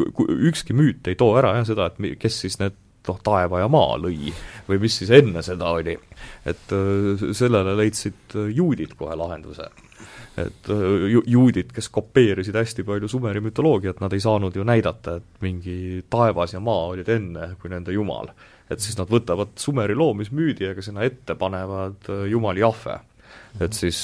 ükski 0.51 0.75
müüt 0.75 1.07
ei 1.07 1.15
too 1.15 1.31
ära 1.39 1.53
jah 1.55 1.67
seda, 1.69 1.87
et 1.87 2.19
kes 2.19 2.41
siis 2.43 2.59
need 2.59 2.75
noh, 3.09 3.19
taeva 3.23 3.61
ja 3.63 3.69
maa 3.71 3.97
lõi 4.01 4.33
või 4.67 4.81
mis 4.81 4.97
siis 4.99 5.11
enne 5.13 5.43
seda 5.45 5.71
oli. 5.77 5.97
et 6.45 6.75
äh, 6.75 7.25
sellele 7.33 7.75
leidsid 7.77 8.35
äh, 8.35 8.49
juudid 8.55 8.95
kohe 8.97 9.15
lahenduse. 9.15 9.69
et 10.37 10.69
äh, 10.69 11.07
ju-, 11.11 11.23
juudid, 11.27 11.71
kes 11.73 11.89
kopeerisid 11.89 12.55
hästi 12.55 12.83
palju 12.83 13.07
Sumeri 13.07 13.41
mütoloogiat, 13.41 14.01
nad 14.01 14.13
ei 14.13 14.19
saanud 14.19 14.55
ju 14.55 14.63
näidata, 14.63 15.17
et 15.17 15.41
mingi 15.41 16.03
taevas 16.09 16.53
ja 16.53 16.59
maa 16.59 16.91
olid 16.93 17.09
enne 17.09 17.55
kui 17.61 17.69
nende 17.69 17.93
jumal. 17.93 18.31
et 18.69 18.79
siis 18.79 18.97
nad 18.97 19.09
võtavad 19.09 19.57
Sumeri 19.59 19.95
loomismüüdi, 19.95 20.71
aga 20.71 20.81
sinna 20.81 21.05
ette 21.05 21.35
panevad 21.35 22.09
jumal 22.29 22.57
Jahve 22.57 22.99
et 23.63 23.73
siis 23.77 23.99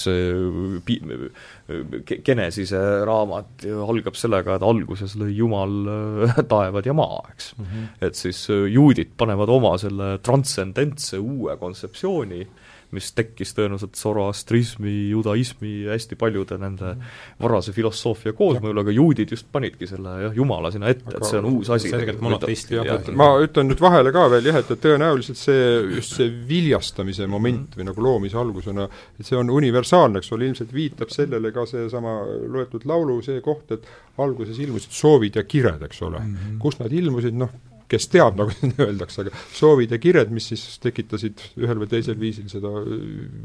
Genesise 2.26 2.82
raamat 3.08 3.66
algab 3.68 4.16
sellega, 4.20 4.56
et 4.56 4.66
alguses 4.66 5.16
lõi 5.20 5.34
Jumal 5.36 5.78
taevad 6.54 6.88
ja 6.88 6.96
maa, 6.96 7.22
eks 7.34 7.54
mm. 7.58 7.66
-hmm. 7.66 7.88
et 8.08 8.16
siis 8.16 8.46
juudid 8.50 9.16
panevad 9.18 9.50
oma 9.50 9.78
selle 9.82 10.18
transcendentse 10.24 11.20
uue 11.20 11.58
kontseptsiooni 11.60 12.42
äh, 12.42 12.71
mis 12.96 13.12
tekkis 13.16 13.54
tõenäoliselt 13.58 13.96
zoroastrismi, 14.00 14.94
judaismi, 15.12 15.74
hästi 15.90 16.18
paljude 16.20 16.58
nende 16.62 16.94
varase 17.42 17.74
filosoofia 17.76 18.34
koosmõjul, 18.38 18.82
aga 18.84 18.96
juudid 18.96 19.32
just 19.36 19.48
panidki 19.52 19.88
selle 19.90 20.18
jah, 20.26 20.36
jumala 20.36 20.72
sinna 20.74 20.92
ette, 20.92 21.16
et 21.16 21.28
see 21.28 21.40
on 21.40 21.50
uus 21.54 21.72
asi. 21.74 21.92
selgelt 21.92 22.22
monoteistid. 22.24 23.12
ma 23.18 23.32
ütlen 23.44 23.72
nüüd 23.72 23.82
vahele 23.84 24.14
ka 24.16 24.28
veel 24.34 24.52
jah, 24.52 24.62
et, 24.62 24.72
et 24.76 24.84
tõenäoliselt 24.84 25.40
see, 25.40 25.66
just 25.98 26.18
see 26.20 26.30
viljastamise 26.50 27.28
moment 27.32 27.72
mm. 27.72 27.80
või 27.80 27.90
nagu 27.90 28.06
loomise 28.08 28.40
algusena, 28.42 28.88
et 29.20 29.28
see 29.28 29.40
on 29.40 29.52
universaalne, 29.54 30.22
eks 30.22 30.32
ole, 30.36 30.50
ilmselt 30.52 30.74
viitab 30.76 31.14
sellele 31.14 31.54
ka 31.56 31.66
seesama 31.70 32.20
loetud 32.52 32.86
laulu 32.90 33.20
see 33.26 33.42
koht, 33.46 33.72
et 33.78 33.88
alguses 34.22 34.60
ilmusid 34.62 34.94
soovid 34.96 35.40
ja 35.40 35.48
kired, 35.48 35.82
eks 35.88 36.02
ole 36.04 36.20
mm. 36.20 36.36
-hmm. 36.36 36.58
kust 36.62 36.84
nad 36.84 36.92
ilmusid, 36.94 37.38
noh, 37.38 37.52
kes 37.92 38.08
teab, 38.12 38.38
nagu 38.40 38.54
siin 38.58 38.74
öeldakse, 38.80 39.26
aga 39.26 39.44
soovid 39.58 39.94
ja 39.96 40.00
kired, 40.02 40.32
mis 40.34 40.48
siis 40.52 40.80
tekitasid 40.84 41.44
ühel 41.60 41.82
või 41.82 41.90
teisel 41.92 42.18
viisil 42.20 42.48
seda 42.52 42.72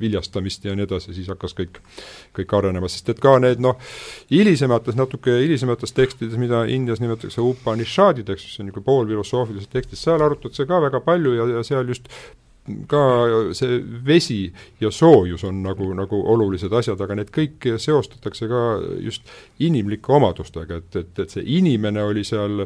viljastamist 0.00 0.66
ja 0.66 0.76
nii 0.76 0.86
edasi, 0.86 1.14
siis 1.16 1.30
hakkas 1.32 1.56
kõik, 1.58 1.80
kõik 2.36 2.56
arenema, 2.58 2.90
sest 2.92 3.10
et 3.12 3.22
ka 3.22 3.36
need 3.42 3.62
noh, 3.64 3.78
hilisemates, 4.32 4.98
natuke 4.98 5.38
hilisemates 5.42 5.94
tekstides, 5.96 6.38
mida 6.40 6.64
Indias 6.70 7.02
nimetatakse 7.02 7.44
Upanishadideks, 7.44 8.46
mis 8.46 8.58
on 8.60 8.70
niisugune 8.70 8.88
poolfilosoofilised 8.90 9.72
tekstid, 9.72 10.00
seal 10.00 10.22
arutatakse 10.22 10.66
ka 10.68 10.82
väga 10.88 11.02
palju 11.04 11.36
ja, 11.36 11.48
ja 11.56 11.64
seal 11.66 11.88
just 11.90 12.10
ka 12.90 13.02
see 13.56 13.78
vesi 14.06 14.40
ja 14.80 14.90
soojus 14.90 15.44
on 15.44 15.62
nagu, 15.64 15.92
nagu 15.94 16.20
olulised 16.32 16.72
asjad, 16.72 17.00
aga 17.00 17.18
need 17.20 17.30
kõik 17.34 17.68
seostatakse 17.82 18.48
ka 18.50 18.62
just 19.02 19.28
inimlike 19.62 20.12
omadustega, 20.12 20.80
et, 20.82 21.00
et, 21.02 21.22
et 21.24 21.36
see 21.36 21.46
inimene 21.58 22.02
oli 22.02 22.24
seal, 22.26 22.64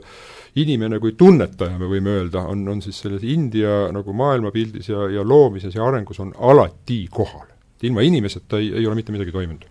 inimene 0.61 1.01
kui 1.03 1.15
tunnetaja, 1.19 1.79
me 1.79 1.91
võime 1.91 2.17
öelda, 2.21 2.47
on, 2.51 2.67
on 2.69 2.83
siis 2.85 3.01
selles 3.05 3.25
India 3.27 3.87
nagu 3.95 4.17
maailmapildis 4.17 4.93
ja, 4.93 5.07
ja 5.21 5.27
loomises 5.27 5.77
ja 5.77 5.87
arengus 5.87 6.21
on 6.23 6.35
alati 6.39 7.05
kohal 7.13 7.49
et 7.81 7.87
ilma 7.89 8.03
inimeseta 8.05 8.59
ei, 8.61 8.69
ei 8.77 8.87
ole 8.87 8.99
mitte 8.99 9.13
midagi 9.15 9.33
toimunud. 9.33 9.63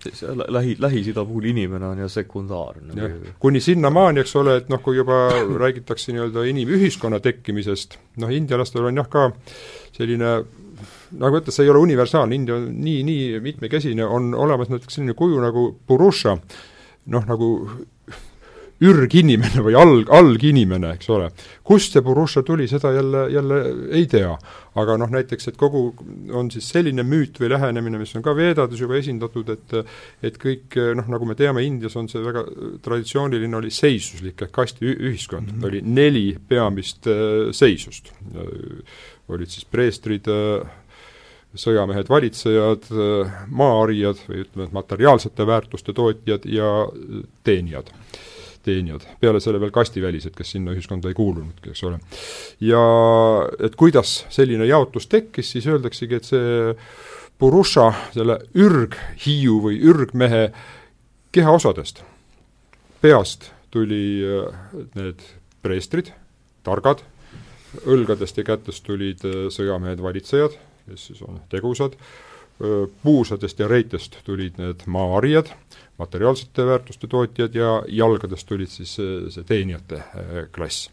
Lähi, 0.50 0.76
Lähis-Ida 0.82 1.26
puhul 1.30 1.46
inimene 1.52 1.86
on 1.86 2.00
ju 2.02 2.10
sekundaarne. 2.10 3.10
kuni 3.40 3.62
sinnamaani, 3.62 4.24
eks 4.24 4.34
ole, 4.42 4.56
et 4.64 4.72
noh, 4.74 4.82
kui 4.82 4.98
juba 4.98 5.28
räägitakse 5.62 6.16
nii-öelda 6.16 6.48
inimühiskonna 6.50 7.20
tekkimisest, 7.22 8.00
noh, 8.24 8.34
indialastel 8.34 8.90
on 8.90 8.98
jah 8.98 9.10
ka 9.10 9.28
selline 9.94 10.34
nagu 11.20 11.38
ütles, 11.38 11.54
see 11.54 11.68
ei 11.68 11.72
ole 11.74 11.84
universaalne, 11.84 12.36
India 12.36 12.58
on 12.58 12.68
nii, 12.82 13.04
nii 13.06 13.40
mitmekesine, 13.46 14.06
on 14.06 14.34
olemas 14.34 14.72
näiteks 14.74 14.98
selline 14.98 15.14
kuju 15.18 15.42
nagu 15.44 15.70
Purusha, 15.88 16.38
noh 17.14 17.30
nagu 17.30 17.50
ürginimene 18.86 19.64
või 19.66 19.76
alg, 19.80 20.10
alginimene, 20.16 20.94
eks 20.96 21.10
ole. 21.12 21.30
kust 21.64 21.96
see 21.96 22.04
Purusha 22.06 22.44
tuli, 22.48 22.68
seda 22.72 22.94
jälle, 22.96 23.26
jälle 23.34 23.60
ei 23.96 24.08
tea. 24.08 24.38
aga 24.80 24.96
noh, 25.02 25.10
näiteks, 25.12 25.50
et 25.50 25.58
kogu, 25.60 25.82
on 26.32 26.52
siis 26.54 26.70
selline 26.72 27.04
müüt 27.04 27.40
või 27.42 27.50
lähenemine, 27.52 28.00
mis 28.00 28.14
on 28.16 28.24
ka 28.24 28.36
Veedades 28.38 28.80
juba 28.80 28.96
esindatud, 29.00 29.50
et 29.50 29.78
et 30.24 30.38
kõik 30.40 30.78
noh, 30.96 31.10
nagu 31.12 31.28
me 31.28 31.36
teame, 31.36 31.66
Indias 31.66 31.98
on 32.00 32.08
see 32.08 32.24
väga 32.24 32.46
traditsiooniline, 32.86 33.56
oli 33.58 33.72
seisuslik 33.74 34.46
ehk 34.46 34.54
kastiühiskond 34.56 35.52
mm, 35.52 35.60
-hmm. 35.60 35.68
oli 35.68 35.82
neli 35.84 36.38
peamist 36.48 37.08
äh, 37.08 37.52
seisust 37.52 38.14
olid 39.30 39.52
siis 39.52 39.66
preestrid, 39.70 40.28
sõjamehed, 41.60 42.10
valitsejad, 42.10 42.90
maaharijad 43.50 44.22
või 44.28 44.44
ütleme, 44.44 44.68
et 44.68 44.76
materiaalsete 44.76 45.48
väärtuste 45.50 45.96
tootjad 45.98 46.46
ja 46.50 46.74
teenijad 47.44 47.90
teenijad, 48.66 49.06
peale 49.22 49.40
selle 49.44 49.62
veel 49.62 49.72
kastivälised, 49.76 50.34
kes 50.36 50.56
sinna 50.56 50.74
ühiskonda 50.76 51.12
ei 51.12 51.18
kuulunudki, 51.18 51.72
eks 51.74 51.84
ole. 51.88 52.00
ja 52.64 52.82
et 53.60 53.78
kuidas 53.80 54.24
selline 54.34 54.68
jaotus 54.70 55.08
tekkis, 55.12 55.54
siis 55.56 55.68
öeldaksegi, 55.68 56.20
et 56.20 56.30
see 56.30 56.76
Purusha, 57.40 57.94
selle 58.12 58.36
ürghiiu 58.60 59.62
või 59.64 59.78
ürgmehe 59.88 60.50
kehaosadest, 61.32 62.02
peast 63.00 63.52
tuli 63.72 64.26
need 64.98 65.24
preestrid, 65.64 66.12
targad, 66.68 67.04
õlgadest 67.86 68.40
ja 68.40 68.46
kätest 68.48 68.86
tulid 68.88 69.24
äh, 69.28 69.46
sõjamehed, 69.54 70.02
valitsejad, 70.04 70.56
kes 70.90 71.10
siis 71.12 71.22
on 71.26 71.40
tegusad, 71.52 71.96
puusadest 73.04 73.60
ja 73.60 73.68
reitest 73.68 74.18
tulid 74.28 74.58
need 74.60 74.84
maaharijad, 74.86 75.52
materiaalsete 76.00 76.66
väärtuste 76.66 77.08
tootjad 77.08 77.56
ja 77.56 77.84
jalgadest 77.88 78.48
tulid 78.48 78.68
siis 78.68 78.98
see, 79.00 79.44
teenijate 79.48 80.02
klass. 80.52 80.90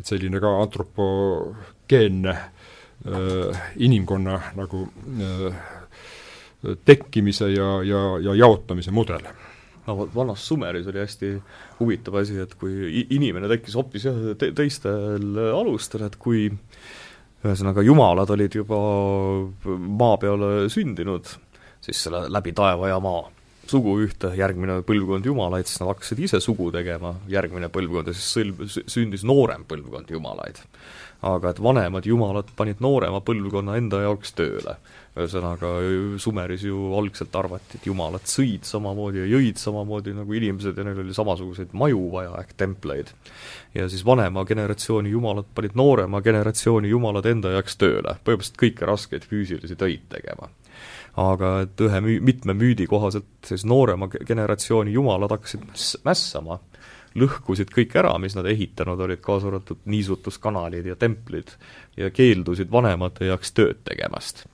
et 0.00 0.08
selline 0.08 0.40
ka 0.40 0.54
antropogeenne 0.62 2.32
äh, 2.32 3.62
inimkonna 3.76 4.40
nagu 4.56 4.86
äh, 5.20 5.62
tekkimise 6.84 7.50
ja, 7.52 7.82
ja, 7.84 8.02
ja 8.22 8.34
jaotamise 8.34 8.90
mudel 8.90 9.26
no 9.86 10.08
vanas 10.14 10.48
Sumeris 10.48 10.86
oli 10.86 10.98
hästi 10.98 11.32
huvitav 11.80 12.16
asi, 12.20 12.38
et 12.40 12.54
kui 12.54 13.06
inimene 13.10 13.48
tekkis 13.50 13.76
hoopis 13.78 14.06
jah, 14.06 14.20
te-, 14.38 14.52
teistel 14.56 15.38
alustel, 15.52 16.06
et 16.06 16.16
kui 16.16 16.48
ühesõnaga 17.42 17.82
jumalad 17.84 18.30
olid 18.30 18.54
juba 18.60 18.78
maa 19.76 20.18
peale 20.22 20.68
sündinud, 20.72 21.30
siis 21.82 22.04
selle 22.06 22.24
läbi 22.30 22.54
taeva 22.56 22.92
ja 22.92 22.98
maa, 23.02 23.24
sugu 23.70 23.96
ühte, 24.04 24.32
järgmine 24.38 24.80
põlvkond 24.86 25.26
jumalaid, 25.26 25.68
siis 25.68 25.82
nad 25.82 25.92
hakkasid 25.92 26.22
ise 26.26 26.42
sugu 26.42 26.70
tegema, 26.74 27.14
järgmine 27.30 27.70
põlvkond 27.72 28.10
ja 28.10 28.16
siis 28.16 28.30
sõlm-, 28.36 28.62
sündis 28.90 29.26
noorem 29.26 29.66
põlvkond 29.68 30.12
jumalaid. 30.14 30.62
Aga 31.22 31.52
et 31.52 31.60
vanemad 31.62 32.06
jumalad 32.06 32.50
panid 32.56 32.80
noorema 32.82 33.20
põlvkonna 33.22 33.76
enda 33.78 34.02
jaoks 34.02 34.34
tööle. 34.38 34.76
ühesõnaga, 35.12 35.68
Sumeris 36.18 36.62
ju 36.64 36.94
algselt 36.96 37.34
arvati, 37.36 37.76
et 37.76 37.86
jumalad 37.86 38.24
sõid 38.24 38.64
samamoodi 38.64 39.20
ja 39.20 39.26
jõid 39.34 39.60
samamoodi 39.60 40.14
nagu 40.16 40.32
inimesed 40.32 40.78
ja 40.78 40.86
neil 40.86 41.02
oli 41.02 41.12
samasuguseid 41.14 41.74
maju 41.76 42.06
vaja 42.14 42.32
ehk 42.40 42.56
templeid. 42.56 43.12
ja 43.74 43.88
siis 43.88 44.04
vanema 44.06 44.44
generatsiooni 44.44 45.10
jumalad 45.10 45.46
panid 45.54 45.76
noorema 45.76 46.20
generatsiooni 46.20 46.88
jumalad 46.88 47.26
enda 47.26 47.52
jaoks 47.58 47.76
tööle, 47.76 48.16
põhimõtteliselt 48.24 48.58
kõiki 48.64 48.88
raskeid 48.88 49.28
füüsilisi 49.28 49.76
töid 49.76 50.08
tegema 50.08 50.48
aga 51.20 51.52
et 51.66 51.80
ühe 51.84 52.00
müü-, 52.00 52.20
mitme 52.24 52.54
müüdi 52.56 52.86
kohaselt 52.88 53.28
siis 53.44 53.66
noorema 53.68 54.08
generatsiooni 54.08 54.94
jumalad 54.94 55.34
hakkasid 55.36 55.66
mäss-, 55.68 55.98
mässama, 56.06 56.58
lõhkusid 57.18 57.72
kõik 57.74 57.94
ära, 57.98 58.12
mis 58.18 58.36
nad 58.36 58.46
ehitanud 58.48 59.00
olid, 59.00 59.20
kaasa 59.24 59.50
arvatud 59.50 59.82
niisutuskanalid 59.90 60.86
ja 60.86 60.96
templid, 60.96 61.54
ja 61.96 62.10
keeldusid 62.10 62.70
vanemate 62.72 63.28
heaks 63.28 63.52
tööd 63.56 63.82
tegemast. 63.84 64.46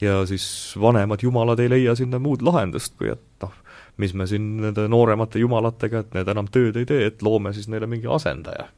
ja 0.00 0.26
siis 0.26 0.74
vanemad 0.80 1.22
jumalad 1.22 1.60
ei 1.60 1.70
leia 1.72 1.94
sinna 1.96 2.18
muud 2.18 2.42
lahendust, 2.44 2.94
kui 2.98 3.08
et 3.08 3.22
noh, 3.42 3.52
mis 3.96 4.12
me 4.14 4.26
siin 4.26 4.56
nende 4.60 4.88
nooremate 4.88 5.40
jumalatega, 5.40 6.04
et 6.04 6.14
need 6.14 6.28
enam 6.28 6.48
tööd 6.52 6.76
ei 6.76 6.84
tee, 6.88 7.06
et 7.06 7.22
loome 7.22 7.52
siis 7.56 7.68
neile 7.68 7.86
mingi 7.86 8.06
asendaja. 8.06 8.68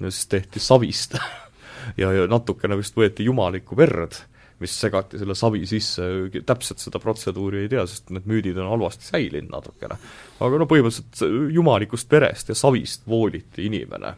ja 0.00 0.10
siis 0.10 0.26
tehti 0.26 0.60
savist 0.60 1.16
ja, 2.00 2.12
ja 2.12 2.26
natukene 2.26 2.76
vist 2.76 2.96
võeti 2.96 3.24
jumalikku 3.24 3.76
verd 3.76 4.20
mis 4.60 4.74
segati 4.76 5.20
selle 5.20 5.36
savi 5.38 5.62
sisse, 5.68 6.06
täpselt 6.46 6.82
seda 6.82 7.00
protseduuri 7.02 7.64
ei 7.64 7.70
tea, 7.72 7.84
sest 7.88 8.10
need 8.14 8.26
müüdid 8.30 8.58
on 8.60 8.68
halvasti 8.74 9.08
säilinud 9.08 9.52
natukene. 9.54 9.96
aga 10.40 10.60
no 10.60 10.68
põhimõtteliselt 10.70 11.54
jumalikust 11.56 12.10
verest 12.12 12.52
ja 12.52 12.58
savist 12.58 13.08
vooliti 13.08 13.66
inimene. 13.70 14.14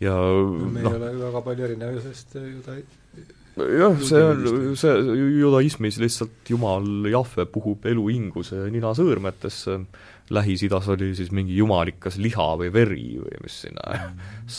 ja 0.00 0.16
no, 0.16 0.70
me 0.72 0.86
no, 0.86 0.94
ei 0.96 1.02
ole 1.02 1.12
väga 1.26 1.44
palju 1.50 1.68
erinev 1.68 2.00
sellest 2.00 2.40
juda 2.40 2.80
jah, 3.56 3.98
see 4.06 4.22
on, 4.22 4.44
see 4.78 4.94
judaismis 5.40 5.98
lihtsalt 6.00 6.50
Jumal, 6.50 6.86
Jahve 7.10 7.46
puhub 7.50 7.86
elu 7.90 8.06
inguse 8.14 8.62
nina 8.72 8.92
sõõrmetesse, 8.96 9.78
Lähis-Idas 10.30 10.88
oli 10.94 11.10
siis 11.18 11.32
mingi 11.34 11.56
jumalikas 11.58 12.18
liha 12.22 12.52
või 12.60 12.70
veri 12.72 13.06
või 13.18 13.40
mis 13.42 13.56
sinna 13.64 13.98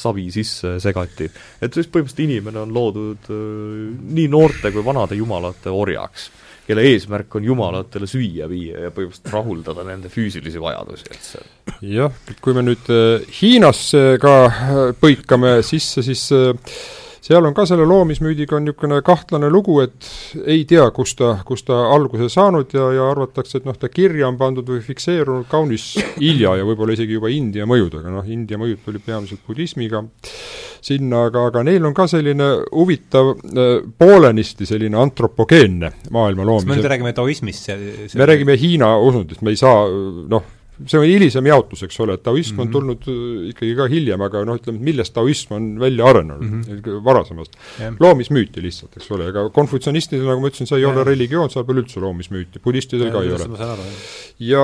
savi 0.01 0.27
sisse 0.33 0.75
segati. 0.83 1.29
et 1.61 1.73
siis 1.73 1.87
põhimõtteliselt 1.87 2.23
inimene 2.25 2.63
on 2.65 2.73
loodud 2.75 3.31
äh, 3.31 3.91
nii 4.19 4.27
noorte 4.31 4.71
kui 4.71 4.83
vanade 4.85 5.15
jumalate 5.19 5.71
orjaks, 5.71 6.29
kelle 6.67 6.83
eesmärk 6.91 7.39
on 7.39 7.47
jumalatele 7.47 8.09
süüa 8.09 8.49
viia 8.51 8.87
ja 8.87 8.93
põhimõtteliselt 8.95 9.33
rahuldada 9.33 9.87
nende 9.87 10.11
füüsilisi 10.11 10.61
vajadusi, 10.61 11.07
et 11.11 11.29
see 11.31 11.93
jah, 11.95 12.11
kui 12.43 12.57
me 12.57 12.65
nüüd 12.67 12.91
äh, 12.91 13.23
Hiinasse 13.39 14.17
ka 14.21 14.35
äh, 14.47 14.81
põikame 14.99 15.59
sisse, 15.65 16.03
siis 16.03 16.27
seal 17.21 17.45
on 17.45 17.55
ka 17.57 17.65
selle 17.69 17.85
loomismüüdiga 17.87 18.57
on 18.57 18.65
niisugune 18.65 19.01
kahtlane 19.05 19.49
lugu, 19.53 19.77
et 19.83 20.09
ei 20.41 20.63
tea, 20.69 20.87
kust 20.95 21.19
ta, 21.19 21.35
kust 21.45 21.67
ta 21.69 21.83
alguse 21.93 22.29
saanud 22.33 22.73
ja, 22.73 22.87
ja 22.97 23.09
arvatakse, 23.11 23.61
et 23.61 23.67
noh, 23.69 23.77
ta 23.77 23.91
kirja 23.93 24.29
on 24.29 24.39
pandud 24.39 24.67
või 24.73 24.81
fikseerunud 24.85 25.49
kaunis 25.51 25.93
hilja 26.17 26.55
ja 26.59 26.65
võib-olla 26.67 26.97
isegi 26.97 27.19
juba 27.19 27.31
India 27.33 27.67
mõjudega, 27.69 28.13
noh, 28.13 28.25
India 28.25 28.59
mõjud 28.61 28.81
tulid 28.85 29.05
peamiselt 29.05 29.45
budismiga 29.47 30.03
sinna, 30.81 31.27
aga, 31.29 31.45
aga 31.51 31.61
neil 31.67 31.85
on 31.85 31.93
ka 31.93 32.07
selline 32.09 32.47
huvitav 32.73 33.35
äh, 33.35 33.75
poolenisti 34.01 34.65
selline 34.65 34.97
antropogeenne 34.97 35.91
maailma 36.13 36.47
kas 36.47 36.65
me 36.65 36.79
nüüd 36.79 36.89
räägime 36.89 37.13
taoismist, 37.17 37.69
see 37.69 38.17
me 38.17 38.29
räägime 38.29 38.57
Hiina 38.57 38.95
usundist, 38.97 39.45
me 39.45 39.53
ei 39.53 39.61
saa 39.61 39.85
noh, 40.31 40.49
see 40.87 40.99
on 40.99 41.05
hilisem 41.05 41.45
jaotus, 41.45 41.83
eks 41.83 41.99
ole, 42.03 42.13
et 42.17 42.23
taoism 42.23 42.55
mm 42.55 42.57
-hmm. 42.57 42.61
on 42.61 42.67
Mhm. 42.67 42.71
tulnud 42.71 43.07
äh, 43.07 43.49
ikkagi 43.51 43.75
ka 43.75 43.87
hiljem, 43.91 44.21
aga 44.21 44.45
noh, 44.45 44.55
ütleme, 44.59 44.77
et 44.79 44.85
millest 44.89 45.13
taoism 45.13 45.53
on 45.53 45.79
välja 45.79 46.05
arenenud 46.05 46.41
mm. 46.41 46.61
-hmm. 46.61 47.03
varasemast. 47.03 47.57
Jah. 47.79 47.93
loomismüüti 47.99 48.61
lihtsalt, 48.61 48.97
eks 48.97 49.11
ole, 49.11 49.27
ega 49.27 49.49
konfutsionistidel, 49.49 50.25
nagu 50.25 50.41
ma 50.41 50.47
ütlesin, 50.47 50.67
see 50.67 50.77
ei 50.77 50.83
Jah. 50.83 50.95
ole 50.95 51.03
religioon, 51.03 51.49
seal 51.49 51.65
pole 51.65 51.81
üldse 51.81 51.99
loomismüüti, 51.99 52.59
budistidel 52.63 53.11
ka 53.11 53.21
ei 53.23 53.31
ole. 53.31 53.47
ja 54.39 54.63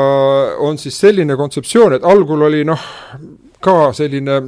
on 0.59 0.77
siis 0.77 0.99
selline 0.99 1.35
kontseptsioon, 1.35 1.93
et 1.93 2.03
algul 2.03 2.41
oli 2.41 2.63
noh, 2.63 2.79
ka 3.61 3.93
selline 3.93 4.41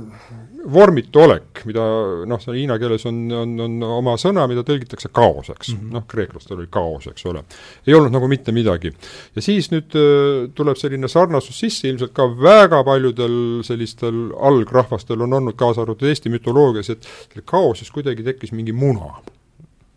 vormitu 0.73 1.23
olek, 1.23 1.63
mida 1.69 1.85
noh, 2.29 2.41
seal 2.41 2.57
hiina 2.59 2.77
keeles 2.81 3.05
on, 3.09 3.21
on, 3.41 3.55
on 3.65 3.87
oma 3.99 4.15
sõna, 4.21 4.45
mida 4.49 4.63
tõlgitakse 4.67 5.11
kaoseks 5.13 5.73
mm. 5.73 5.79
-hmm. 5.79 5.95
noh, 5.97 6.05
kreeklastel 6.09 6.59
oli 6.59 6.69
kaos, 6.71 7.07
eks 7.11 7.25
ole. 7.31 7.43
ei 7.87 7.97
olnud 7.97 8.13
nagu 8.15 8.27
mitte 8.31 8.53
midagi. 8.55 8.93
ja 9.35 9.41
siis 9.41 9.71
nüüd 9.73 9.95
äh, 9.97 10.51
tuleb 10.55 10.77
selline 10.77 11.07
sarnasus 11.07 11.59
sisse, 11.59 11.87
ilmselt 11.89 12.13
ka 12.13 12.27
väga 12.29 12.83
paljudel 12.83 13.63
sellistel 13.63 14.29
algrahvastel 14.51 15.21
on 15.21 15.33
olnud, 15.41 15.57
kaasa 15.59 15.85
arvatud 15.85 16.07
Eesti 16.09 16.29
mütoloogias, 16.29 16.89
et 16.89 17.43
kaoses 17.45 17.91
kuidagi 17.91 18.23
tekkis 18.23 18.51
mingi 18.55 18.73
muna 18.73 19.19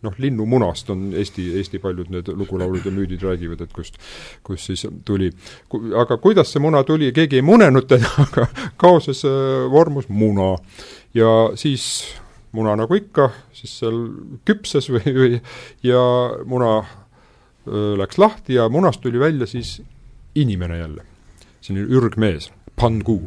noh, 0.03 0.15
linnumunast 0.17 0.89
on 0.93 1.11
Eesti, 1.17 1.49
Eesti 1.57 1.79
paljud 1.83 2.11
need 2.13 2.31
lugulaulud 2.33 2.85
ja 2.85 2.91
müüdid 2.93 3.23
räägivad, 3.23 3.61
et 3.63 3.73
kust, 3.75 3.99
kust 4.43 4.71
siis 4.71 4.85
tuli. 5.05 5.31
aga 5.99 6.17
kuidas 6.17 6.51
see 6.53 6.63
muna 6.63 6.83
tuli, 6.83 7.11
keegi 7.15 7.41
ei 7.41 7.45
munenud 7.45 7.87
teda, 7.89 8.09
aga 8.25 8.47
kaoses 8.77 9.23
äh, 9.27 9.63
vormus 9.71 10.09
muna. 10.09 10.55
ja 11.13 11.51
siis 11.55 12.03
muna 12.53 12.75
nagu 12.77 12.95
ikka, 12.97 13.29
siis 13.55 13.77
seal 13.81 14.03
küpses 14.45 14.89
või, 14.93 15.13
või 15.17 15.39
ja 15.85 16.01
muna 16.45 16.75
öö, 17.65 17.95
läks 17.97 18.19
lahti 18.21 18.59
ja 18.59 18.67
munast 18.69 19.01
tuli 19.01 19.19
välja 19.19 19.47
siis 19.49 19.79
inimene 20.35 20.77
jälle. 20.77 21.05
selline 21.63 21.87
ürgmees, 21.95 22.51
Pangu 22.75 23.21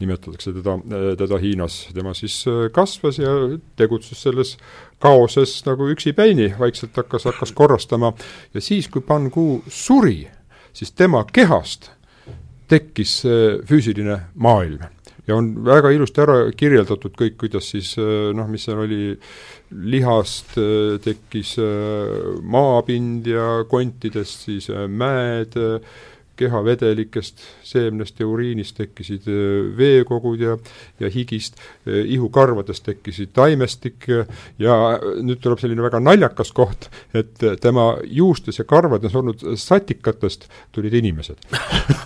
nimetatakse 0.00 0.52
teda, 0.54 0.78
teda 1.18 1.38
Hiinas, 1.42 1.88
tema 1.94 2.14
siis 2.14 2.44
kasvas 2.72 3.18
ja 3.18 3.32
tegutses 3.76 4.22
selles 4.22 4.54
kaoses 5.02 5.58
nagu 5.66 5.88
üksipäini, 5.92 6.52
vaikselt 6.58 6.96
hakkas, 6.96 7.28
hakkas 7.30 7.52
korrastama. 7.52 8.12
Ja 8.54 8.60
siis, 8.60 8.88
kui 8.88 9.02
Pangu 9.04 9.62
suri, 9.68 10.24
siis 10.72 10.92
tema 10.92 11.24
kehast 11.32 11.90
tekkis 12.68 13.20
see 13.24 13.56
füüsiline 13.68 14.20
maailm. 14.34 14.86
Ja 15.28 15.36
on 15.36 15.54
väga 15.64 15.90
ilusti 15.94 16.20
ära 16.20 16.38
kirjeldatud 16.56 17.14
kõik, 17.16 17.38
kuidas 17.40 17.70
siis 17.72 17.94
noh, 17.96 18.48
mis 18.48 18.66
seal 18.66 18.82
oli, 18.82 19.14
lihast 19.82 20.58
äh, 20.58 20.98
tekkis 21.02 21.56
äh, 21.58 22.40
maapind 22.42 23.26
ja 23.26 23.64
kontidest 23.68 24.46
siis 24.46 24.70
äh, 24.70 24.86
mäed, 24.88 25.56
kehavedelikest, 26.36 27.42
seemnest 27.66 28.20
ja 28.20 28.26
uriinist 28.28 28.76
tekkisid 28.78 29.28
veekogud 29.78 30.42
ja, 30.42 30.56
ja 31.00 31.10
higist, 31.12 31.58
ihukarvadest 31.86 32.84
tekkisid 32.86 33.32
taimestik 33.36 34.08
ja 34.58 34.78
nüüd 35.22 35.40
tuleb 35.42 35.62
selline 35.62 35.84
väga 35.84 36.00
naljakas 36.02 36.52
koht, 36.56 36.88
et 37.14 37.42
tema 37.62 37.92
juustes 38.04 38.58
ja 38.60 38.66
karvades 38.68 39.14
olnud 39.14 39.44
satikatest 39.60 40.48
tulid 40.74 40.94
inimesed 41.00 41.40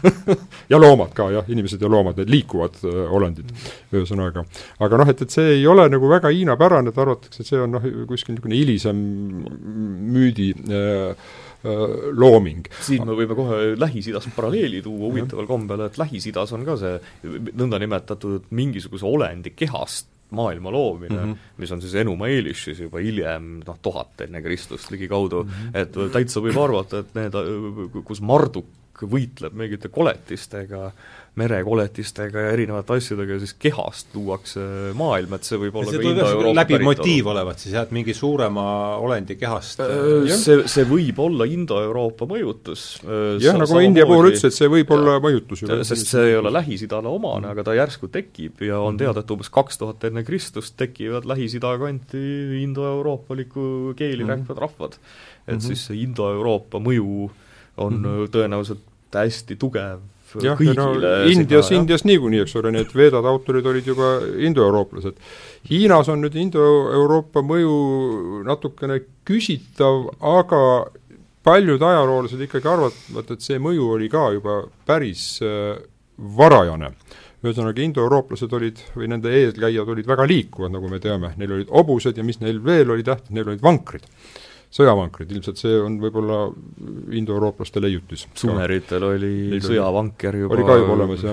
ja 0.72 0.80
loomad 0.80 1.14
ka 1.16 1.30
jah, 1.32 1.48
inimesed 1.48 1.82
ja 1.82 1.90
loomad, 1.90 2.20
need 2.20 2.32
liikuvad 2.32 2.80
olendid, 2.84 3.50
ühesõnaga. 3.92 4.44
aga 4.84 5.00
noh, 5.00 5.12
et, 5.12 5.24
et 5.24 5.34
see 5.34 5.58
ei 5.58 5.66
ole 5.68 5.88
nagu 5.92 6.10
väga 6.10 6.32
hiinapärane, 6.34 6.92
et 6.92 7.02
arvatakse, 7.02 7.42
et 7.42 7.52
see 7.52 7.60
on 7.62 7.76
noh, 7.78 7.90
kuskil 8.08 8.36
niisugune 8.36 8.58
hilisem 8.58 9.04
müüdi 10.12 10.52
öö, 10.68 11.12
looming. 12.12 12.68
siin 12.84 13.06
me 13.06 13.16
võime 13.18 13.36
kohe 13.38 13.58
Lähis-Idas 13.78 14.28
paralleeli 14.36 14.82
tuua 14.84 15.08
huvitaval 15.08 15.48
kombel, 15.50 15.86
et 15.86 15.98
Lähis-Idas 16.00 16.54
on 16.56 16.66
ka 16.68 16.76
see 16.80 16.94
nõndanimetatud 17.58 18.48
mingisuguse 18.50 19.06
olendi 19.08 19.54
kehast 19.56 20.10
maailma 20.30 20.70
loomine 20.70 21.14
mm, 21.16 21.32
-hmm. 21.32 21.52
mis 21.56 21.70
on 21.72 21.80
siis 21.80 21.94
Enuma 21.94 22.28
Elish 22.28 22.64
siis 22.64 22.80
juba 22.80 23.00
hiljem 23.00 23.62
noh, 23.66 23.78
tuhat 23.82 24.20
enne 24.26 24.42
Kristust 24.42 24.90
ligikaudu 24.90 25.42
mm, 25.44 25.50
-hmm. 25.50 25.78
et 25.78 26.12
täitsa 26.12 26.40
võib 26.44 26.58
arvata, 26.60 26.98
et 26.98 27.14
need, 27.16 27.38
kus 28.04 28.20
Marduk 28.20 28.66
võitleb 29.06 29.54
mingite 29.54 29.88
koletistega, 29.88 30.90
merekoletistega 31.38 32.42
ja 32.46 32.50
erinevate 32.56 32.96
asjadega 32.98 33.36
ja 33.36 33.42
siis 33.42 33.54
kehast 33.62 34.14
luuakse 34.16 34.60
maailm, 34.98 35.34
et 35.38 35.46
see 35.48 35.58
võib 35.60 35.76
olla 35.80 35.92
see 35.94 36.00
ka 36.02 36.10
Indo-Euroopa 36.12 36.54
läbiv 36.60 36.84
motiiv 36.88 37.30
olevat 37.32 37.62
siis 37.62 37.74
jah, 37.76 37.86
et 37.86 37.92
mingi 37.94 38.14
suurema 38.16 38.64
olendi 39.04 39.36
kehast 39.40 39.80
Äh, 39.84 40.26
see, 40.34 40.62
see 40.68 40.84
võib 40.88 41.18
olla 41.22 41.46
Indo-Euroopa 41.48 42.26
mõjutus. 42.30 42.86
jah, 43.40 43.56
nagu 43.60 43.74
ma 43.78 43.82
India 43.86 44.06
puhul 44.08 44.30
ütlesin, 44.32 44.50
et 44.50 44.58
see 44.58 44.68
võib 44.72 44.90
olla 44.96 45.18
mõjutus 45.22 45.62
ju. 45.62 45.68
sest 45.84 46.10
see 46.12 46.24
ei 46.32 46.36
ole 46.40 46.50
Lähis-Idale 46.54 47.08
omane, 47.12 47.48
aga 47.52 47.62
ta 47.68 47.74
järsku 47.78 48.08
tekib 48.12 48.60
ja 48.66 48.80
on 48.82 48.96
teada, 48.98 49.20
et 49.20 49.30
umbes 49.30 49.48
kaks 49.54 49.78
tuhat 49.78 50.04
enne 50.10 50.24
Kristust 50.26 50.76
tekivad 50.80 51.24
Lähis-Ida 51.30 51.76
kanti 51.78 52.62
indoeuroopalikku 52.64 53.94
keeli 53.96 54.24
Mhm. 54.24 54.30
rääkivad 54.32 54.58
rahvad. 54.58 54.98
et 55.48 55.54
Mhm. 55.56 55.60
siis 55.66 55.86
see 55.86 55.96
Indo-Euroopa 56.04 56.78
mõju 56.78 57.30
on 57.78 57.92
Mhm. 58.02 58.24
tõenäoliselt 58.30 58.84
hästi 59.12 59.56
tugev 59.56 60.00
jah, 60.42 60.60
ja 60.62 60.74
no 60.76 60.88
Indias. 61.30 61.70
Indias 61.74 62.04
niikuinii, 62.08 62.42
eks 62.44 62.56
ole, 62.60 62.72
need 62.74 62.94
veedade 62.96 63.30
autorid 63.30 63.66
olid 63.66 63.86
juba 63.88 64.16
indoeurooplased. 64.48 65.20
Hiinas 65.70 66.10
on 66.12 66.22
nüüd 66.24 66.36
Indo-Euroopa 66.38 67.42
mõju 67.46 68.42
natukene 68.46 69.00
küsitav, 69.28 70.08
aga 70.20 70.62
paljud 71.46 71.82
ajaloolased 71.82 72.42
ikkagi 72.44 72.68
arvavad, 72.68 73.30
et 73.32 73.44
see 73.44 73.60
mõju 73.62 73.94
oli 73.96 74.10
ka 74.12 74.28
juba 74.36 74.60
päris 74.88 75.38
äh, 75.44 75.78
varajane 76.18 76.92
ühesõnaga, 77.38 77.82
indoeurooplased 77.84 78.52
olid 78.58 78.80
või 78.98 79.08
nende 79.12 79.30
eelkäijad 79.30 79.92
olid 79.94 80.08
väga 80.08 80.26
liikuvad, 80.26 80.72
nagu 80.74 80.90
me 80.90 80.98
teame, 81.02 81.32
neil 81.38 81.54
olid 81.54 81.70
hobused 81.70 82.18
ja 82.18 82.24
mis 82.26 82.40
neil 82.42 82.58
veel 82.64 82.90
oli 82.90 83.06
tähtis, 83.06 83.30
neil 83.34 83.52
olid 83.52 83.62
vankrid 83.62 84.08
sõjavankrid, 84.68 85.30
ilmselt 85.32 85.60
see 85.60 85.76
on 85.80 85.94
võib-olla 86.02 86.42
indoeurooplaste 87.16 87.80
leiutis. 87.80 88.26
Sumeritel 88.36 89.04
oli 89.06 89.30
Neil 89.54 89.62
sõjavanker 89.64 90.36
juba, 90.42 90.58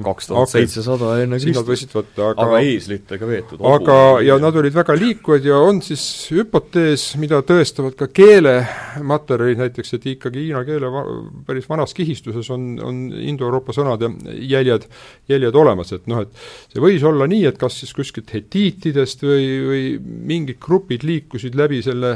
kaks 0.05 0.29
tuhat 0.29 0.51
seitsesada 0.53 1.09
enne 1.19 1.39
Kristust, 1.43 1.97
aga, 1.99 2.29
aga 2.45 2.61
eeslitega 2.63 3.27
veetud 3.27 3.65
aga, 3.67 3.97
ja 4.23 4.37
nad 4.39 4.55
olid 4.61 4.77
väga 4.77 4.95
liikuvad 4.95 5.47
ja 5.49 5.59
on 5.59 5.81
siis 5.83 6.05
hüpotees, 6.31 7.09
mida 7.19 7.41
tõestavad 7.43 7.97
ka 7.99 8.07
keelematerjalid 8.15 9.65
näiteks, 9.65 9.97
et 9.99 10.07
ikkagi 10.15 10.47
hiina 10.47 10.63
keele 10.67 10.93
va 10.93 11.03
päris 11.49 11.67
vanas 11.67 11.91
kihistuses 11.97 12.49
on, 12.55 12.71
on 12.79 13.03
indoeuroopa 13.19 13.75
sõnade 13.75 14.13
jäljed, 14.47 14.87
jäljed 15.31 15.59
olemas, 15.59 15.91
et 15.97 16.07
noh, 16.07 16.23
et 16.23 16.71
see 16.71 16.83
võis 16.87 17.03
olla 17.03 17.27
nii, 17.27 17.43
et 17.51 17.59
kas 17.59 17.81
siis 17.83 17.91
kuskilt 17.99 18.31
hetiitidest 18.31 19.27
või, 19.27 19.51
või 19.67 19.85
mingid 20.31 20.63
grupid 20.63 21.03
liikusid 21.03 21.59
läbi 21.59 21.83
selle 21.83 22.15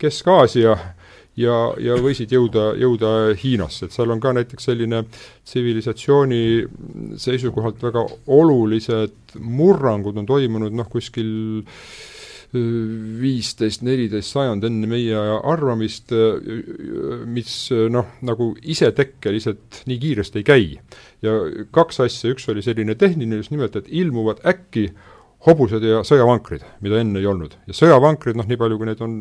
Kesk-Aasia 0.00 0.74
ja, 1.38 1.56
ja 1.80 1.96
võisid 2.00 2.32
jõuda, 2.34 2.70
jõuda 2.80 3.10
Hiinasse, 3.40 3.86
et 3.86 3.96
seal 3.96 4.12
on 4.12 4.22
ka 4.22 4.32
näiteks 4.36 4.70
selline 4.70 5.04
tsivilisatsiooni 5.10 6.44
seisukohalt 7.20 7.82
väga 7.82 8.06
olulised 8.40 9.36
murrangud 9.40 10.18
on 10.20 10.28
toimunud 10.28 10.74
noh, 10.76 10.88
kuskil 10.90 11.30
viisteist, 12.50 13.84
neliteist 13.86 14.34
sajand 14.34 14.64
enne 14.66 14.88
meie 14.90 15.18
arvamist, 15.46 16.10
mis 17.30 17.52
noh, 17.94 18.16
nagu 18.26 18.50
isetekkeliselt 18.74 19.84
nii 19.86 20.00
kiiresti 20.02 20.42
ei 20.42 20.48
käi. 20.48 20.66
ja 21.22 21.36
kaks 21.70 22.00
asja, 22.08 22.32
üks 22.34 22.48
oli 22.50 22.64
selline 22.66 22.96
tehniline 22.98 23.38
just 23.38 23.54
nimelt, 23.54 23.76
et 23.78 23.86
ilmuvad 23.86 24.42
äkki 24.42 24.88
hobused 25.46 25.84
ja 25.84 26.02
sõjavankrid, 26.04 26.64
mida 26.84 27.00
enne 27.00 27.20
ei 27.20 27.26
olnud. 27.28 27.54
ja 27.68 27.76
sõjavankrid, 27.76 28.36
noh 28.36 28.48
nii 28.48 28.58
palju, 28.60 28.78
kui 28.78 28.88
neid 28.88 29.00
on 29.04 29.14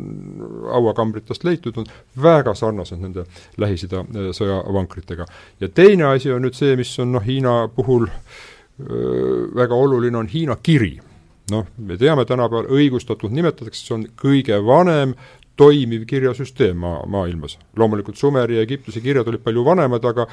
hauakambritest 0.67 1.45
leitud, 1.47 1.77
on 1.79 1.87
väga 2.19 2.53
sarnased 2.57 2.99
nende 2.99 3.25
Lähis-Ida 3.61 4.03
äh, 4.03 4.31
sõjavankritega. 4.35 5.27
ja 5.61 5.69
teine 5.69 6.09
asi 6.11 6.33
on 6.35 6.43
nüüd 6.43 6.57
see, 6.57 6.75
mis 6.79 6.91
on 6.99 7.13
noh, 7.15 7.23
Hiina 7.23 7.61
puhul 7.75 8.09
öö, 8.09 9.47
väga 9.55 9.75
oluline, 9.75 10.17
on 10.17 10.27
Hiina 10.27 10.57
kiri. 10.63 10.97
noh, 11.51 11.65
me 11.77 11.97
teame 11.97 12.25
tänapäeval, 12.29 12.67
õigustatult 12.69 13.33
nimetatakse, 13.33 13.85
see 13.85 13.95
on 13.95 14.07
kõige 14.19 14.59
vanem 14.65 15.15
toimiv 15.59 16.05
kirjasüsteem 16.09 16.77
maa, 16.79 17.03
maailmas. 17.09 17.57
loomulikult 17.77 18.17
Sumeri 18.17 18.57
ja 18.57 18.63
Egiptuse 18.65 19.01
kirjad 19.03 19.27
olid 19.27 19.43
palju 19.43 19.63
vanemad, 19.65 20.05
aga 20.05 20.25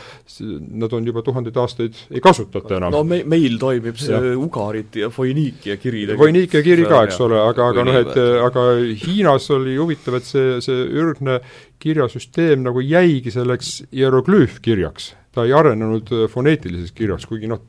nad 0.83 0.95
on 0.97 1.07
juba 1.07 1.23
tuhandeid 1.27 1.59
aastaid, 1.63 1.99
ei 2.11 2.23
kasutata 2.23 2.79
enam. 2.79 2.95
no 2.95 3.03
me, 3.05 3.23
meil 3.27 3.59
toimib 3.63 3.99
see 4.01 4.15
ja. 4.15 4.37
Ugariti 4.39 5.03
ja 5.05 5.11
Foiniikia 5.11 5.79
kiri 5.83 6.07
Foiniikia 6.17 6.63
kiri 6.67 6.87
ka, 6.87 7.03
eks 7.09 7.21
ole, 7.27 7.41
aga, 7.43 7.71
aga 7.73 7.87
noh, 7.89 8.01
et 8.05 8.19
aga 8.47 8.67
Hiinas 9.03 9.51
oli 9.55 9.77
huvitav, 9.81 10.21
et 10.21 10.29
see, 10.29 10.59
see 10.65 10.89
ürgne 11.03 11.41
kirjasüsteem 11.83 12.65
nagu 12.67 12.83
jäigi 12.85 13.35
selleks 13.35 13.79
hieroglüüfkirjaks 13.95 15.13
ta 15.37 15.45
ei 15.45 15.53
arenenud 15.57 16.11
foneetiliseks 16.33 16.95
kirjaks, 16.97 17.29
kuigi 17.29 17.51
noh, 17.51 17.63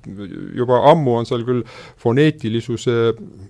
juba 0.55 0.79
ammu 0.93 1.17
on 1.19 1.27
seal 1.27 1.43
küll 1.47 1.63
foneetilisuse 2.03 2.97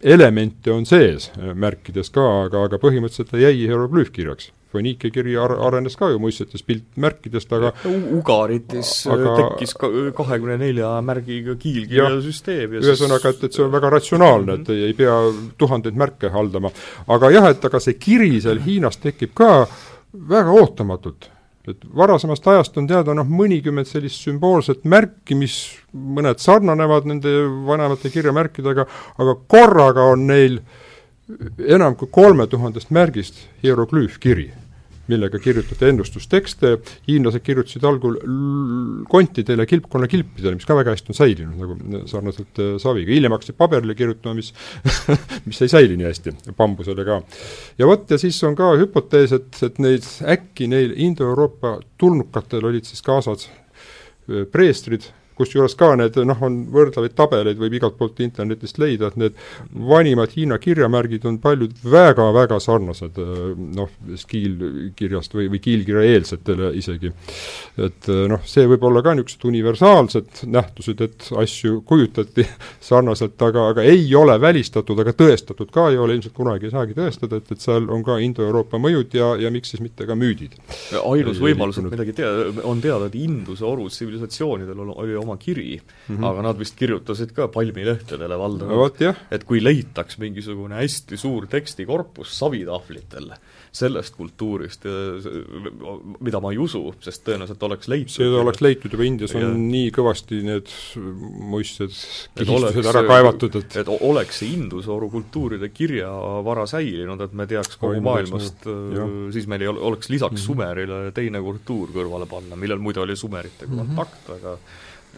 elemente 0.02 0.74
on 0.74 0.88
sees 0.90 1.30
märkides 1.38 2.10
ka, 2.14 2.26
aga, 2.48 2.66
aga 2.70 2.80
põhimõtteliselt 2.82 3.34
ta 3.34 3.42
jäi 3.42 3.60
hieroglüüfkirjaks. 3.66 4.54
Foniikia 4.74 5.14
kiri 5.16 5.38
ar-, 5.40 5.54
arenes 5.70 5.96
ka 5.96 6.10
ju 6.12 6.20
muistsetes 6.20 6.66
piltmärkidest, 6.68 7.54
aga 7.56 7.72
Ugaritis 7.88 8.92
aga, 9.14 9.36
tekkis 9.38 9.72
ka 9.80 9.88
kahekümne 10.18 10.58
nelja 10.60 10.90
märgiga 11.08 11.56
kiilkirjasüsteem 11.62 12.76
ja, 12.76 12.82
ja 12.82 12.90
ühesõnaga, 12.90 13.32
et, 13.32 13.46
et 13.48 13.56
see 13.56 13.64
on 13.64 13.72
väga 13.72 13.94
ratsionaalne, 13.96 14.60
et 14.60 14.74
ei, 14.74 14.84
ei 14.90 14.98
pea 14.98 15.16
tuhandeid 15.62 15.96
märke 15.98 16.34
haldama. 16.34 16.74
aga 17.16 17.32
jah, 17.38 17.50
et 17.54 17.70
aga 17.70 17.82
see 17.84 17.96
kiri 18.02 18.34
seal 18.44 18.60
Hiinas 18.66 19.00
tekib 19.00 19.32
ka 19.38 19.54
väga 20.28 20.60
ootamatult 20.60 21.32
et 21.68 21.88
varasemast 21.96 22.48
ajast 22.48 22.78
on 22.80 22.88
teada 22.88 23.16
noh, 23.18 23.28
mõnikümmend 23.28 23.90
sellist 23.90 24.24
sümboolset 24.24 24.86
märki, 24.88 25.36
mis 25.36 25.58
mõned 25.92 26.40
sarnanevad 26.44 27.10
nende 27.10 27.34
vanemate 27.68 28.12
kirjamärkidega, 28.14 28.88
aga 29.18 29.36
korraga 29.52 30.08
on 30.14 30.28
neil 30.30 30.62
enam 31.68 31.98
kui 32.00 32.08
kolme 32.12 32.48
tuhandest 32.48 32.94
märgist 32.96 33.42
hieroglüüfkiri 33.66 34.48
millega 35.12 35.40
kirjutati 35.42 35.88
ennustustekste, 35.90 36.74
hiinlased 37.08 37.44
kirjutasid 37.46 37.86
algul 37.88 38.18
kontidele, 39.10 39.66
kilpkonna 39.70 40.10
kilpidele, 40.12 40.58
mis 40.58 40.68
ka 40.68 40.78
väga 40.78 40.96
hästi 40.96 41.14
on 41.14 41.20
säilinud, 41.20 41.60
nagu 41.62 42.04
sarnaselt 42.10 42.62
äh, 42.64 42.74
saviga, 42.82 43.14
hiljem 43.14 43.36
hakkasid 43.36 43.58
paberile 43.60 43.96
kirjutama, 43.98 44.38
mis 44.38 44.54
mis 45.48 45.62
ei 45.64 45.72
säili 45.72 46.00
nii 46.00 46.10
hästi, 46.10 46.36
bambusele 46.58 47.06
ka. 47.08 47.22
ja 47.80 47.90
vot, 47.90 48.08
ja 48.12 48.20
siis 48.22 48.40
on 48.48 48.58
ka 48.58 48.74
hüpotees, 48.80 49.36
et, 49.38 49.62
et 49.68 49.80
neid, 49.84 50.08
äkki 50.38 50.70
neil 50.72 50.96
Indoeuroopa 51.08 51.78
tulnukatel 52.02 52.68
olid 52.72 52.88
siis 52.90 53.04
kaasas 53.06 53.48
äh, 53.48 54.46
preestrid, 54.52 55.10
kusjuures 55.38 55.76
ka 55.78 55.94
need 56.00 56.18
noh, 56.28 56.42
on 56.44 56.60
võrdlevaid 56.74 57.16
tabeleid 57.18 57.60
võib 57.62 57.78
igalt 57.78 57.98
poolt 58.00 58.22
internetist 58.26 58.80
leida, 58.82 59.12
et 59.12 59.20
need 59.22 59.38
vanimad 59.88 60.34
Hiina 60.36 60.58
kirjamärgid 60.62 61.26
on 61.30 61.40
paljud 61.44 61.76
väga-väga 61.84 62.60
sarnased 62.64 63.20
noh, 63.78 63.92
skiilkirjast 64.24 65.36
või, 65.38 65.48
või 65.54 65.62
kiilkirjaeelsetele 65.64 66.72
isegi. 66.80 67.12
et 67.88 68.10
noh, 68.32 68.44
see 68.48 68.68
võib 68.70 68.84
olla 68.90 69.04
ka 69.06 69.16
niisugused 69.18 69.48
universaalsed 69.50 70.44
nähtused, 70.54 71.02
et 71.02 71.30
asju 71.44 71.82
kujutati 71.88 72.46
sarnaselt, 72.90 73.42
aga, 73.42 73.70
aga 73.74 73.86
ei 73.88 74.08
ole 74.16 74.38
välistatud, 74.42 75.00
aga 75.04 75.14
tõestatud 75.18 75.72
ka 75.74 75.90
ei 75.92 76.00
ole, 76.02 76.18
ilmselt 76.18 76.36
kunagi 76.38 76.70
ei 76.70 76.74
saagi 76.74 76.98
tõestada, 76.98 77.42
et, 77.42 77.52
et 77.54 77.64
seal 77.64 77.90
on 77.94 78.06
ka 78.06 78.18
Indo-Euroopa 78.24 78.80
mõjud 78.82 79.18
ja, 79.18 79.34
ja 79.42 79.52
miks 79.54 79.74
siis 79.74 79.84
mitte 79.84 80.08
ka 80.08 80.18
müüdid. 80.18 80.58
ainus 81.02 81.42
võimalus, 81.44 81.82
et 81.82 81.90
midagi 81.92 82.16
tea-, 82.18 82.64
on 82.68 82.82
teada, 82.84 83.10
et 83.10 83.18
Induse 83.18 83.66
oru 83.68 83.88
tsivilisatsioonidel 83.92 84.86
oli 84.88 85.16
oma 85.18 85.27
kiri 85.36 85.82
mm, 85.82 86.16
-hmm. 86.16 86.26
aga 86.30 86.42
nad 86.42 86.58
vist 86.58 86.78
kirjutasid 86.80 87.34
ka 87.36 87.48
palmilehtedele 87.52 88.40
valdavalt 88.40 89.00
no,, 89.00 89.14
et 89.32 89.44
kui 89.44 89.64
leitaks 89.64 90.18
mingisugune 90.18 90.80
hästi 90.80 91.18
suur 91.18 91.48
tekstikorpus 91.52 92.38
savitahvlitel 92.40 93.34
sellest 93.78 94.16
kultuurist, 94.18 94.86
mida 96.24 96.40
ma 96.42 96.52
ei 96.54 96.60
usu, 96.62 96.82
sest 97.04 97.24
tõenäoliselt 97.28 97.64
oleks 97.68 97.90
leitud. 97.92 98.14
see 98.16 98.30
oleks 98.42 98.62
leitud 98.64 98.94
juba 98.96 99.06
Indias 99.08 99.36
on 99.38 99.44
ja, 99.44 99.52
nii 99.58 99.92
kõvasti 99.96 100.40
need 100.46 100.72
muistsed 101.52 101.94
kihistused 102.38 102.90
ära 102.94 103.04
kaevatud, 103.08 103.60
et 103.62 103.78
et 103.84 103.92
oleks 103.98 104.42
see 104.42 104.56
Indusoru 104.58 105.12
kultuuride 105.14 105.70
kirjavara 105.76 106.66
säilinud, 106.70 107.22
et 107.28 107.38
me 107.38 107.48
teaks 107.50 107.78
kogu 107.82 108.02
maailmast, 108.06 108.68
siis 109.36 109.50
meil 109.52 109.66
ei 109.66 109.72
ole, 109.74 109.84
oleks 109.92 110.12
lisaks 110.14 110.34
mm 110.34 110.38
-hmm. 110.38 110.46
Sumerile 110.48 111.12
teine 111.12 111.42
kultuur 111.44 111.92
kõrvale 111.94 112.28
panna, 112.30 112.56
millel 112.56 112.80
muide 112.80 113.02
oli 113.04 113.16
sumeritega 113.16 113.72
mm 113.72 113.80
-hmm. 113.80 113.96
kontakt, 113.96 114.30
aga 114.38 114.58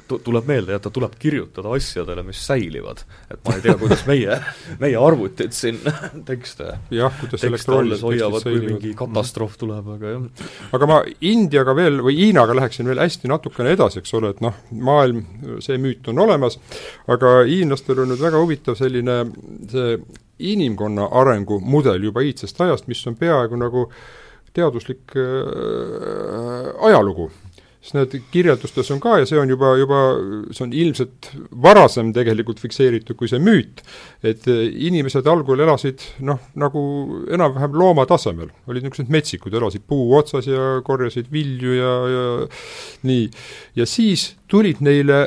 tuleb 0.10 0.48
meelde 0.49 0.73
jätta, 0.76 0.91
tuleb 0.94 1.15
kirjutada 1.19 1.72
asjadele, 1.76 2.23
mis 2.27 2.41
säilivad. 2.45 3.03
et 3.31 3.40
ma 3.45 3.56
ei 3.56 3.64
tea, 3.64 3.76
kuidas 3.80 4.06
meie, 4.10 4.40
meie 4.81 4.98
arvutid 4.98 5.56
siin 5.56 5.80
tekste 6.30 6.72
jah, 6.94 7.14
kuidas 7.22 7.44
elektroonilised 7.48 8.07
hoiavad, 8.07 8.45
kui 8.48 8.61
mingi 8.65 8.94
katastroof 8.99 9.57
tuleb, 9.61 9.91
aga 9.98 10.15
jah. 10.15 10.48
aga 10.77 10.90
ma 10.90 11.02
Indiaga 11.30 11.76
veel 11.77 12.02
või 12.06 12.18
Hiinaga 12.19 12.56
läheksin 12.57 12.90
veel 12.90 13.03
hästi 13.03 13.31
natukene 13.31 13.76
edasi, 13.77 14.02
eks 14.03 14.15
ole, 14.18 14.34
et 14.36 14.41
noh, 14.45 14.56
maailm, 14.72 15.26
see 15.64 15.77
müüt 15.81 16.07
on 16.11 16.23
olemas, 16.26 16.60
aga 17.10 17.40
hiinlastel 17.48 18.03
on 18.03 18.14
nüüd 18.14 18.23
väga 18.23 18.41
huvitav 18.41 18.77
selline 18.80 19.22
see 19.69 19.99
inimkonna 20.40 21.10
arengumudel 21.19 22.03
juba 22.03 22.23
iidsest 22.23 22.61
ajast, 22.64 22.88
mis 22.88 23.02
on 23.07 23.18
peaaegu 23.19 23.60
nagu 23.60 23.90
teaduslik 24.56 25.14
äh, 25.19 26.72
ajalugu 26.88 27.30
siis 27.80 27.95
need 27.95 28.15
kirjeldustes 28.34 28.91
on 28.93 28.99
ka 29.03 29.19
ja 29.22 29.27
see 29.30 29.39
on 29.39 29.49
juba, 29.51 29.72
juba, 29.80 30.01
see 30.51 30.65
on 30.65 30.76
ilmselt 30.76 31.30
varasem 31.64 32.11
tegelikult 32.15 32.60
fikseeritud 32.60 33.18
kui 33.19 33.31
see 33.31 33.39
müüt, 33.43 33.84
et 34.23 34.47
eh, 34.51 34.65
inimesed 34.89 35.27
algul 35.31 35.64
elasid 35.64 36.03
noh, 36.27 36.41
nagu 36.60 36.84
enam-vähem 37.31 37.80
looma 37.80 38.06
tasemel, 38.10 38.51
olid 38.68 38.85
niisugused 38.85 39.11
metsikud, 39.15 39.56
elasid 39.56 39.88
puu 39.88 40.11
otsas 40.19 40.51
ja 40.51 40.69
korjasid 40.85 41.31
vilju 41.31 41.80
ja, 41.80 41.95
ja 42.14 42.30
nii. 43.07 43.27
ja 43.80 43.89
siis 43.89 44.34
tulid 44.51 44.84
neile 44.84 45.26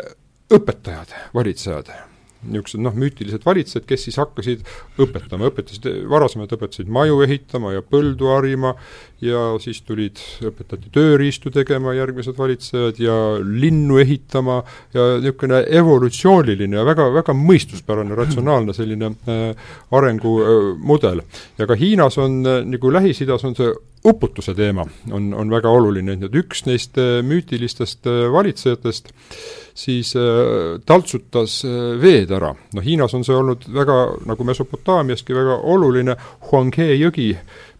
õpetajad, 0.52 1.14
valitsejad 1.32 1.94
niisugused 2.42 2.82
noh, 2.82 2.94
müütilised 2.98 3.44
valitsejad, 3.46 3.86
kes 3.86 4.06
siis 4.08 4.18
hakkasid 4.20 4.64
õpetama, 5.02 5.50
õpetasid, 5.50 5.86
varasemalt 6.10 6.52
õpetasid 6.56 6.90
maju 6.92 7.20
ehitama 7.26 7.74
ja 7.76 7.82
põldu 7.86 8.32
harima 8.32 8.74
ja 9.22 9.44
siis 9.62 9.82
tulid, 9.86 10.18
õpetati 10.42 10.90
tööriistu 10.94 11.52
tegema 11.54 11.94
järgmised 11.94 12.38
valitsejad 12.38 12.98
ja 13.02 13.16
linnu 13.42 14.00
ehitama 14.02 14.62
ja 14.94 15.06
niisugune 15.22 15.62
evolutsiooniline 15.78 16.80
ja 16.80 16.84
väga, 16.86 17.08
väga 17.14 17.36
mõistuspärane, 17.38 18.16
ratsionaalne 18.18 18.74
selline 18.76 19.12
äh, 19.30 19.70
arengumudel 19.94 21.22
äh,. 21.22 21.40
ja 21.62 21.70
ka 21.70 21.78
Hiinas 21.78 22.18
on 22.18 22.42
äh,, 22.42 22.60
nagu 22.66 22.92
Lähis-Idas 22.92 23.46
on 23.46 23.58
see 23.58 23.70
uputuse 24.04 24.54
teema 24.58 24.84
on, 25.12 25.32
on 25.34 25.50
väga 25.50 25.70
oluline, 25.70 26.16
et 26.18 26.38
üks 26.38 26.64
neist 26.66 26.98
müütilistest 27.22 28.08
valitsejatest 28.32 29.12
siis 29.78 30.10
taltsutas 30.86 31.60
veed 32.02 32.32
ära. 32.34 32.50
noh, 32.74 32.84
Hiinas 32.84 33.14
on 33.14 33.22
see 33.24 33.36
olnud 33.36 33.68
väga, 33.72 33.98
nagu 34.28 34.44
Mesopotaamiaski, 34.44 35.36
väga 35.36 35.60
oluline, 35.72 36.16
Huanghe 36.50 36.90
jõgi 36.98 37.30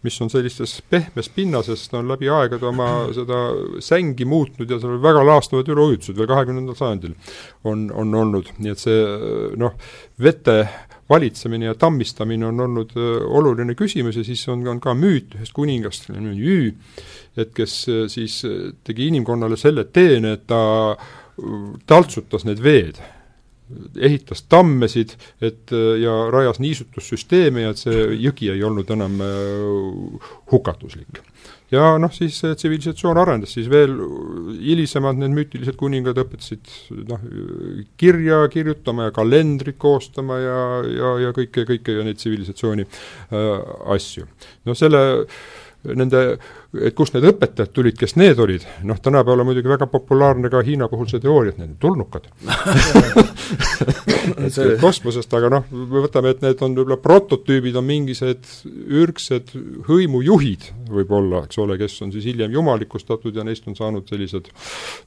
mis 0.03 0.21
on 0.21 0.29
sellistes 0.31 0.77
pehmes 0.89 1.29
pinnases, 1.31 1.85
ta 1.89 2.01
on 2.01 2.09
läbi 2.11 2.27
aegade 2.31 2.67
oma 2.67 2.87
seda 3.15 3.39
sängi 3.83 4.27
muutnud 4.27 4.69
ja 4.69 4.79
seal 4.81 4.99
väga 5.03 5.23
laastuvad 5.27 5.69
üleujutused 5.71 6.17
veel 6.19 6.29
kahekümnendal 6.29 6.75
sajandil 6.77 7.13
on, 7.63 7.87
on 7.91 8.15
olnud, 8.23 8.51
nii 8.59 8.73
et 8.73 8.83
see 8.83 8.99
noh, 9.59 9.77
vete 10.23 10.57
valitsemine 11.09 11.65
ja 11.65 11.75
tammistamine 11.75 12.45
on 12.45 12.59
olnud 12.59 12.93
äh, 12.97 13.25
oluline 13.27 13.75
küsimus 13.75 14.17
ja 14.17 14.23
siis 14.23 14.45
on, 14.49 14.65
on 14.67 14.79
ka 14.83 14.93
müüt 14.97 15.35
ühest 15.37 15.53
kuningast, 15.55 16.09
Jüü, 16.09 16.73
et 17.37 17.51
kes 17.55 17.79
äh, 17.89 18.05
siis 18.11 18.41
äh, 18.47 18.71
tegi 18.83 19.09
inimkonnale 19.11 19.57
selle 19.59 19.85
teene, 19.85 20.37
et 20.37 20.47
ta 20.47 20.95
taltsutas 21.89 22.45
need 22.45 22.61
veed 22.63 23.01
ehitas 23.97 24.43
tammesid, 24.51 25.15
et 25.41 25.71
ja 25.97 26.11
rajas 26.29 26.59
niisutussüsteeme 26.61 27.63
ja 27.63 27.71
et 27.73 27.79
see 27.81 28.03
jõgi 28.21 28.51
ei 28.53 28.61
olnud 28.61 28.91
enam 28.93 29.15
hukatuslik. 30.51 31.23
Ja 31.73 31.95
noh, 32.01 32.13
siis 32.13 32.37
tsivilisatsioon 32.43 33.19
arenes, 33.21 33.55
siis 33.55 33.69
veel 33.71 33.95
hilisemad 34.59 35.19
need 35.19 35.33
müütilised 35.35 35.77
kuningad 35.79 36.19
õpetasid 36.21 36.69
noh, 37.09 37.25
kirja 37.99 38.43
kirjutama 38.53 39.09
ja 39.09 39.15
kalendrit 39.15 39.79
koostama 39.81 40.39
ja, 40.41 40.61
ja, 40.87 41.11
ja 41.27 41.33
kõike, 41.35 41.65
kõike 41.69 41.97
ja 41.97 42.05
neid 42.05 42.21
tsivilisatsiooni 42.21 42.85
äh, 42.85 43.51
asju. 43.95 44.27
no 44.69 44.77
selle 44.77 45.03
äh, 45.23 45.37
nende, 45.83 46.21
et 46.79 46.95
kust 46.95 47.15
need 47.15 47.25
õpetajad 47.27 47.73
tulid, 47.75 47.97
kes 47.99 48.15
need 48.19 48.39
olid, 48.39 48.63
noh 48.87 48.99
tänapäeval 49.03 49.43
on 49.43 49.49
muidugi 49.49 49.71
väga 49.71 49.87
populaarne 49.91 50.51
ka 50.51 50.61
Hiina 50.63 50.87
puhul 50.91 51.09
see 51.11 51.21
teooria, 51.23 51.53
et 51.53 51.59
need 51.59 51.73
on 51.75 51.79
tulnukad. 51.83 52.29
See 54.53 54.77
kosmosest, 54.79 55.33
aga 55.35 55.49
noh, 55.51 55.65
me 55.71 56.05
võtame, 56.05 56.31
et 56.31 56.43
need 56.43 56.61
on 56.63 56.75
võib-olla 56.77 56.95
prototüübid, 57.03 57.75
on 57.75 57.85
mingised 57.87 58.47
ürgsed 59.01 59.51
hõimujuhid 59.89 60.69
võib-olla, 60.93 61.43
eks 61.47 61.59
ole, 61.59 61.77
kes 61.81 61.97
on 62.05 62.13
siis 62.15 62.29
hiljem 62.31 62.53
jumalikustatud 62.55 63.35
ja 63.35 63.43
neist 63.43 63.67
on 63.67 63.75
saanud 63.75 64.07
sellised 64.07 64.47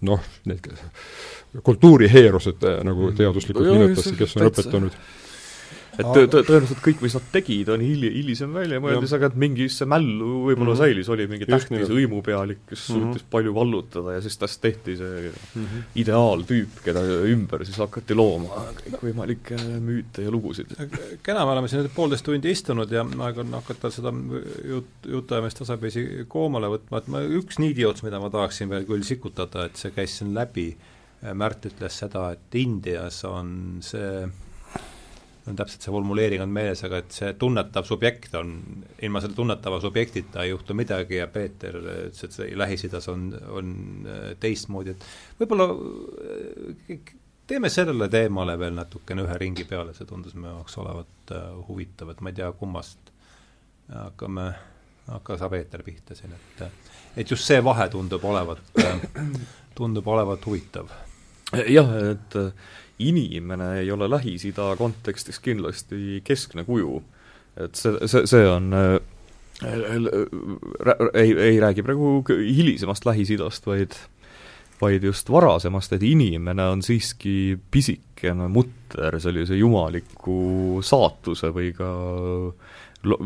noh, 0.04 0.20
need 0.44 0.68
kultuuriheerused, 1.64 2.66
nagu 2.84 3.12
teaduslikult 3.16 3.64
no, 3.64 3.78
nimetatakse, 3.78 4.16
kes 4.18 4.36
on 4.36 4.50
õpetanud 4.50 4.98
et 5.96 6.04
tõ-, 6.04 6.28
tõ-, 6.30 6.42
tõenäoliselt 6.44 6.80
kõik, 6.84 7.02
mis 7.04 7.16
nad 7.16 7.26
tegid, 7.32 7.70
on 7.72 7.82
hili-, 7.84 8.12
hilisem 8.18 8.52
välja 8.56 8.80
mõeldes, 8.82 9.12
aga 9.16 9.30
et 9.30 9.38
mingi 9.40 9.68
see 9.72 9.88
mällu 9.88 10.30
võib-olla 10.46 10.72
mm 10.72 10.76
-hmm. 10.76 10.80
säilis, 10.82 11.10
oli 11.12 11.26
mingi 11.30 11.48
tähtis 11.48 11.90
hõimupealik, 11.92 12.62
kes 12.68 12.88
mm 12.88 12.96
-hmm. 12.96 13.12
suutis 13.12 13.26
palju 13.30 13.54
vallutada 13.54 14.16
ja 14.16 14.24
siis 14.24 14.38
tast 14.38 14.60
tehti 14.60 14.96
see 14.96 15.30
mm 15.30 15.64
-hmm. 15.64 15.84
ideaaltüüp, 16.02 16.80
keda 16.84 17.04
ümber 17.32 17.64
siis 17.64 17.78
hakati 17.82 18.14
looma 18.14 18.66
kõikvõimalikke 18.82 19.60
müüte 19.80 20.26
ja 20.26 20.30
lugusid. 20.30 20.74
kena, 21.22 21.44
me 21.44 21.52
oleme 21.52 21.68
siin 21.68 21.82
nüüd 21.82 21.94
poolteist 21.94 22.24
tundi 22.24 22.50
istunud 22.50 22.92
ja 22.92 23.06
aeg 23.18 23.38
on 23.38 23.52
hakata 23.60 23.90
seda 23.90 24.12
jut-, 24.64 25.08
jutuajamist 25.08 25.58
tasapisi 25.58 26.26
koomale 26.28 26.66
võtma, 26.66 26.98
et 26.98 27.08
ma, 27.08 27.22
üks 27.22 27.58
niidiots, 27.58 28.02
mida 28.02 28.20
ma 28.20 28.30
tahaksin 28.30 28.68
veel 28.68 28.84
küll 28.84 29.02
sikutada, 29.02 29.64
et 29.64 29.76
see 29.76 29.90
käis 29.90 30.18
siin 30.18 30.34
läbi, 30.34 30.76
Märt 31.34 31.64
ütles 31.64 31.96
seda, 31.98 32.30
et 32.36 32.54
Indias 32.54 33.24
on 33.24 33.78
see 33.82 34.26
on 35.48 35.56
täpselt 35.58 35.84
see 35.84 35.92
formuleering 35.94 36.42
on 36.42 36.52
meeles, 36.52 36.82
aga 36.86 37.00
et 37.02 37.14
see 37.14 37.32
tunnetav 37.38 37.86
subjekt 37.86 38.34
on, 38.38 38.54
ilma 39.02 39.22
selle 39.22 39.36
tunnetava 39.38 39.80
subjektita 39.82 40.42
ei 40.42 40.50
juhtu 40.50 40.74
midagi 40.78 41.20
ja 41.20 41.28
Peeter 41.32 41.78
ütles, 41.80 42.24
et 42.26 42.34
see 42.34 42.56
Lähis-Idas 42.58 43.08
on, 43.12 43.28
on 43.54 43.76
äh, 44.10 44.32
teistmoodi, 44.42 44.96
et 44.96 45.06
võib-olla 45.40 45.68
äh, 45.70 47.14
teeme 47.46 47.70
sellele 47.70 48.08
teemale 48.12 48.58
veel 48.58 48.74
natukene 48.74 49.26
ühe 49.26 49.38
ringi 49.38 49.66
peale, 49.68 49.94
see 49.94 50.08
tundus 50.08 50.34
minu 50.34 50.50
jaoks 50.50 50.78
olevat 50.82 51.34
uh, 51.36 51.44
huvitav, 51.68 52.10
et 52.10 52.22
ma 52.24 52.32
ei 52.32 52.40
tea, 52.40 52.50
kummast 52.58 53.12
hakkame, 53.92 54.46
hakka 55.06 55.38
sa, 55.38 55.50
Peeter, 55.52 55.84
pihta 55.86 56.16
siin, 56.18 56.34
et 56.34 56.64
et 57.16 57.30
just 57.30 57.46
see 57.48 57.62
vahe 57.64 57.86
tundub 57.88 58.24
olevat, 58.24 58.60
tundub 59.78 60.08
olevat 60.10 60.46
huvitav. 60.46 60.90
jah, 61.70 61.92
et 62.10 62.36
inimene 62.98 63.80
ei 63.80 63.90
ole 63.92 64.08
Lähis-Ida 64.10 64.70
kontekstis 64.78 65.38
kindlasti 65.44 66.22
keskne 66.24 66.64
kuju. 66.64 67.02
et 67.56 67.74
see, 67.74 68.08
see, 68.08 68.26
see 68.28 68.48
on 68.48 68.72
äh, 68.76 68.98
ei, 71.14 71.32
ei 71.32 71.60
räägi 71.60 71.82
praegu 71.82 72.20
hilisemast 72.28 73.06
Lähis-Idast, 73.08 73.66
vaid 73.66 73.96
vaid 74.80 75.04
just 75.04 75.30
varasemast, 75.32 75.92
et 75.96 76.02
inimene 76.04 76.66
on 76.68 76.82
siiski 76.84 77.56
pisikene 77.70 78.48
mutter 78.52 79.16
sellise 79.22 79.56
jumaliku 79.56 80.82
saatuse 80.84 81.48
või 81.54 81.70
ka 81.76 81.90
lo-, 83.08 83.20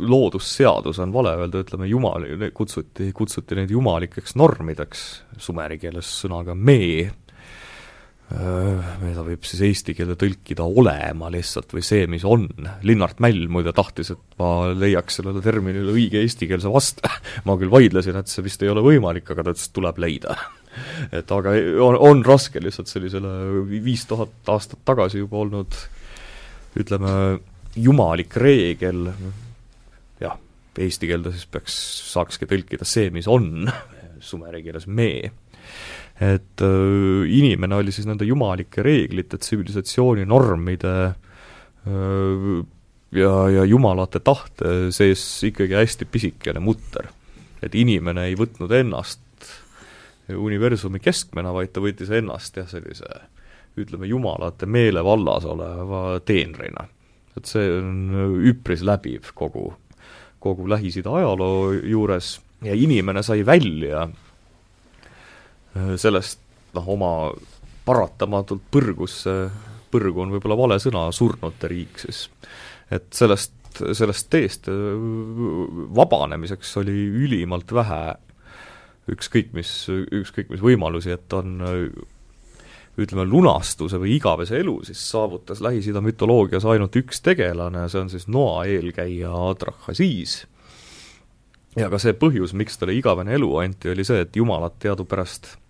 loodusseadus 0.00 0.98
on 1.04 1.14
vale 1.14 1.36
öelda, 1.38 1.62
ütleme 1.64 1.88
jumal, 1.90 2.26
kutsuti, 2.56 3.12
kutsuti 3.14 3.58
neid 3.58 3.70
jumalikeks 3.74 4.34
normideks, 4.40 5.04
sumeri 5.38 5.78
keeles 5.82 6.10
sõnaga 6.24 6.56
mee 6.58 7.12
mida 8.34 9.22
võib 9.24 9.44
siis 9.46 9.60
eesti 9.66 9.94
keelde 9.94 10.16
tõlkida 10.18 10.64
olema 10.64 11.28
lihtsalt 11.32 11.70
või 11.74 11.84
see, 11.86 12.06
mis 12.10 12.24
on. 12.26 12.48
Linnart 12.86 13.20
Mäll 13.22 13.46
muide 13.52 13.74
tahtis, 13.76 14.10
et 14.14 14.38
ma 14.40 14.72
leiaks 14.74 15.20
sellele 15.20 15.42
terminile 15.44 15.92
õige 15.94 16.22
eestikeelse 16.24 16.72
vaste. 16.72 17.10
Ma 17.46 17.56
küll 17.60 17.72
vaidlesin, 17.72 18.18
et 18.18 18.30
see 18.32 18.44
vist 18.46 18.62
ei 18.64 18.72
ole 18.72 18.82
võimalik, 18.84 19.28
aga 19.30 19.44
ta 19.44 19.54
ütles, 19.54 19.68
et 19.68 19.76
tuleb 19.78 20.00
leida. 20.02 20.38
Et 21.14 21.28
aga 21.30 21.52
on, 21.84 21.94
on 22.02 22.24
raske 22.26 22.58
lihtsalt 22.58 22.90
sellisele 22.90 23.28
viis 23.84 24.02
tuhat 24.10 24.48
aastat 24.50 24.80
tagasi 24.82 25.20
juba 25.20 25.38
olnud 25.44 25.76
ütleme, 26.82 27.12
jumalik 27.78 28.34
reegel, 28.42 29.04
jah, 30.18 30.34
eesti 30.74 31.12
keelde 31.12 31.30
siis 31.30 31.46
peaks, 31.46 31.76
saakski 32.10 32.50
tõlkida 32.50 32.82
see, 32.90 33.12
mis 33.14 33.30
on, 33.30 33.70
sumeri 34.32 34.64
keeles 34.66 34.88
me 34.90 35.30
et 36.20 36.62
äh, 36.62 37.24
inimene 37.26 37.80
oli 37.80 37.92
siis 37.92 38.06
nende 38.06 38.26
jumalike 38.28 38.84
reeglite, 38.86 39.38
tsivilisatsiooni 39.38 40.26
normide 40.28 40.94
äh, 41.10 42.62
ja, 43.14 43.34
ja 43.50 43.64
jumalate 43.64 44.22
tahte 44.22 44.92
sees 44.94 45.24
ikkagi 45.50 45.74
hästi 45.78 46.06
pisikene 46.10 46.62
mutter. 46.62 47.10
et 47.64 47.74
inimene 47.74 48.26
ei 48.28 48.34
võtnud 48.36 48.72
ennast 48.76 49.20
universumi 50.28 51.00
keskmena, 51.00 51.52
vaid 51.52 51.72
ta 51.72 51.80
võttis 51.84 52.10
ennast 52.12 52.56
jah, 52.56 52.68
sellise 52.68 53.08
ütleme, 53.80 54.06
jumalate 54.06 54.66
meelevallas 54.66 55.44
oleva 55.44 56.20
teenrina. 56.24 56.88
et 57.36 57.50
see 57.50 57.66
on 57.80 58.38
üpris 58.46 58.84
läbiv 58.86 59.32
kogu, 59.34 59.72
kogu 60.38 60.68
Lähis-Ida 60.70 61.10
ajaloo 61.18 61.72
juures 61.82 62.38
ja 62.62 62.74
inimene 62.74 63.22
sai 63.22 63.42
välja 63.46 64.06
sellest 65.74 66.40
noh, 66.74 66.88
oma 66.94 67.10
paratamatult 67.84 68.64
põrgusse, 68.72 69.34
põrgu 69.92 70.24
on 70.24 70.32
võib-olla 70.34 70.58
vale 70.58 70.78
sõna, 70.82 71.06
surnute 71.14 71.70
riik 71.70 72.00
siis, 72.02 72.26
et 72.92 73.10
sellest, 73.14 73.54
sellest 73.92 74.30
teest 74.32 74.70
äh, 74.72 74.94
vabanemiseks 75.94 76.76
oli 76.82 76.96
ülimalt 77.24 77.74
vähe 77.74 78.02
ükskõik 79.12 79.52
mis, 79.52 79.70
ükskõik 79.90 80.48
mis 80.48 80.62
võimalusi, 80.64 81.12
et 81.12 81.32
on 81.36 81.58
ütleme, 82.94 83.26
lunastuse 83.28 83.98
või 84.00 84.14
igavese 84.16 84.56
elu 84.62 84.78
siis 84.86 85.02
saavutas 85.10 85.60
Lähis-Ida 85.60 86.00
mütoloogias 86.00 86.64
ainult 86.64 86.96
üks 86.96 87.20
tegelane, 87.20 87.84
see 87.92 88.00
on 88.00 88.08
siis 88.12 88.24
Noa 88.32 88.64
eelkäija 88.70 89.34
Adrahasiis. 89.50 90.38
ja 91.76 91.90
ka 91.92 92.00
see 92.00 92.16
põhjus, 92.16 92.54
miks 92.56 92.80
talle 92.80 92.96
igavene 92.96 93.34
elu 93.36 93.50
anti, 93.60 93.92
oli 93.92 94.06
see, 94.08 94.22
et 94.24 94.40
jumalad 94.40 94.78
teadupärast 94.80 95.52
Äh, 95.52 95.63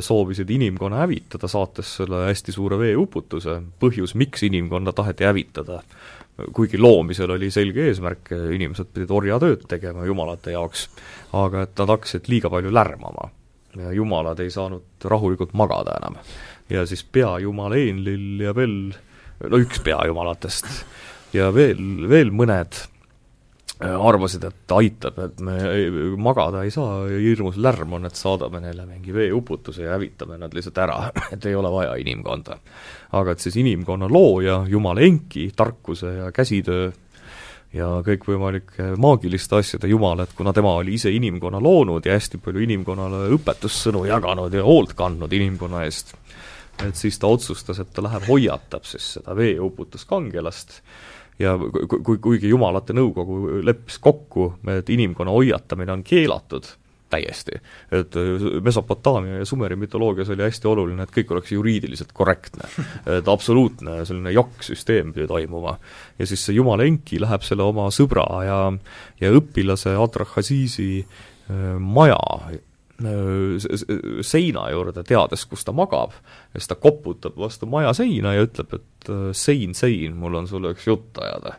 soovisid 0.00 0.50
inimkonna 0.50 1.04
hävitada, 1.04 1.48
saates 1.48 1.92
selle 2.00 2.24
hästi 2.26 2.52
suure 2.52 2.78
veeuputuse, 2.80 3.60
põhjus, 3.80 4.16
miks 4.18 4.42
inimkonna 4.42 4.92
taheti 4.92 5.26
hävitada, 5.28 5.80
kuigi 6.54 6.78
loomisel 6.78 7.30
oli 7.34 7.50
selge 7.54 7.86
eesmärk, 7.86 8.32
inimesed 8.54 8.90
pidid 8.94 9.14
orjatööd 9.14 9.66
tegema 9.70 10.06
jumalate 10.06 10.54
jaoks, 10.54 10.88
aga 11.36 11.66
et 11.66 11.78
nad 11.78 11.94
hakkasid 11.94 12.30
liiga 12.30 12.50
palju 12.50 12.74
lärmama. 12.74 13.30
ja 13.78 13.92
jumalad 13.92 14.40
ei 14.40 14.50
saanud 14.50 15.04
rahulikult 15.04 15.52
magada 15.54 15.94
enam. 16.00 16.16
ja 16.70 16.86
siis 16.86 17.04
peajumal 17.04 17.72
Enlil 17.72 18.40
ja 18.40 18.54
veel, 18.54 18.94
no 19.50 19.58
üks 19.58 19.78
peajumalatest 19.84 20.66
ja 21.32 21.54
veel, 21.54 22.08
veel 22.08 22.30
mõned 22.30 22.74
Äh, 22.74 22.97
arvasid, 23.78 24.42
et 24.48 24.72
aitab, 24.74 25.18
et 25.22 25.40
me 25.44 25.56
magada 26.18 26.64
ei 26.66 26.70
saa, 26.74 27.04
hirmus 27.06 27.60
lärm 27.62 27.92
on, 27.98 28.08
et 28.08 28.18
saadame 28.18 28.58
neile 28.64 28.86
mingi 28.88 29.14
veeuputuse 29.14 29.84
ja 29.84 29.92
hävitame 29.94 30.38
nad 30.40 30.54
lihtsalt 30.54 30.80
ära, 30.82 30.96
et 31.34 31.46
ei 31.46 31.54
ole 31.54 31.70
vaja 31.70 31.94
inimkonda. 32.02 32.58
aga 33.12 33.32
et 33.32 33.44
siis 33.44 33.56
inimkonna 33.56 34.08
looja, 34.10 34.64
Jumal 34.68 34.98
Enki, 34.98 35.50
tarkuse 35.56 36.14
ja 36.16 36.32
käsitöö 36.32 36.90
ja 37.72 37.88
kõikvõimalike 38.04 38.94
maagiliste 39.00 39.60
asjade 39.60 39.90
jumal, 39.90 40.24
et 40.24 40.32
kuna 40.36 40.52
tema 40.56 40.72
oli 40.80 40.96
ise 40.96 41.12
inimkonna 41.14 41.60
loonud 41.62 42.06
ja 42.06 42.16
hästi 42.16 42.40
palju 42.42 42.64
inimkonnale 42.64 43.28
õpetussõnu 43.36 44.06
jaganud 44.08 44.54
ja 44.54 44.64
hoolt 44.64 44.96
kandnud 44.98 45.32
inimkonna 45.32 45.84
eest, 45.84 46.14
et 46.82 46.96
siis 46.96 47.18
ta 47.18 47.30
otsustas, 47.30 47.78
et 47.78 47.92
ta 47.92 48.02
läheb 48.02 48.26
hoiatab 48.28 48.88
siis 48.88 49.12
seda 49.18 49.36
veeuputuskangelast 49.36 50.80
ja 51.38 51.54
kui, 52.04 52.18
kuigi 52.18 52.50
jumalate 52.50 52.96
nõukogu 52.96 53.62
leppis 53.62 53.98
kokku, 54.02 54.52
et 54.74 54.90
inimkonna 54.90 55.34
hoiatamine 55.34 55.92
on 55.92 56.04
keelatud 56.06 56.66
täiesti. 57.10 57.60
et 57.92 58.14
Mesopotaamia 58.62 59.38
ja 59.38 59.44
Sumeri 59.44 59.76
mütoloogias 59.76 60.30
oli 60.30 60.42
hästi 60.42 60.68
oluline, 60.68 61.02
et 61.02 61.14
kõik 61.14 61.32
oleks 61.32 61.52
juriidiliselt 61.52 62.12
korrektne. 62.12 62.68
et 63.18 63.28
absoluutne 63.28 64.04
selline 64.04 64.32
jokk-süsteem 64.32 65.12
pidi 65.12 65.26
toimuma. 65.26 65.78
ja 66.18 66.26
siis 66.26 66.44
see 66.44 66.58
jumala 66.58 66.84
Enki 66.84 67.20
läheb 67.20 67.42
selle 67.42 67.64
oma 67.64 67.88
sõbra 67.94 68.26
ja, 68.44 68.60
ja 69.20 69.32
õpilase 69.32 69.96
Adrahasiisi 69.96 70.90
äh, 71.00 71.76
maja 71.80 72.20
seina 74.26 74.64
juurde, 74.72 75.04
teades, 75.06 75.44
kus 75.46 75.62
ta 75.62 75.70
magab, 75.76 76.16
ja 76.50 76.58
siis 76.58 76.72
ta 76.72 76.78
koputab 76.82 77.38
vastu 77.38 77.68
maja 77.70 77.92
seina 77.94 78.34
ja 78.34 78.42
ütleb, 78.48 78.74
et 78.74 79.10
sein, 79.38 79.76
sein, 79.78 80.16
mul 80.18 80.40
on 80.40 80.50
sulle 80.50 80.74
üks 80.74 80.88
jutt 80.90 81.20
ajada 81.22 81.54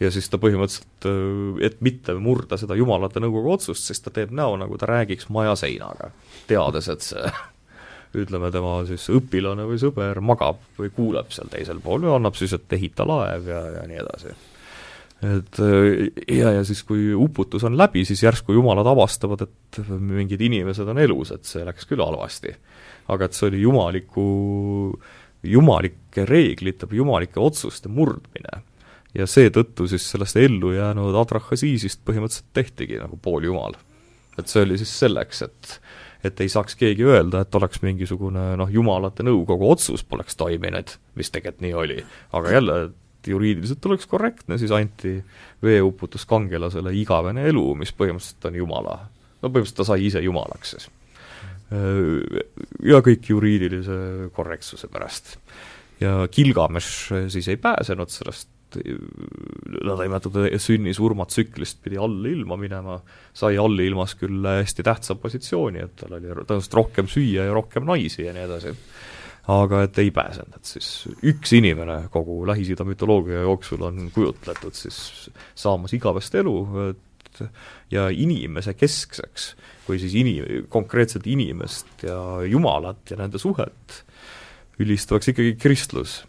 ja 0.00 0.10
siis 0.12 0.28
ta 0.32 0.40
põhimõtteliselt, 0.40 1.06
äh, 1.08 1.64
et 1.68 1.80
mitte 1.84 2.14
murda 2.20 2.58
seda 2.60 2.76
jumalate 2.78 3.22
nõukogu 3.22 3.54
otsust, 3.56 3.86
siis 3.86 4.00
ta 4.04 4.12
teeb 4.14 4.32
näo, 4.34 4.56
nagu 4.60 4.78
ta 4.80 4.88
räägiks 4.90 5.28
maja 5.32 5.56
seinaga, 5.60 6.10
teades, 6.48 6.88
et 6.92 7.04
see 7.04 7.32
ütleme, 8.22 8.50
tema 8.54 8.80
siis 8.88 9.06
õpilane 9.12 9.66
või 9.68 9.80
sõber 9.82 10.22
magab 10.24 10.62
või 10.78 10.92
kuuleb 10.94 11.34
seal 11.34 11.52
teisel 11.52 11.82
pool 11.84 12.08
ja 12.08 12.16
annab 12.16 12.38
siis, 12.38 12.56
et 12.56 12.78
ehita 12.78 13.06
laev 13.08 13.48
ja, 13.50 13.60
ja 13.76 13.84
nii 13.88 14.00
edasi. 14.02 14.34
Et 15.20 15.60
äh, 15.60 16.10
ja, 16.32 16.54
ja 16.58 16.64
siis, 16.64 16.82
kui 16.88 17.10
uputus 17.14 17.64
on 17.68 17.76
läbi, 17.78 18.04
siis 18.08 18.22
järsku 18.24 18.56
jumalad 18.56 18.88
avastavad, 18.88 19.44
et 19.46 19.80
mingid 19.90 20.40
inimesed 20.48 20.88
on 20.88 21.00
elus, 21.02 21.34
et 21.34 21.44
see 21.48 21.64
läks 21.66 21.88
küll 21.90 22.02
halvasti. 22.04 22.54
aga 23.10 23.26
et 23.26 23.34
see 23.36 23.48
oli 23.50 23.60
jumaliku, 23.64 24.24
jumalike 25.42 26.24
reeglite 26.28 26.86
või 26.86 27.00
jumalike 27.02 27.40
otsuste 27.42 27.90
murdmine 27.90 28.60
ja 29.16 29.26
seetõttu 29.26 29.88
siis 29.90 30.04
sellest 30.12 30.38
ellu 30.38 30.74
jäänud 30.76 31.16
Adrahasiisist 31.18 32.04
põhimõtteliselt 32.06 32.52
tehtigi 32.54 33.00
nagu 33.00 33.18
pooljumal. 33.22 33.74
et 34.38 34.48
see 34.48 34.62
oli 34.62 34.78
siis 34.78 34.92
selleks, 34.98 35.42
et 35.42 35.80
et 36.24 36.40
ei 36.40 36.50
saaks 36.52 36.76
keegi 36.76 37.04
öelda, 37.08 37.40
et 37.40 37.54
oleks 37.56 37.80
mingisugune 37.80 38.42
noh, 38.60 38.68
jumalate 38.68 39.24
nõukogu 39.24 39.70
otsus 39.72 40.04
poleks 40.04 40.36
toiminud, 40.36 40.92
mis 41.16 41.30
tegelikult 41.32 41.64
nii 41.64 41.74
oli. 41.74 42.04
aga 42.32 42.52
jälle, 42.52 42.90
juriidiliselt 43.28 43.86
oleks 43.86 44.06
korrektne, 44.10 44.58
siis 44.58 44.72
anti 44.72 45.18
veeuputuskangelasele 45.62 46.94
igavene 46.96 47.44
elu, 47.50 47.66
mis 47.82 47.92
põhimõtteliselt 47.96 48.48
on 48.48 48.60
jumala, 48.62 48.96
no 49.40 49.48
põhimõtteliselt 49.48 49.82
ta 49.82 49.88
sai 49.92 50.06
ise 50.08 50.22
jumalaks 50.24 50.74
siis. 50.76 50.88
Ja 52.82 52.98
kõik 53.06 53.28
juriidilise 53.30 54.30
korrektsuse 54.34 54.88
pärast. 54.90 55.36
ja 56.00 56.26
Gilgamesh 56.32 57.12
siis 57.28 57.48
ei 57.48 57.60
pääsenud 57.60 58.10
sellest 58.10 58.48
nõndanimetatud 58.78 60.50
sünni-surmatsüklist 60.62 61.80
pidi 61.84 61.98
allilma 62.00 62.56
minema, 62.60 62.98
sai 63.34 63.58
allilmas 63.60 64.14
küll 64.18 64.46
hästi 64.46 64.86
tähtsa 64.86 65.16
positsiooni, 65.20 65.84
et 65.84 65.96
tal 66.00 66.16
oli 66.18 66.30
tõenäoliselt 66.30 66.76
rohkem 66.78 67.10
süüa 67.10 67.48
ja 67.48 67.56
rohkem 67.56 67.86
naisi 67.88 68.26
ja 68.26 68.34
nii 68.36 68.46
edasi. 68.46 68.74
Aga 69.48 69.84
et 69.86 69.98
ei 70.02 70.10
pääsenud, 70.14 70.56
et 70.56 70.68
siis 70.68 70.88
üks 71.26 71.54
inimene 71.56 72.02
kogu 72.12 72.42
Lähis-Ida 72.48 72.84
mütoloogia 72.86 73.44
jooksul 73.46 73.82
on 73.88 74.10
kujutletud 74.14 74.76
siis 74.76 75.30
saamas 75.58 75.94
igavest 75.96 76.34
elu, 76.40 76.56
et 76.90 77.42
ja 77.90 78.08
inimese 78.12 78.74
keskseks 78.78 79.54
või 79.88 80.00
siis 80.02 80.16
ini-, 80.18 80.64
konkreetselt 80.68 81.26
inimest 81.30 82.04
ja 82.06 82.18
Jumalat 82.46 83.14
ja 83.14 83.20
nende 83.20 83.40
suhet 83.40 84.02
ülistavaks 84.80 85.32
ikkagi 85.32 85.56
kristlus 85.60 86.20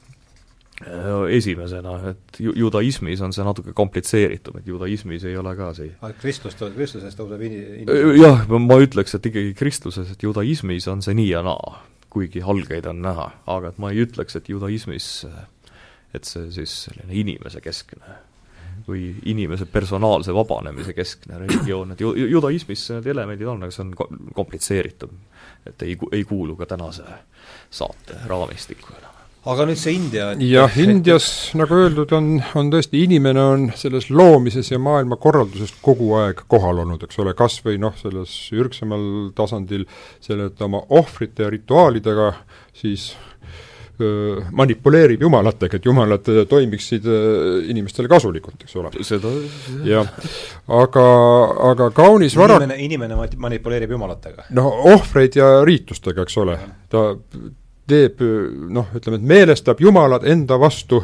esimesena, 1.30 1.94
et 2.10 2.40
ju-, 2.42 2.54
judaismis 2.58 3.22
on 3.22 3.34
see 3.36 3.46
natuke 3.46 3.74
komplitseeritum, 3.78 4.58
et 4.60 4.68
judaismis 4.68 5.26
ei 5.30 5.36
ole 5.38 5.54
ka 5.58 5.72
see 5.78 5.92
kristlus, 6.22 6.58
kristluses 6.58 7.18
tõuseb 7.18 7.44
ini-? 7.46 7.86
Äh, 7.86 8.16
jah, 8.18 8.46
ma 8.50 8.80
ütleks, 8.82 9.14
et 9.18 9.30
ikkagi 9.30 9.54
kristluses, 9.58 10.10
et 10.14 10.26
judaismis 10.26 10.88
on 10.92 11.04
see 11.06 11.14
nii 11.18 11.30
ja 11.36 11.44
naa, 11.46 11.76
kuigi 12.12 12.44
algeid 12.44 12.86
on 12.92 13.02
näha, 13.02 13.32
aga 13.48 13.72
et 13.72 13.80
ma 13.80 13.92
ei 13.92 14.04
ütleks, 14.04 14.36
et 14.36 14.50
judaismis 14.52 15.08
et 16.14 16.28
see 16.28 16.52
siis 16.52 16.74
selline 16.88 17.16
inimese 17.16 17.62
keskne 17.64 18.18
või 18.88 19.12
inimese 19.30 19.68
personaalse 19.70 20.34
vabanemise 20.34 20.96
keskne 20.98 21.38
religioon, 21.44 21.94
et 21.94 22.02
ju-, 22.02 22.16
judaismis 22.32 22.88
need 22.96 23.12
elemendid 23.14 23.48
on, 23.48 23.64
aga 23.64 23.76
see 23.76 23.86
on 23.86 23.94
komplitseeritum. 24.36 25.14
et 25.66 25.82
ei, 25.86 25.98
ei 26.12 26.24
kuulu 26.26 26.56
ka 26.56 26.66
tänase 26.66 27.06
saate 27.70 28.18
raamistikku 28.28 28.96
enam 28.98 29.11
aga 29.49 29.65
nüüd 29.65 29.80
see 29.81 29.95
India 29.97 30.31
et 30.35 30.43
jah, 30.45 30.76
Indias, 30.81 31.26
nagu 31.57 31.80
öeldud, 31.81 32.13
on, 32.13 32.35
on 32.59 32.69
tõesti, 32.73 33.01
inimene 33.07 33.41
on 33.41 33.65
selles 33.77 34.11
loomises 34.13 34.69
ja 34.69 34.77
maailmakorralduses 34.81 35.73
kogu 35.81 36.11
aeg 36.19 36.43
kohal 36.51 36.84
olnud, 36.84 37.01
eks 37.07 37.22
ole, 37.23 37.34
kas 37.38 37.57
või 37.65 37.80
noh, 37.81 37.95
selles 37.97 38.35
ürgsemal 38.53 39.31
tasandil 39.38 39.88
selle, 40.22 40.51
et 40.51 40.61
oma 40.61 40.84
ohvrite 40.93 41.47
ja 41.47 41.49
rituaalidega 41.53 42.27
siis 42.77 43.07
öö, 43.97 44.43
manipuleerib 44.61 45.26
jumalatega, 45.26 45.80
et 45.80 45.88
jumalad 45.89 46.30
toimiksid 46.49 47.07
öö, 47.09 47.55
inimestele 47.73 48.11
kasulikult, 48.11 48.61
eks 48.61 48.77
ole. 48.77 48.93
seda 49.07 49.31
jah, 49.88 50.11
aga, 50.69 51.07
aga 51.72 51.89
kaunis 51.97 52.38
vara 52.38 52.59
inimene, 52.61 52.77
inimene 52.85 53.41
manipuleerib 53.47 53.97
jumalatega? 53.97 54.51
no 54.53 54.69
ohvreid 54.93 55.39
ja 55.41 55.49
riitustega, 55.65 56.27
eks 56.30 56.38
ole, 56.45 56.59
ta 56.93 57.07
teeb 57.91 58.22
noh, 58.72 58.91
ütleme, 58.97 59.19
et 59.19 59.30
meelestab 59.35 59.81
jumalad 59.84 60.26
enda 60.27 60.57
vastu 60.61 61.01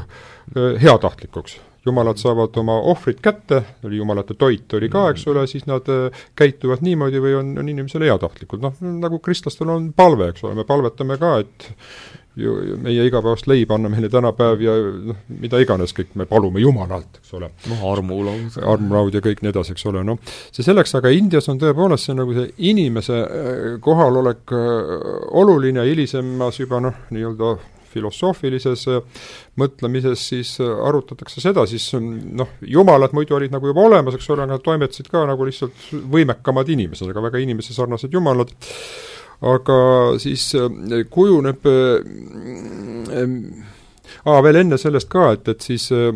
heatahtlikuks. 0.55 1.57
jumalad 1.88 2.19
saavad 2.19 2.55
oma 2.59 2.73
ohvrid 2.91 3.22
kätte, 3.23 3.61
oli 3.88 3.99
jumalate 4.01 4.35
toit 4.35 4.73
oli 4.76 4.89
ka, 4.91 5.05
eks 5.14 5.27
ole, 5.31 5.45
siis 5.47 5.64
nad 5.69 5.88
käituvad 6.35 6.81
niimoodi 6.84 7.22
või 7.23 7.38
on, 7.39 7.53
on 7.61 7.69
inimesele 7.72 8.09
heatahtlikud, 8.09 8.59
noh, 8.64 8.76
nagu 9.03 9.19
kristlastel 9.23 9.72
on 9.72 9.93
palve, 9.95 10.34
eks 10.34 10.43
ole, 10.43 10.57
me 10.57 10.68
palvetame 10.68 11.15
ka, 11.22 11.38
et 11.45 11.69
ju, 12.38 12.55
meie 12.81 13.05
igapäevast 13.07 13.47
leiba 13.49 13.77
anna 13.77 13.89
meile 13.91 14.09
tänapäev 14.14 14.61
ja 14.61 14.76
noh, 15.11 15.22
mida 15.41 15.59
iganes 15.61 15.93
kõik 15.97 16.14
me 16.19 16.27
palume 16.30 16.61
Jumalalt, 16.61 17.19
eks 17.22 17.34
ole. 17.38 17.49
noh, 17.72 17.85
armulaud. 17.91 18.59
armulaud 18.61 19.18
ja 19.18 19.23
kõik 19.26 19.41
nii 19.43 19.53
edasi, 19.53 19.73
eks 19.76 19.88
ole, 19.89 20.03
noh, 20.07 20.19
see 20.51 20.65
selleks, 20.65 20.93
aga 20.99 21.11
Indias 21.15 21.49
on 21.51 21.61
tõepoolest 21.61 22.09
see 22.09 22.18
nagu 22.18 22.35
see 22.38 22.51
inimese 22.69 23.18
äh, 23.23 23.65
kohalolek 23.84 24.53
äh, 24.53 24.93
oluline, 25.41 25.85
hilisemas 25.88 26.61
juba 26.61 26.81
noh, 26.84 27.01
nii-öelda 27.14 27.55
filosoofilises 27.88 28.85
äh, 28.93 29.26
mõtlemises 29.57 30.27
siis 30.30 30.53
arutatakse 30.61 31.41
seda, 31.41 31.65
siis 31.69 31.89
noh, 31.97 32.53
jumalad 32.61 33.15
muidu 33.18 33.39
olid 33.39 33.53
nagu 33.55 33.73
juba 33.73 33.88
olemas, 33.89 34.18
eks 34.18 34.30
ole, 34.35 34.45
nad 34.49 34.64
toimetasid 34.65 35.09
ka 35.11 35.26
nagu 35.30 35.47
lihtsalt 35.47 35.89
võimekamad 36.14 36.69
inimesed, 36.77 37.09
aga 37.09 37.30
väga 37.31 37.41
inimesesarnased 37.47 38.14
jumalad, 38.14 38.53
aga 39.45 39.80
siis 40.22 40.49
äh, 40.57 41.03
kujuneb 41.14 41.68
äh, 41.69 43.26
aa, 44.26 44.39
veel 44.45 44.61
enne 44.64 44.80
sellest 44.81 45.09
ka, 45.11 45.31
et, 45.35 45.47
et 45.51 45.65
siis 45.65 45.89
äh, 45.95 46.09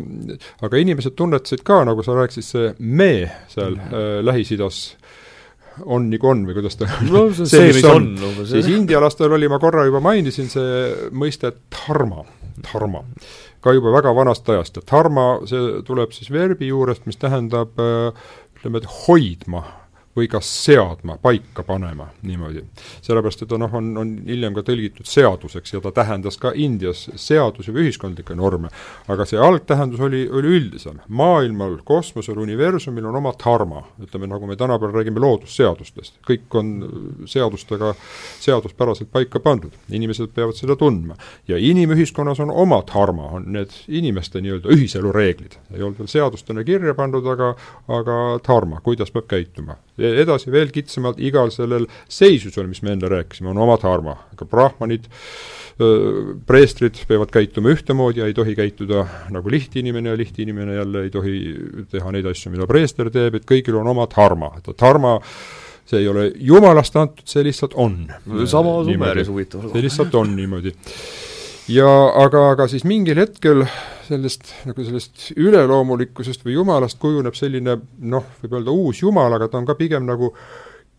aga 0.64 0.80
inimesed 0.80 1.14
tunnetasid 1.18 1.62
ka, 1.66 1.82
nagu 1.88 2.04
sa 2.04 2.16
rääkisid, 2.18 2.48
see 2.48 2.72
me 2.78 3.12
seal 3.52 3.76
mm 3.76 3.84
-hmm. 3.84 3.94
äh, 3.94 4.24
Lähis-Idas 4.26 4.96
on 5.86 6.10
nagu 6.10 6.28
on 6.28 6.44
või 6.46 6.54
kuidas 6.58 6.76
ta 6.76 6.88
no 7.08 7.30
see, 7.32 7.46
see, 7.54 7.72
mis 7.72 7.84
on, 7.84 8.10
on, 8.18 8.46
siis 8.46 8.66
indialastel 8.68 9.32
oli, 9.32 9.48
ma 9.48 9.58
korra 9.58 9.86
juba 9.86 10.00
mainisin, 10.00 10.50
see 10.50 11.10
mõiste 11.12 11.52
dharma, 11.70 12.24
dharma, 12.60 13.04
ka 13.60 13.72
juba 13.72 13.92
väga 13.92 14.14
vanast 14.14 14.48
ajast, 14.48 14.76
et 14.76 14.90
dharma, 14.90 15.40
see 15.46 15.80
tuleb 15.86 16.12
siis 16.12 16.30
verbi 16.30 16.68
juurest, 16.68 17.06
mis 17.06 17.16
tähendab 17.16 17.78
ütleme, 17.78 18.82
et 18.82 18.90
hoidma 19.06 19.64
või 20.16 20.28
ka 20.28 20.40
seadma, 20.44 21.16
paika 21.22 21.62
panema 21.64 22.06
niimoodi. 22.22 22.62
sellepärast, 23.02 23.42
et 23.42 23.52
noh, 23.58 23.74
on, 23.74 23.86
on 23.96 24.10
hiljem 24.26 24.54
ka 24.54 24.64
tõlgitud 24.66 25.08
seaduseks 25.08 25.72
ja 25.72 25.80
ta 25.80 25.92
tähendas 25.96 26.36
ka 26.40 26.52
Indias 26.54 27.06
seadusi 27.16 27.72
või 27.72 27.86
ühiskondlikke 27.86 28.36
norme. 28.36 28.68
aga 29.08 29.24
see 29.28 29.40
algtähendus 29.40 30.00
oli, 30.00 30.26
oli 30.28 30.52
üldisem. 30.58 31.00
maailmal, 31.08 31.78
kosmosel, 31.84 32.38
universumil 32.38 33.06
on 33.08 33.16
oma 33.22 33.32
dharma, 33.40 33.86
ütleme 34.02 34.28
nagu 34.28 34.46
me 34.46 34.56
tänapäeval 34.56 35.00
räägime 35.00 35.20
loodusseadustest, 35.20 36.20
kõik 36.28 36.58
on 36.60 36.74
seadustega, 37.26 37.94
seaduspäraselt 38.40 39.08
paika 39.12 39.40
pandud, 39.40 39.72
inimesed 39.90 40.34
peavad 40.34 40.60
seda 40.60 40.76
tundma. 40.76 41.16
ja 41.48 41.56
inimühiskonnas 41.56 42.40
on 42.40 42.50
oma 42.50 42.82
dharma, 42.92 43.30
on 43.38 43.48
need 43.52 43.72
inimeste 43.88 44.44
nii-öelda 44.44 44.76
ühiselu 44.76 45.12
reeglid, 45.12 45.56
ei 45.72 45.82
olnud 45.82 45.98
veel 46.04 46.12
seadustena 46.20 46.64
kirja 46.64 46.94
pandud, 46.94 47.26
aga 47.26 47.54
aga 47.88 48.20
dharma, 48.44 48.80
kuidas 48.84 49.10
peab 49.10 49.26
käituma 49.32 49.78
edasi 50.02 50.52
veel 50.52 50.72
kitsamalt, 50.74 51.20
igal 51.22 51.52
sellel 51.54 51.86
seisusel, 52.10 52.68
mis 52.70 52.82
me 52.82 52.96
enne 52.96 53.10
rääkisime, 53.12 53.50
on 53.52 53.60
oma 53.62 53.78
dharma, 53.80 54.16
aga 54.34 54.48
brahmanid, 54.48 55.08
preestrid 56.46 57.00
peavad 57.08 57.32
käituma 57.32 57.72
ühtemoodi 57.72 58.20
ja 58.20 58.28
ei 58.28 58.36
tohi 58.36 58.52
käituda 58.54 59.06
nagu 59.32 59.50
lihtinimene 59.50 60.12
ja 60.12 60.18
lihtinimene 60.20 60.76
jälle 60.76 61.06
ei 61.06 61.10
tohi 61.10 61.38
teha 61.90 62.12
neid 62.12 62.28
asju, 62.28 62.52
mida 62.52 62.68
preester 62.70 63.10
teeb, 63.10 63.40
et 63.40 63.48
kõigil 63.48 63.80
on 63.80 63.88
oma 63.94 64.06
dharma, 64.12 64.52
et 64.60 64.68
dharma 64.76 65.16
see 65.88 66.02
ei 66.02 66.08
ole 66.08 66.28
jumalast 66.38 66.96
antud, 67.00 67.26
see 67.28 67.42
lihtsalt 67.46 67.74
on. 67.80 67.96
sama 68.46 68.78
Sumeris 68.86 69.28
huvitav. 69.32 69.66
see 69.72 69.84
lihtsalt 69.84 70.14
on 70.14 70.36
niimoodi 70.36 70.74
ja 71.70 71.88
aga, 72.24 72.48
aga 72.54 72.66
siis 72.70 72.84
mingil 72.88 73.20
hetkel 73.22 73.64
sellest, 74.08 74.50
nagu 74.68 74.84
sellest 74.86 75.30
üleloomulikkusest 75.36 76.44
või 76.46 76.56
jumalast 76.56 76.98
kujuneb 77.02 77.36
selline 77.38 77.78
noh, 77.98 78.28
võib 78.42 78.58
öelda 78.58 78.74
uus 78.74 79.02
jumal, 79.02 79.32
aga 79.36 79.48
ta 79.48 79.60
on 79.60 79.68
ka 79.68 79.76
pigem 79.78 80.06
nagu 80.08 80.32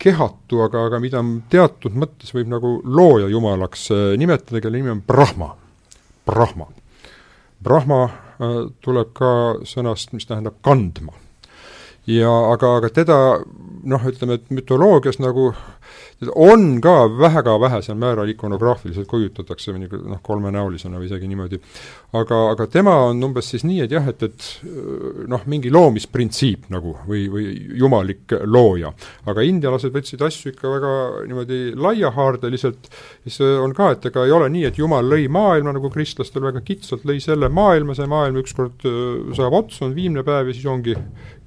kehatu, 0.00 0.62
aga, 0.64 0.86
aga 0.88 1.00
mida 1.02 1.22
teatud 1.52 1.96
mõttes 1.98 2.34
võib 2.34 2.50
nagu 2.50 2.76
looja 2.84 3.28
jumalaks 3.30 3.88
äh, 3.94 4.06
nimetada, 4.20 4.60
kelle 4.60 4.80
nimi 4.80 4.92
on 4.94 5.02
Brahma. 5.06 5.52
Brahma. 6.26 6.68
Brahma 7.64 8.00
äh, 8.04 8.56
tuleb 8.84 9.12
ka 9.16 9.30
sõnast, 9.68 10.12
mis 10.16 10.26
tähendab 10.28 10.58
kandma. 10.64 11.14
Ja 12.06 12.32
aga, 12.52 12.76
aga 12.80 12.90
teda 12.92 13.18
noh, 13.84 14.06
ütleme, 14.08 14.38
et 14.40 14.50
mütoloogias 14.52 15.20
nagu 15.22 15.52
on 16.34 16.80
ka 16.80 17.08
väga 17.08 17.56
vähesel 17.60 17.96
määral 17.98 18.28
ikonograafiliselt 18.28 19.08
kujutatakse 19.10 19.74
noh, 19.74 20.20
kolmenäolisena 20.22 20.98
või 20.98 21.08
isegi 21.08 21.28
niimoodi. 21.28 21.58
aga, 22.14 22.38
aga 22.52 22.66
tema 22.70 22.94
on 23.08 23.22
umbes 23.26 23.48
siis 23.50 23.64
nii, 23.66 23.80
et 23.84 23.92
jah, 23.92 24.06
et, 24.08 24.22
et 24.22 24.46
noh, 25.28 25.42
mingi 25.50 25.72
loomisprintsiip 25.74 26.68
nagu 26.72 26.94
või, 27.08 27.26
või 27.32 27.48
jumalik 27.80 28.36
looja. 28.46 28.92
aga 29.26 29.42
indialased 29.42 29.92
võtsid 29.94 30.22
asju 30.22 30.54
ikka 30.54 30.70
väga 30.70 30.92
niimoodi 31.26 31.60
laiahaardeliselt, 31.74 32.88
siis 33.26 33.40
on 33.42 33.74
ka, 33.74 33.90
et 33.96 34.06
ega 34.10 34.24
ei 34.24 34.34
ole 34.34 34.48
nii, 34.54 34.64
et 34.70 34.78
jumal 34.78 35.04
lõi 35.10 35.26
maailma, 35.28 35.74
nagu 35.74 35.90
kristlastel 35.90 36.46
väga 36.46 36.62
kitsalt 36.64 37.04
lõi 37.04 37.20
selle 37.20 37.50
maailma, 37.50 37.98
see 37.98 38.08
maailm 38.10 38.40
ükskord 38.44 38.86
saab 39.36 39.58
otsa, 39.64 39.84
on 39.88 39.98
viimne 39.98 40.24
päev 40.24 40.52
ja 40.52 40.56
siis 40.56 40.70
ongi 40.70 40.94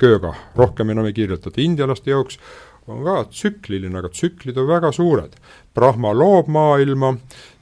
kööga, 0.01 0.33
rohkem 0.55 0.89
enam 0.93 1.05
ei 1.09 1.13
kirjutata. 1.13 1.61
indialaste 1.61 2.11
jaoks 2.11 2.39
on 2.87 3.03
ka 3.03 3.23
tsükliline, 3.31 3.97
aga 3.99 4.09
tsüklid 4.09 4.57
on 4.57 4.67
väga 4.67 4.91
suured. 4.95 5.33
Brahma 5.75 6.13
loob 6.15 6.47
maailma, 6.51 7.13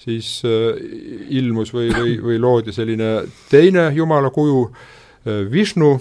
siis 0.01 0.37
äh, 0.45 0.77
ilmus 1.33 1.73
või, 1.73 1.89
või, 1.93 2.17
või 2.21 2.41
loodi 2.41 2.75
selline 2.75 3.25
teine 3.49 3.89
jumala 3.95 4.29
kuju 4.33 4.67
äh,, 4.67 5.47
Vishnu, 5.51 5.95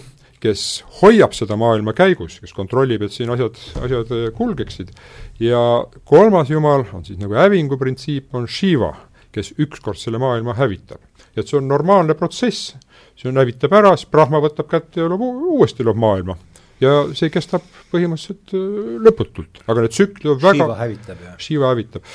kes 0.44 0.84
hoiab 1.00 1.32
seda 1.32 1.56
maailma 1.56 1.94
käigus, 1.96 2.36
kes 2.42 2.52
kontrollib, 2.52 3.06
et 3.06 3.14
siin 3.14 3.32
asjad, 3.32 3.56
asjad 3.80 4.12
äh, 4.12 4.28
kulgeksid. 4.36 4.92
ja 5.40 5.60
kolmas 6.04 6.50
jumal 6.52 6.84
on 6.92 7.04
siis 7.04 7.18
nagu 7.18 7.34
hävingu 7.38 7.78
printsiip, 7.80 8.28
on 8.36 8.48
Shiva, 8.48 8.92
kes 9.32 9.54
ükskord 9.58 9.98
selle 9.98 10.20
maailma 10.20 10.54
hävitab. 10.60 11.00
et 11.34 11.48
see 11.48 11.56
on 11.58 11.68
normaalne 11.68 12.14
protsess, 12.14 12.76
see 13.16 13.30
on, 13.30 13.38
hävitab 13.40 13.72
ära, 13.76 13.94
siis 13.96 14.10
Brahma 14.10 14.40
võtab 14.44 14.68
kätte 14.70 15.02
ja 15.02 15.10
loob 15.10 15.22
uuesti 15.24 15.86
loob 15.86 16.00
maailma 16.00 16.36
ja 16.82 16.92
see 17.14 17.30
kestab 17.32 17.64
põhimõtteliselt 17.92 18.54
äh, 18.56 18.94
lõputult, 19.04 19.60
aga 19.70 19.84
need 19.84 19.94
tsüklid 19.94 20.32
on 20.32 20.40
väga 20.42 20.64
Shiva 20.64 20.78
hävitab, 20.80 21.20
jah? 21.22 21.36
Shiva 21.42 21.70
hävitab. 21.70 22.08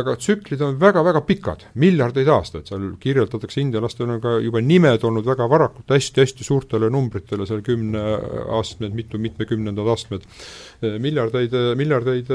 aga 0.00 0.14
tsüklid 0.20 0.62
on 0.62 0.76
väga-väga 0.80 1.22
pikad, 1.26 1.64
miljardeid 1.82 2.28
aastaid, 2.30 2.66
seal 2.68 2.84
kirjeldatakse, 3.02 3.60
indialastel 3.62 4.10
on 4.10 4.20
ka 4.22 4.36
juba 4.42 4.62
nimed 4.62 5.04
olnud 5.06 5.26
väga 5.26 5.48
varakult 5.50 5.94
hästi-hästi 5.94 6.46
suurtele 6.46 6.90
numbritele, 6.92 7.46
seal 7.48 7.62
kümneastmed, 7.66 8.94
mitu, 8.94 9.18
mitmekümnendad 9.22 9.92
astmed, 9.94 10.26
äh, 10.82 10.98
miljardeid, 11.02 11.54
äh, 11.54 11.72
miljardeid 11.78 12.30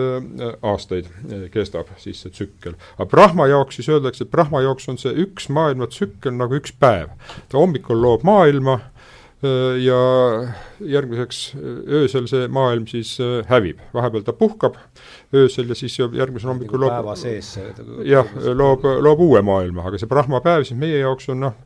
aastaid 0.65 1.11
kestab 1.53 1.91
siis 2.01 2.23
see 2.23 2.33
tsükkel. 2.33 2.75
aga 2.97 3.09
Brahma 3.11 3.49
jaoks 3.51 3.79
siis 3.79 3.91
öeldakse, 3.91 4.25
et 4.25 4.31
Brahma 4.31 4.63
jaoks 4.65 4.89
on 4.91 4.99
see 5.01 5.13
üks 5.25 5.49
maailma 5.53 5.89
tsükkel 5.91 6.35
nagu 6.35 6.59
üks 6.59 6.73
päev. 6.79 7.13
ta 7.49 7.59
hommikul 7.59 8.01
loob 8.01 8.23
maailma, 8.27 8.79
ja 9.81 9.99
järgmiseks 10.79 11.41
äh, 11.55 11.79
öösel 12.01 12.29
see 12.31 12.47
maailm 12.51 12.87
siis 12.89 13.15
äh, 13.23 13.41
hävib, 13.49 13.81
vahepeal 13.95 14.25
ta 14.27 14.35
puhkab 14.37 14.79
öösel 15.35 15.69
ja 15.71 15.77
siis 15.77 15.97
järgmisel 15.99 16.51
hommikul 16.53 16.83
loob 16.85 16.95
päeva 16.97 17.15
sees 17.19 17.53
jah, 18.07 18.31
loob, 18.53 18.85
loob 19.05 19.23
uue 19.27 19.41
maailma, 19.45 19.87
aga 19.89 20.01
see 20.01 20.11
Brahma 20.11 20.41
päev 20.45 20.67
siis 20.67 20.79
meie 20.79 21.01
jaoks 21.03 21.29
on 21.33 21.43
noh, 21.47 21.57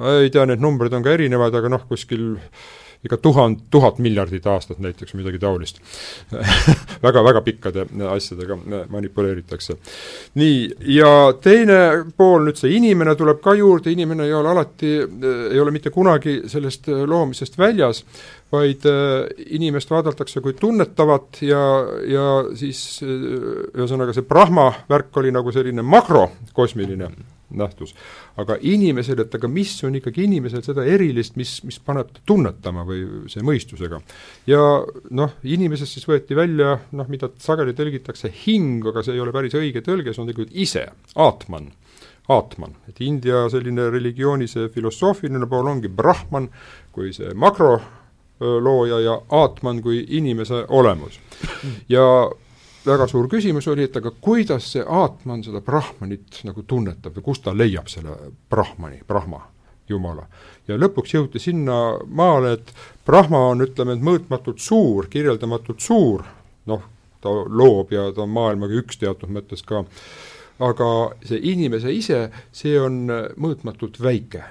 ma 0.00 0.18
ei 0.22 0.32
tea, 0.32 0.46
need 0.48 0.62
numbrid 0.62 0.94
on 0.96 1.04
ka 1.06 1.14
erinevad, 1.16 1.54
aga 1.56 1.72
noh, 1.72 1.86
kuskil 1.88 2.34
ikka 3.04 3.18
tuhand, 3.22 3.66
tuhat 3.70 3.98
miljardit 4.02 4.46
aastat 4.46 4.78
näiteks, 4.82 5.14
midagi 5.18 5.40
taolist 5.42 5.80
väga, 7.06 7.24
väga 7.24 7.42
pikkade 7.46 7.86
asjadega 8.10 8.58
manipuleeritakse. 8.92 9.76
nii, 10.34 10.70
ja 10.96 11.12
teine 11.42 11.80
pool, 12.16 12.46
nüüd 12.48 12.60
see 12.60 12.76
inimene 12.78 13.16
tuleb 13.18 13.42
ka 13.44 13.54
juurde, 13.58 13.92
inimene 13.92 14.26
ei 14.26 14.34
ole 14.34 14.52
alati, 14.54 14.96
ei 15.52 15.60
ole 15.60 15.74
mitte 15.74 15.92
kunagi 15.94 16.42
sellest 16.50 16.88
loomisest 16.88 17.58
väljas, 17.58 18.04
vaid 18.52 18.86
äh, 18.86 19.26
inimest 19.58 19.90
vaadatakse 19.90 20.40
kui 20.40 20.54
tunnetavat 20.58 21.40
ja, 21.42 21.62
ja 22.06 22.26
siis 22.54 23.00
äh, 23.02 23.08
ühesõnaga 23.74 24.14
see 24.14 24.26
Brahma 24.26 24.68
värk 24.90 25.18
oli 25.22 25.34
nagu 25.34 25.54
selline 25.54 25.82
makrokosmiline 25.82 27.10
nähtus. 27.50 27.94
aga 28.36 28.56
inimesel, 28.60 29.20
et 29.22 29.34
aga 29.34 29.48
mis 29.48 29.72
on 29.84 29.94
ikkagi 29.98 30.24
inimesel 30.26 30.64
seda 30.66 30.84
erilist, 30.84 31.36
mis, 31.36 31.58
mis 31.64 31.78
paneb 31.78 32.10
ta 32.12 32.24
tunnetama 32.26 32.84
või 32.88 33.04
see 33.32 33.44
mõistusega. 33.46 34.00
ja 34.50 34.60
noh, 35.10 35.38
inimesest 35.44 35.98
siis 35.98 36.08
võeti 36.08 36.36
välja 36.36 36.78
noh, 36.92 37.08
mida 37.08 37.30
sageli 37.38 37.76
tõlgitakse 37.76 38.32
hing, 38.44 38.86
aga 38.86 39.04
see 39.06 39.14
ei 39.14 39.24
ole 39.24 39.34
päris 39.34 39.54
õige 39.58 39.84
tõlge, 39.86 40.14
see 40.14 40.24
on 40.24 40.30
tegelikult 40.30 40.62
ise, 40.66 40.88
aatman 41.14 41.70
aatman, 42.28 42.74
et 42.88 43.00
India 43.06 43.44
selline 43.50 43.90
religiooni 43.92 44.48
see 44.50 44.66
filosoofiline 44.74 45.46
pool 45.50 45.68
ongi 45.70 45.88
brahman 45.88 46.48
kui 46.94 47.12
see 47.14 47.30
makrolooja 47.38 48.98
ja 49.04 49.14
aatman 49.40 49.78
kui 49.84 50.02
inimese 50.18 50.64
olemus. 50.68 51.20
ja 51.88 52.02
väga 52.86 53.06
suur 53.10 53.28
küsimus 53.30 53.66
oli, 53.68 53.86
et 53.86 53.96
aga 53.98 54.12
kuidas 54.20 54.70
see 54.74 54.84
Aatman 54.84 55.42
seda 55.44 55.60
Brahmanit 55.64 56.42
nagu 56.46 56.62
tunnetab 56.62 57.16
ja 57.16 57.24
kust 57.24 57.44
ta 57.46 57.54
leiab 57.56 57.88
selle 57.90 58.32
Brahmani, 58.50 59.00
Brahma, 59.06 59.40
Jumala. 59.88 60.26
ja 60.68 60.78
lõpuks 60.78 61.14
jõuti 61.14 61.42
sinna 61.42 61.98
maale, 62.06 62.52
et 62.58 62.72
Brahma 63.06 63.44
on, 63.52 63.62
ütleme, 63.66 63.94
et 63.94 64.02
mõõtmatult 64.02 64.62
suur, 64.62 65.06
kirjeldamatult 65.10 65.80
suur, 65.80 66.24
noh, 66.66 66.82
ta 67.22 67.30
loob 67.30 67.92
ja 67.94 68.10
ta 68.14 68.24
on 68.24 68.34
maailmaga 68.34 68.78
üks 68.80 68.98
teatud 68.98 69.30
mõttes 69.32 69.62
ka, 69.66 69.84
aga 70.62 70.90
see 71.26 71.40
inimese 71.52 71.92
ise, 71.92 72.26
see 72.52 72.78
on 72.80 73.06
mõõtmatult 73.36 74.00
väike. 74.02 74.44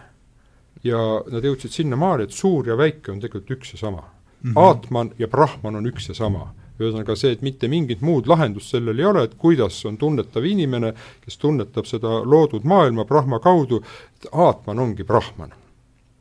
ja 0.86 1.00
nad 1.32 1.44
jõudsid 1.44 1.74
sinnamaale, 1.74 2.28
et 2.28 2.32
suur 2.32 2.68
ja 2.68 2.76
väike 2.78 3.12
on 3.12 3.20
tegelikult 3.20 3.58
üks 3.58 3.74
ja 3.74 3.80
sama 3.80 4.04
mm. 4.04 4.52
-hmm. 4.52 4.62
Aatman 4.62 5.12
ja 5.18 5.28
Brahman 5.28 5.76
on 5.76 5.88
üks 5.88 6.10
ja 6.10 6.14
sama 6.14 6.54
ühesõnaga 6.80 7.16
see, 7.20 7.34
et 7.36 7.44
mitte 7.46 7.70
mingit 7.72 8.02
muud 8.06 8.28
lahendust 8.30 8.74
sellel 8.74 9.00
ei 9.00 9.08
ole, 9.10 9.26
et 9.28 9.36
kuidas 9.40 9.78
on 9.88 10.00
tunnetav 10.02 10.46
inimene, 10.46 10.94
kes 11.24 11.38
tunnetab 11.42 11.88
seda 11.90 12.22
loodud 12.26 12.66
maailma 12.68 13.06
Brahma 13.08 13.40
kaudu, 13.44 13.82
et 14.18 14.28
Aatman 14.32 14.82
ongi 14.88 15.04
Brahman. 15.08 15.54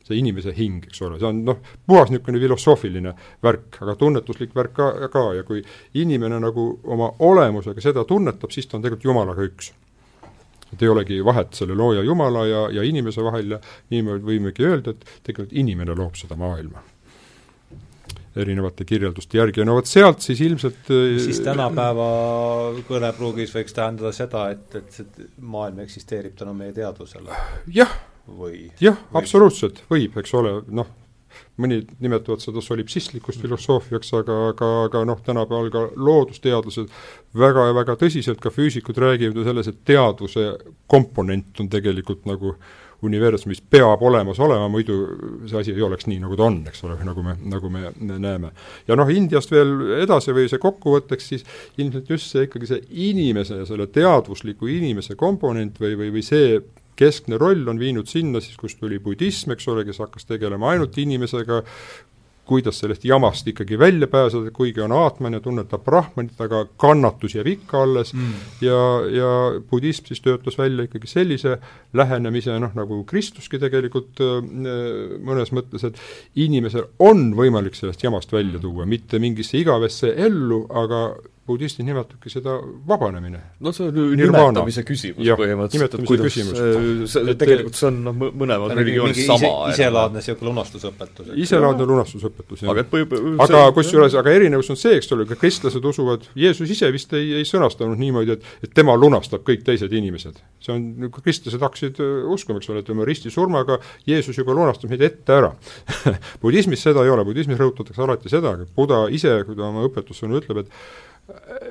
see 0.05 0.19
inimese 0.21 0.51
hing, 0.53 0.83
eks 0.85 0.99
ole, 1.01 1.15
see 1.17 1.25
on 1.25 1.39
noh, 1.47 1.63
puhas 1.89 2.11
niisugune 2.13 2.37
filosoofiline 2.37 3.15
värk, 3.41 3.79
aga 3.81 3.95
tunnetuslik 3.97 4.53
värk 4.53 4.75
ka, 4.77 4.91
ka 5.09 5.23
ja 5.33 5.41
kui 5.47 5.63
inimene 5.97 6.37
nagu 6.43 6.67
oma 6.93 7.09
olemusega 7.25 7.81
seda 7.81 8.03
tunnetab, 8.05 8.53
siis 8.53 8.69
ta 8.69 8.77
on 8.77 8.85
tegelikult 8.85 9.09
Jumalaga 9.09 9.49
üks 9.49 9.73
et 10.73 10.81
ei 10.81 10.91
olegi 10.93 11.23
vahet 11.25 11.57
selle 11.57 11.73
looja 11.73 12.03
Jumala 12.05 12.45
ja, 12.45 12.65
ja 12.69 12.85
inimese 12.85 13.25
vahel 13.25 13.57
ja 13.57 13.63
niimoodi 13.89 14.29
võimegi 14.29 14.69
öelda, 14.69 14.93
et 14.93 15.23
tegelikult 15.23 15.57
inimene 15.57 15.97
loob 15.97 16.21
seda 16.21 16.37
maailma 16.37 16.83
erinevate 18.35 18.85
kirjelduste 18.87 19.39
järgi. 19.39 19.61
Ja 19.61 19.67
no 19.69 19.77
vot 19.77 19.89
sealt 19.89 20.25
siis 20.25 20.41
ilmselt 20.45 20.91
äh, 20.93 21.15
siis 21.23 21.39
tänapäeva 21.45 22.09
kõnepruugis 22.89 23.55
võiks 23.55 23.75
tähendada 23.75 24.11
seda, 24.15 24.49
et, 24.55 24.67
et 24.75 24.91
see 24.99 25.29
maailm 25.41 25.81
eksisteerib 25.85 26.35
tänu 26.39 26.55
meie 26.57 26.75
teadvusele? 26.75 27.41
jah, 27.73 27.97
jah, 28.81 29.01
absoluutselt, 29.15 29.83
võib, 29.91 30.17
eks 30.19 30.33
ole, 30.37 30.57
noh, 30.75 30.91
mõnid 31.59 31.89
nimetavad 32.03 32.43
seda 32.43 32.63
solipsistlikust 32.63 33.43
filosoofiaks, 33.43 34.13
aga, 34.19 34.39
aga, 34.53 34.71
aga 34.87 35.03
noh, 35.07 35.19
tänapäeval 35.23 35.71
ka 35.71 35.83
loodusteadlased 35.95 36.91
väga 37.35 37.69
ja 37.69 37.75
väga 37.75 37.97
tõsiselt, 37.99 38.41
ka 38.43 38.51
füüsikud 38.55 38.99
räägivad 39.03 39.39
ju 39.39 39.47
selles, 39.47 39.71
et 39.71 39.83
teadvuse 39.87 40.49
komponent 40.91 41.63
on 41.63 41.71
tegelikult 41.71 42.27
nagu 42.27 42.55
äh, 42.55 42.73
universumis 43.05 43.61
peab 43.71 44.03
olemas 44.05 44.39
olema, 44.43 44.67
muidu 44.71 44.97
see 45.49 45.59
asi 45.61 45.75
ei 45.75 45.85
oleks 45.85 46.07
nii, 46.09 46.19
nagu 46.23 46.37
ta 46.37 46.47
on, 46.49 46.61
eks 46.69 46.83
ole, 46.87 46.97
nagu 47.07 47.25
me, 47.25 47.35
nagu 47.51 47.71
me 47.73 47.91
näeme. 48.01 48.51
ja 48.87 48.97
noh, 48.99 49.11
Indiast 49.15 49.53
veel 49.53 50.01
edasi 50.01 50.35
või 50.35 50.49
see 50.51 50.61
kokkuvõtteks, 50.61 51.29
siis 51.33 51.45
ilmselt 51.77 52.09
just 52.11 52.33
see 52.33 52.47
ikkagi 52.49 52.71
see 52.71 52.81
inimese 53.09 53.61
selle 53.69 53.87
teadvusliku 53.93 54.69
inimese 54.71 55.17
komponent 55.19 55.79
või, 55.81 55.95
või, 55.99 56.11
või 56.17 56.25
see 56.25 56.59
keskne 56.99 57.39
roll 57.39 57.67
on 57.67 57.79
viinud 57.79 58.07
sinna 58.09 58.41
siis, 58.43 58.55
kus 58.59 58.77
tuli 58.79 58.99
budism, 59.03 59.53
eks 59.55 59.67
ole, 59.71 59.83
kes 59.87 59.99
hakkas 60.03 60.27
tegelema 60.29 60.71
ainult 60.71 60.97
inimesega, 61.01 61.61
kuidas 62.45 62.79
sellest 62.79 63.05
jamast 63.05 63.47
ikkagi 63.47 63.79
välja 63.79 64.07
pääseda, 64.07 64.51
kuigi 64.53 64.81
on 64.85 64.93
aatman 64.95 65.33
ja 65.37 65.41
tunnetab 65.43 65.83
brahmanit, 65.85 66.39
aga 66.41 66.65
kannatus 66.81 67.35
jääb 67.35 67.49
ikka 67.55 67.83
alles 67.83 68.13
mm. 68.13 68.33
ja, 68.65 68.79
ja 69.11 69.29
budism 69.71 70.09
siis 70.09 70.21
töötas 70.21 70.57
välja 70.57 70.85
ikkagi 70.87 71.09
sellise 71.09 71.57
lähenemise, 71.93 72.57
noh 72.61 72.73
nagu 72.77 73.03
Kristuski 73.09 73.59
tegelikult 73.61 74.21
äh, 74.23 74.39
mõnes 75.25 75.53
mõttes, 75.55 75.87
et 75.87 76.01
inimesel 76.47 76.89
on 76.99 77.31
võimalik 77.37 77.77
sellest 77.77 78.03
jamast 78.05 78.33
välja 78.33 78.61
tuua, 78.61 78.85
mitte 78.89 79.19
mingisse 79.21 79.57
igavesse 79.61 80.13
ellu, 80.27 80.65
aga 80.73 81.07
budistid 81.47 81.85
nimetabki 81.85 82.29
seda 82.33 82.55
vabanemine. 82.87 83.39
no 83.59 83.71
see 83.75 83.85
on 83.89 83.97
ju 83.99 84.05
nimetamise 84.17 84.81
küsimus 84.85 85.25
ja, 85.27 85.35
põhimõtteliselt, 85.37 85.97
et 85.99 86.07
kuidas 86.09 86.31
küsimus. 86.31 86.61
see, 87.11 87.35
tegelikult 87.37 87.77
see 87.77 87.89
on 87.91 87.99
noh, 88.07 88.15
mõlemas 88.17 88.73
religioonis 88.79 89.21
sama. 89.27 89.51
iselaadne 89.73 90.23
niisugune 90.23 90.49
lunastusõpetus. 90.49 91.29
iselaadne 91.45 91.87
lunastusõpetus, 91.91 92.65
jah. 92.65 92.73
aga 92.73 92.85
et 92.85 93.45
aga 93.45 93.61
kusjuures, 93.77 94.17
aga 94.17 94.33
erinevus 94.33 94.71
on 94.73 94.79
see, 94.81 94.97
eks 94.97 95.13
ole, 95.13 95.27
ka 95.29 95.37
kristlased 95.37 95.85
usuvad, 95.85 96.25
Jeesus 96.45 96.73
ise 96.73 96.89
vist 96.95 97.13
ei, 97.13 97.31
ei 97.41 97.47
sõnastanud 97.47 98.01
niimoodi, 98.01 98.39
et 98.39 98.65
et 98.65 98.73
tema 98.73 98.97
lunastab 98.97 99.45
kõik 99.45 99.61
teised 99.67 99.93
inimesed. 99.93 100.41
see 100.65 100.73
on, 100.73 101.09
kristlased 101.21 101.61
hakkasid 101.61 102.01
äh, 102.01 102.25
uskuma, 102.33 102.57
eks 102.57 102.73
ole, 102.73 102.81
et 102.81 102.89
oma 102.89 103.05
ristisurmaga 103.05 103.77
Jeesus 104.09 104.41
juba 104.41 104.57
lunastab 104.57 104.89
meid 104.89 105.05
ette 105.05 105.37
ära 105.37 105.53
budismis 106.43 106.81
seda 106.81 107.05
ei 107.05 107.13
ole, 107.13 107.25
budismis 107.27 107.61
rõhutatakse 107.61 108.01
alati 108.01 108.33
seda, 108.33 108.57
Buda 108.75 109.05
ise, 109.13 109.43
kui 109.45 109.55
ta 109.57 109.69
oma 109.69 109.85
õpetussõnu 109.85 110.41
ütleb, 110.41 110.65
et 110.65 111.13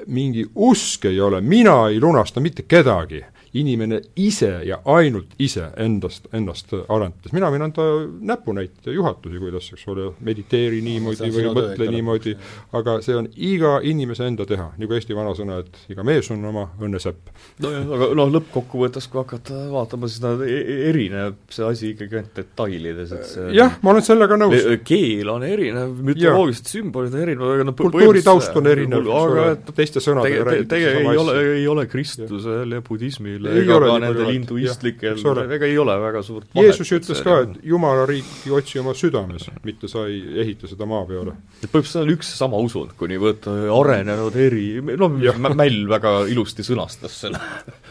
mingi 0.06 0.44
usk 0.55 1.05
ei 1.05 1.20
ole, 1.20 1.40
mina 1.40 1.89
ei 1.89 2.01
lunasta 2.01 2.40
mitte 2.40 2.64
kedagi 2.66 3.24
inimene 3.55 4.01
ise 4.18 4.51
ja 4.66 4.81
ainult 4.90 5.35
ise 5.39 5.68
endast, 5.81 6.26
ennast 6.35 6.72
arendades, 6.74 7.32
mina 7.35 7.51
võin 7.55 7.64
anda 7.68 7.85
näpunäite 8.32 8.94
juhatusi, 8.94 9.39
kuidas, 9.43 9.68
eks 9.74 9.85
ole, 9.93 10.09
mediteeri 10.26 10.81
niimoodi 10.85 11.31
või 11.35 11.47
mõtle 11.55 11.89
niimoodi, 11.94 12.35
aga 12.74 12.97
see 13.05 13.14
on 13.18 13.28
iga 13.36 13.76
inimese 13.86 14.26
enda 14.26 14.47
teha, 14.48 14.70
nagu 14.81 14.97
Eesti 14.97 15.14
vanasõna, 15.16 15.60
et 15.62 15.94
iga 15.94 16.06
mees 16.06 16.31
on 16.35 16.43
oma 16.51 16.66
õnnesepp. 16.82 17.31
nojah, 17.62 17.86
aga 17.97 18.10
noh, 18.18 18.32
lõppkokkuvõttes, 18.39 19.06
kui 19.12 19.22
hakata 19.22 19.60
vaatama, 19.70 20.10
siis 20.10 20.24
nad 20.24 20.43
e-, 20.43 20.59
e-, 20.59 20.81
erineb 20.90 21.39
see 21.55 21.68
asi 21.68 21.93
ikkagi 21.94 22.20
ainult 22.20 22.40
detailides, 22.40 23.14
et 23.14 23.31
see 23.31 23.55
jah, 23.55 23.78
ma 23.86 23.94
olen 23.94 24.06
sellega 24.06 24.39
nõus. 24.40 24.66
keel 24.82 25.31
on 25.31 25.47
erinev, 25.47 25.94
mütoloogilised 26.10 26.74
sümbolid 26.74 27.14
on 27.14 27.26
erinevad, 27.28 27.55
aga 27.55 27.68
noh 27.70 27.78
kultuuritaust 27.78 28.59
on 28.59 28.72
erinev, 28.72 29.06
eks 29.06 29.31
ole, 29.31 29.48
teiste 29.78 30.02
sõnadega 30.02 30.51
räägitakse 30.51 30.93
sama 30.98 31.14
asja. 31.14 31.14
ei 31.14 31.22
ole, 31.22 31.56
ei 31.60 31.66
ole 31.70 31.86
kristlusel 31.90 32.74
ja 32.74 32.82
budismil 32.85 33.44
ega 33.51 33.79
ka 33.83 33.99
nendel 34.03 34.31
hinduistlikel, 34.33 35.21
ega 35.57 35.69
ei 35.69 35.79
ole 35.81 35.97
väga 36.03 36.23
suurt 36.27 36.49
vahet. 36.51 36.71
Jeesus 36.71 36.93
ütles 36.97 37.23
ka, 37.25 37.39
et 37.45 37.59
Jumala 37.66 38.07
riiki 38.09 38.53
otsi 38.55 38.81
oma 38.83 38.95
südames, 38.99 39.49
mitte 39.66 39.91
sa 39.91 40.07
ei 40.11 40.21
ehita 40.45 40.71
seda 40.71 40.89
maa 40.89 41.05
peale. 41.09 41.37
et 41.61 41.69
põhimõtteliselt 41.71 41.93
see 41.95 42.05
on 42.05 42.15
üks 42.15 42.33
sama 42.39 42.61
usund, 42.65 42.95
kui 42.99 43.11
nii 43.12 43.21
võtta, 43.23 43.55
arenenud 43.79 44.37
eri, 44.41 44.66
no 44.99 45.11
Mäll 45.55 45.85
väga 45.89 46.12
ilusti 46.31 46.65
sõnastas 46.66 47.15
selle 47.25 47.41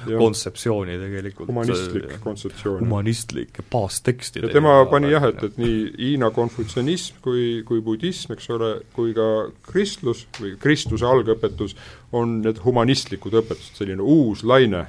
kontseptsiooni 0.08 0.98
tegelikult. 1.00 1.50
humanistlik 1.50 2.18
kontseptsioon. 2.24 2.82
humanistlik 2.84 3.62
baastekst. 3.72 4.42
ja 4.42 4.52
tema 4.52 4.76
pani 4.92 5.12
jah, 5.14 5.30
et, 5.30 5.44
et 5.48 5.60
nii 5.62 5.80
Hiina 5.98 6.30
konfutsionism 6.36 7.22
kui, 7.24 7.62
kui 7.68 7.82
budism, 7.86 8.34
eks 8.36 8.50
ole, 8.54 8.74
kui 8.96 9.14
ka 9.18 9.28
kristlus 9.70 10.26
või 10.40 10.56
kristluse 10.62 11.08
algõpetus 11.08 11.78
on 12.14 12.40
need 12.44 12.62
humanistlikud 12.64 13.36
õpetused, 13.42 13.78
selline 13.80 14.04
uus 14.04 14.44
laine 14.48 14.86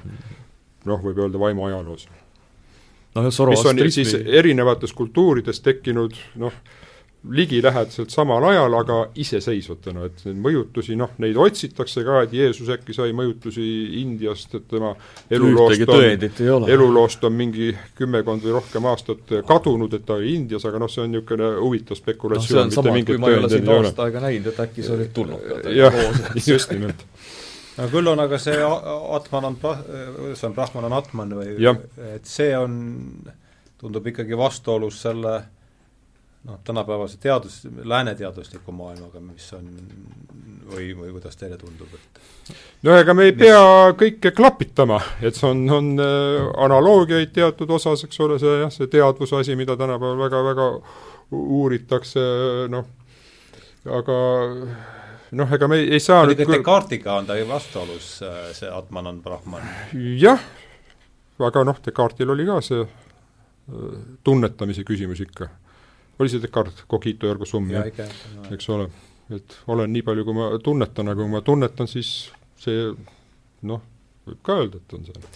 noh, 0.88 1.02
võib 1.02 1.18
öelda 1.24 1.40
vaimuajaloos. 1.40 2.08
no 3.14 3.26
mis 3.26 3.40
on 3.40 3.84
siis 3.90 4.14
erinevates 4.14 4.92
kultuurides 4.92 5.60
tekkinud 5.60 6.16
noh, 6.42 6.56
ligilähedaselt 7.30 8.10
samal 8.10 8.44
ajal, 8.44 8.74
aga 8.76 8.96
iseseisvatena, 9.16 10.04
et 10.08 10.24
neid 10.26 10.40
mõjutusi, 10.44 10.96
noh, 10.98 11.14
neid 11.22 11.38
otsitakse 11.40 12.04
ka, 12.04 12.20
et 12.26 12.34
Jeesus 12.36 12.68
äkki 12.74 12.96
sai 12.96 13.14
mõjutusi 13.16 13.64
Indiast, 14.02 14.52
et 14.58 14.66
tema 14.68 14.92
eluloost 15.32 15.88
on, 15.88 16.68
eluloost 16.68 17.24
on 17.24 17.36
mingi 17.38 17.70
kümmekond 17.96 18.44
või 18.44 18.56
rohkem 18.58 18.90
aastat 18.90 19.32
kadunud, 19.48 19.96
et 19.96 20.04
ta 20.04 20.18
oli 20.18 20.34
Indias, 20.36 20.66
aga 20.68 20.82
noh, 20.82 20.92
see 20.92 21.06
on 21.06 21.14
niisugune 21.14 21.48
huvitav 21.62 22.00
spekulatsioon 22.00 22.68
no,, 22.68 22.84
mitte 22.90 22.94
mingit 22.98 23.24
tõendeid 23.24 23.56
ei 23.62 23.72
ole. 23.72 23.88
aasta 23.88 24.08
aega 24.08 24.24
näinud, 24.26 24.52
et 24.52 24.60
äkki 24.66 24.84
sa 24.84 24.96
olid 24.98 25.16
tulnud 25.16 25.72
jah, 25.80 25.98
just 26.44 26.76
nimelt 26.76 27.08
no 27.78 27.88
küll 27.92 28.12
on 28.12 28.22
aga 28.24 28.38
see 28.42 28.60
Atman 28.62 29.50
on, 29.50 29.58
see 30.34 30.46
on 30.48 30.54
Brahman 30.56 30.88
on 30.90 30.98
Atman 31.00 31.34
või 31.40 31.56
et 32.14 32.28
see 32.28 32.52
on, 32.58 32.76
tundub 33.80 34.06
ikkagi 34.12 34.38
vastuolus 34.38 35.02
selle 35.04 35.34
noh, 36.44 36.60
tänapäevase 36.64 37.18
teadus, 37.20 37.62
lääne 37.84 38.14
teadusliku 38.14 38.72
maailmaga, 38.72 39.20
mis 39.20 39.46
on 39.56 39.68
või, 40.70 40.92
või 40.96 41.12
kuidas 41.16 41.36
teile 41.40 41.58
tundub, 41.60 41.92
et 41.94 42.54
no 42.84 42.96
ega 42.98 43.14
me 43.16 43.28
ei 43.28 43.34
mis... 43.34 43.44
pea 43.44 43.92
kõike 44.00 44.32
klapitama, 44.36 45.00
et 45.24 45.36
see 45.36 45.50
on, 45.50 45.64
on 45.72 45.92
äh, 46.04 46.48
analoogiaid 46.66 47.32
teatud 47.36 47.70
osas, 47.78 48.04
eks 48.06 48.20
ole, 48.24 48.38
see 48.42 48.58
jah, 48.62 48.72
see 48.72 48.90
teadvuse 48.92 49.40
asi, 49.40 49.56
mida 49.58 49.76
tänapäeval 49.80 50.20
väga-väga 50.26 50.68
uuritakse, 51.34 52.24
noh, 52.72 52.90
aga 53.98 54.18
noh, 55.38 55.54
ega 55.56 55.68
me 55.70 55.80
ei, 55.82 55.88
ei 55.96 56.02
saa 56.02 56.24
nüüd 56.28 56.40
küll 56.40 56.58
Descartesiga 56.58 57.18
on 57.20 57.28
ta 57.28 57.36
ju 57.38 57.46
vastuolus, 57.48 58.10
äh, 58.24 58.50
see 58.56 58.70
Atman 58.70 59.10
on 59.10 59.22
Brahman. 59.24 59.66
jah, 60.20 60.42
aga 61.38 61.64
noh, 61.66 61.80
Descartesil 61.84 62.34
oli 62.34 62.46
ka 62.48 62.60
see 62.64 62.84
äh, 62.84 63.96
tunnetamise 64.26 64.84
küsimus 64.86 65.22
ikka. 65.24 65.48
oli 66.18 66.32
see 66.32 66.42
Descartes, 66.42 66.86
cogito 66.90 67.30
ergo 67.30 67.48
sum, 67.48 67.70
jah, 67.72 67.88
eks 68.52 68.70
ole. 68.74 68.88
et 69.34 69.58
olen 69.72 69.92
nii 69.92 70.06
palju, 70.06 70.24
kui 70.28 70.38
ma 70.38 70.52
tunnetan, 70.62 71.10
aga 71.12 71.22
kui 71.22 71.34
ma 71.34 71.42
tunnetan, 71.44 71.90
siis 71.90 72.14
see 72.60 72.88
noh, 73.68 73.84
võib 74.24 74.40
ka 74.44 74.58
öelda, 74.62 74.80
et 74.80 74.96
on 74.96 75.06
see 75.08 75.30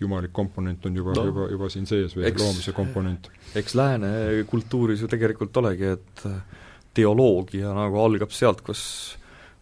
jumalik 0.00 0.32
komponent 0.32 0.86
on 0.88 0.96
juba 0.96 1.12
no,, 1.16 1.26
juba, 1.28 1.46
juba 1.52 1.68
siin 1.72 1.86
sees 1.88 2.14
või 2.16 2.24
eks, 2.30 2.40
loomise 2.40 2.72
komponent. 2.72 3.28
eks 3.58 3.74
lääne 3.76 4.10
kultuuris 4.48 5.02
ju 5.04 5.08
tegelikult 5.12 5.56
olegi, 5.60 5.90
et 5.98 6.22
teoloogia 6.96 7.74
nagu 7.76 8.00
algab 8.02 8.32
sealt, 8.34 8.62
kus 8.64 8.82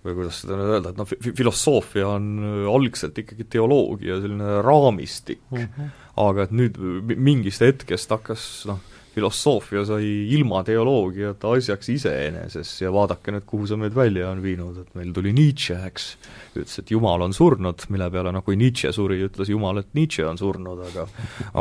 või 0.06 0.14
kuidas 0.20 0.42
seda 0.42 0.58
nüüd 0.58 0.74
öelda, 0.76 0.92
et 0.92 1.00
noh, 1.00 1.32
filosoofia 1.40 2.10
on 2.14 2.28
äh, 2.38 2.60
algselt 2.70 3.18
ikkagi 3.18 3.48
teoloogia 3.50 4.20
selline 4.22 4.60
raamistik. 4.66 5.42
Mm, 5.50 5.66
-hmm. 5.66 5.96
aga 6.28 6.46
et 6.46 6.54
nüüd 6.54 6.78
mingist 7.16 7.64
hetkest 7.64 8.14
hakkas 8.14 8.44
noh, 8.70 8.80
filosoofia 9.18 9.82
sai 9.88 10.06
ilma 10.34 10.60
teoloogiata 10.66 11.50
asjaks 11.56 11.90
iseeneses 11.94 12.70
ja 12.82 12.92
vaadake 12.94 13.34
nüüd, 13.34 13.46
kuhu 13.48 13.66
see 13.68 13.80
meid 13.80 13.96
välja 13.96 14.28
on 14.30 14.42
viinud, 14.44 14.78
et 14.82 14.94
meil 14.98 15.10
tuli 15.16 15.32
Nietzsche, 15.36 15.78
eks, 15.88 16.06
ütles, 16.54 16.78
et 16.82 16.92
Jumal 16.94 17.24
on 17.26 17.34
surnud, 17.36 17.88
mille 17.92 18.10
peale 18.14 18.32
noh, 18.34 18.44
kui 18.46 18.58
Nietzsche 18.60 18.92
suri, 18.94 19.20
ütles 19.26 19.50
Jumal, 19.50 19.82
et 19.82 19.90
Nietzsche 19.98 20.26
on 20.28 20.38
surnud, 20.40 20.84
aga 20.90 21.08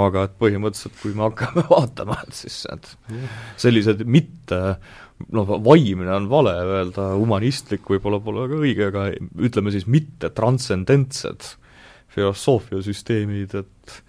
aga 0.05 0.27
et 0.27 0.37
põhimõtteliselt, 0.41 0.97
kui 1.01 1.17
me 1.17 1.27
hakkame 1.29 1.65
vaatama, 1.73 2.19
et 2.27 2.41
siis 2.43 2.61
et 2.73 2.93
sellised 3.57 4.05
mitte 4.05 4.61
noh, 5.33 5.53
vaimne 5.65 6.11
on 6.15 6.27
vale 6.31 6.53
öelda, 6.63 7.11
humanistlik 7.17 7.87
võib-olla 7.89 8.19
pole 8.23 8.47
ka 8.49 8.59
õige, 8.59 8.89
aga 8.91 9.07
ütleme 9.47 9.73
siis 9.73 9.87
mitte 9.89 10.31
transcendentsed 10.35 11.53
filosoofiasüsteemid, 12.15 13.57
et 13.63 14.03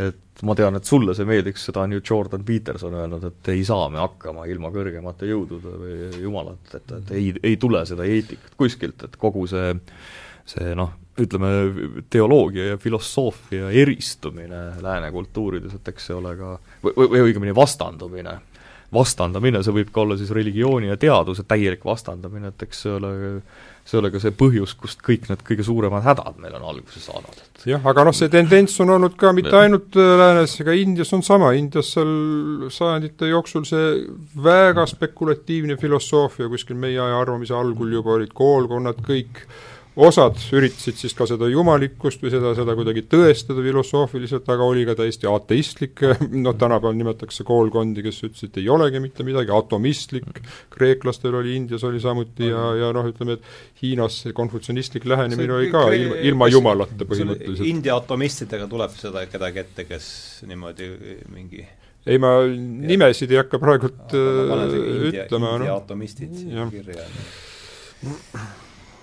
et 0.00 0.42
ma 0.48 0.54
tean, 0.56 0.78
et 0.78 0.88
sulle 0.88 1.12
see 1.12 1.26
meeldiks, 1.28 1.66
seda 1.68 1.82
on 1.84 1.92
ju 1.92 2.00
Jordan 2.00 2.44
Peterson 2.46 2.94
öelnud, 2.96 3.24
et 3.28 3.48
ei 3.52 3.60
saa 3.68 3.90
me 3.92 4.00
hakkama 4.00 4.46
ilma 4.48 4.70
kõrgemate 4.72 5.28
jõudude 5.28 5.74
või 5.76 6.22
jumalat, 6.22 6.72
et, 6.78 6.94
et 6.96 7.12
ei, 7.18 7.26
ei 7.50 7.58
tule 7.60 7.82
seda 7.84 8.06
eetikat 8.08 8.54
kuskilt, 8.56 9.04
et 9.04 9.18
kogu 9.20 9.44
see 9.50 9.74
see 10.50 10.74
noh, 10.78 10.94
ütleme, 11.20 11.50
teoloogia 12.10 12.72
ja 12.72 12.78
filosoofia 12.80 13.70
eristumine 13.76 14.62
lääne 14.82 15.10
kultuurides, 15.14 15.76
et 15.76 15.90
eks 15.92 16.08
see 16.08 16.16
ole 16.16 16.32
ka 16.38 16.54
või, 16.82 16.94
või 16.96 17.24
õigemini 17.28 17.54
vastandumine 17.56 18.38
vastandamine, 18.94 19.62
see 19.62 19.74
võib 19.74 19.90
ka 19.94 20.04
olla 20.04 20.16
siis 20.18 20.32
religiooni 20.34 20.90
ja 20.90 20.98
teaduse 21.00 21.44
täielik 21.48 21.84
vastandamine, 21.86 22.50
et 22.50 22.66
eks 22.66 22.86
see 22.86 22.94
ole 22.96 23.12
see 23.90 23.98
ole 23.98 24.10
ka 24.12 24.20
see 24.22 24.34
põhjus, 24.36 24.74
kust 24.78 25.00
kõik 25.04 25.26
need 25.30 25.42
kõige 25.46 25.64
suuremad 25.66 26.04
hädad 26.04 26.38
meil 26.42 26.54
on 26.58 26.66
alguse 26.72 27.00
saanud, 27.02 27.38
et 27.40 27.64
jah, 27.72 27.82
aga 27.90 28.04
noh, 28.06 28.16
see 28.16 28.30
tendents 28.32 28.76
on 28.84 28.92
olnud 28.96 29.16
ka 29.20 29.32
mitte 29.36 29.54
ainult 29.56 29.96
äh, 29.98 30.12
läänes, 30.20 30.54
ega 30.62 30.74
Indias 30.76 31.12
on 31.16 31.24
sama, 31.26 31.52
Indias 31.58 31.92
seal 31.96 32.70
sajandite 32.72 33.30
jooksul 33.30 33.66
see 33.68 33.88
väga 34.44 34.86
spekulatiivne 34.90 35.78
filosoofia 35.80 36.50
kuskil 36.52 36.78
meie 36.80 37.00
aja 37.00 37.18
arvamise 37.22 37.56
algul 37.56 37.98
juba 37.98 38.18
olid 38.18 38.34
koolkonnad 38.36 39.02
kõik 39.06 39.44
osad 39.98 40.38
üritasid 40.54 40.98
siis 41.00 41.14
ka 41.18 41.26
seda 41.26 41.48
jumalikkust 41.50 42.22
või 42.22 42.30
seda, 42.32 42.52
seda 42.54 42.76
kuidagi 42.78 43.02
tõestada 43.10 43.62
filosoofiliselt, 43.64 44.46
aga 44.52 44.66
oli 44.66 44.84
ka 44.86 44.94
täiesti 44.98 45.26
ateistlik, 45.30 46.04
noh 46.44 46.54
tänapäeval 46.58 46.94
nimetatakse 46.98 47.44
koolkondi, 47.48 48.04
kes 48.06 48.22
ütlesid, 48.28 48.52
et 48.52 48.60
ei 48.62 48.68
olegi 48.70 49.02
mitte 49.02 49.26
midagi, 49.26 49.52
atomistlik, 49.54 50.28
kreeklastel 50.70 51.34
oli, 51.40 51.56
Indias 51.58 51.84
oli 51.88 52.02
samuti 52.02 52.52
ja, 52.52 52.62
ja 52.78 52.92
noh, 52.96 53.10
ütleme, 53.10 53.38
et 53.38 53.82
Hiinas 53.82 54.20
see 54.24 54.36
konfutsionistlik 54.36 55.08
lähenemine 55.10 55.58
oli 55.58 55.74
ka 55.74 55.84
ilma, 55.96 56.22
ilma 56.30 56.50
jumalata 56.52 57.08
põhimõtteliselt. 57.08 57.66
India 57.66 57.98
atomistidega 57.98 58.70
tuleb 58.70 58.94
seda 59.00 59.26
kedagi 59.30 59.64
ette, 59.64 59.88
kes 59.90 60.06
niimoodi 60.46 60.90
mingi 61.34 61.66
ei, 62.06 62.16
ma 62.16 62.38
nimesid 62.46 63.32
ei 63.34 63.42
hakka 63.42 63.58
praegult 63.60 64.14
ütlema. 64.14 65.56
India 65.58 65.76
atomistid 65.76 66.32
siia 66.38 66.64
kirja. 66.72 67.04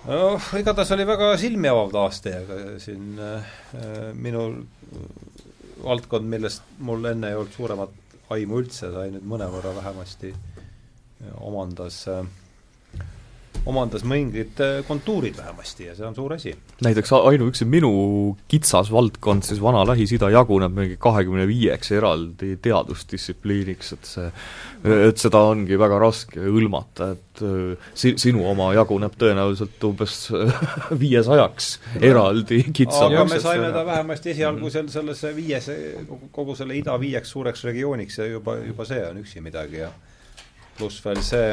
Noh, 0.08 0.50
igatahes 0.58 0.92
oli 0.96 1.06
väga 1.08 1.30
silmi 1.40 1.70
avav 1.70 1.92
taas 1.94 2.22
teiega 2.24 2.58
siin 2.82 3.18
äh, 3.22 3.54
minul 4.16 4.60
valdkond, 5.84 6.26
millest 6.28 6.64
mul 6.84 7.04
enne 7.12 7.30
ei 7.30 7.38
olnud 7.38 7.54
suuremat 7.54 7.94
aimu 8.34 8.60
üldse, 8.62 8.90
sai 8.92 9.12
nüüd 9.14 9.24
mõnevõrra 9.28 9.72
vähemasti 9.78 10.32
omandas 11.44 12.02
äh, 12.12 12.24
omandas 13.68 14.04
mõningad 14.08 14.60
äh, 14.64 14.78
kontuurid 14.88 15.36
vähemasti 15.36 15.88
ja 15.88 15.94
see 15.96 16.06
on 16.08 16.16
suur 16.16 16.32
asi. 16.34 16.54
näiteks 16.84 17.12
ainuüksi 17.18 17.66
minu 17.68 17.90
kitsas 18.48 18.92
valdkond, 18.92 19.44
siis 19.44 19.60
vana 19.62 19.84
Lähis-Ida 19.88 20.30
jaguneb 20.32 20.74
mingi 20.74 20.96
kahekümne 21.00 21.46
viieks 21.48 21.92
eraldi 21.96 22.56
teadusdistsipliiniks, 22.64 23.92
et 23.96 24.08
see, 24.08 24.30
et 25.08 25.20
seda 25.20 25.42
ongi 25.50 25.78
väga 25.80 26.00
raske 26.00 26.42
hõlmata, 26.46 27.10
et 27.16 27.44
äh, 27.44 27.92
si-, 27.94 28.16
sinu 28.20 28.46
oma 28.48 28.70
jaguneb 28.76 29.16
tõenäoliselt 29.20 29.88
umbes 29.90 30.18
viiesajaks 31.04 31.70
eraldi 32.00 32.62
kitsamaks. 32.72 33.14
aga 33.20 33.28
me 33.34 33.40
saime 33.44 33.72
ta 33.76 33.86
vähemasti 33.86 34.34
esialgu 34.36 34.72
sel-, 34.72 34.92
sellesse 34.92 35.34
viies, 35.36 35.70
kogu 36.32 36.56
selle 36.56 36.78
ida 36.78 36.96
viieks 37.00 37.36
suureks 37.36 37.68
regiooniks 37.68 38.22
ja 38.22 38.32
juba, 38.32 38.58
juba 38.64 38.88
see 38.88 39.04
on 39.04 39.20
üksi 39.24 39.44
midagi 39.44 39.84
ja 39.84 39.92
pluss 40.78 41.02
veel 41.04 41.20
see 41.26 41.48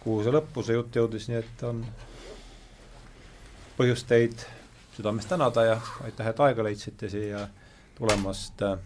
kuhu 0.00 0.22
see 0.24 0.32
lõppu, 0.32 0.64
see 0.64 0.78
jutt 0.78 0.96
jõudis, 0.96 1.28
nii 1.28 1.38
et 1.40 1.64
on 1.68 1.84
põhjust 3.76 4.08
teid 4.08 4.46
südamest 4.96 5.28
tänada 5.28 5.64
ja 5.64 5.76
aitäh, 6.04 6.32
et 6.32 6.40
aega 6.40 6.64
leidsite 6.64 7.10
siia 7.12 7.46
tulemast 7.98 8.62
äh,. 8.62 8.78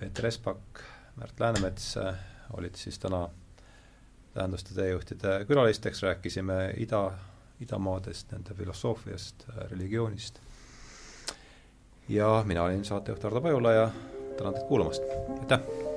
Peeter 0.00 0.24
Espak, 0.26 0.80
Märt 1.20 1.40
Läänemets 1.40 1.96
äh, 2.00 2.14
olid 2.56 2.74
siis 2.80 2.96
täna 2.98 3.26
tähenduste 4.34 4.74
teejuhtide 4.74 5.44
külalisteks, 5.44 6.02
rääkisime 6.02 6.72
ida, 6.80 7.02
idamaadest, 7.60 8.32
nende 8.32 8.54
filosoofiast, 8.54 9.46
religioonist. 9.70 10.40
ja 12.08 12.42
mina 12.46 12.62
olin 12.62 12.84
saatejuht 12.84 13.22
Hardo 13.22 13.40
Pajula 13.40 13.72
ja 13.72 13.90
tänan 14.38 14.54
teid 14.54 14.68
kuulamast, 14.68 15.02
aitäh! 15.40 15.91